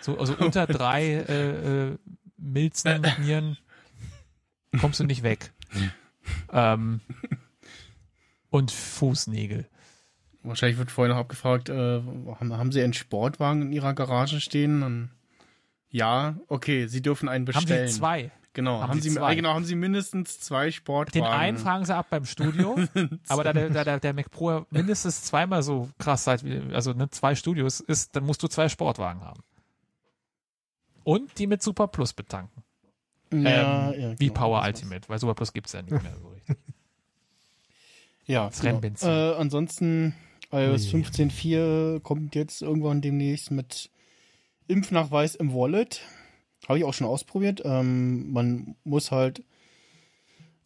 [0.00, 1.98] So, also unter drei äh, äh,
[2.36, 3.58] Milzen, Nieren
[4.80, 5.52] kommst du nicht weg.
[6.52, 7.00] Ähm,
[8.50, 9.66] und Fußnägel.
[10.44, 14.82] Wahrscheinlich wird vorher noch abgefragt, äh, haben, haben Sie einen Sportwagen in Ihrer Garage stehen?
[14.82, 15.10] Und
[15.90, 17.88] ja, okay, Sie dürfen einen Haben bestellen.
[17.88, 18.30] sie zwei?
[18.54, 19.34] Genau, Haben haben, Sie zwei?
[19.34, 21.24] genau, haben Sie mindestens zwei Sportwagen.
[21.24, 22.78] Den einen fragen sie ab beim Studio,
[23.28, 26.92] aber da der, da der, der Mac Pro mindestens zweimal so krass seid, wie, also
[26.92, 29.40] ne, zwei Studios ist, dann musst du zwei Sportwagen haben.
[31.04, 32.62] Und die mit Super Plus betanken.
[33.32, 36.28] ja, ähm, ja, wie genau, Power Ultimate, weil Super Plus gibt's ja nicht mehr so
[36.28, 36.56] richtig.
[38.26, 38.72] Ja, Das genau.
[38.74, 39.08] Rennbenzin.
[39.08, 40.14] Äh, ansonsten
[40.52, 41.00] iOS Ui.
[41.02, 43.90] 15.4 kommt jetzt irgendwann demnächst mit
[44.68, 46.00] Impfnachweis im Wallet.
[46.68, 47.62] Habe ich auch schon ausprobiert.
[47.64, 49.42] Ähm, man muss halt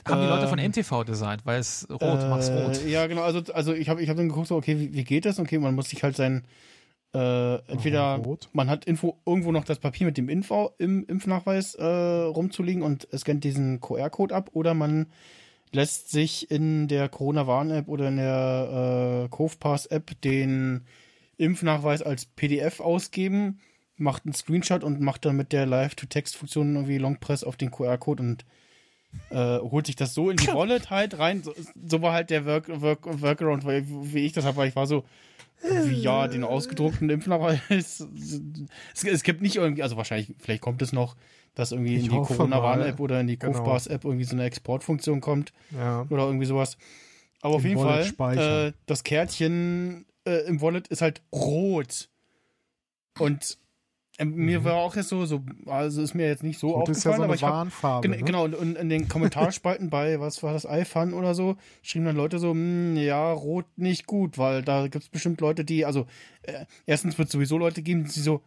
[0.04, 2.84] Haben die Leute von Ähm, MTV designt, weil es rot, mach's rot.
[2.84, 3.22] Äh, ja, genau.
[3.22, 5.38] Also, also ich habe ich hab dann geguckt, so, okay, wie, wie geht das?
[5.40, 6.44] Okay, man muss sich halt sein,
[7.14, 8.50] äh, entweder rot.
[8.52, 13.08] man hat Info, irgendwo noch das Papier mit dem Info, im Impfnachweis äh, rumzulegen und
[13.10, 15.06] es scannt diesen QR-Code ab oder man
[15.72, 20.86] lässt sich in der Corona-Warn-App oder in der äh, Covpass-App den
[21.36, 23.60] Impfnachweis als PDF ausgeben,
[23.96, 28.44] macht einen Screenshot und macht dann mit der Live-to-Text-Funktion irgendwie Longpress auf den QR-Code und
[29.30, 31.42] äh, holt sich das so in die Wallet halt rein.
[31.42, 31.54] So,
[31.86, 34.86] so war halt der Work, Work, Workaround, weil, wie ich das habe, weil ich war
[34.86, 35.04] so,
[35.62, 37.60] wie, ja, den ausgedruckten Impfnachweis.
[37.70, 41.16] Es, es gibt nicht irgendwie, also wahrscheinlich, vielleicht kommt es noch,
[41.56, 43.54] dass irgendwie Ich in die Corona-Warn-App oder in die Genau.
[43.58, 46.06] Covpass-App irgendwie so eine Exportfunktion kommt Ja.
[46.10, 46.78] oder irgendwie sowas.
[47.40, 52.08] Aber auf Im jeden Wallet Fall, äh, das Kärtchen äh, im Wallet ist halt rot.
[53.18, 53.58] Und
[54.18, 57.04] ähm, mir war auch jetzt so, so, also ist mir jetzt nicht so Rot ist
[57.04, 58.02] ja aufgefallen, so aber ich.
[58.02, 58.22] Gen ne?
[58.24, 62.16] Genau, und, und in den Kommentarspalten bei, was war das, iFun oder so, schrieben dann
[62.16, 66.06] Leute so, hm, ja, rot nicht gut, weil da gibt es bestimmt Leute, die, also,
[66.42, 68.42] äh, erstens wird es sowieso Leute geben, die so,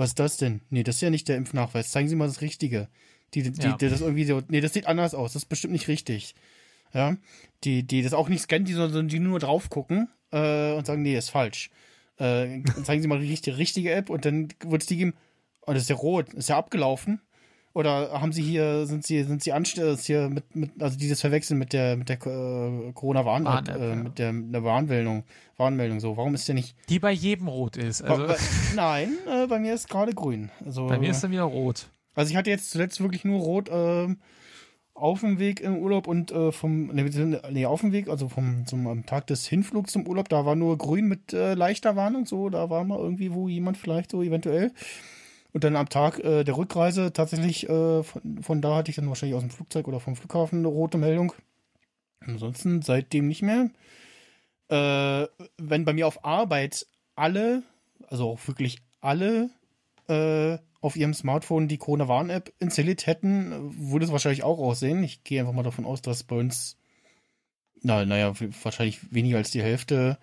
[0.00, 0.62] was ist das denn?
[0.70, 2.88] Nee, das ist ja nicht der Impfnachweis, zeigen Sie mal das Richtige.
[3.34, 3.76] Die, die, Ja.
[3.76, 6.34] die das irgendwie so, nee, das sieht anders aus, das ist bestimmt nicht richtig.
[6.92, 7.16] Ja,
[7.62, 11.02] die, die das auch nicht scannen, die, sondern die nur drauf gucken äh, und sagen,
[11.02, 11.70] nee, ist falsch.
[12.18, 15.14] Äh, zeigen Sie mal die richtige, richtige App und dann wird es die geben,
[15.66, 17.20] oh, das ist ja rot, ist ja abgelaufen.
[17.72, 21.56] Oder haben Sie hier, sind Sie, sind Sie anständig hier mit, mit, also dieses Verwechseln
[21.58, 25.22] mit der, mit der äh, Corona-Warn-App, Warn-App, äh, mit der, der Warnmeldung,
[25.56, 26.16] Warnmeldung so.
[26.16, 26.74] Warum ist der nicht?
[26.88, 28.02] Die bei jedem rot ist.
[28.02, 28.36] Also Wa- wa-
[28.74, 30.50] nein, äh, bei mir ist gerade grün.
[30.66, 31.90] Also, bei mir ist dann wieder rot.
[32.16, 34.18] also ich hatte jetzt zuletzt wirklich nur rot ähm,
[34.94, 38.28] auf dem Weg im Urlaub und äh, vom, nee, beziehungsweise- nee, auf dem Weg, also
[38.28, 41.94] vom zum, am Tag des Hinflugs zum Urlaub, da war nur grün mit äh, leichter
[41.94, 44.72] Warnung, so, da war mal irgendwie, wo jemand vielleicht so eventuell.
[45.52, 49.08] Und dann am Tag äh, der Rückreise tatsächlich, äh, von, von da hatte ich dann
[49.08, 51.32] wahrscheinlich aus dem Flugzeug oder vom Flughafen eine rote Meldung.
[52.20, 53.70] Ansonsten seitdem nicht mehr.
[54.68, 55.26] Äh,
[55.58, 56.86] wenn bei mir auf Arbeit
[57.16, 57.62] alle,
[58.08, 59.50] also auch wirklich alle,
[60.08, 65.02] äh, auf ihrem Smartphone die Corona-Warn-App installiert hätten, würde es wahrscheinlich auch aussehen.
[65.02, 66.78] Ich gehe einfach mal davon aus, dass bei uns,
[67.82, 68.32] na, naja,
[68.62, 70.18] wahrscheinlich weniger als die Hälfte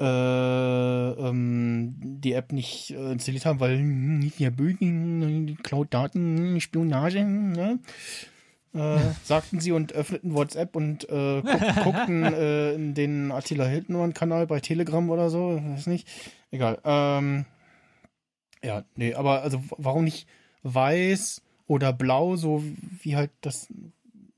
[0.00, 7.80] äh, ähm, die App nicht äh, installiert haben, weil nicht ja Bögen, Cloud-Daten, Spionage, ne?
[8.74, 14.46] Äh, sagten sie und öffneten WhatsApp und äh, guck, guckten äh, in den Attila Hildmann-Kanal
[14.46, 16.06] bei Telegram oder so, weiß nicht.
[16.50, 16.78] Egal.
[16.84, 17.44] Ähm,
[18.62, 20.28] ja, nee, aber also warum nicht
[20.62, 22.62] weiß oder blau, so
[23.02, 23.68] wie halt das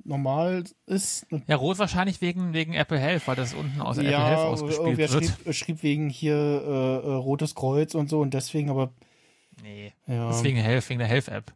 [0.05, 1.27] normal ist?
[1.47, 4.51] Ja, rot wahrscheinlich wegen, wegen Apple Health, weil das unten aus Apple ja, Health irgendwer
[4.51, 5.11] ausgespielt wird.
[5.11, 8.93] schrieb, schrieb wegen hier äh, äh, Rotes Kreuz und so und deswegen, aber
[9.63, 10.29] Nee, ja.
[10.29, 11.53] deswegen Health, wegen der Health-App.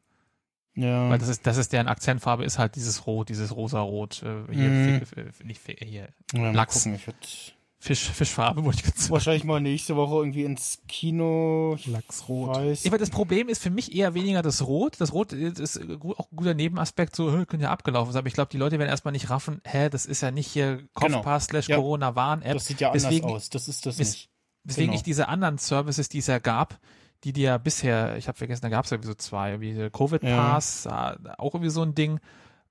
[0.74, 1.08] ja.
[1.08, 4.22] Weil das ist, das ist deren Akzentfarbe, ist halt dieses Rot, dieses rosa-rot.
[4.22, 6.74] Äh, hier, Fi- nicht Fi- hier, ja, Lachs.
[6.82, 7.53] gucken, ich würd
[7.84, 9.12] Fisch, Fischfarbe, wollte ich ganz sagen.
[9.12, 11.74] wahrscheinlich mal nächste Woche irgendwie ins Kino.
[11.76, 12.56] Ich Lachsrot.
[12.56, 12.84] Weiß.
[12.84, 14.98] Ja, aber das Problem ist für mich eher weniger das Rot.
[15.02, 18.20] Das Rot ist auch ein guter Nebenaspekt, so, hä, könnte ja abgelaufen sein.
[18.20, 20.76] Aber ich glaube, die Leute werden erstmal nicht raffen, hä, das ist ja nicht hier
[20.78, 21.16] Genau.
[21.18, 21.76] Kopfpass slash Ja.
[21.76, 22.54] Corona-Warn-App.
[22.54, 23.50] Das sieht ja anders Deswegen- aus.
[23.50, 24.30] Das ist das nicht.
[24.62, 24.96] Deswegen Genau.
[24.96, 26.78] ich diese anderen Services, die es ja gab,
[27.24, 29.74] die dir ja bisher, ich habe vergessen, da gab es ja irgendwie so zwei, wie
[29.74, 30.90] der Covid Pass, äh,
[31.36, 32.18] auch irgendwie so ein Ding,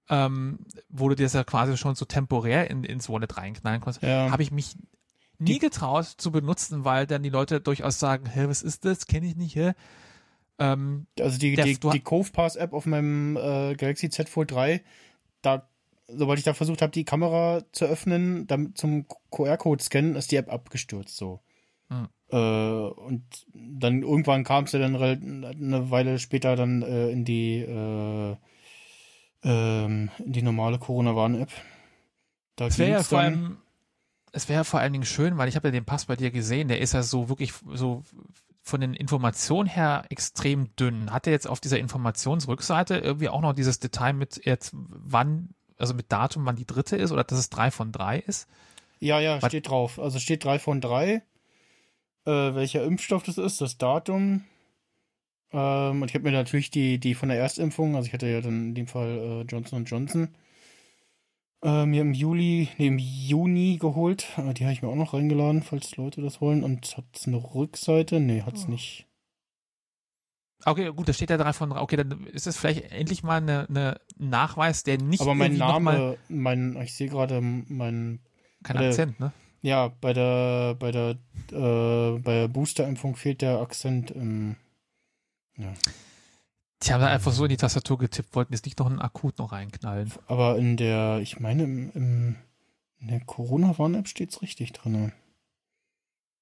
[0.09, 0.57] ähm,
[0.89, 4.31] wo du dir das ja quasi schon so temporär in, ins Wallet reinknallen konntest, Ja.
[4.31, 4.75] habe ich mich
[5.43, 9.07] nie getraut zu benutzen, weil dann die Leute durchaus sagen, hä, was ist das?
[9.07, 9.73] Kenne ich nicht, hä?
[10.59, 14.51] Ähm, Also die, Der- die, die Cove Pass App auf meinem äh, Galaxy Z Fold
[14.51, 14.83] 3,
[15.41, 15.67] da,
[16.07, 20.35] sobald ich da versucht habe, die Kamera zu öffnen, damit zum QR-Code scannen, ist die
[20.37, 21.39] App abgestürzt so.
[21.89, 22.07] Hm.
[22.29, 27.57] Äh, und dann irgendwann kam es ja dann eine Weile später dann äh, in die
[27.59, 28.35] äh,
[29.43, 31.49] ähm, in die normale Corona-Warn-App.
[32.55, 33.57] Da es wäre ja vor allem
[34.33, 36.67] es wäre vor allen Dingen schön, weil ich habe ja den Pass bei dir gesehen,
[36.67, 38.03] der ist ja so wirklich so
[38.61, 41.11] von den Informationen her extrem dünn.
[41.11, 45.93] Hat er jetzt auf dieser Informationsrückseite irgendwie auch noch dieses Detail mit jetzt wann, also
[45.93, 48.47] mit Datum, wann die dritte ist oder dass es drei von drei ist?
[48.99, 49.99] Ja, ja, Was- steht drauf.
[49.99, 51.23] Also steht drei von drei.
[52.25, 54.45] Äh, welcher Impfstoff das ist, das Datum.
[55.51, 58.41] Ähm, und ich habe mir natürlich die, die von der Erstimpfung, also ich hatte ja
[58.41, 60.29] dann in dem Fall äh, Johnson Johnson,
[61.63, 64.27] äh, mir im Juli, nee, im Juni geholt.
[64.37, 66.63] Äh, die habe ich mir auch noch reingeladen, falls Leute das wollen.
[66.63, 68.19] Und hat es eine Rückseite?
[68.19, 69.07] Nee, hat es nicht.
[70.65, 71.81] Okay, gut, da steht ja drei von drei.
[71.81, 76.17] Okay, dann ist es vielleicht endlich mal eine, eine Nachweis, der nicht Aber mein Name,
[76.29, 78.19] mein, ich sehe gerade mein
[78.63, 79.33] kein äh, Akzent, ne?
[79.61, 81.11] Ja, bei der bei der
[81.51, 84.55] äh, bei der Boosterimpfung fehlt der Akzent im
[85.57, 85.73] ja.
[86.83, 89.37] Die haben da einfach so in die Tastatur getippt, wollten jetzt nicht noch einen Akut
[89.37, 90.11] noch reinknallen.
[90.27, 92.35] Aber in der, ich meine, im, im
[93.03, 95.11] in der Corona-Warn-App steht's richtig drin.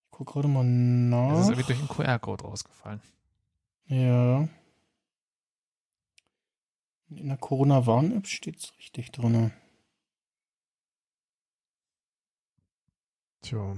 [0.05, 1.57] Ich guck gerade mal Das ist nach.
[1.57, 3.01] irgendwie durch einen QR-Code rausgefallen.
[3.87, 4.47] Ja.
[7.09, 9.51] In der Corona-Warn-App steht's richtig drin.
[13.41, 13.73] Tja.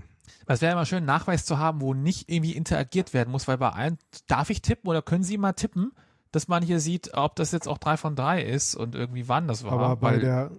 [0.45, 3.57] Es wäre immer schön, einen Nachweis zu haben, wo nicht irgendwie interagiert werden muss, weil
[3.57, 5.93] bei allen, darf ich tippen oder können Sie mal tippen,
[6.33, 9.47] dass man hier sieht, ob das jetzt auch drei von drei ist und irgendwie wann
[9.47, 9.71] das war.
[9.73, 10.51] Aber bei weil, der,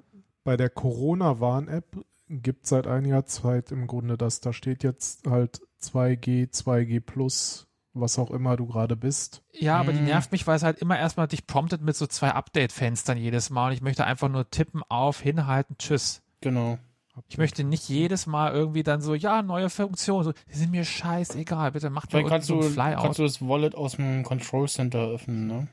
[0.45, 6.51] bei der Corona-Warn-App gibt seit einiger Zeit im Grunde das, da steht jetzt halt 2G,
[6.51, 9.43] 2G plus, was auch immer du gerade bist.
[9.53, 10.07] ja, aber die Hm.
[10.07, 13.69] nervt mich, weil es halt immer erstmal dich promptet mit so zwei Update-Fenstern jedes Mal
[13.69, 16.23] und ich möchte einfach nur tippen auf, hinhalten, tschüss.
[16.41, 16.79] Genau.
[17.29, 20.85] Ich möchte nicht jedes Mal irgendwie dann so, ja, neue Funktion, so, die sind mir
[20.85, 23.01] scheißegal, bitte macht Vielleicht kannst so du, ein Flyout.
[23.03, 25.69] kannst du das Wallet aus dem Control Center öffnen, ne?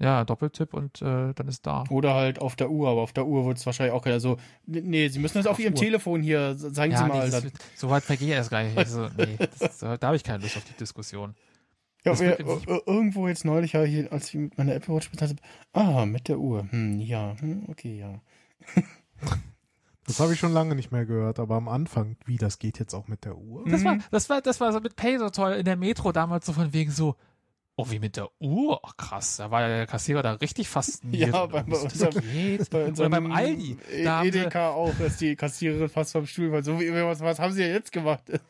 [0.00, 1.82] Ja, Doppeltipp und äh, dann ist da.
[1.90, 4.36] Oder halt auf der Uhr, aber auf der Uhr wird es wahrscheinlich auch keiner so.
[4.64, 5.80] Nee, sie müssen das auf, Auf ihrem Uhr.
[5.80, 7.30] Telefon hier, zeigen Ja, Sie nee, mal.
[7.30, 7.44] das-
[7.74, 8.76] so weit vergehe ich erst gar nicht.
[8.78, 11.34] Also, nee, das, da habe ich keine Lust auf die Diskussion.
[12.04, 15.10] Ja, wir, wird- ir- irgendwo jetzt neulich, ja, hier, als ich mit meiner Apple Watch
[15.10, 15.34] bezahlt
[15.74, 16.68] habe, ah, mit der Uhr.
[16.70, 18.20] Hm, ja, hm, okay, ja.
[20.08, 22.94] Das habe ich schon lange nicht mehr gehört, aber am Anfang, wie, das geht jetzt
[22.94, 23.64] auch mit der Uhr?
[23.68, 24.02] Das war, Mhm.
[24.10, 26.72] das war, das war so mit Pay so toll in der Metro damals so von
[26.72, 27.14] wegen so,
[27.76, 28.80] oh, wie mit der Uhr?
[28.84, 29.36] Ach, krass.
[29.36, 31.32] Da war der Kassierer da richtig fasziniert.
[31.32, 32.68] Ja, bei- bei das unserem- geht.
[32.70, 33.76] Bei Oder unserem beim Aldi.
[33.92, 36.62] E- Da Edeka auch, dass die Kassiererin fast vom Stuhl war.
[36.64, 38.22] So, wie, was, was haben Sie denn jetzt gemacht?
[38.28, 38.40] ist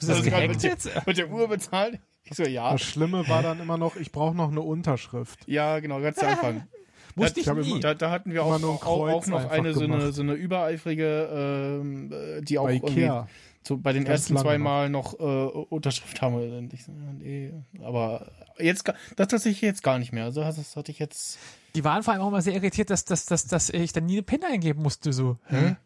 [0.00, 1.06] das gerade gehackt mit, der, jetzt?
[1.06, 2.00] mit der Uhr bezahlt?
[2.24, 2.72] Ich so, ja.
[2.72, 5.46] Das Schlimme war dann immer noch, ich brauche noch eine Unterschrift.
[5.46, 6.66] Ja, genau, ganz zu Anfang.
[7.16, 7.80] Musste ich ich nie.
[7.80, 12.12] Da, da hatten wir auch, auch, auch noch eine so, eine so eine übereifrige, ähm,
[12.12, 13.26] äh, die auch Bei irgendwie Ikea.
[13.62, 14.64] so bei den Ganz ersten zwei noch.
[14.64, 16.70] Mal noch äh, Unterschrift haben.
[16.72, 16.86] Ich
[17.18, 17.54] nee.
[17.82, 18.86] Aber jetzt,
[19.16, 20.24] das tatsächlich jetzt gar nicht mehr.
[20.24, 21.38] Also das, hatte ich jetzt.
[21.74, 24.14] Die waren vor allem auch immer sehr irritiert, dass, dass, dass, dass ich dann nie
[24.14, 25.14] eine PIN eingeben musste.
[25.14, 25.76] So, Hä?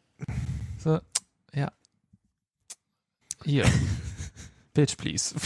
[0.78, 0.98] so
[1.54, 1.70] ja.
[3.44, 3.66] Hier.
[4.74, 5.34] Bitch, please.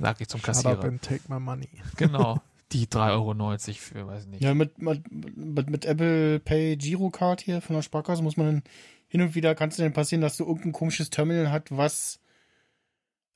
[0.00, 0.84] Sag ich zum Shut up Kassierer.
[0.84, 1.68] and take my money.
[1.96, 2.40] Genau.
[2.72, 3.34] Die 3,90 Euro
[3.78, 4.42] für, weiß nicht.
[4.42, 8.62] Ja, mit, mit, mit, mit Apple Pay Girocard hier von der Sparkasse muss man dann
[9.08, 12.20] hin und wieder, kann es denn passieren, dass du irgendein komisches Terminal hat, was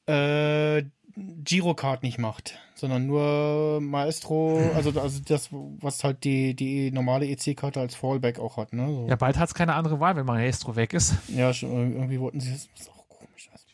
[0.06, 0.84] äh,
[1.16, 7.80] Girocard nicht macht, sondern nur Maestro, also, also das, was halt die, die normale EC-Karte
[7.80, 8.86] als Fallback auch hat, ne?
[8.86, 9.06] So.
[9.08, 11.14] Ja, bald hat's keine andere Wahl, wenn Maestro weg ist.
[11.28, 13.48] Ja, schon, irgendwie wollten sie das, das ist auch komisch.
[13.52, 13.64] Das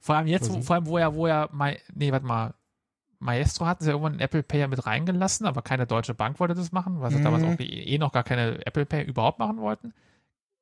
[0.00, 2.54] Vor allem jetzt, wo, vor allem, wo er, wo er, Ma nee, warte mal,
[3.20, 6.40] Maestro hatten sie ja irgendwann einen Apple Pay ja mit reingelassen, aber keine deutsche Bank
[6.40, 7.24] wollte das machen, weil sie Mhm.
[7.24, 9.92] damals auch eh noch gar keine Apple Pay überhaupt machen wollten.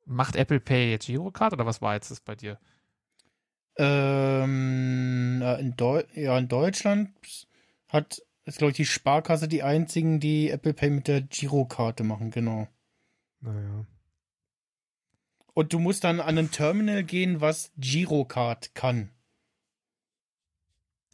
[0.06, 2.58] Macht Apple Pay jetzt Girocard oder was war jetzt das bei dir?
[3.76, 7.10] Ähm, in, Deu ja, in Deutschland
[7.88, 12.30] hat, ist glaube ich die Sparkasse die einzigen, die Apple Pay mit der Girokarte machen,
[12.30, 12.66] genau.
[13.40, 13.84] Naja.
[15.54, 19.10] Und du musst dann an ein Terminal gehen, was Girocard kann.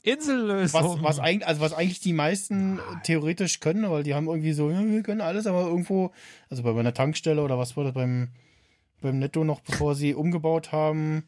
[0.05, 0.83] Insellösung.
[0.83, 4.71] Was, was eigentlich, also was eigentlich die meisten theoretisch können, weil die haben irgendwie so,
[4.71, 6.13] ja, wir können alles, aber irgendwo,
[6.51, 8.29] also bei meiner Tankstelle oder was war das beim,
[9.01, 11.25] beim Netto noch, bevor sie umgebaut haben.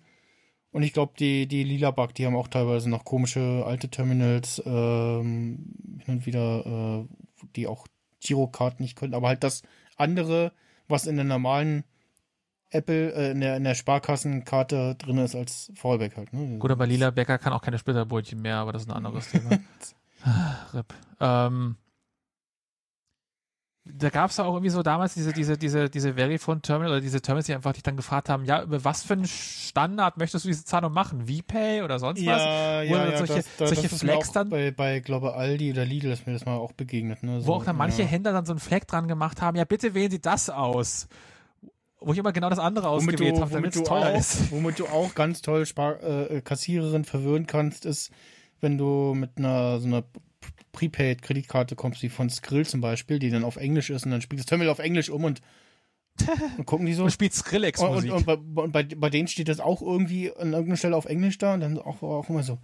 [0.72, 4.62] Und ich glaube, die, die Lila Bug, die haben auch teilweise noch komische alte Terminals,
[4.66, 5.74] ähm,
[6.04, 7.86] hin und wieder, äh, die auch
[8.20, 9.62] Girocard nicht können, aber halt das
[9.96, 10.52] andere,
[10.86, 11.84] was in der normalen
[12.70, 16.58] Apple, äh, in der, in der Sparkassenkarte drin ist als Fallback halt, ne?
[16.58, 19.50] Gut, aber Lila Becker kann auch keine Splitterbrötchen mehr, aber das ist ein anderes Thema.
[20.74, 20.92] RIP.
[21.20, 21.76] Ähm,
[23.88, 27.00] da gab es ja auch irgendwie so damals diese, diese, diese, diese Verifone Terminal oder
[27.00, 30.44] diese Terminals, die einfach dich dann gefragt haben, ja, über was für einen Standard möchtest
[30.44, 31.28] du diese Zahlung machen?
[31.28, 32.24] VPay oder sonst was?
[32.26, 35.34] Ja, ja, Oder ja, solche- das, das, solche das Flex auch dann- bei, bei glaube
[35.34, 37.22] Aldi oder Lidl ist mir das mal auch begegnet.
[37.22, 37.36] Ne?
[37.36, 38.08] Wo So, auch dann manche ja.
[38.08, 41.06] Händler dann so einen Fleck dran gemacht haben, ja, bitte wählen Sie das aus.
[42.06, 44.52] Wo ich immer genau das andere Womit ausgewählt du, habe, damit es teuer auch, ist.
[44.52, 48.12] womit du auch ganz toll Spar äh, Kassiererin verwirren kannst, ist,
[48.60, 50.04] wenn du mit einer so einer
[50.70, 54.38] Prepaid-Kreditkarte kommst, wie von Skrill zum Beispiel, die dann auf Englisch ist und dann spielt
[54.38, 55.40] das Terminal auf Englisch um und,
[56.56, 57.02] und gucken die so.
[57.02, 58.12] Und spielt Und, Skrillex-Musik.
[58.12, 61.06] und, und, bei, und bei, bei denen steht das auch irgendwie an irgendeiner Stelle auf
[61.06, 62.58] Englisch da und dann auch, auch immer so.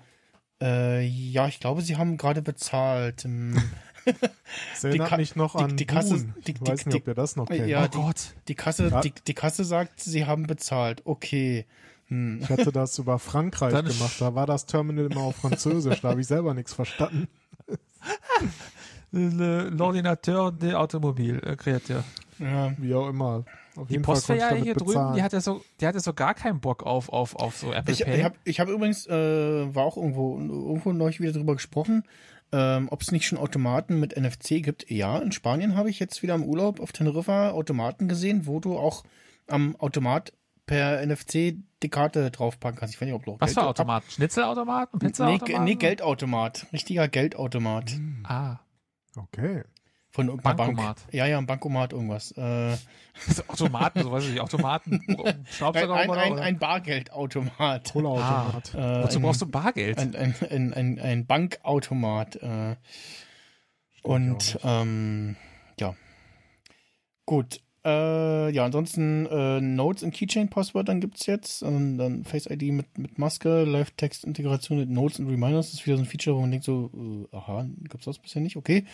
[0.62, 3.26] Äh, ja, ich glaube, sie haben gerade bezahlt.
[4.04, 6.34] Das erinnert Ka- mich noch die- an die Kasse- Boon.
[6.46, 7.68] die- Ich die- weiß nicht, ob die- ihr das noch kennt.
[7.68, 8.34] ja, oh die- Gott.
[8.48, 9.00] Die Kasse, Ja.
[9.00, 11.02] die, die Kasse sagt, sie haben bezahlt.
[11.04, 11.66] Okay.
[12.08, 12.40] Hm.
[12.42, 14.20] Ich hatte das über Frankreich Dann gemacht.
[14.20, 16.00] Da war das Terminal immer auf Französisch.
[16.00, 17.28] Da habe ich selber nichts verstanden.
[19.12, 22.02] Le- L'ordinateur des Automobiles, äh.
[22.38, 22.72] Ja.
[22.78, 23.44] Wie auch immer.
[23.76, 25.14] Auf Die ich Postfiliale hier drüben, bezahlen.
[25.14, 27.92] die hat ja so, die hatte so gar keinen Bock auf, auf, auf so Apple
[27.94, 28.18] Ich, Pay.
[28.18, 32.04] ich habe ich hab übrigens, äh, war auch irgendwo, irgendwo neulich wieder drüber gesprochen,
[32.52, 34.90] ähm, ob es nicht schon Automaten mit NFC gibt.
[34.90, 38.76] Ja, in Spanien habe ich jetzt wieder im Urlaub auf Teneriffa Automaten gesehen, wo du
[38.78, 39.04] auch
[39.48, 40.32] am Automat
[40.66, 42.94] per NFC die Karte draufpacken kannst.
[42.94, 44.10] Ich weiß nicht, ob du auch Was für Geld- Automaten?
[44.10, 44.98] Schnitzelautomaten?
[45.02, 45.64] Nee, Pizzaautomaten?
[45.64, 46.66] nee, Geldautomat.
[46.72, 47.92] Richtiger Geldautomat.
[48.24, 48.58] Ah.
[49.16, 49.64] Okay.
[50.14, 50.96] Von irgendeiner Bankomat.
[50.96, 51.14] Bank.
[51.14, 52.32] Ja, ja, ein Bankomat, irgendwas.
[52.32, 52.76] Äh,
[53.48, 57.90] Automaten, so weiß ich nicht, Automaten, ein, Staubsaugerroboter ein, ein, ein Bargeldautomat.
[57.92, 58.74] Cola-Automat.
[58.74, 59.98] Äh, Wozu ein- brauchst du Bargeld?
[59.98, 62.36] ein, ein, ein, ein, ein Bankautomat.
[62.36, 62.76] Äh,
[64.02, 65.36] und ähm,
[65.80, 65.94] ja.
[67.24, 67.60] Gut.
[67.84, 71.62] Äh, ja, ansonsten äh, Notes und Keychain-Passwörtern gibt's jetzt.
[71.62, 75.70] Und dann Face ID mit, mit Maske, Live-Text-Integration mit Notes und Reminders.
[75.70, 76.90] Das ist wieder so ein Feature, wo man denkt so,
[77.32, 78.56] äh, aha, gibt's das bisher nicht?
[78.56, 78.84] Okay.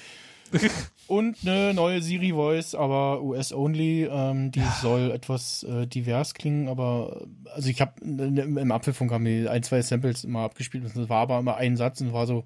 [1.09, 4.05] und eine neue Siri Voice, aber US-only.
[4.11, 9.49] Ähm, die soll etwas äh, divers klingen, aber also ich habe im Apfelfunk haben die
[9.49, 10.85] ein, zwei Samples immer abgespielt.
[10.85, 12.45] und Das war aber immer ein Satz und war so,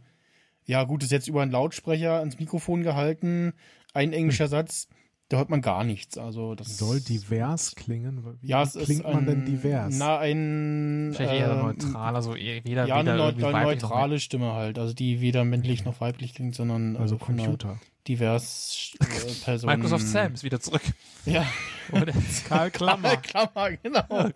[0.64, 3.52] ja gut, ist jetzt über einen Lautsprecher ans Mikrofon gehalten,
[3.94, 4.88] ein englischer Satz,
[5.28, 6.18] da hört man gar nichts.
[6.18, 8.36] Also das Soll divers klingen?
[8.42, 9.94] Wie Ja, es klingt ist man ein, denn divers?
[9.98, 14.20] Na, ein Vielleicht eher äh, neutral, also eh- weder, Ja, weder eine neu noch neutrale
[14.20, 17.80] Stimme halt, also die weder männlich noch weiblich klingt, sondern also einer Computer.
[18.08, 19.04] Divers äh,
[19.44, 19.68] Person.
[19.68, 20.82] Microsoft Sam ist wieder zurück.
[21.24, 21.46] Ja,
[21.92, 22.12] Oder?
[22.48, 23.16] Karl Klammer.
[23.16, 24.30] Klammer, genau.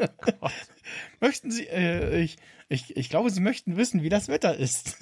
[1.20, 2.36] Möchten Sie, äh, ich,
[2.68, 4.96] ich, ich glaube, Sie möchten wissen, wie das Wetter ist.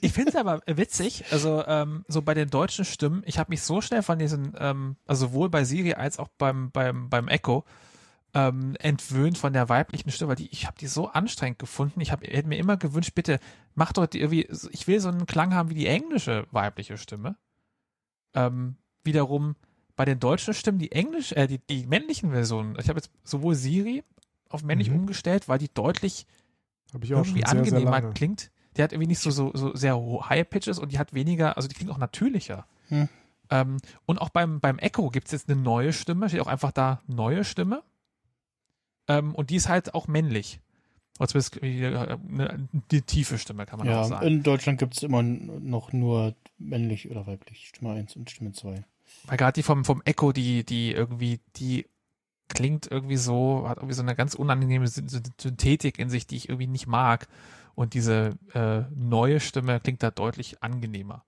[0.00, 3.62] Ich finde es aber witzig, also ähm, so bei den deutschen Stimmen, ich habe mich
[3.62, 7.64] so schnell von diesen, ähm, also sowohl bei Siri als auch beim, beim, beim Echo,
[8.34, 12.00] ähm, entwöhnt von der weiblichen Stimme, weil die, ich habe die so anstrengend gefunden.
[12.00, 13.40] Ich hab, hätte mir immer gewünscht, bitte
[13.74, 17.36] mach doch die irgendwie, ich will so einen Klang haben wie die englische weibliche Stimme.
[18.34, 19.56] Ähm, wiederum
[19.96, 23.54] bei den deutschen Stimmen, die englisch, äh, die, die männlichen Versionen, ich habe jetzt sowohl
[23.54, 24.04] Siri
[24.48, 25.00] auf männlich Mhm.
[25.00, 26.26] umgestellt, weil die deutlich
[26.92, 28.12] irgendwie sehr, sehr angenehmer lange.
[28.12, 28.50] klingt.
[28.76, 29.96] Die hat irgendwie nicht so, so, so sehr
[30.28, 32.66] high Pitches und die hat weniger, also die klingt auch natürlicher.
[32.88, 33.08] Hm.
[33.50, 36.70] Ähm, und auch beim, beim Echo gibt es jetzt eine neue Stimme, steht auch einfach
[36.72, 37.82] da neue Stimme.
[39.08, 40.60] Ähm, und die ist halt auch männlich.
[41.18, 44.26] Oder zumindest äh, eine, eine tiefe Stimme, kann man auch Ja, sagen.
[44.26, 47.68] in Deutschland gibt es immer noch nur männlich oder weiblich.
[47.68, 48.84] Stimme 1 und Stimme 2.
[49.26, 51.86] Weil gerade die vom, vom Echo, die, die irgendwie, die
[52.48, 56.36] klingt irgendwie so, hat irgendwie so eine ganz unangenehme Syn- Syn- Synthetik in sich, die
[56.36, 57.26] ich irgendwie nicht mag.
[57.74, 61.24] Und diese äh, neue Stimme klingt da deutlich angenehmer.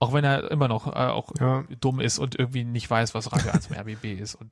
[0.00, 3.32] Auch wenn er immer noch äh, auch Ja, dumm ist und irgendwie nicht weiß, was
[3.32, 4.34] Radio 1 zum RBB ist.
[4.36, 4.50] Und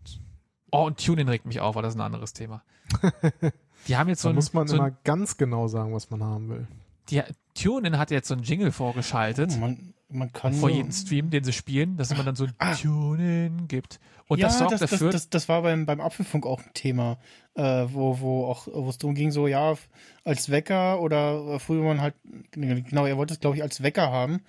[0.72, 2.62] oh, und Tuning regt mich auf, aber das ist ein anderes Thema.
[3.88, 6.10] Die haben jetzt so da ein, muss man so immer ein ganz genau sagen, was
[6.10, 6.66] man haben will.
[7.10, 7.22] die,
[7.54, 9.52] TuneIn hat jetzt so ein Jingle vorgeschaltet.
[9.56, 12.52] Oh, man, man kann vor jedem Stream, den sie spielen, dass man dann so ein
[12.58, 12.74] Ah.
[12.74, 13.98] Tune-In gibt.
[14.28, 16.70] Und ja, das sorgt das, dafür, Das, das, das war beim, beim Apfelfunk auch ein
[16.74, 17.16] Thema,
[17.54, 19.74] äh, wo, wo auch, wo es darum ging, so, ja,
[20.24, 22.14] als Wecker oder äh, früher man halt,
[22.50, 24.42] genau, er wollte es, glaube ich, als Wecker haben.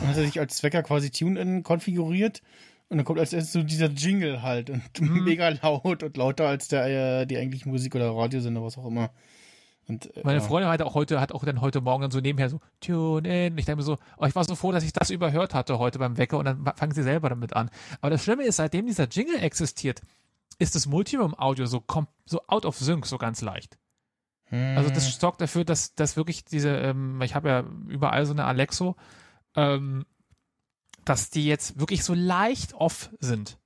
[0.00, 2.42] Und hat er sich als Wecker quasi Tune-In konfiguriert.
[2.88, 5.24] Und dann kommt als erstes so dieser Jingle halt und Mhm.
[5.24, 9.10] mega laut und lauter als der, äh, die eigentliche Musik oder Radiosender, was auch immer.
[9.88, 10.40] Und, äh, meine.
[10.40, 13.56] Freundin hat auch heute, hat auch dann heute Morgen dann so nebenher so Tune-In.
[13.58, 15.98] Ich denke mir so, oh, ich war so froh, dass ich das überhört hatte heute
[15.98, 17.70] beim Wecker und dann fangen sie selber damit an.
[18.00, 20.02] Aber das Schlimme ist, seitdem dieser Jingle existiert,
[20.58, 21.84] ist das Multiroom-Audio so,
[22.24, 23.78] so out of sync, so ganz leicht.
[24.48, 28.44] Also das sorgt dafür, dass, dass wirklich diese, ähm, ich habe ja überall so eine
[28.44, 28.94] Alexo,
[29.56, 30.06] ähm,
[31.06, 33.58] dass die jetzt wirklich so leicht off sind.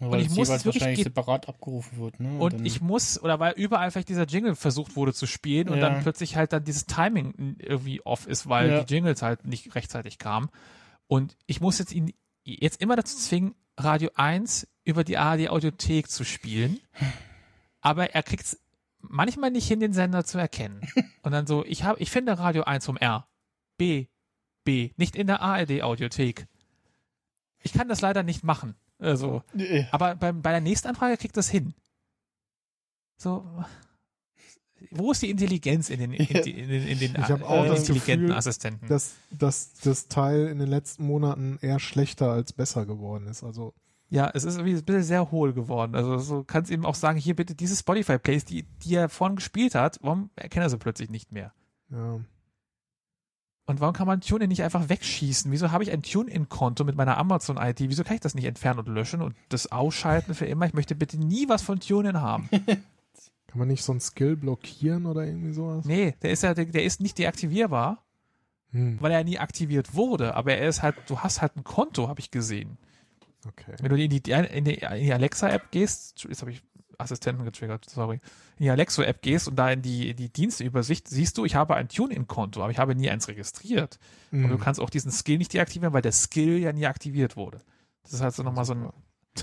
[0.00, 2.38] Weil und ich muss jeweils wahrscheinlich separat abgerufen wird, ne?
[2.38, 5.78] Und dann- ich muss, oder weil überall vielleicht dieser Jingle versucht wurde zu spielen und
[5.78, 5.90] Ja.
[5.90, 8.82] dann plötzlich halt dann dieses Timing irgendwie off ist, weil Ja.
[8.82, 10.48] die Jingles halt nicht rechtzeitig kamen.
[11.06, 12.12] Und ich muss jetzt ihn
[12.44, 16.80] jetzt immer dazu zwingen, Radio 1 über die ARD Audiothek zu spielen.
[17.80, 18.60] Aber er kriegt es
[19.00, 20.80] manchmal nicht hin, den Sender zu erkennen.
[21.22, 23.28] Und dann so, ich habe, ich finde Radio 1 vom R.
[23.76, 24.06] B.
[24.64, 24.90] B.
[24.96, 26.46] Nicht in der ARD Audiothek.
[27.60, 28.74] Ich kann das leider nicht machen.
[28.98, 29.42] Also,
[29.90, 31.74] aber beim, bei der nächsten Anfrage kriegt das hin.
[33.16, 33.44] So,
[34.90, 37.68] wo ist die Intelligenz in den, in, in, den, in den Ich hab auch äh,
[37.68, 38.88] das intelligenten Gefühl, Assistenten?
[38.88, 43.42] Dass, dass das Teil in den letzten Monaten eher schlechter als besser geworden ist.
[43.42, 43.74] Also,
[44.08, 45.94] Ja, es ist irgendwie ein bisschen sehr hohl geworden.
[45.94, 49.74] Also so kannst eben auch sagen, hier bitte diese Spotify-Plays, die, die er vorhin gespielt
[49.74, 51.52] hat, warum erkennt er sie plötzlich nicht mehr?
[51.90, 52.20] ja.
[53.72, 55.50] Und warum kann man TuneIn nicht einfach wegschießen?
[55.50, 57.80] Wieso habe ich ein TuneIn-Konto mit meiner Amazon-ID?
[57.88, 60.66] Wieso kann ich das nicht entfernen und löschen und das ausschalten für immer?
[60.66, 62.48] Ich möchte bitte nie was von TuneIn haben.
[63.46, 65.84] Kann man nicht so einen Skill blockieren oder irgendwie sowas?
[65.86, 68.04] Nee, der ist ja, der, der ist nicht deaktivierbar,
[68.72, 70.34] Hm, weil er nie aktiviert wurde.
[70.34, 72.78] Aber er ist halt, du hast halt ein Konto, habe ich gesehen.
[73.46, 73.72] okay.
[73.80, 76.62] Wenn du in die, in die, in die Alexa-App gehst, jetzt habe ich
[76.98, 78.20] Assistenten getriggert, sorry,
[78.58, 81.88] in die Alexa-App gehst und da in die, die Diensteübersicht siehst du, ich habe ein
[81.88, 83.98] Tune-In-Konto, aber ich habe nie eins registriert.
[84.30, 84.60] Und du Hm.
[84.60, 87.60] kannst auch diesen Skill nicht deaktivieren, weil der Skill ja nie aktiviert wurde.
[88.02, 88.90] Das ist halt so nochmal so ein.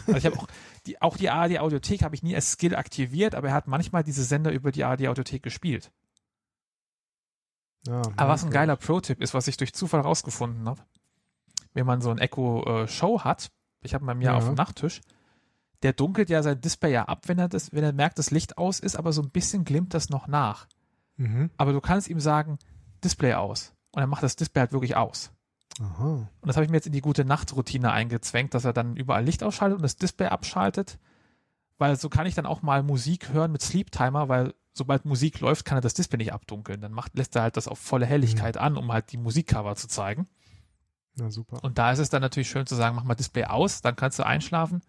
[0.06, 0.48] Also ich habe auch
[0.86, 4.04] die, auch die ARD Audiothek habe ich nie als Skill aktiviert, aber er hat manchmal
[4.04, 5.92] diese Sender über die ARD Audiothek gespielt.
[7.88, 10.82] Ja, Aber was ein geiler Pro-Tipp ist, was ich durch Zufall rausgefunden habe,
[11.74, 14.36] wenn man so ein Echo äh, Show hat, ich habe bei mir Ja.
[14.36, 15.02] auf dem Nachttisch,
[15.84, 18.58] der dunkelt ja sein Display ja ab, wenn er das, wenn er merkt, das Licht
[18.58, 20.68] aus ist, aber so ein bisschen glimmt das noch nach.
[21.18, 21.50] Mhm.
[21.58, 22.60] Aber du kannst ihm sagen,
[23.04, 23.74] Display aus.
[23.92, 25.32] Und er macht das Display halt wirklich aus.
[25.80, 26.30] Aha.
[26.42, 29.24] Und das habe ich mir jetzt in die gute Nachtroutine eingezwängt, dass er dann überall
[29.24, 31.00] Licht ausschaltet und das Display abschaltet.
[31.78, 35.40] Weil so kann ich dann auch mal Musik hören mit Sleep Timer, weil sobald Musik
[35.40, 36.82] läuft, kann er das Display nicht abdunkeln.
[36.82, 39.88] Dann macht, lässt er halt das auf volle Helligkeit an, um halt die Musikcover zu
[39.88, 40.28] zeigen.
[41.16, 41.64] Ja, super.
[41.64, 44.20] Und da ist es dann natürlich schön zu sagen, mach mal Display aus, dann kannst
[44.20, 44.82] du einschlafen,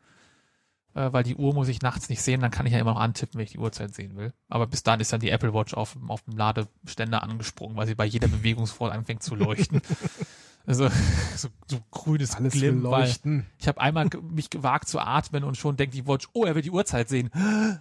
[0.94, 3.00] äh, weil die Uhr muss ich nachts nicht sehen, dann kann ich ja immer noch
[3.00, 4.32] antippen, wenn ich die Uhrzeit sehen will.
[4.48, 7.94] Aber bis dahin ist dann die Apple Watch auf, auf dem Ladeständer angesprungen, weil sie
[7.94, 9.80] bei jeder Bewegungsform anfängt zu leuchten.
[10.66, 10.88] also
[11.36, 13.46] so, so grünes Alles Glimm, weil leuchten.
[13.58, 16.62] ich habe einmal mich gewagt zu atmen und schon denkt die Watch, oh, er will
[16.62, 17.30] die Uhrzeit sehen.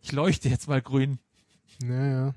[0.00, 1.18] Ich leuchte jetzt mal grün.
[1.82, 2.34] Ja, ja.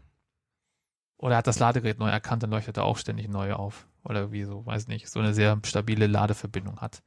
[1.18, 3.86] Oder er hat das Ladegerät neu erkannt, dann leuchtet er auch ständig neu auf.
[4.04, 7.04] Oder wie so, weiß nicht, so eine sehr stabile Ladeverbindung hat.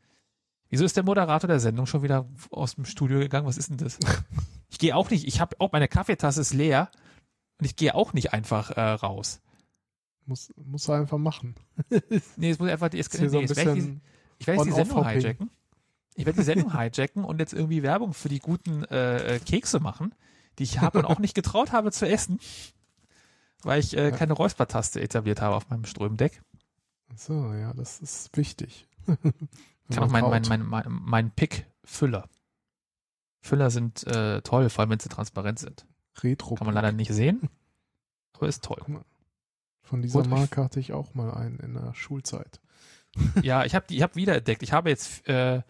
[0.75, 3.47] Wieso ist der Moderator der Sendung schon wieder aus dem Studio gegangen?
[3.47, 3.97] Was ist denn das?
[4.71, 6.91] Ich gehe auch nicht, ich habe auch meine Kaffeetasse ist leer
[7.61, 9.41] und ich gehe auch nicht einfach äh, raus.
[10.27, 11.55] Muss, muss er einfach machen.
[12.37, 14.01] Nee, es muss einfach die, es, hier so nee, ein jetzt werde ich, die-
[14.41, 15.51] ich werde jetzt die Sendung hijacken.
[16.17, 19.79] Ich werde die Sendung hijacken und jetzt irgendwie Werbung für die guten äh, äh, Kekse
[19.79, 20.13] machen,
[20.59, 22.41] die ich habe und auch nicht getraut habe zu essen,
[23.63, 24.17] weil ich äh, Ja.
[24.17, 26.43] keine Räuspertaste etabliert habe auf meinem Strömdeck.
[27.15, 28.89] So, ja, das ist wichtig.
[29.89, 32.29] Ich kann auch mein, mein, mein, mein, mein Pick Füller.
[33.41, 35.87] Füller sind äh, toll, vor allem wenn sie transparent sind.
[36.23, 36.55] Retro.
[36.55, 37.49] Kann man leider nicht sehen,
[38.33, 38.83] aber ist toll.
[39.83, 42.61] Von dieser euch- Marke hatte ich auch mal einen in der Schulzeit.
[43.43, 44.63] Ja, ich habe die, ich habe wiederentdeckt.
[44.65, 45.63] Ich habe jetzt, äh,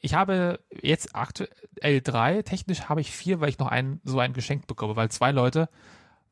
[0.00, 2.42] ich habe jetzt aktuell drei.
[2.42, 5.68] Technisch habe ich vier, weil ich noch einen so ein Geschenk bekomme, weil zwei Leute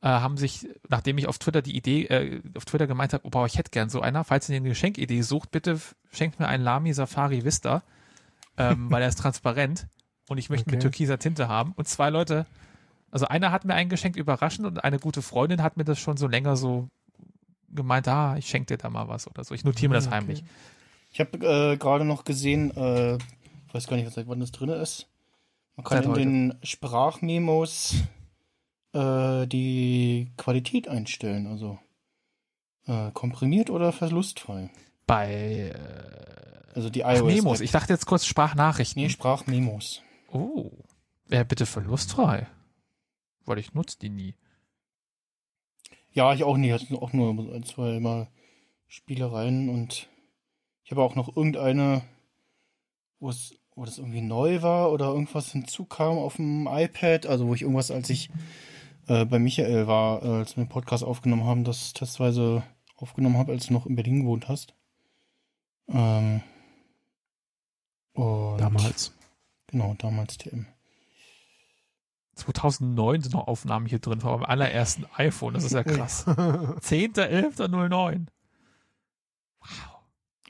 [0.06, 3.30] äh, haben sich, nachdem ich auf Twitter die Idee, äh, auf Twitter gemeint habe, oh,
[3.30, 4.22] boah, ich hätte gern so einer.
[4.22, 5.80] Falls ihr eine Geschenkidee sucht, bitte
[6.12, 7.82] schenkt mir einen Lamy Safari Vista,
[8.56, 9.88] ähm, weil er ist transparent
[10.28, 10.82] und ich möchte mit Okay.
[10.82, 11.72] türkiser Tinte haben.
[11.72, 12.46] Und zwei Leute,
[13.10, 16.16] also einer hat mir ein Geschenk überraschend und eine gute Freundin hat mir das schon
[16.16, 16.88] so länger so
[17.68, 19.54] gemeint, ah, ich schenke dir da mal was oder so.
[19.54, 20.16] Ich notiere mir das Ah, okay.
[20.18, 20.44] heimlich.
[21.10, 23.18] Ich habe äh, gerade noch gesehen, äh,
[23.72, 25.08] weiß gar nicht, seit wann das drin ist.
[25.76, 26.20] Man kann Seit in heute.
[26.20, 27.96] den Sprachmemos
[28.96, 31.78] äh, die Qualität einstellen, also
[32.86, 34.70] äh, komprimiert oder verlustfrei.
[35.06, 37.34] Bei äh, Also die ach, iOS.
[37.34, 37.60] Memos.
[37.60, 39.02] Ich dachte jetzt kurz Sprachnachrichten.
[39.02, 40.02] nee, Sprachmemos.
[40.32, 40.70] Oh.
[41.28, 42.46] Ja, bitte verlustfrei.
[43.44, 44.34] Weil ich nutze die nie.
[46.12, 46.72] Ja, ich auch nie.
[46.72, 48.28] Hatte auch nur ein, zwei Mal
[48.86, 50.08] Spielereien und
[50.84, 52.02] ich habe auch noch irgendeine,
[53.18, 57.54] wo es, wo das irgendwie neu war oder irgendwas hinzukam auf dem iPad, also wo
[57.54, 58.30] ich irgendwas, als ich
[59.08, 62.62] äh, bei Michael war, äh, als wir den Podcast aufgenommen haben, das testweise
[62.96, 64.74] aufgenommen habe, als du noch in Berlin gewohnt hast.
[65.88, 66.42] Ähm,
[68.14, 69.12] und Damals.
[69.68, 70.66] Genau, damals TM.
[72.34, 75.54] 2009 sind noch Aufnahmen hier drin von meinem allerersten iPhone.
[75.54, 76.26] Das ist ja krass.
[76.28, 78.26] 10.11.09.
[79.60, 79.68] Wow.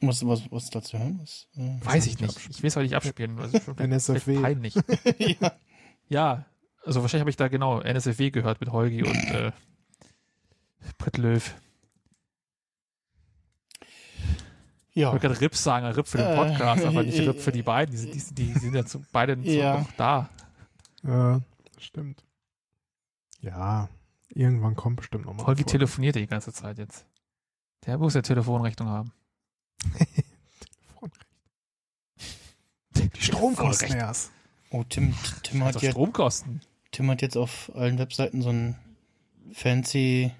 [0.03, 1.49] Was, was, was da zu hören ist?
[1.57, 2.37] Äh, Weiß ich nicht.
[2.51, 3.39] Ich will es heute nicht abspielen.
[3.65, 4.41] Schon NSFW.
[4.41, 4.75] peinlich.
[5.19, 5.53] ja.
[6.09, 6.45] Ja,
[6.87, 9.53] also wahrscheinlich habe ich da genau NSFW gehört mit Holgi und äh,
[10.99, 11.55] Britt Löw.
[14.91, 15.13] Ich Ja.
[15.13, 17.63] wollte gerade Rips sagen, Rip für den Äh, Podcast, aber nicht äh, Rip für die
[17.65, 17.93] beiden.
[17.95, 19.81] Die sind, die, sind- die sind ja zu, beide Ja.
[19.81, 20.31] noch da.
[21.03, 21.41] Ja,
[21.75, 22.25] das stimmt.
[23.41, 23.89] Ja,
[24.29, 25.47] irgendwann kommt bestimmt nochmal.
[25.47, 27.05] Holgi telefoniert die ganze Zeit jetzt.
[27.85, 29.13] Der muss ja Telefonrechnung haben.
[32.97, 34.33] Die Stromkosten erst.
[34.71, 36.61] Oh, Tim, Tim hat Also jetzt Stromkosten.
[36.97, 38.75] Tim hat jetzt auf allen Webseiten so einen
[39.53, 40.31] fancy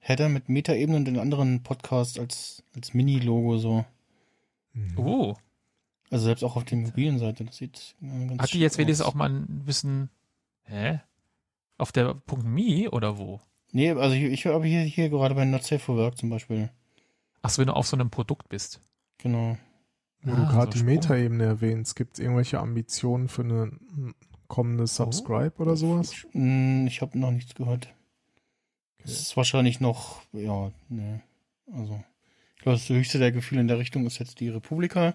[0.00, 3.84] Header mit Metaebene und den anderen Podcast als, als Mini-Logo so.
[4.96, 5.34] Oh.
[6.10, 7.44] Also selbst auch auf der mobilen Seite.
[7.44, 9.12] Das sieht ganz Hat die jetzt wenigstens aus.
[9.12, 10.10] auch mal ein bisschen,
[10.64, 10.98] hä?
[11.78, 13.40] Auf der .me oder wo?
[13.70, 16.70] Nee, also ich, ich habe hier, hier gerade bei Not Safe for Work zum Beispiel.
[17.42, 18.80] Ach so, wenn du auf so einem Produkt bist.
[19.18, 19.56] Genau.
[20.22, 20.90] Wo Ah, du gerade so die.
[20.90, 23.70] Metaebene erwähnst, gibt es irgendwelche Ambitionen für eine
[24.48, 26.12] kommende Subscribe oder sowas?
[26.12, 27.86] Ich, mh, ich habe noch nichts gehört.
[28.98, 29.04] Okay.
[29.12, 31.20] Es ist wahrscheinlich noch, ja, ne.
[31.72, 32.02] Also,
[32.56, 35.14] ich glaube, das höchste der Gefühle in der Richtung ist jetzt die Republika,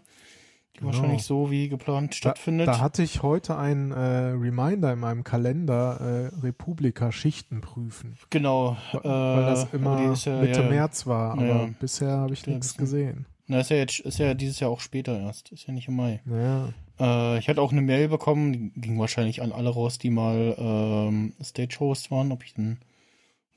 [0.76, 0.92] die Genau.
[0.94, 2.68] wahrscheinlich so wie geplant stattfindet.
[2.68, 8.18] Da hatte ich heute ein äh, Reminder in meinem Kalender, äh, Republika Schichten prüfen.
[8.30, 8.78] genau.
[8.94, 10.10] Weil äh, das aber immer ja,
[10.42, 11.70] Mitte ja, März war, aber Ja.
[11.80, 12.80] bisher habe ich Ja, nichts bisschen.
[12.86, 13.26] gesehen.
[13.48, 15.52] Na, ist ja jetzt, ist ja dieses Jahr auch später erst.
[15.52, 16.22] Ist ja nicht im Mai.
[16.26, 20.10] Naja, Äh, ich hatte auch eine Mail bekommen, die ging wahrscheinlich an alle raus, die
[20.10, 22.80] mal ähm, Stage-Host waren, ob ich denn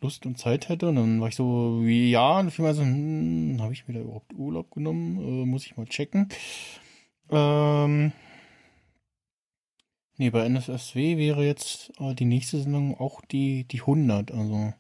[0.01, 0.89] Lust und Zeit hätte.
[0.89, 3.95] Und dann war ich so, wie, ja, und fiel mir so, hm, habe ich mir
[3.95, 5.19] da überhaupt Urlaub genommen?
[5.19, 6.29] Äh, muss ich mal checken.
[7.31, 8.13] Ähm,
[10.19, 14.33] nee, bei NSSW wäre jetzt äh, die nächste Sendung auch die, die 100.
[14.33, 14.75] Also,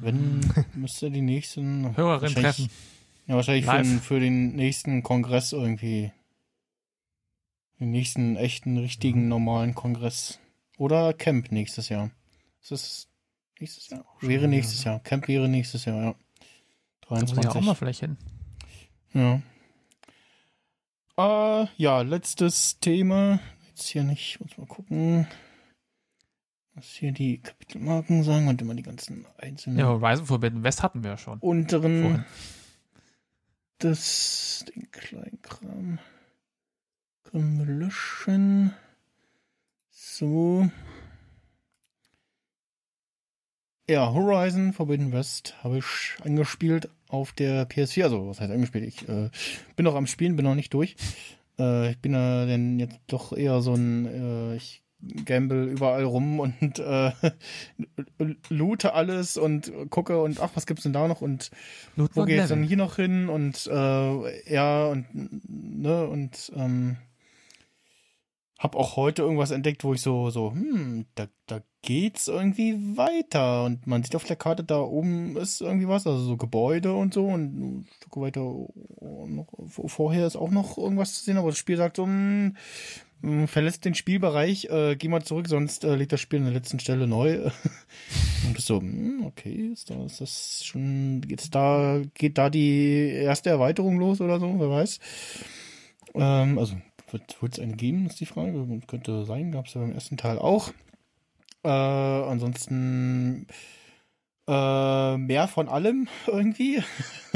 [0.00, 0.40] wenn,
[0.74, 1.96] müsste die nächsten...
[1.96, 2.70] Hörerin treffen.
[3.26, 6.12] ja, wahrscheinlich für den, für den nächsten Kongress irgendwie.
[7.80, 10.38] Den nächsten echten, richtigen, normalen Kongress.
[10.76, 12.10] Oder Camp nächstes Jahr.
[12.60, 13.08] Ist das
[13.58, 14.04] nächstes Jahr?
[14.20, 15.00] schon Wäre nächstes Jahr.
[15.00, 16.14] Camp wäre nächstes Jahr, ja.
[17.08, 17.62] Da muss ich ja auch 23.
[17.66, 18.16] mal vielleicht hin.
[19.14, 19.42] Ja.
[21.16, 23.40] Äh, ja, letztes Thema.
[23.68, 25.26] Jetzt hier nicht, muss mal gucken.
[26.74, 31.02] Was hier die Kapitelmarken sagen und immer die ganzen einzelnen Ja, Horizon Forbidden West hatten
[31.02, 31.38] wir ja schon.
[31.40, 32.02] unteren.
[32.02, 32.24] Vorhin.
[33.78, 35.98] Das, den Kleinkram
[37.30, 38.74] können wir löschen.
[39.90, 40.68] So.
[43.88, 48.04] Ja, Horizon Forbidden West habe ich angespielt auf der PS4.
[48.04, 48.84] Also, was heißt angespielt?
[48.86, 49.30] Ich äh,
[49.76, 50.96] bin noch am Spielen, bin noch nicht durch.
[51.58, 54.82] Äh, ich bin ja denn jetzt doch eher so ein, äh, ich
[55.24, 57.12] gamble überall rum und äh,
[58.48, 61.50] loote alles und gucke und ach, was gibt's denn da noch und
[61.96, 65.06] Loot wo geht's dann hier noch hin und äh, ja und
[65.48, 66.96] ne und ähm,
[68.60, 73.64] hab auch heute irgendwas entdeckt, wo ich so so hm da da geht's irgendwie weiter
[73.64, 77.14] und man sieht auf der Karte da oben ist irgendwie was, also so Gebäude und
[77.14, 81.48] so und ein Stück weiter oh, noch, vorher ist auch noch irgendwas zu sehen, aber
[81.48, 82.54] das Spiel sagt so hm,
[83.22, 86.54] hm, verlässt den Spielbereich, äh, geh mal zurück, sonst äh, liegt das Spiel an der
[86.54, 87.38] letzten Stelle neu.
[88.46, 93.10] Und bist so, hm, okay, ist, da, ist das schon, geht's da, geht da die
[93.10, 95.00] erste Erweiterung los oder so, wer weiß.
[96.14, 96.76] Ähm, also,
[97.12, 98.66] wird es eine geben, ist die Frage.
[98.86, 100.72] Könnte sein, gab es ja beim ersten Teil auch.
[101.62, 103.46] Äh, ansonsten
[104.48, 106.82] äh, mehr von allem irgendwie.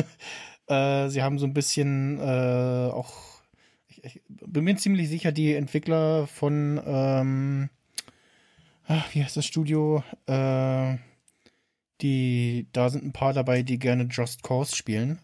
[0.69, 3.43] äh, sie haben so ein bisschen äh, auch,
[3.89, 7.71] ich, ich bin mir ziemlich sicher, die Entwickler von, ähm,
[8.87, 10.03] ach, wie heißt das Studio?
[10.27, 10.97] Äh,
[12.01, 15.21] die, da sind ein paar dabei, die gerne Just Cause spielen.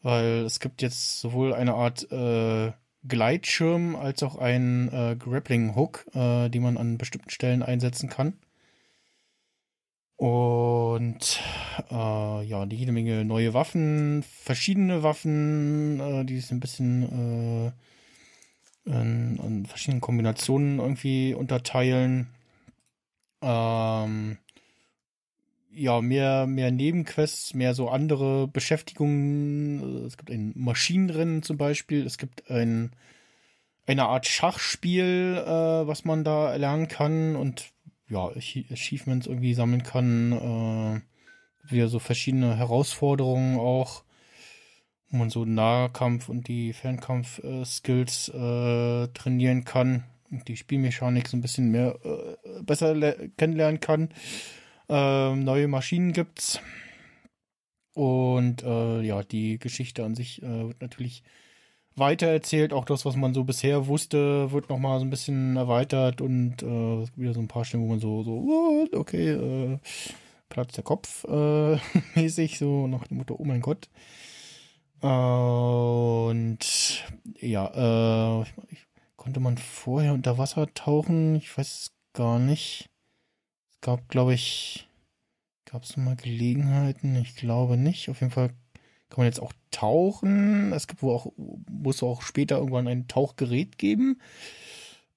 [0.00, 2.72] Weil es gibt jetzt sowohl eine Art äh,
[3.06, 8.34] Gleitschirm als auch einen äh, Grappling Hook, äh, die man an bestimmten Stellen einsetzen kann.
[10.16, 11.40] Und
[11.90, 17.72] äh, ja, jede Menge neue Waffen, verschiedene Waffen, äh, die sich ein bisschen
[18.86, 22.28] äh, in, in verschiedenen Kombinationen irgendwie unterteilen.
[23.40, 24.38] Ähm,
[25.74, 30.04] ja, mehr, mehr Nebenquests, mehr so andere Beschäftigungen.
[30.06, 32.04] Es gibt ein Maschinenrennen zum Beispiel.
[32.06, 32.92] Es gibt ein,
[33.86, 37.72] eine Art Schachspiel, äh, was man da erlernen kann und
[38.08, 40.32] ja, Achie- Achievements irgendwie sammeln kann.
[40.32, 44.04] Äh, wieder so verschiedene Herausforderungen auch,
[45.10, 51.40] wo man so Nahkampf und die Fernkampf-Skills äh, trainieren kann und die Spielmechanik so ein
[51.40, 54.08] bisschen mehr äh, besser le- kennenlernen kann.
[54.92, 56.60] Ähm, neue Maschinen gibt's.
[57.94, 61.22] Und äh, ja, die Geschichte an sich äh, wird natürlich
[61.96, 62.74] weitererzählt.
[62.74, 67.06] Auch das, was man so bisher wusste, wird nochmal so ein bisschen erweitert und äh,
[67.16, 69.78] wieder so ein paar Stellen, wo man so, so, okay, äh,
[70.50, 71.76] Platz der Kopf äh,
[72.14, 73.88] mäßig, so nach dem Motto, oh mein Gott.
[75.00, 77.04] Äh, und
[77.40, 81.36] ja, äh, ich, konnte man vorher unter Wasser tauchen?
[81.36, 82.91] Ich weiß gar nicht.
[83.82, 84.88] Gab, glaube ich,
[85.64, 87.16] gab es mal Gelegenheiten?
[87.16, 88.08] Ich glaube nicht.
[88.08, 88.50] Auf jeden Fall
[89.10, 90.72] kann man jetzt auch tauchen.
[90.72, 91.32] Es gibt wohl auch,
[91.68, 94.20] muss auch später irgendwann ein Tauchgerät geben.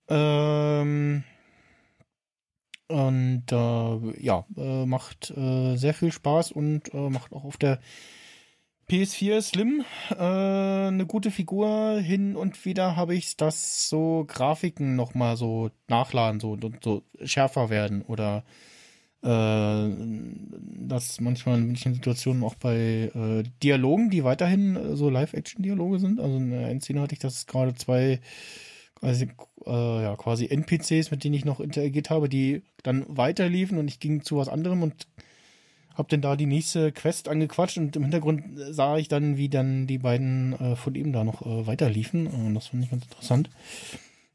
[0.10, 1.24] Ähm,
[2.88, 7.80] und äh, ja, äh, macht äh, sehr viel Spaß und äh, macht auch auf der
[8.90, 12.00] PS4 Slim äh, eine gute Figur.
[12.00, 17.70] Hin und wieder habe ich dass so Grafiken nochmal so nachladen so und so schärfer
[17.70, 18.44] werden oder
[19.24, 19.90] äh,
[20.88, 26.20] dass manchmal in manchen Situationen auch bei äh, Dialogen, die weiterhin äh, so Live-Action-Dialoge sind.
[26.20, 28.20] Also in der Endszene hatte ich das gerade zwei
[29.02, 29.26] also,
[29.66, 34.00] äh, ja, quasi NPCs, mit denen ich noch interagiert habe, die dann weiterliefen und ich
[34.00, 35.08] ging zu was anderem und
[35.96, 39.88] hab dann da die nächste Quest angequatscht und im Hintergrund sah ich dann, wie dann
[39.88, 42.28] die beiden äh, von eben da noch äh, weiterliefen.
[42.28, 43.50] Und das fand ich ganz interessant.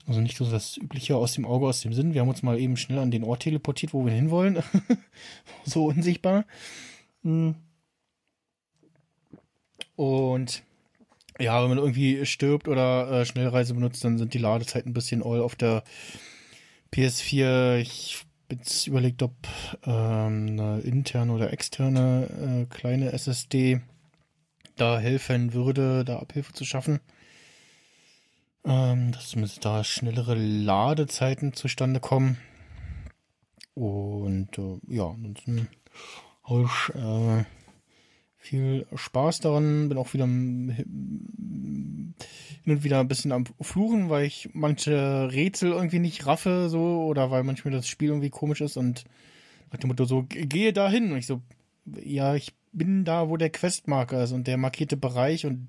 [0.06, 2.14] Also nicht so das Übliche aus dem Auge, aus dem Sinn.
[2.14, 4.62] Wir haben uns mal eben schnell an den Ort teleportiert, wo wir hinwollen.
[5.64, 6.46] so unsichtbar.
[7.22, 7.54] Hm.
[9.96, 10.62] Und
[11.38, 15.22] ja, wenn man irgendwie stirbt oder äh, Schnellreise benutzt, dann sind die Ladezeiten ein bisschen
[15.22, 15.84] all auf der
[16.92, 17.76] PS4.
[17.76, 19.34] Ich jetzt überlegt, ob
[19.84, 23.80] ähm, eine interne oder externe äh, kleine SSD
[24.76, 27.00] da helfen würde, da Abhilfe zu schaffen.
[28.64, 32.38] Ähm, dass da schnellere Ladezeiten zustande kommen.
[33.74, 35.68] Und äh, ja, ansonsten
[36.44, 37.44] habe ich äh,
[38.40, 39.88] viel Spaß daran.
[39.88, 42.14] Bin auch wieder hin
[42.66, 47.30] und wieder ein bisschen am Fluchen, weil ich manche Rätsel irgendwie nicht raffe, so, oder
[47.30, 49.04] weil manchmal das Spiel irgendwie komisch ist und
[49.70, 51.12] nach dem Motto so, gehe da hin.
[51.12, 51.42] Und ich so,
[52.02, 55.68] ja, ich bin da, wo der Questmarker ist und der markierte Bereich und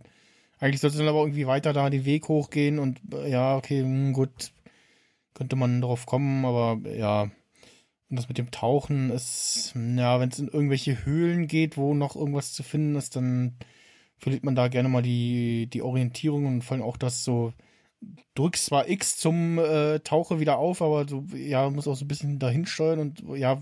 [0.59, 4.51] eigentlich sollte dann aber irgendwie weiter da den Weg hochgehen und ja, okay, hm, gut,
[5.33, 7.31] könnte man drauf kommen, aber ja.
[8.11, 12.17] Und das mit dem Tauchen ist, ja, wenn es in irgendwelche Höhlen geht, wo noch
[12.17, 13.55] irgendwas zu finden ist, dann
[14.17, 17.53] verliert man da gerne mal die, die Orientierung und vor allem auch das so,
[18.35, 22.09] drückst zwar X zum äh, Tauche wieder auf, aber du, ja, muss auch so ein
[22.09, 23.61] bisschen dahin steuern und ja,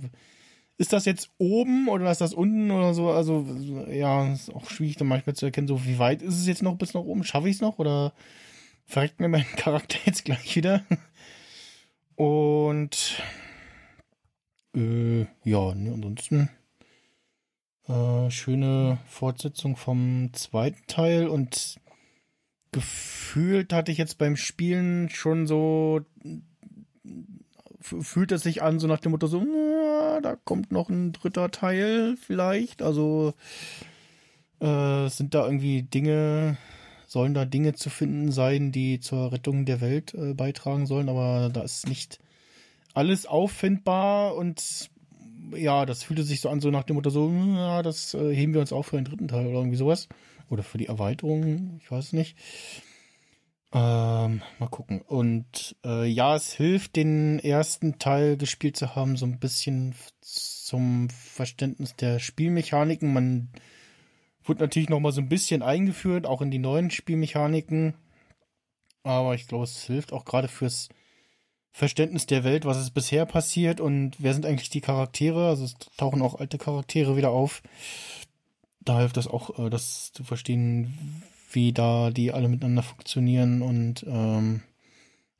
[0.77, 3.11] ist das jetzt oben oder ist das unten oder so?
[3.11, 3.45] Also,
[3.91, 6.75] ja, ist auch schwierig dann manchmal zu erkennen, so wie weit ist es jetzt noch
[6.75, 7.23] bis nach oben?
[7.23, 8.13] Schaffe ich es noch oder
[8.85, 10.83] verreckt mir mein Charakter jetzt gleich wieder?
[12.15, 13.21] Und
[14.75, 16.49] äh, ja, ne, ansonsten
[17.87, 21.79] äh, schöne Fortsetzung vom zweiten Teil und
[22.71, 26.05] gefühlt hatte ich jetzt beim Spielen schon so
[27.81, 31.51] fühlt es sich an, so nach dem Motto, so, na, da kommt noch ein dritter
[31.51, 32.81] Teil vielleicht.
[32.81, 33.33] Also
[34.59, 36.57] äh, sind da irgendwie Dinge,
[37.07, 41.49] sollen da Dinge zu finden sein, die zur Rettung der Welt äh, beitragen sollen, aber
[41.51, 42.19] da ist nicht
[42.93, 44.89] alles auffindbar und
[45.55, 48.53] ja, das fühlte sich so an, so nach dem Motto, so, na, das äh, heben
[48.53, 50.07] wir uns auf für den dritten Teil oder irgendwie sowas.
[50.49, 52.35] Oder für die Erweiterung, ich weiß nicht.
[53.71, 55.01] Ähm, mal gucken.
[55.01, 61.09] Und äh, ja, es hilft, den ersten Teil gespielt zu haben, so ein bisschen zum
[61.09, 63.13] Verständnis der Spielmechaniken.
[63.13, 63.49] Man
[64.43, 67.93] wird natürlich noch mal so ein bisschen eingeführt, auch in die neuen Spielmechaniken.
[69.03, 70.89] Aber ich glaube, es hilft auch gerade fürs
[71.71, 75.47] Verständnis der Welt, was ist bisher passiert und wer sind eigentlich die Charaktere.
[75.47, 77.61] Also es tauchen auch alte Charaktere wieder auf.
[78.81, 84.05] Da hilft das auch, äh, das zu verstehen, wie da die alle miteinander funktionieren und
[84.07, 84.61] ähm,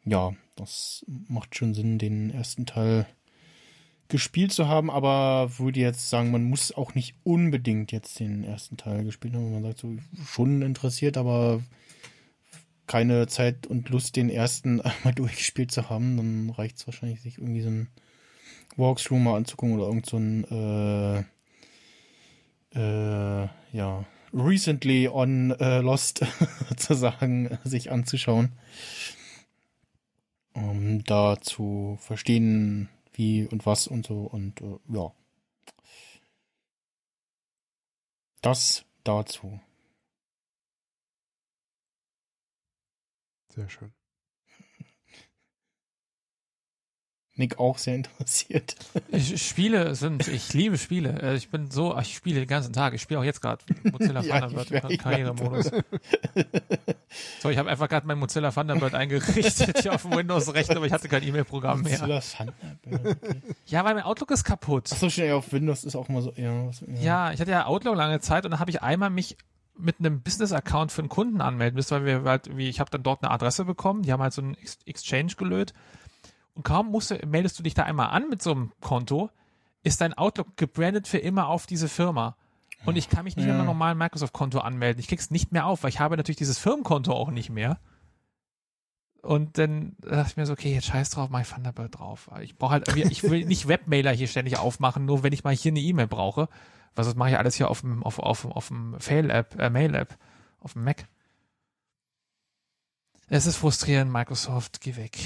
[0.05, 3.05] ja, das macht schon Sinn, den ersten Teil
[4.07, 8.75] gespielt zu haben, aber würde jetzt sagen, man muss auch nicht unbedingt jetzt den ersten
[8.75, 9.53] Teil gespielt haben.
[9.53, 11.61] Man sagt so, schon interessiert, aber
[12.89, 17.37] keine Zeit und Lust, den ersten einmal durchgespielt zu haben, dann reicht es wahrscheinlich, sich
[17.37, 17.87] irgendwie so ein
[18.75, 21.23] Walkthrough mal anzugucken oder irgend so ein äh,
[22.75, 26.25] äh, ja, recently on uh, Lost
[26.69, 28.53] sozusagen sich anzuschauen.
[30.53, 35.11] Um da zu verstehen, wie und was und so und uh, ja.
[38.41, 39.59] Das dazu.
[43.59, 43.91] Sehr schön.
[47.35, 48.77] Nick auch sehr interessiert.
[49.11, 51.21] Ich, Spiele sind, ich liebe Spiele.
[51.21, 52.93] Äh, ich bin so, ich spiele den ganzen Tag.
[52.93, 55.71] Ich spiele auch jetzt gerade Mozilla ja, Thunderbird Karrieremodus.
[57.41, 60.93] so, ich habe einfach gerade mein Mozilla Thunderbird eingerichtet hier auf dem Windows-Rechner, aber ich
[60.93, 61.99] hatte kein E-Mail-Programm mehr.
[61.99, 63.17] Mozilla Thunderbird.
[63.21, 63.41] Okay.
[63.65, 64.89] Ja, weil mein Outlook ist kaputt.
[64.93, 66.31] Ach so schnell auf Windows ist auch mal so.
[66.37, 67.01] Ja, was, ja.
[67.01, 69.35] ja ich hatte ja Outlook lange Zeit und dann habe ich einmal mich
[69.79, 73.03] mit einem Business-Account für einen Kunden anmelden müssen, weil wir halt, wie ich habe dann
[73.03, 75.73] dort eine Adresse bekommen, die haben halt so einen Exchange gelöst
[76.53, 79.29] und kaum musst du, meldest du dich da einmal an mit so einem Konto,
[79.83, 82.35] ist dein Outlook gebrandet für immer auf diese Firma.
[82.85, 83.51] Und ich kann mich nicht Ja.
[83.51, 84.99] mit meinem normalen Microsoft-Konto anmelden.
[84.99, 87.77] Ich krieg's nicht mehr auf, weil ich habe natürlich dieses Firmenkonto auch nicht mehr.
[89.21, 92.29] Und dann dachte ich mir so, okay, jetzt scheiß drauf, mach ich Thunderbird drauf.
[92.41, 95.71] Ich brauche halt, ich will nicht Webmailer hier ständig aufmachen, nur wenn ich mal hier
[95.73, 96.47] eine E-Mail brauche.
[96.95, 100.17] Sonst mache ich alles hier auf dem, auf, auf, auf dem Fail-App, äh, Mail-App,
[100.59, 101.07] auf dem Mac.
[103.27, 105.17] Es ist frustrierend, Microsoft, geh weg.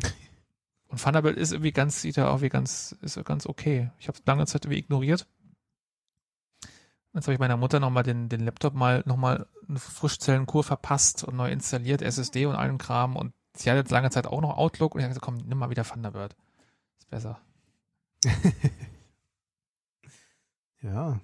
[0.88, 3.90] Und Thunderbird ist irgendwie ganz, sieht ja auch wie ganz, ist ganz okay.
[3.98, 5.26] Ich habe lange Zeit irgendwie ignoriert.
[7.14, 11.34] Jetzt habe ich meiner Mutter nochmal den, den Laptop mal nochmal eine Frischzellenkur verpasst und
[11.34, 13.16] neu installiert, SSD und allen Kram.
[13.16, 15.56] Und sie hat jetzt lange Zeit auch noch Outlook und ich habe gesagt, komm, nimm
[15.56, 16.36] mal wieder Thunderbird.
[16.98, 17.40] Ist besser.
[20.86, 21.20] Ja.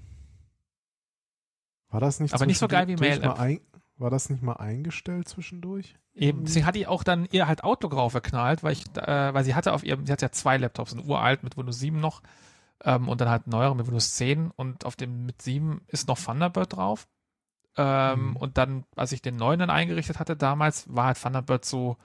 [1.89, 3.25] War das nicht Aber nicht so geil wie Mail-App.
[3.25, 3.61] mal ein,
[3.97, 5.95] War das nicht mal eingestellt zwischendurch?
[6.15, 9.55] Eben, deswegen hat die auch dann ihr halt Outlook raufgeknallt, weil ich, äh, weil sie
[9.55, 12.23] hatte auf ihrem, sie hat ja zwei Laptops, einen uralt mit Windows 7 noch
[12.85, 16.09] ähm, und dann halt einen neueren mit Windows 10 und auf dem mit 7 ist
[16.09, 17.07] noch Thunderbird drauf.
[17.77, 18.37] Ähm, Mhm.
[18.37, 21.97] Und dann, als ich den neuen dann eingerichtet hatte damals, war halt Thunderbird so,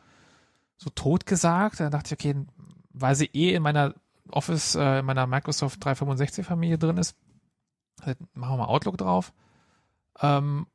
[0.78, 1.80] so tot gesagt.
[1.80, 2.46] Da dachte ich, okay,
[2.92, 3.94] weil sie eh in meiner
[4.32, 7.18] Office, äh, in meiner Microsoft 365 Familie drin ist,
[8.34, 9.34] machen wir mal Outlook drauf.
[10.22, 10.68] Ähm,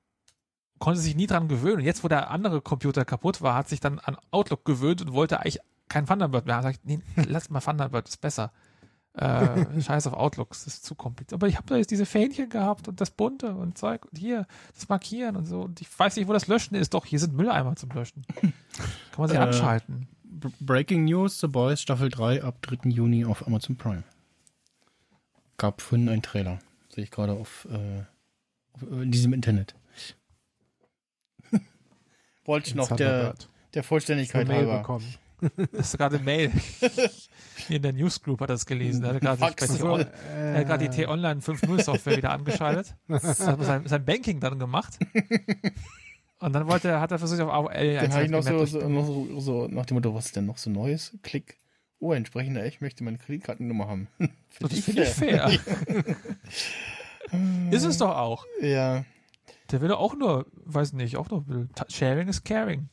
[0.78, 1.76] konnte sich nie dran gewöhnen.
[1.78, 5.12] Und jetzt, wo der andere Computer kaputt war, hat sich dann an Outlook gewöhnt und
[5.12, 6.62] wollte eigentlich kein Thunderbird mehr.
[6.62, 8.52] Sag ich, nee, lass mal Thunderbird, ist besser.
[9.14, 11.34] Äh, scheiß auf Outlook, das ist zu kompliziert.
[11.34, 14.46] Aber ich habe da jetzt diese Fähnchen gehabt und das Bunte und Zeug und hier,
[14.74, 15.60] das Markieren und so.
[15.62, 16.94] Und ich weiß nicht, wo das Löschen ist.
[16.94, 18.24] Doch, hier sind Mülleimer zum Löschen.
[18.40, 18.52] Kann
[19.18, 20.08] man sie Äh, anschalten.
[20.60, 22.88] Breaking News: The Boys Staffel 3 ab 3.
[22.88, 24.02] Juni auf Amazon Prime.
[25.58, 26.58] Gab vorhin einen Trailer.
[26.94, 28.02] Sehe ich gerade auf, äh,
[28.72, 29.74] auf äh, in diesem Internet.
[32.44, 33.34] Wollte ich noch der,
[33.74, 34.78] der Vollständigkeit Mail halber.
[34.78, 35.14] bekommen.
[35.72, 36.52] Das ist gerade Mail.
[37.66, 39.02] Hier in der Newsgroup hat er das gelesen.
[39.02, 42.94] Er hat gerade er die T-Online 5.0 Software wieder angeschaltet.
[43.08, 45.00] Das hat sein, sein Banking dann gemacht.
[46.38, 48.88] Und dann wollte er, hat er versucht auf AOL Dann habe ich noch so, so,
[48.88, 51.18] noch so, so nach dem Motto, was ist denn noch so Neues?
[51.22, 51.58] Klick.
[52.02, 54.08] Oh, entsprechender, ich möchte meine Kreditkartennummer haben.
[54.58, 55.50] Das finde ich fair.
[57.70, 58.44] ist es doch auch.
[58.60, 59.04] Ja.
[59.70, 61.28] Der will doch auch nur, weiß nicht, auch.
[61.74, 62.88] Ta- Sharing is caring.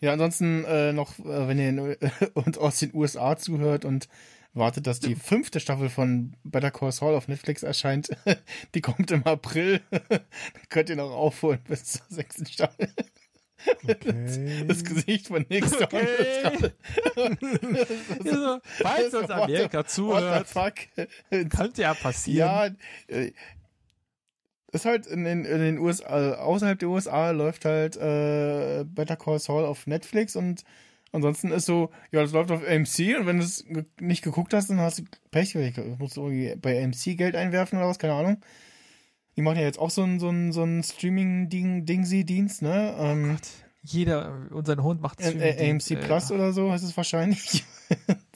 [0.00, 1.96] Ja, ansonsten äh, noch, äh, wenn ihr in, äh,
[2.34, 4.08] uns aus den USA zuhört und
[4.54, 8.10] wartet, dass die fünfte Staffel von Better Call Saul auf Netflix erscheint,
[8.74, 9.80] die kommt im April.
[10.08, 10.20] Dann
[10.68, 12.88] könnt ihr noch aufholen bis zur sechsten Staffel.
[13.84, 14.64] Okay.
[14.66, 16.04] Das Gesicht von Nick Stone Okay.
[16.20, 16.72] ist gerade.
[18.24, 20.74] Ja, so, falls uns Amerika What zuhört, fuck?
[21.50, 22.76] könnte ja passieren.
[23.08, 23.32] Ja, äh,
[24.70, 29.38] ist halt in den, in den USA, außerhalb der USA läuft halt äh, Better Call
[29.38, 30.62] Saul auf Netflix und
[31.10, 33.64] ansonsten ist so, ja, das läuft auf AMC und wenn du es
[33.98, 35.54] nicht geguckt hast, dann hast du Pech,
[35.98, 38.40] musst du irgendwie bei AMC Geld einwerfen oder was, keine Ahnung.
[39.38, 42.96] Die machen ja jetzt auch so ein, so ein, so ein Streaming-Ding-Dingsy-Dienst, ne?
[42.98, 43.36] Ähm,
[43.84, 47.64] Jeder, unser Hund macht äh, AMC Plus oder so heißt es wahrscheinlich.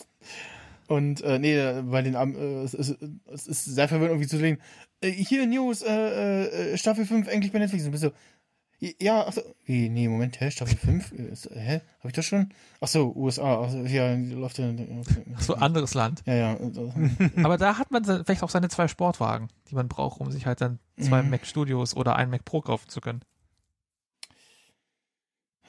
[0.87, 1.57] Und äh, nee,
[1.91, 4.59] bei den äh, es, ist, es ist sehr verwirrend irgendwie zu sehen.
[5.01, 7.85] Äh, hier News, äh, äh, Staffel 5 endlich bei Netflix.
[7.85, 8.13] Und bist so,
[9.01, 11.13] ja, ach so, wie, nee, Moment, hä, Staffel 5?
[11.13, 12.53] Äh, hä, hab ich das schon?
[12.81, 14.73] Ach so, USA, ach so, ja, läuft ja.
[15.39, 16.23] So anderes Land.
[16.27, 16.57] Ja, ja.
[17.45, 20.61] Aber da hat man vielleicht auch seine zwei Sportwagen, die man braucht, um sich halt
[20.61, 21.31] dann zwei Mhm.
[21.31, 23.21] Mac Studios oder ein Mac Pro kaufen zu können.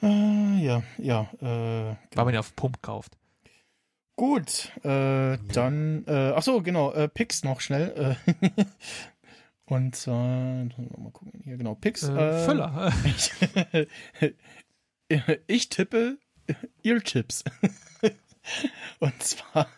[0.02, 3.16] äh, ja, ja, äh, Weil man ja auf Pump kauft.
[4.16, 8.16] Gut, äh, dann, äh, ach so, genau, äh, Pix noch schnell.
[8.26, 8.64] Äh,
[9.66, 12.02] und zwar, mal gucken, hier, genau, Pix.
[12.02, 12.92] Äh, Füller.
[13.04, 13.32] Ich,
[15.46, 16.18] ich tippe
[16.82, 17.44] Earchips.
[19.00, 19.68] und zwar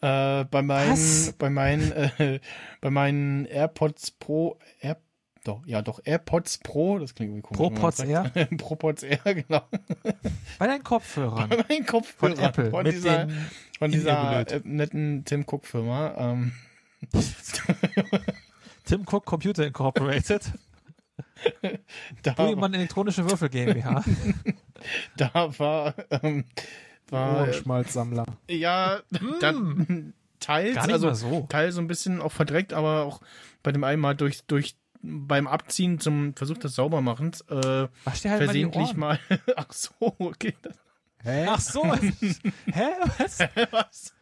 [0.00, 1.32] äh, bei meinen, Was?
[1.38, 2.40] bei meinen, äh,
[2.80, 4.98] bei meinen AirPods Pro, Air,
[5.44, 7.78] doch, ja, doch, AirPods Pro, das klingt irgendwie komisch.
[7.80, 8.24] ProPods Air?
[8.58, 9.62] ProPods Air, genau.
[10.58, 11.48] Bei deinen Kopfhörern.
[11.48, 12.36] Bei meinen Kopfhörern.
[12.36, 12.70] Von Apple.
[12.70, 13.28] Von dieser,
[13.78, 16.14] von dieser äh, netten Tim Cook Firma.
[16.18, 16.52] Ähm,
[18.84, 20.42] Tim Cook Computer Incorporated.
[22.22, 24.04] da, Buimann Elektronische Würfel GmbH.
[25.16, 26.44] da war, ähm,
[27.08, 28.26] war Ohrenschmalzsammler.
[28.48, 29.00] ja,
[29.40, 30.74] dann teils, Hm.
[30.74, 31.46] Gar nicht also so.
[31.48, 33.20] teils so ein bisschen auch verdreckt, aber auch
[33.62, 38.30] bei dem einen Mal durch, durch beim Abziehen zum Versuch des Saubermachens äh, Wasch dir
[38.30, 39.40] halt versehentlich mal mal.
[39.56, 40.54] Ach so, okay.
[40.62, 40.76] Das,
[41.24, 41.46] Hä?
[41.48, 41.84] Ach so.
[41.92, 42.88] Hä?
[43.18, 43.38] Was?
[43.70, 44.14] was?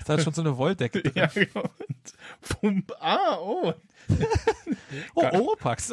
[0.00, 1.12] Das hat schon so eine Wolldecke drin.
[1.14, 1.62] Ja, genau.
[1.62, 2.12] Und,
[2.60, 3.74] pum, ah, oh.
[5.14, 5.92] Oh, Oropax.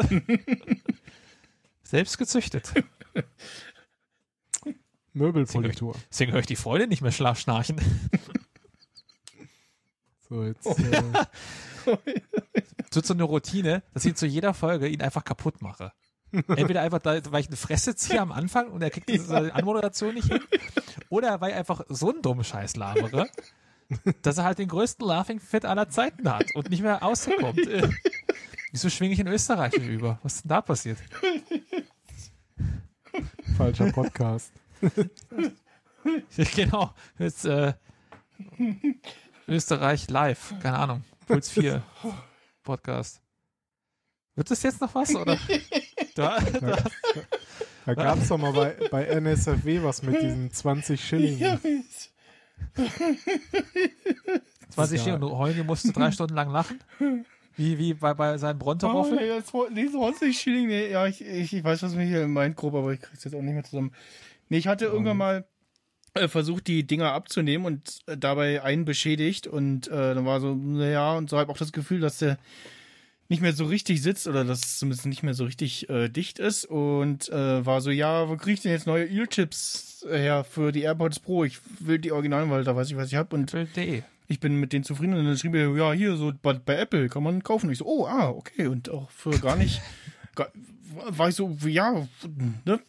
[1.84, 2.72] Selbst gezüchtet.
[5.14, 5.96] Möbelpolitur.
[6.10, 7.80] Deswegen höre ich die Freude nicht mehr schlaf schnarchen.
[10.30, 10.66] So, jetzt.
[10.66, 11.02] Äh,
[12.90, 15.92] Es wird so eine Routine, dass ich zu jeder Folge ihn einfach kaputt mache.
[16.32, 20.14] Entweder einfach, da, weil ich eine Fresse ziehe am Anfang und er kriegt diese Anmoderation
[20.14, 20.40] nicht hin,
[21.10, 23.28] oder weil ich einfach so einen dummen Scheiß labere,
[24.22, 27.60] dass er halt den größten Laughing Fit aller Zeiten hat und nicht mehr auskommt.
[28.72, 30.20] Wieso schwinge ich in Österreich über?
[30.24, 30.98] Was ist denn da passiert?
[33.58, 34.54] Falscher Podcast.
[36.56, 36.94] genau.
[37.20, 37.74] Jetzt, äh,
[39.48, 40.54] Österreich live.
[40.62, 41.04] Keine Ahnung.
[41.28, 41.84] Puls 4
[42.64, 43.22] Podcast.
[44.36, 45.14] Wird das jetzt noch was?
[45.16, 45.38] Oder?
[46.14, 46.78] Da, da,
[47.86, 51.40] Da gab es doch mal bei, bei NSFW was mit diesen 20 Schilling.
[54.70, 55.04] 20 Ja.
[55.04, 56.80] Stunden und Heuni musste drei Stunden lang lachen.
[57.58, 59.18] Wie, wie bei, bei seinen Oh, Bronteroffeln.
[59.18, 62.76] nee, die 20 Schilling, nee, ja, ich, ich, ich weiß, was mir hier meint, grob,
[62.76, 63.92] aber ich krieg's jetzt auch nicht mehr zusammen.
[64.50, 65.46] Nee, ich hatte irgendwann mal
[66.14, 70.56] äh, versucht, die Dinger abzunehmen und äh, dabei einen beschädigt und äh, dann war so,
[70.56, 72.38] naja, und so habe auch das Gefühl, dass der
[73.30, 76.38] nicht mehr so richtig sitzt oder dass es zumindest nicht mehr so richtig äh, dicht
[76.40, 80.44] ist und äh, war so, ja, wo krieg ich denn jetzt neue Earchips äh, her
[80.44, 81.44] für die AirPods Pro?
[81.44, 84.04] Ich will die Originalen, weil da weiß ich, was ich habe und Bild.de.
[84.28, 87.10] ich bin mit denen zufrieden und dann schrieb er, ja, hier, so bei, bei Apple
[87.10, 87.68] kann man kaufen.
[87.68, 88.68] Und ich so, oh, ah, okay.
[88.68, 89.82] Und auch für gar nicht,
[90.36, 90.48] gar,
[91.10, 92.08] war ich so, ja,
[92.66, 92.80] ne?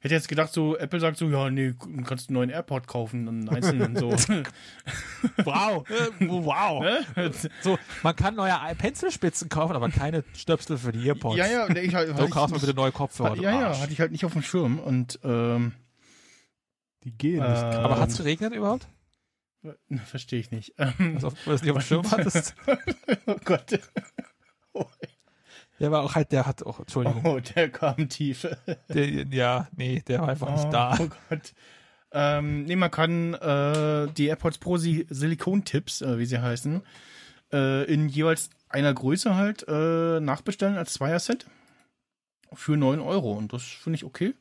[0.00, 3.26] Hätte jetzt gedacht, so, Apple sagt so, ja, nee, du kannst einen neuen AirPod kaufen,
[3.26, 4.10] einen einzelnen, so.
[5.44, 5.84] Wow.
[6.20, 6.82] Wow.
[6.84, 7.32] Ne?
[7.62, 11.36] So, man kann neue Pencilspitzen kaufen, aber keine Stöpsel für die Earpods.
[11.36, 13.34] ja, ja, ich halt, So kaufst du ich, bitte neue Kopfhörer.
[13.34, 15.72] du ja, ja, hatte ich halt nicht auf dem Schirm und, ähm,
[17.04, 17.62] Die gehen Äh, nicht.
[17.62, 18.86] Aber ähm, hat's geregnet überhaupt?
[20.06, 20.74] verstehe ich nicht.
[20.78, 22.54] Ähm, Also, weil du es nicht auf dem Schirm hattest?
[23.26, 23.80] oh Gott.
[24.72, 24.84] Oh,
[25.80, 27.24] Der war auch halt, der hat auch, Entschuldigung.
[27.24, 28.46] oh, der kam tief.
[28.88, 30.96] Der, ja, nee, der war einfach nicht Oh, da.
[31.00, 31.54] Oh Gott.
[32.12, 36.82] Ähm, nee, man kann äh, die AirPods Pro Si- Silikon-Tipps, äh, wie sie heißen,
[37.52, 41.46] äh, in jeweils einer Größe halt äh, nachbestellen als Zweier-Set
[42.54, 43.32] für 9 Euro.
[43.32, 44.34] Und das finde ich okay.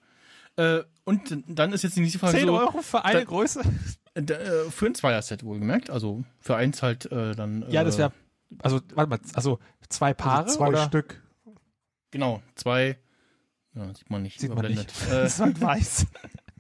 [0.58, 3.62] Äh, und dann ist jetzt die nächste Frage 10 so, Euro für eine da- Größe?
[4.16, 5.90] äh, d- äh, für ein Zweier-Set wohlgemerkt.
[5.90, 7.64] Also für eins halt äh, dann.
[7.64, 8.12] Äh, Ja, das wäre,
[8.60, 10.86] also, warte mal, also zwei Paare Also zwei oder?
[10.86, 11.24] Stück.
[12.12, 12.98] Genau, zwei.
[13.76, 14.40] Ja, sieht man nicht.
[14.40, 14.92] Sieht man nicht.
[15.10, 16.08] Äh, Das war weiß.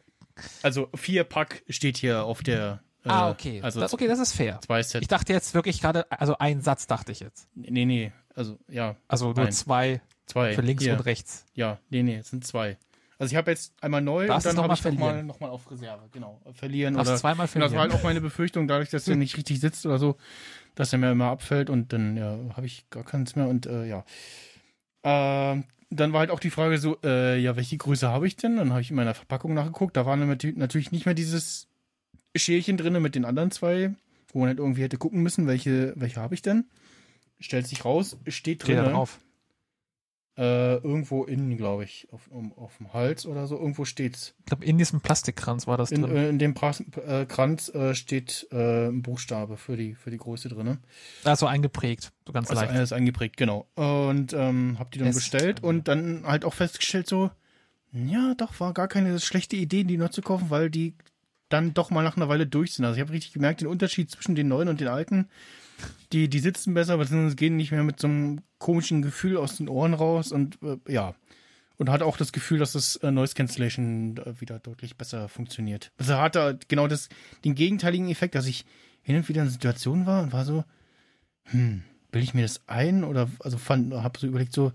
[0.64, 2.82] also vier Pack steht hier auf der.
[3.04, 3.62] Ah, okay.
[3.62, 4.60] Also das, okay, das ist fair.
[4.62, 5.02] zwei Set.
[5.02, 7.48] Ich dachte jetzt wirklich gerade, also ein Satz dachte ich jetzt.
[7.56, 9.54] Nee, nee, also ja, Also nur Nein.
[9.54, 10.54] zwei zwei.
[10.54, 10.94] für links Hier.
[10.94, 11.46] und rechts.
[11.54, 12.78] Ja, nee, nee, es sind zwei.
[13.20, 15.28] Also ich habe jetzt einmal neu Darfst und dann habe ich nochmal verlieren.
[15.28, 16.40] noch mal auf Reserve, genau.
[16.54, 17.92] Verlieren Darfst oder zweimal Und das war verlieren.
[17.92, 20.18] halt auch meine Befürchtung, dadurch, dass der nicht richtig sitzt oder so,
[20.76, 23.86] dass er mir immer abfällt und dann ja, habe ich gar keins mehr und äh,
[23.86, 24.06] ja.
[25.04, 28.58] Ähm, dann war halt auch die Frage so, äh, ja, welche Größe habe ich denn?
[28.58, 31.68] Dann habe ich in meiner Verpackung nachgeguckt, da war natürlich natürlich nicht mehr dieses
[32.36, 33.96] Schälchen drinne mit den anderen zwei,
[34.32, 36.66] wo man halt irgendwie hätte gucken müssen, welche, welche habe ich denn?
[37.40, 39.20] Stellt sich raus, steht Steht da drin, drauf.
[40.38, 44.36] Äh, irgendwo innen, glaube ich, auf, um, auf dem Hals oder so, irgendwo steht's.
[44.40, 46.16] Ich glaube, in diesem Plastikkranz war das In, drin.
[46.16, 50.18] äh, in dem Pras äh, Kranz äh, steht äh, ein Buchstabe für die, für die
[50.18, 50.78] Größe drin.
[51.24, 52.72] Also eingeprägt, so ganz Also leicht.
[52.74, 53.68] eines eingeprägt, genau.
[53.76, 57.32] Und ähm, hab die dann Es- bestellt und dann halt auch festgestellt so,
[57.92, 60.94] ja, doch, war gar keine schlechte Idee, die neu zu kaufen, weil die
[61.50, 62.86] dann doch mal nach einer Weile durch sind.
[62.86, 65.30] Also ich habe richtig gemerkt, den Unterschied zwischen den neuen und den alten.
[66.12, 69.70] Die, die sitzen besser, beziehungsweise gehen nicht mehr mit so einem komischen Gefühl aus den
[69.70, 71.16] Ohren raus und äh, ja.
[71.80, 75.92] Und hat auch das Gefühl, dass das äh, Noise Cancellation äh, wieder deutlich besser funktioniert.
[75.98, 77.08] Also hat er genau das,
[77.46, 78.66] den gegenteiligen Effekt, dass ich
[79.04, 80.64] hin und wieder in Situationen war und war so,
[81.44, 84.72] hm, bilde ich mir das ein oder also fand, habe so überlegt so,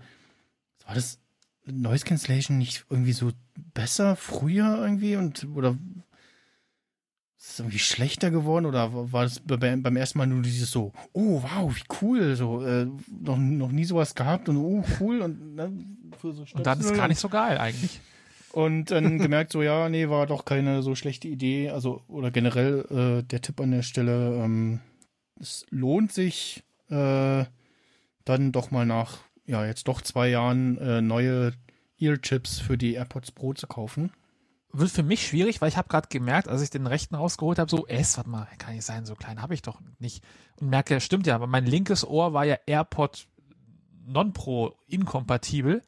[0.85, 1.19] war das
[1.65, 3.31] Noise Cancellation nicht irgendwie so
[3.73, 5.77] besser früher irgendwie und oder
[7.43, 10.93] ist es irgendwie schlechter geworden oder war das bei- beim ersten Mal nur dieses so,
[11.11, 12.85] oh wow, wie cool, so äh,
[13.21, 15.71] noch, noch nie sowas gehabt und oh cool und ne,
[16.21, 17.99] für so Und dann ist gar nicht so geil eigentlich.
[18.53, 21.69] und dann gemerkt so, ja, nee, war doch keine so schlechte Idee.
[21.69, 22.85] Also, oder generell
[23.19, 24.79] äh, der Tipp an der Stelle, ähm,
[25.37, 27.43] es lohnt sich äh,
[28.23, 31.51] dann doch mal nach, ja, jetzt doch zwei Jahren äh, neue
[31.99, 34.11] Earchips für die AirPods Pro zu kaufen.
[34.75, 37.69] Wird für mich schwierig, weil ich habe gerade gemerkt, als ich den rechten rausgeholt habe,
[37.69, 40.23] so, es, warte mal, kann nicht sein, so klein habe ich doch nicht.
[40.59, 43.27] Und merke, stimmt ja, aber mein linkes Ohr war ja AirPod
[44.05, 45.81] Non-Pro inkompatibel,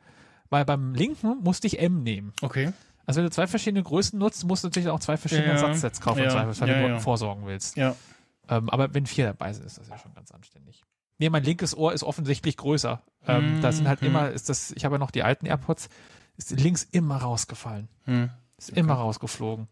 [0.50, 2.34] weil beim linken musste ich M nehmen.
[2.42, 2.72] Okay.
[3.06, 5.58] Also wenn du zwei verschiedene Größen nutzt, musst du natürlich auch zwei verschiedene Ja.
[5.58, 6.30] Satzsets kaufen, Ja.
[6.30, 7.00] Zweifelsfall, wenn Ja, du ja.
[7.00, 7.78] vorsorgen willst.
[7.78, 7.96] Ja.
[8.48, 10.84] Ähm, aber wenn vier dabei sind, ist das ja schon ganz anständig.
[11.18, 13.02] Nee, mein linkes Ohr ist offensichtlich größer.
[13.28, 14.08] Ähm, Da sind halt Mhm.
[14.08, 15.90] immer, ist das, ich habe ja noch die alten AirPods,
[16.38, 17.88] ist links immer rausgefallen.
[18.04, 18.30] Hm.
[18.58, 19.68] Ist immer rausgeflogen.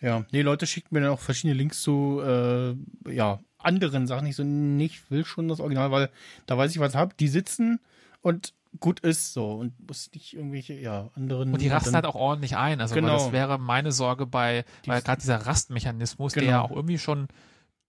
[0.00, 2.74] Ja, nee, Leute schicken mir dann auch verschiedene Links zu, äh,
[3.12, 6.10] ja, anderen Sachen nicht so, nicht will schon das Original, weil
[6.46, 7.14] da weiß ich, was ich habe.
[7.20, 7.78] Die sitzen
[8.22, 11.52] und gut ist so und muss nicht irgendwelche, ja, anderen.
[11.52, 12.80] Und die rasten halt auch ordentlich ein.
[12.80, 13.08] Also Genau.
[13.12, 16.52] das wäre meine Sorge bei, weil gerade dieser Rastmechanismus, der Genau.
[16.52, 17.28] ja auch irgendwie schon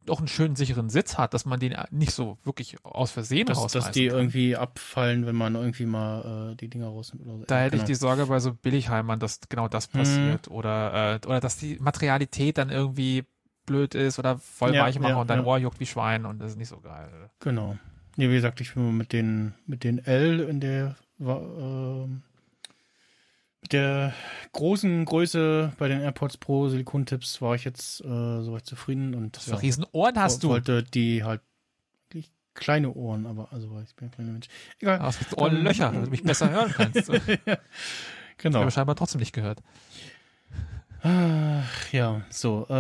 [0.06, 3.58] doch einen schönen sicheren Sitz hat, dass man den nicht so wirklich aus Versehen dass,
[3.58, 4.18] rausreißen dass die kann.
[4.18, 7.44] irgendwie abfallen, wenn man irgendwie mal äh, die Dinger rausnimmt oder so.
[7.46, 7.84] Da hätte Genau.
[7.84, 10.50] ich die Sorge bei so Billigheimern, dass genau das passiert.
[10.50, 13.26] Oder, äh, oder dass die Materialität dann irgendwie
[13.66, 15.46] blöd ist oder voll Ja, weich machen ja, und dein ja.
[15.46, 17.30] Ohr juckt wie Schwein und das ist nicht so geil.
[17.40, 17.78] Genau.
[18.18, 21.28] Nee, wie gesagt, ich bin mit den, mit den L in der, mit
[23.72, 24.14] der
[24.53, 29.45] großen Größe bei den AirPods Pro Silikontips war ich jetzt äh, soweit zufrieden und Was
[29.45, 30.50] für Riesenohren hast du.
[30.50, 31.41] wollte die halt
[32.53, 34.48] kleine Ohren, aber also ich bin ein kleiner Mensch.
[34.80, 35.00] Egal.
[35.00, 37.09] Aber es gibt Ohrenlöcher, damit du mich besser hören kannst.
[37.32, 38.59] Ich Genau.
[38.61, 39.59] habe scheinbar trotzdem nicht gehört.
[41.03, 42.74] Ach, ja, so, äh,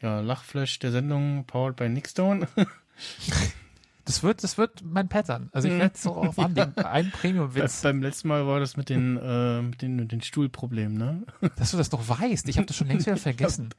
[0.00, 2.46] ja, Lachflash der Sendung, powered by Nickstone.
[4.06, 5.48] Das wird, das wird mein Pattern.
[5.52, 5.78] Also ich Mhm.
[5.80, 6.76] werde so auf anlegen.
[6.84, 10.20] Ein Be Premium-Witz, beim letzten Mal war das mit den, äh, mit den, mit den
[10.20, 11.22] Stuhlproblemen, ne?
[11.56, 12.46] dass du das noch weißt.
[12.48, 13.70] Ich habe das schon längst wieder vergessen.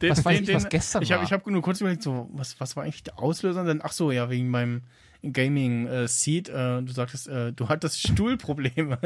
[0.00, 1.24] Den, Was weiß ich, was gestern ich hab, war?
[1.26, 3.64] Ich habe nur kurz überlegt, so, was, was war eigentlich der Auslöser?
[3.64, 4.82] Dann, ach so, ja, wegen meinem
[5.24, 6.48] Gaming-Seat.
[6.48, 8.98] Äh, du sagtest, äh, du hattest Stuhlprobleme.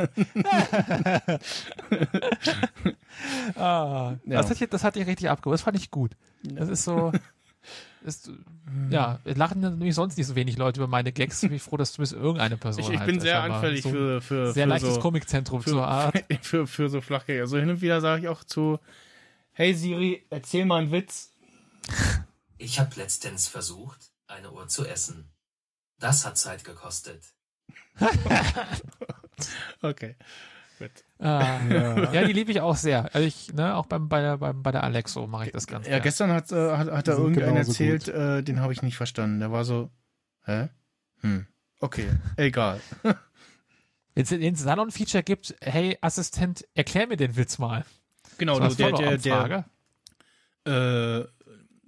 [3.57, 4.39] Ah, Ja.
[4.43, 5.55] das, hat, ich- das hat dich richtig abgeholt.
[5.55, 6.13] Das fand ich gut.
[6.43, 7.13] Das ist so.
[8.07, 8.31] Ist,
[8.89, 11.41] ja, es lachen nämlich sonst nicht so wenig Leute über meine Gags.
[11.41, 13.91] Bin ich froh, dass zumindest irgendeine Person Ich, ich halt bin sehr scheinbar anfällig so
[13.91, 16.25] für, für, sehr für leichtes so, Komikzentrum für- zur Art.
[16.43, 17.43] für, für so Flachgänger.
[17.43, 18.79] Also hin und wieder sage ich auch zu,
[19.53, 21.33] hey Siri, erzähl mal einen Witz.
[22.59, 25.29] Ich habe letztens versucht, eine Uhr zu essen.
[25.99, 27.23] Das hat Zeit gekostet.
[29.83, 30.17] Okay.
[30.79, 30.91] Gut.
[31.19, 32.13] Ah, Ja.
[32.13, 33.15] ja, die liebe ich auch sehr.
[33.15, 35.87] Also ich, ne, auch beim, bei, der, beim, bei der Alexo mache ich das ganz
[35.87, 36.03] Ja, gern.
[36.03, 39.41] gestern hat, äh, hat, hat da genauso erzählt, äh, den habe ich nicht verstanden.
[39.41, 39.91] Der war so,
[40.45, 40.69] hä?
[41.21, 41.47] Hm.
[41.81, 42.81] Okay, egal.
[44.15, 47.85] Wenn es den Salon-Feature gibt, hey Assistent, erklär mir den Witz mal.
[48.39, 49.65] Genau, als der, der, der Follow-up-Frage.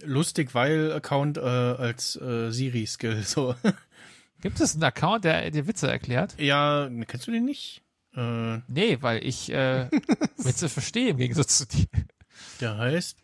[0.01, 3.23] äh, lustig, weil Account äh, als äh, Siri-Skill.
[3.23, 3.55] So.
[4.41, 6.35] Gibt es einen Account, der dir Witze erklärt?
[6.39, 7.83] ja, kennst du den nicht?
[8.15, 9.89] Äh, Nee, weil ich äh,
[10.39, 11.87] Witze verstehe im Gegensatz zu dir.
[12.61, 13.19] der heißt,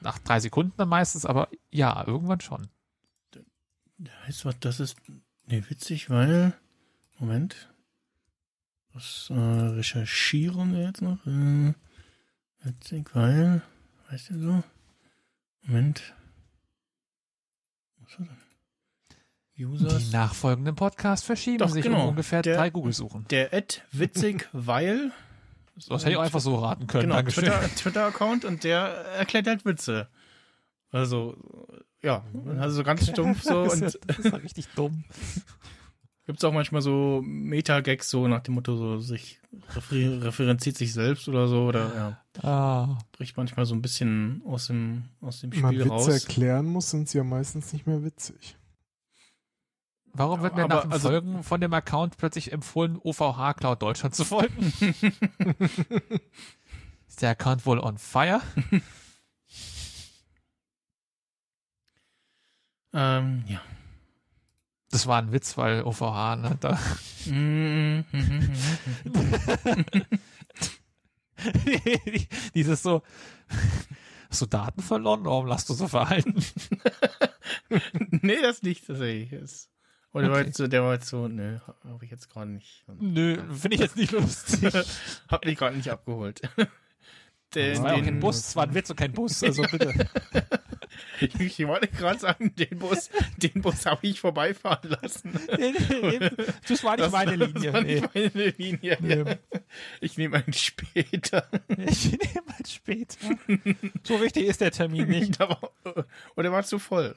[0.00, 2.68] Nach drei Sekunden dann meistens, aber ja, irgendwann schon.
[3.98, 4.96] der heißt was, das ist,
[5.46, 6.54] nee, witzig, weil,
[7.18, 7.68] Moment,
[8.94, 11.24] das äh, recherchieren wir jetzt noch.
[11.26, 11.74] Äh,
[12.62, 13.62] witzig, weil,
[14.10, 14.64] weißt du so?
[15.62, 16.14] Moment.
[17.98, 18.36] Was war das?
[19.64, 20.10] Users.
[20.10, 22.02] Die nachfolgenden Podcasts verschieben Doch, sich genau.
[22.04, 23.26] um ungefähr Der- drei Google-Suchen.
[23.30, 25.12] Der Ad witzig, weil.
[25.88, 27.04] Das hätte ich auch einfach so raten können.
[27.04, 27.44] Genau, Dankeschön.
[27.44, 28.80] Twitter- Twitter-Account und der
[29.18, 30.08] erklärt halt Witze.
[30.92, 31.36] Also,
[32.02, 32.22] ja,
[32.58, 35.04] also so ganz stumpf so das, und ist, das ist richtig dumm.
[36.26, 39.40] gibt's auch manchmal so Meta-Gags so nach dem Motto so sich
[39.74, 44.68] refer referenziert sich selbst oder so oder ja, Ah, bricht manchmal so ein bisschen aus
[44.68, 46.08] dem aus dem Wenn man Spiel Witze raus.
[46.08, 48.56] erklären muss, sind sie ja meistens nicht mehr witzig.
[50.12, 53.82] Warum wird mir Aber nach dem also- Folgen von dem Account plötzlich empfohlen, OVH Cloud
[53.82, 54.72] Deutschland zu folgen?
[57.08, 58.40] ist der Account wohl on fire?
[62.92, 63.60] Ähm, ja.
[64.90, 66.76] Das war ein Witz, weil OVH, ne, da
[72.54, 73.02] Dieses so,
[74.28, 75.24] hast du Daten verloren?
[75.24, 76.44] Warum lasst du so verhalten?
[78.22, 79.30] nee, das nicht tatsächlich.
[79.40, 79.69] Das,
[80.12, 80.46] oder der war Okay.
[80.46, 82.84] jetzt so, der war jetzt so, nö, habe ich jetzt gerade nicht.
[82.98, 84.72] Nö, finde ich jetzt nicht lustig.
[85.28, 86.40] Hab mich gerade nicht abgeholt.
[87.54, 89.42] Den, Das war ja auch den- kein Bus, es war ein Witz und kein Bus,
[89.42, 89.92] also bitte.
[91.38, 95.38] Ich wollte gerade sagen, den Bus, den Bus habe ich vorbeifahren lassen.
[95.58, 96.30] Nee, nee, nee,
[96.66, 97.72] das war nicht meine Das Linie.
[97.72, 97.94] war Nee.
[98.00, 98.98] nicht meine Linie.
[99.00, 99.36] Nee.
[100.00, 101.46] Ich nehme einen später.
[101.76, 103.18] Ich nehme mal später.
[104.02, 105.38] So wichtig ist der Termin nicht.
[105.40, 105.70] Da war,
[106.36, 107.14] oder war zu voll?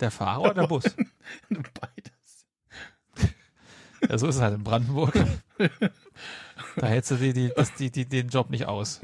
[0.00, 0.84] Der Fahrer oder der Bus?
[1.48, 2.46] Beides.
[4.08, 5.14] Ja, so ist es halt in Brandenburg.
[6.76, 9.00] Da hältst du die, die, das, die, die, den Job nicht aus.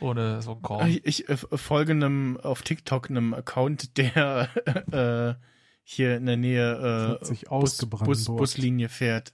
[0.00, 0.86] Ohne so einen Korb.
[0.86, 4.48] Ich, ich äh, folge einem auf TikTok einem Account, der
[4.92, 5.34] äh,
[5.82, 8.24] hier in der Nähe äh, sich Bus, Bus.
[8.26, 9.32] Buslinie fährt.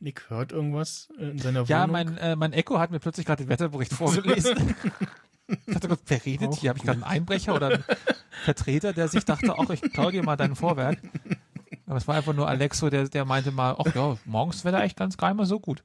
[0.00, 1.92] Nick hört irgendwas in seiner Ja, Wohnung.
[1.92, 4.74] mein, äh, mein Echo hat mir plötzlich gerade den Wetterbericht vorgelesen.
[5.48, 6.70] Ich dachte, Gott, wer redet Auch hier?
[6.70, 7.84] Habe ich gerade einen Einbrecher oder einen
[8.44, 10.98] Vertreter, der sich dachte, ach, ich klaue dir mal dein Vorwerk.
[11.86, 14.96] Aber es war einfach nur Alexo, der, der meinte mal, ach ja, morgens wäre eigentlich
[14.96, 15.82] ganz gar nicht mal so gut.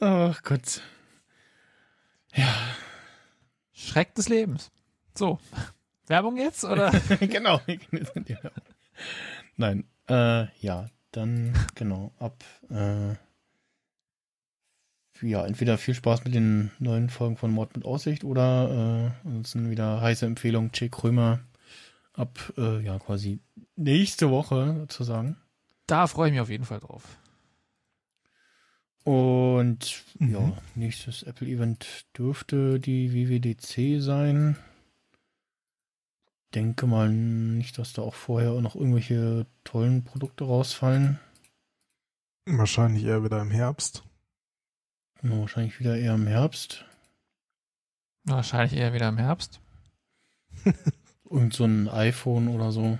[0.00, 0.82] Ach Gott.
[3.72, 4.70] Schreck des Lebens.
[5.16, 5.38] So.
[6.06, 6.90] Werbung jetzt oder?
[7.20, 7.60] genau.
[9.56, 12.44] Nein, äh, ja, dann genau ab.
[12.70, 13.14] Äh,
[15.22, 19.70] ja, entweder viel Spaß mit den neuen Folgen von Mord mit Aussicht oder äh, ansonsten
[19.70, 21.40] wieder heiße Empfehlung Jake Krömer
[22.14, 23.40] ab äh, ja quasi
[23.76, 25.36] nächste Woche sozusagen.
[25.86, 27.04] Da freue ich mich auf jeden Fall drauf.
[29.04, 30.32] Und Mhm.
[30.32, 34.56] ja, nächstes Apple-Event dürfte die WWDC sein.
[36.54, 41.20] Denke mal nicht, dass da auch vorher noch irgendwelche tollen Produkte rausfallen.
[42.46, 44.02] Wahrscheinlich eher wieder im Herbst.
[45.22, 46.84] Ja, wahrscheinlich wieder eher im Herbst.
[48.24, 49.60] Wahrscheinlich eher wieder im Herbst.
[51.30, 52.98] Irgend so ein iPhone oder so.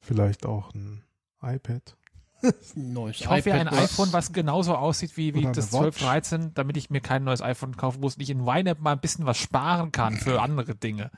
[0.00, 1.04] Vielleicht auch ein
[1.42, 1.97] iPad.
[2.74, 5.86] Neues Ich hoffe ja ein iPad, was- iPhone, was genauso aussieht wie, wie das eine
[5.86, 6.02] Watch.
[6.02, 9.00] 1213, damit ich mir kein neues iPhone kaufen muss und ich in YNAB mal ein
[9.00, 11.10] bisschen was sparen kann für andere Dinge.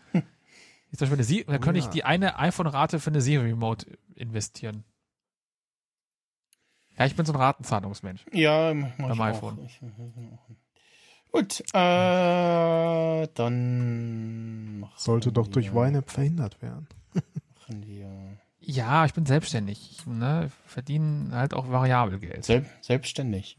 [0.91, 1.91] Ich zum Beispiel eine da Oh könnte ich ja.
[1.91, 4.85] die eine iPhone-Rate für eine Siri Remote investieren.
[6.99, 8.25] Ja, ich bin so ein Ratenzahlungsmensch.
[8.33, 9.59] Ja, mach Beim ich iPhone.
[9.59, 9.65] Auch.
[9.67, 9.81] Ich,
[11.33, 16.89] gut, äh, dann Sollte doch durch YNAB verhindert werden.
[17.15, 18.30] Machen wir
[18.61, 19.91] Ja, ich bin selbstständig.
[19.91, 22.45] Ich ne, verdiene halt auch variabel Geld.
[22.45, 23.57] Sel selbstständig.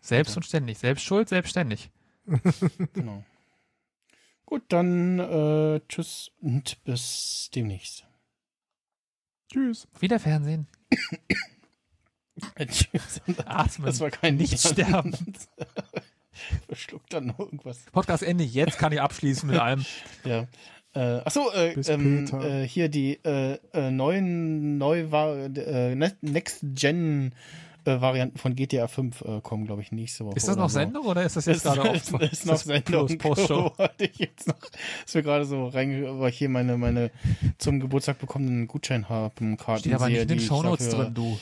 [0.00, 0.78] Selbst und ständig.
[0.78, 1.90] Selbst schuld, selbstständig.
[2.92, 3.24] genau.
[4.44, 8.04] Gut, dann äh, tschüss und bis demnächst.
[9.50, 9.88] Tschüss.
[9.98, 10.66] Wieder Fernsehen.
[12.58, 13.22] tschüss.
[13.46, 13.86] Atmen.
[13.86, 15.14] Das war kein Nicht sterben.
[16.66, 17.84] Verschluckt dann noch irgendwas.
[17.92, 18.44] Podcast Ende.
[18.44, 19.84] Jetzt kann ich abschließen mit allem.
[20.24, 20.46] Ja.
[20.94, 27.32] Äh, achso, äh, ähm, äh, hier die äh, äh, neuen neu äh, Next Gen
[27.84, 30.36] äh, Varianten von GTA 5 äh, kommen, glaube ich, nächste Woche.
[30.36, 30.78] Ist das noch so.
[30.78, 32.22] Sendung oder ist das jetzt gerade ist, auf?
[32.22, 33.06] ist noch Sendung.
[33.08, 33.72] Post- Postshow?
[33.76, 34.54] Wollte ich jetzt noch,
[35.04, 37.10] ist mir gerade so rein, weil ich hier meine, meine
[37.58, 41.38] zum Geburtstag bekommenen Gutscheinkarten Steht aber nicht in den Shownotes dafür- drin, du.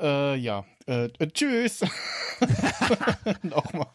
[0.00, 0.64] Äh, ja.
[0.86, 1.80] Äh, äh, tschüss.
[3.42, 3.86] Nochmal.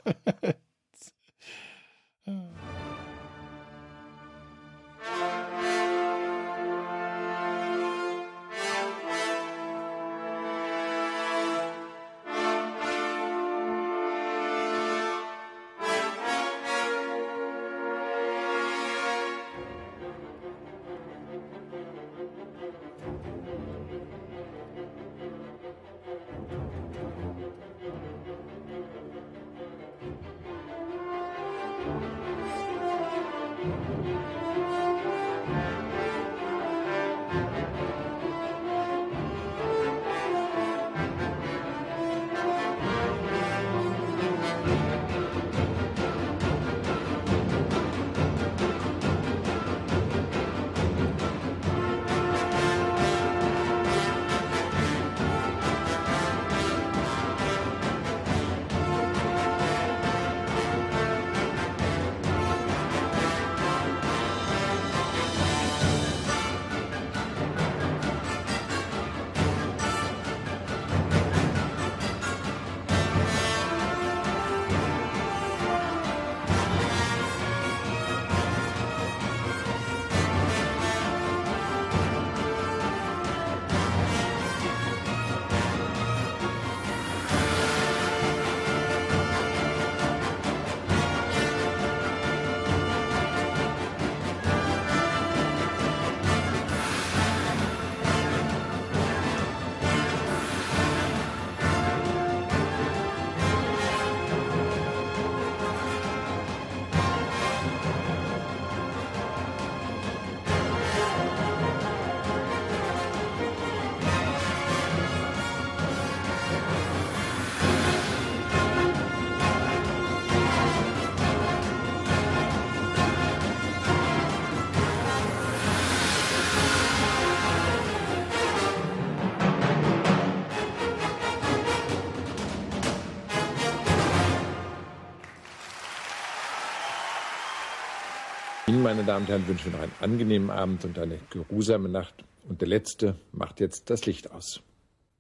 [139.06, 142.24] Meine Damen und Herren, wünschen wir noch einen angenehmen Abend und eine geruhsame Nacht.
[142.48, 144.62] Und der Letzte macht jetzt das Licht aus.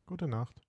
[0.07, 0.55] Gute Nacht.